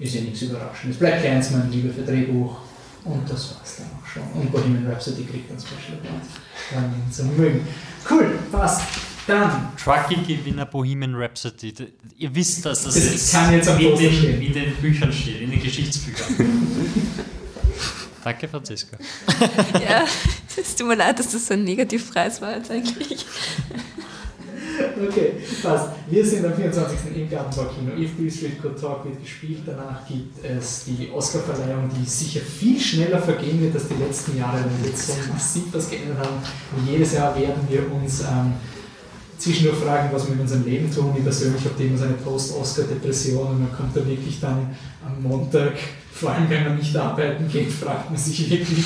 ist 0.00 0.14
ja 0.14 0.22
nichts 0.22 0.42
Überraschendes. 0.42 0.98
Black 0.98 1.20
Clansman, 1.20 1.70
Liebe 1.70 1.92
für 1.92 2.02
Drehbuch. 2.02 2.56
Und 3.04 3.30
das 3.30 3.54
war's 3.54 3.76
dann 3.78 3.86
auch 3.86 4.06
schon. 4.06 4.22
Und 4.40 4.50
Bohemian 4.52 4.86
Rhapsody 4.86 5.24
kriegt 5.24 5.50
ein 5.50 5.58
Special 5.58 5.98
Award. 5.98 6.22
Dann 6.72 7.12
zum 7.12 7.36
Mögen. 7.36 7.66
Cool, 8.10 8.38
passt. 8.50 8.82
Dann 9.26 9.68
Trucky-Gewinner 9.82 10.66
Bohemian 10.66 11.14
Rhapsody. 11.14 11.72
Ihr 12.16 12.34
wisst, 12.34 12.64
dass 12.64 12.84
das, 12.84 12.94
Das 12.94 13.04
jetzt 13.04 13.32
kann 13.32 13.52
jetzt 13.52 13.68
am 13.68 13.78
in, 13.78 13.96
den, 13.96 14.12
stehen. 14.12 14.42
in 14.42 14.52
den 14.52 14.74
Büchern 14.76 15.12
steht, 15.12 15.40
in 15.42 15.50
den 15.50 15.62
Geschichtsbüchern. 15.62 16.36
Danke, 18.24 18.48
Franziska. 18.48 18.98
Ja, 19.82 20.04
es 20.60 20.76
tut 20.76 20.88
mir 20.88 20.94
leid, 20.96 21.18
dass 21.18 21.30
das 21.30 21.46
so 21.46 21.54
ein 21.54 21.64
Negativpreis 21.64 22.42
war 22.42 22.56
jetzt 22.56 22.70
eigentlich. 22.70 23.24
Okay, 25.08 25.32
passt. 25.62 25.90
Wir 26.08 26.24
sind 26.24 26.44
am 26.44 26.54
24. 26.54 27.16
im 27.16 27.30
Gartenbaukino. 27.30 27.92
If 27.98 28.16
Beale 28.16 28.30
Street 28.30 28.60
Could 28.60 28.80
Talk 28.80 29.04
wird 29.04 29.20
gespielt. 29.20 29.60
Danach 29.66 30.06
gibt 30.06 30.44
es 30.44 30.84
die 30.84 31.10
Oscarverleihung, 31.10 31.90
die 31.98 32.08
sicher 32.08 32.40
viel 32.40 32.78
schneller 32.78 33.18
vergehen 33.18 33.60
wird 33.60 33.74
als 33.74 33.88
die 33.88 34.02
letzten 34.02 34.38
Jahre, 34.38 34.58
weil 34.58 34.82
wir 34.82 34.90
jetzt 34.90 35.06
so 35.06 35.14
massiv 35.32 35.64
was 35.72 35.90
geändert 35.90 36.18
haben. 36.18 36.36
Und 36.76 36.86
jedes 36.90 37.12
Jahr 37.14 37.34
werden 37.38 37.66
wir 37.68 37.80
uns 37.92 38.20
ähm, 38.20 38.52
zwischendurch 39.38 39.78
fragen, 39.78 40.10
was 40.12 40.26
wir 40.26 40.34
in 40.34 40.40
unserem 40.40 40.64
Leben 40.64 40.92
tun. 40.92 41.14
Ich 41.16 41.22
persönlich 41.22 41.64
habe 41.64 41.82
immer 41.82 41.98
so 41.98 42.04
eine 42.04 42.14
Post-Oscar-Depression 42.14 43.46
und 43.46 43.60
man 43.60 43.72
kommt 43.72 43.96
da 43.96 44.06
wirklich 44.06 44.38
dann 44.40 44.76
am 45.04 45.22
Montag, 45.22 45.72
vor 46.12 46.30
allem 46.30 46.50
wenn 46.50 46.64
man 46.64 46.76
nicht 46.76 46.94
arbeiten 46.96 47.48
geht, 47.48 47.72
fragt 47.72 48.10
man 48.10 48.18
sich 48.18 48.50
wirklich, 48.50 48.84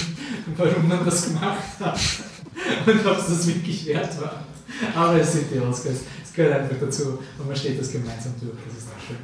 warum 0.57 0.89
man 0.89 1.05
das 1.05 1.27
gemacht 1.27 1.81
hat 1.81 1.99
und 2.87 3.07
ob 3.07 3.19
es 3.19 3.29
das 3.29 3.47
wirklich 3.47 3.87
wert 3.87 4.21
war. 4.21 4.45
Aber 4.95 5.21
es 5.21 5.33
sind 5.33 5.47
die 5.53 5.61
Oscars. 5.61 6.01
Es 6.23 6.33
gehört 6.33 6.61
einfach 6.61 6.77
dazu 6.81 7.19
und 7.39 7.47
man 7.47 7.57
steht 7.57 7.81
das 7.81 7.93
gemeinsam 7.93 8.35
durch. 8.41 8.59
Das 8.67 8.79
ist 8.79 8.89
auch 8.89 9.01
schön. 9.07 9.17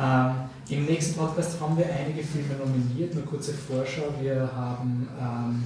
Ähm, 0.00 0.78
Im 0.78 0.86
nächsten 0.86 1.14
Podcast 1.14 1.60
haben 1.60 1.76
wir 1.76 1.86
einige 1.86 2.22
Filme 2.22 2.54
nominiert. 2.58 3.14
Nur 3.14 3.24
kurze 3.24 3.52
Vorschau. 3.54 4.14
Wir 4.20 4.50
haben 4.54 5.08
ähm, 5.18 5.64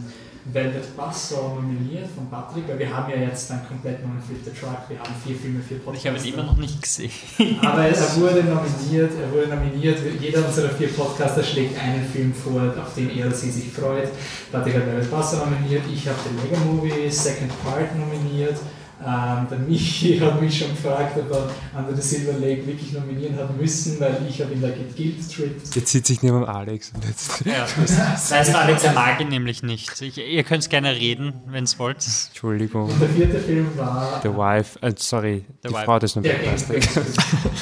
Velvet 0.53 0.95
Buzzsaw 0.95 1.55
nominiert 1.55 2.07
von 2.15 2.29
Patrick, 2.29 2.69
weil 2.69 2.79
wir 2.79 2.95
haben 2.95 3.11
ja 3.11 3.17
jetzt 3.17 3.51
einen 3.51 3.67
komplett 3.67 4.07
neuen 4.07 4.21
Flip 4.21 4.45
the 4.45 4.51
Truck. 4.51 4.77
Wir 4.89 4.99
haben 4.99 5.15
vier 5.25 5.37
Filme, 5.37 5.61
vier 5.61 5.79
Podcasts. 5.79 6.05
ich 6.05 6.11
habe 6.11 6.29
ihn 6.29 6.35
immer 6.35 6.53
noch 6.53 6.59
nicht 6.59 6.83
gesehen. 6.83 7.11
Aber 7.63 7.87
er 7.87 8.17
wurde 8.17 8.45
nominiert, 8.45 9.13
er 9.19 9.33
wurde 9.33 9.49
nominiert. 9.49 9.99
Jeder 10.21 10.47
unserer 10.47 10.69
vier 10.69 10.89
Podcaster 10.89 11.43
schlägt 11.43 11.81
einen 11.81 12.05
Film 12.05 12.35
vor, 12.35 12.61
auf 12.79 12.95
den 12.95 13.17
er 13.17 13.27
oder 13.27 13.35
sie 13.35 13.51
sich 13.51 13.73
freut. 13.73 14.11
Patrick 14.53 14.75
hat 14.75 14.87
Velvet 14.87 15.11
Buzzsaw 15.11 15.47
nominiert, 15.47 15.83
ich 15.91 16.07
habe 16.07 16.19
den 16.29 16.37
Lego 16.37 16.73
Movie 16.73 17.11
Second 17.11 17.51
Part 17.65 17.97
nominiert. 17.99 18.59
Ähm, 19.07 19.47
der 19.51 19.59
Michi 19.59 20.19
hat 20.19 20.41
mich 20.41 20.59
schon 20.59 20.71
gefragt, 20.71 21.17
ob 21.19 21.31
er 21.31 21.79
Under 21.79 21.95
the 21.95 22.01
Silver 22.01 22.39
Lake 22.39 22.67
wirklich 22.67 22.93
nominieren 22.93 23.37
hat 23.37 23.55
müssen, 23.55 24.01
weil 24.01 24.17
ich 24.27 24.41
habe 24.41 24.55
ihn 24.55 24.63
da 24.63 24.69
Guilt 24.69 25.31
Tripped. 25.31 25.75
Jetzt 25.75 25.93
sitze 25.93 26.13
ich 26.15 26.23
neben 26.23 26.43
Alex 26.45 26.91
und 26.95 27.05
jetzt. 27.05 27.45
Ja, 27.45 27.67
das 27.81 28.33
heißt, 28.33 28.55
Alex, 28.55 28.83
er 28.85 28.93
mag 28.95 29.21
ihn 29.21 29.29
nämlich 29.29 29.63
nicht. 29.63 30.01
Ich, 30.01 30.17
ihr 30.17 30.43
könnt 30.45 30.69
gerne 30.71 30.93
reden, 30.95 31.35
wenn 31.47 31.65
es 31.65 31.79
wollt. 31.79 31.99
Entschuldigung. 32.29 32.91
Und 32.91 33.01
der 33.01 33.09
vierte 33.11 33.39
Film 33.41 33.77
war 33.77 34.21
The 34.23 34.29
Wife, 34.31 34.79
äh, 34.81 34.95
sorry, 34.97 35.45
The 35.63 35.69
die 35.69 35.75
Wife. 35.75 35.85
Frau 35.85 35.99
des 35.99 36.15
der 36.15 36.23
ging. 36.23 36.33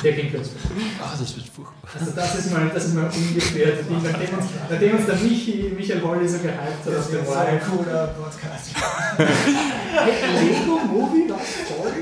Der 0.05 0.13
ging 0.13 0.33
kurz. 0.33 0.51
Ah, 1.03 1.17
das 1.19 1.35
wird 1.37 1.47
furchtbar. 1.49 1.75
Also 1.99 2.13
das 2.15 2.35
ist 2.39 2.53
mal, 2.53 2.71
das 2.73 2.85
ist 2.85 2.95
mal 2.95 3.11
ungefähr 3.11 3.73
das 3.77 3.87
Ding, 3.89 4.01
nachdem 4.03 4.39
uns, 4.39 4.47
nachdem 4.71 4.97
uns 4.97 5.07
der 5.07 5.17
Michi, 5.17 5.73
Michael 5.77 6.03
Holly 6.03 6.29
so 6.29 6.39
gehypt 6.39 6.87
hat 6.87 6.97
auf 6.97 7.11
den 7.11 7.27
Wife. 7.27 7.61
cooler 7.69 8.07
Podcast. 8.09 8.71
Hey, 9.93 10.49
Lego 10.49 10.79
Movie 10.91 11.29
war 11.31 11.39
voll 11.39 11.93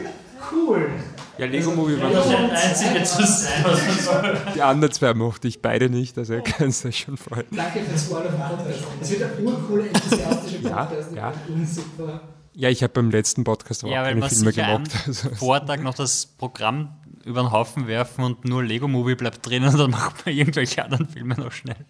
cool. 0.52 0.90
Ja, 1.38 1.46
Lego 1.46 1.70
Movie 1.72 2.00
war 2.00 2.10
das 2.10 2.26
Einzige 2.28 3.02
zu 3.02 3.26
sein, 3.26 3.64
was 3.64 3.86
man 3.86 3.98
soll. 3.98 4.36
Die 4.54 4.62
anderen 4.62 4.92
zwei 4.92 5.14
mochte 5.14 5.48
ich 5.48 5.62
beide 5.62 5.88
nicht, 5.90 6.16
also 6.18 6.34
ihr 6.34 6.42
könnt 6.42 6.84
euch 6.84 6.98
schon 6.98 7.16
freuen. 7.16 7.46
Danke 7.50 7.80
fürs 7.80 8.04
Podcast. 8.08 8.66
Es 9.00 9.10
wird 9.10 9.22
ein 9.22 9.44
urcooler, 9.46 9.86
enthusiastischer 9.86 10.60
Ja, 10.68 10.84
Podcast. 10.84 11.12
ja. 11.14 11.32
Super. 11.64 12.20
Ja, 12.52 12.68
ich 12.68 12.82
habe 12.82 12.92
beim 12.92 13.10
letzten 13.10 13.44
Podcast 13.44 13.84
aber 13.84 13.92
Ja, 13.92 14.02
auch 14.02 14.06
keine 14.06 14.28
Filme 14.28 14.52
sicher 14.52 14.66
am 14.68 14.84
gemacht. 14.84 15.04
Also. 15.06 15.30
Vortag 15.36 15.78
noch 15.80 15.94
das 15.94 16.26
Programm 16.26 16.90
über 17.24 17.42
den 17.42 17.50
Haufen 17.52 17.86
werfen 17.86 18.24
und 18.24 18.44
nur 18.44 18.62
Lego-Movie 18.62 19.14
bleibt 19.14 19.46
drinnen 19.46 19.68
und 19.72 19.78
dann 19.78 19.90
macht 19.90 20.26
man 20.26 20.34
irgendwelche 20.34 20.84
anderen 20.84 21.08
Filme 21.08 21.34
noch 21.36 21.52
schnell. 21.52 21.86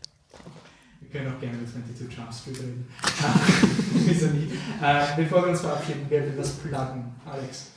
Wir 1.11 1.21
können 1.21 1.35
auch 1.35 1.41
gerne 1.41 1.59
mit 1.59 1.69
22 1.69 2.17
Jump 2.17 2.33
Street 2.33 2.59
reden. 2.61 2.87
Wieso 4.07 4.27
nicht? 4.29 4.53
Äh, 4.81 5.07
bevor 5.17 5.43
wir 5.43 5.51
uns 5.51 5.61
verabschieden, 5.61 6.07
wer 6.09 6.23
will 6.23 6.39
was 6.39 6.51
pluggen? 6.51 7.05
Alex. 7.29 7.73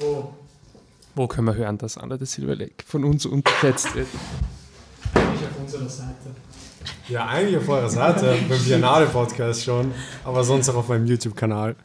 Wo? 0.00 0.32
Wo 1.14 1.28
können 1.28 1.46
wir 1.46 1.54
hören, 1.54 1.76
dass 1.76 1.98
Under 1.98 2.18
the 2.18 2.24
Silver 2.24 2.56
Lake 2.56 2.82
von 2.86 3.04
uns 3.04 3.26
unterschätzt 3.26 3.94
wird? 3.94 4.06
Eigentlich 5.12 5.42
auf 5.42 5.60
unserer 5.60 5.88
Seite. 5.90 6.30
Ja, 7.10 7.26
eigentlich 7.26 7.58
auf 7.58 7.68
eurer 7.68 7.90
Seite, 7.90 8.34
beim 8.48 8.64
Biennale-Podcast 8.64 9.62
schon, 9.62 9.92
aber 10.24 10.42
sonst 10.42 10.70
auch 10.70 10.76
auf 10.76 10.88
meinem 10.88 11.04
YouTube-Kanal, 11.04 11.76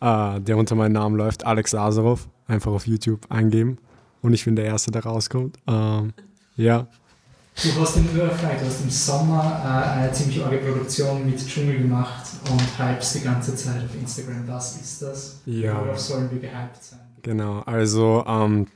äh, 0.00 0.40
der 0.40 0.56
unter 0.56 0.74
meinem 0.74 0.92
Namen 0.92 1.16
läuft, 1.16 1.44
Alex 1.44 1.72
Lazarov. 1.72 2.28
Einfach 2.46 2.72
auf 2.72 2.86
YouTube 2.86 3.30
eingeben 3.30 3.76
und 4.22 4.32
ich 4.32 4.46
bin 4.46 4.56
der 4.56 4.64
Erste, 4.64 4.90
der 4.90 5.02
rauskommt. 5.02 5.58
Ähm, 5.66 6.14
ja, 6.56 6.88
Du 7.62 7.80
hast 7.80 7.96
im, 7.96 8.08
Frank, 8.08 8.58
du 8.58 8.66
hast 8.66 8.82
im 8.82 8.90
Sommer 8.90 9.62
äh, 9.64 9.98
eine 9.98 10.12
ziemlich 10.12 10.44
arge 10.44 10.58
Produktion 10.58 11.24
mit 11.24 11.46
Dschungel 11.46 11.78
gemacht 11.78 12.24
und 12.50 12.60
hypest 12.78 13.14
die 13.14 13.20
ganze 13.20 13.54
Zeit 13.54 13.84
auf 13.84 13.94
Instagram. 13.94 14.42
Was 14.48 14.76
ist 14.76 15.02
das? 15.02 15.40
Ja. 15.46 15.80
Worauf 15.80 15.98
sollen 15.98 16.30
wir 16.30 16.40
gehypt 16.40 16.82
sein? 16.82 17.00
genau. 17.24 17.60
Also, 17.60 18.24
ähm, 18.26 18.66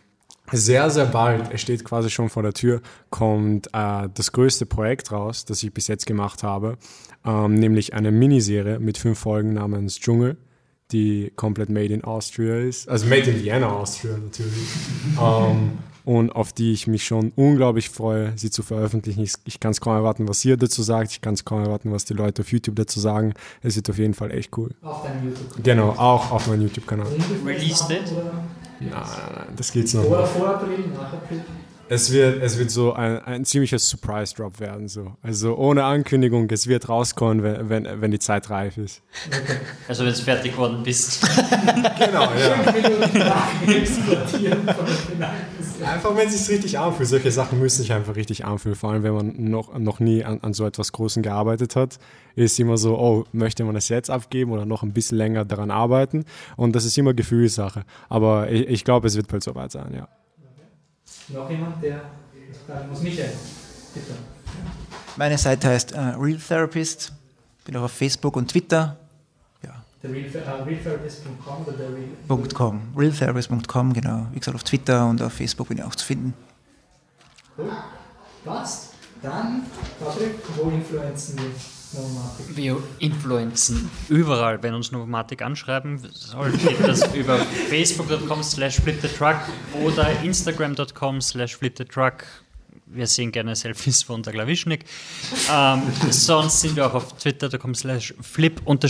sehr, 0.51 0.89
sehr 0.89 1.07
bald, 1.07 1.53
es 1.53 1.61
steht 1.61 1.85
quasi 1.85 2.09
schon 2.09 2.31
vor 2.31 2.43
der 2.43 2.55
Tür, 2.55 2.81
kommt 3.11 3.69
äh, 3.75 4.09
das 4.13 4.33
größte 4.33 4.65
Projekt 4.65 5.13
raus, 5.13 5.45
das 5.45 5.63
ich 5.63 5.73
bis 5.73 5.89
jetzt 5.89 6.07
gemacht 6.07 6.43
habe, 6.43 6.79
ähm, 7.25 7.55
nämlich 7.55 7.93
eine 7.93 8.11
Miniserie 8.11 8.79
mit 8.79 8.97
fünf 8.97 9.19
Folgen 9.19 9.53
namens 9.53 10.01
Dschungel, 10.01 10.39
die 10.91 11.33
komplett 11.37 11.69
made 11.69 11.93
in 11.93 12.03
Austria 12.03 12.61
ist, 12.61 12.89
also 12.89 13.07
made 13.07 13.31
in 13.31 13.45
Vienna, 13.45 13.69
Austria 13.69 14.17
natürlich. 14.17 14.69
ähm, 15.21 15.73
und 16.09 16.35
auf 16.35 16.55
die 16.55 16.73
ich 16.73 16.87
mich 16.87 17.05
schon 17.05 17.33
unglaublich 17.37 17.91
freue, 17.91 18.33
sie 18.35 18.51
zu 18.51 18.63
veröffentlichen. 18.63 19.21
Ich, 19.21 19.35
ich 19.45 19.61
kann 19.61 19.73
es 19.73 19.81
kaum 19.83 19.93
erwarten, 19.93 20.27
was 20.27 20.43
ihr 20.43 20.57
dazu 20.57 20.83
sagt. 20.83 21.11
Ich 21.11 21.21
kann 21.21 21.35
es 21.35 21.45
kaum 21.45 21.63
erwarten, 21.63 21.93
was 21.93 22.07
die 22.07 22.15
Leute 22.15 22.41
auf 22.41 22.51
YouTube 22.51 22.77
dazu 22.77 22.99
sagen. 22.99 23.35
Es 23.61 23.77
wird 23.77 23.91
auf 23.91 23.99
jeden 23.99 24.15
Fall 24.15 24.31
echt 24.31 24.57
cool. 24.57 24.71
Auf 24.81 25.03
deinem 25.03 25.29
YouTube-Kanal. 25.29 25.63
Genau, 25.63 25.91
auch 25.91 26.31
auf 26.31 26.47
meinem 26.47 26.63
YouTube-Kanal. 26.63 27.09
Release 27.45 27.87
date? 27.87 28.11
Nein, 28.81 28.91
nein, 28.91 29.05
nein, 29.35 29.47
das 29.55 29.71
geht's 29.71 29.93
noch. 29.93 30.05
Vor, 30.05 30.25
vor 30.25 30.49
April, 30.49 30.79
nach 30.95 31.13
April. 31.13 31.45
Es 31.91 32.13
wird, 32.13 32.43
es 32.43 32.59
wird 32.59 32.71
so 32.71 32.93
ein, 32.93 33.19
ein 33.21 33.45
ziemlicher 33.45 33.79
Surprise-Drop 33.79 34.61
werden. 34.61 34.89
So. 34.89 35.17
Also 35.23 35.57
ohne 35.57 35.85
Ankündigung, 35.85 36.51
es 36.51 36.67
wird 36.67 36.89
rauskommen, 36.89 37.43
wenn, 37.43 37.69
wenn, 37.69 38.01
wenn 38.01 38.11
die 38.11 38.19
Zeit 38.19 38.51
reif 38.51 38.77
ist. 38.77 39.03
Also 39.89 40.05
wenn 40.05 40.13
du 40.13 40.19
fertig 40.19 40.53
geworden 40.53 40.83
bist. 40.83 41.27
Genau, 41.99 42.23
ja. 42.23 42.55
Einfach, 45.85 46.17
wenn 46.17 46.29
es 46.29 46.47
sich 46.47 46.57
richtig 46.57 46.79
anfühlt. 46.79 47.09
Solche 47.09 47.31
Sachen 47.31 47.59
müssen 47.59 47.83
sich 47.83 47.93
einfach 47.93 48.17
richtig 48.17 48.45
anfühlen. 48.45 48.77
Vor 48.77 48.91
allem, 48.91 49.03
wenn 49.03 49.15
man 49.15 49.35
noch, 49.37 49.77
noch 49.79 50.01
nie 50.01 50.25
an, 50.25 50.41
an 50.43 50.53
so 50.53 50.65
etwas 50.67 50.93
Großem 50.93 51.23
gearbeitet 51.23 51.77
hat, 51.77 51.99
ist 52.37 52.59
immer 52.61 52.77
so, 52.77 52.99
oh, 52.99 53.25
möchte 53.33 53.65
man 53.65 53.77
es 53.77 53.89
jetzt 53.89 54.11
abgeben 54.11 54.53
oder 54.53 54.65
noch 54.65 54.83
ein 54.83 54.93
bisschen 54.93 55.19
länger 55.19 55.45
daran 55.45 55.71
arbeiten? 55.71 56.25
Und 56.57 56.75
das 56.77 56.85
ist 56.85 56.97
immer 56.99 57.15
Gefühlssache. 57.15 57.85
Aber 58.09 58.51
ich, 58.51 58.69
ich 58.69 58.85
glaube, 58.85 59.07
es 59.07 59.17
wird 59.17 59.29
bald 59.29 59.43
soweit 59.43 59.73
sein, 59.73 59.95
ja. 59.95 60.09
Noch 61.31 61.51
jemand, 61.51 61.83
der 61.83 62.01
fragen 62.67 62.89
muss? 62.89 63.03
Michael, 63.03 63.33
bitte. 63.95 64.13
Meine 65.17 65.37
Seite 65.37 65.69
heißt 65.69 65.93
äh, 65.93 65.99
Real 65.99 66.39
Therapist. 66.39 67.13
Bin 67.65 67.77
auch 67.77 67.83
auf 67.83 67.93
Facebook 67.93 68.37
und 68.37 68.51
Twitter. 68.51 68.97
Ja, 69.63 69.85
Der 70.03 70.11
Real, 70.11 70.27
uh, 70.27 70.65
realtherapist.com 70.65 71.67
oder 71.67 71.77
der 71.77 71.89
Real... 71.89 72.49
.com. 72.55 72.81
Realtherapist.com, 72.97 73.93
genau. 73.93 74.27
Wie 74.33 74.39
gesagt, 74.39 74.55
auf 74.55 74.65
Twitter 74.65 75.07
und 75.07 75.21
auf 75.21 75.33
Facebook 75.33 75.69
bin 75.69 75.79
ich 75.79 75.85
auch 75.85 75.95
zu 75.95 76.07
finden. 76.07 76.35
Cool. 77.57 77.71
Passt. 78.45 78.95
Dann, 79.21 79.65
Patrick, 79.99 80.37
wo 80.57 80.71
influenzen 80.71 81.37
wir? 81.39 81.78
Wir 82.55 82.83
influenzen 82.99 83.91
überall, 84.09 84.63
wenn 84.63 84.75
uns 84.75 84.93
Novomatic 84.93 85.41
anschreiben 85.41 85.99
soll, 86.13 86.53
geht 86.53 86.81
das 86.81 87.15
über 87.17 87.39
facebook.com 87.39 88.43
slash 88.43 88.81
flipthetruck 88.81 89.37
oder 89.83 90.11
instagram.com 90.23 91.23
slash 91.23 91.57
flipthetruck. 91.57 92.25
Wir 92.87 93.07
sehen 93.07 93.33
gerne 93.33 93.57
Selfies 93.57 94.03
von 94.03 94.23
der 94.23 94.33
Klawischnik. 94.35 94.85
Ähm, 95.51 95.83
sonst 96.11 96.61
sind 96.61 96.77
wir 96.77 96.87
auch 96.87 96.95
auf 96.95 97.13
twitter.com 97.19 97.75
slash 97.75 98.15
flip-the-truck 98.21 98.89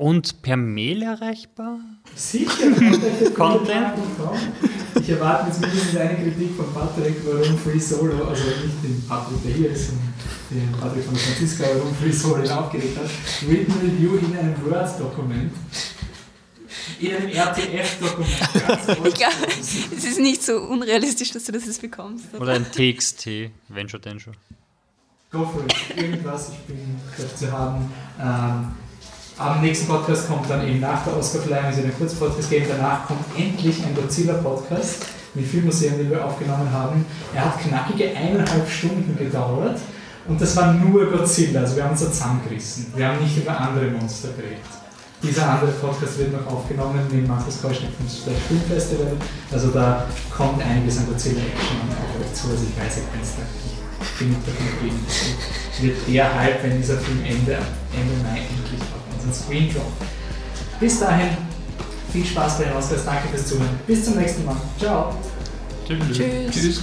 und 0.00 0.40
per 0.40 0.56
Mail 0.56 1.02
erreichbar. 1.02 1.78
Sicher, 2.14 2.70
Content. 3.34 3.92
Ich 4.98 5.10
erwarte 5.10 5.48
jetzt 5.48 5.60
mindestens 5.60 5.96
eine 5.96 6.14
Kritik 6.14 6.56
von 6.56 6.72
Patrick, 6.72 7.16
warum 7.26 7.58
Free 7.58 7.78
Solo, 7.78 8.24
also 8.24 8.42
nicht 8.44 8.82
den 8.82 9.04
Patrick, 9.06 9.42
der 9.44 9.52
hier 9.52 9.70
ist, 9.72 9.88
sondern 9.88 10.14
den 10.48 10.72
Patrick 10.80 11.04
von 11.04 11.16
Franziska, 11.16 11.64
warum 11.74 11.94
Free 11.94 12.12
Solo 12.12 12.42
ihn 12.42 12.50
aufgeregt 12.50 12.96
hat. 12.96 13.10
Written 13.46 13.72
Review 13.72 14.16
in 14.16 14.38
einem 14.38 14.54
Word-Dokument. 14.64 15.52
In 16.98 17.16
einem 17.16 17.28
RTF-Dokument. 17.28 19.06
Ich 19.06 19.14
glaube, 19.14 19.34
es 19.60 20.04
ist 20.04 20.18
nicht 20.18 20.42
so 20.42 20.60
unrealistisch, 20.62 21.32
dass 21.32 21.44
du 21.44 21.52
das 21.52 21.66
jetzt 21.66 21.82
bekommst. 21.82 22.24
Oder 22.38 22.54
ein 22.54 22.64
TXT, 22.64 23.50
wenn 23.68 23.86
schon, 23.86 24.00
denn 24.00 24.18
schon. 24.18 24.32
Go 25.30 25.44
for 25.44 25.62
it. 25.62 25.74
Irgendwas, 25.94 26.52
ich 26.52 26.58
bin 26.60 26.78
dafür 27.10 27.36
zu 27.36 27.52
haben. 27.52 27.92
Ähm, 28.18 28.89
am 29.40 29.62
nächsten 29.62 29.86
Podcast 29.86 30.28
kommt 30.28 30.50
dann 30.50 30.66
eben 30.68 30.80
nach 30.80 31.02
der 31.04 31.16
Oscarverleihung, 31.16 31.66
also 31.66 31.80
einen 31.80 31.96
Kurzpodcast 31.96 32.50
geben. 32.50 32.66
Danach 32.68 33.06
kommt 33.06 33.24
endlich 33.36 33.82
ein 33.84 33.94
Godzilla-Podcast 33.94 35.06
mit 35.34 35.46
Filmmuseum, 35.46 35.96
den 35.96 36.10
wir 36.10 36.24
aufgenommen 36.24 36.70
haben. 36.70 37.06
Er 37.34 37.46
hat 37.46 37.60
knackige 37.60 38.14
eineinhalb 38.14 38.68
Stunden 38.68 39.16
gedauert 39.16 39.78
und 40.28 40.40
das 40.40 40.54
war 40.56 40.74
nur 40.74 41.10
Godzilla. 41.10 41.60
Also 41.60 41.76
wir 41.76 41.84
haben 41.84 41.92
uns 41.92 42.00
da 42.00 42.12
zusammengerissen. 42.12 42.92
Wir 42.94 43.08
haben 43.08 43.22
nicht 43.22 43.36
über 43.38 43.58
andere 43.58 43.86
Monster 43.86 44.28
geredet. 44.36 44.58
Dieser 45.22 45.48
andere 45.48 45.70
Podcast 45.72 46.18
wird 46.18 46.32
noch 46.32 46.46
aufgenommen 46.52 47.00
mit 47.10 47.26
Markus 47.26 47.60
Keuschnick 47.62 47.90
vom 47.96 48.08
Splash 48.08 48.42
Film 48.48 48.60
Festival. 48.68 49.12
Also 49.50 49.68
da 49.68 50.06
kommt 50.34 50.62
einiges 50.62 50.98
an 50.98 51.06
Godzilla-Action 51.06 51.76
auf 51.88 52.20
euch 52.20 52.34
zu. 52.34 52.48
Also 52.48 52.64
ich 52.68 52.76
weiß, 52.76 52.96
ihr 52.98 53.02
könnt 53.12 53.24
es 53.24 53.36
nicht 53.36 54.18
genug 54.18 54.44
davon 54.44 54.66
geben. 54.82 55.00
Das 55.06 55.82
wird 55.82 55.96
der 56.08 56.34
Hype, 56.38 56.62
wenn 56.62 56.76
dieser 56.76 56.98
Film 56.98 57.20
Ende, 57.24 57.56
Ende 57.92 58.14
Mai 58.22 58.40
endlich 58.40 58.80
unseren 59.24 59.44
Screen 59.44 59.72
kommt. 59.72 59.86
Bis 60.80 61.00
dahin, 61.00 61.28
viel 62.12 62.24
Spaß 62.24 62.58
bei 62.58 62.64
den 62.64 62.76
Oscars. 62.76 63.04
Danke 63.04 63.28
fürs 63.28 63.46
Zuhören. 63.46 63.78
Bis 63.86 64.04
zum 64.04 64.16
nächsten 64.16 64.44
Mal. 64.44 64.56
Ciao. 64.78 65.14
Tschüss. 65.86 66.16
Tschüss. 66.50 66.82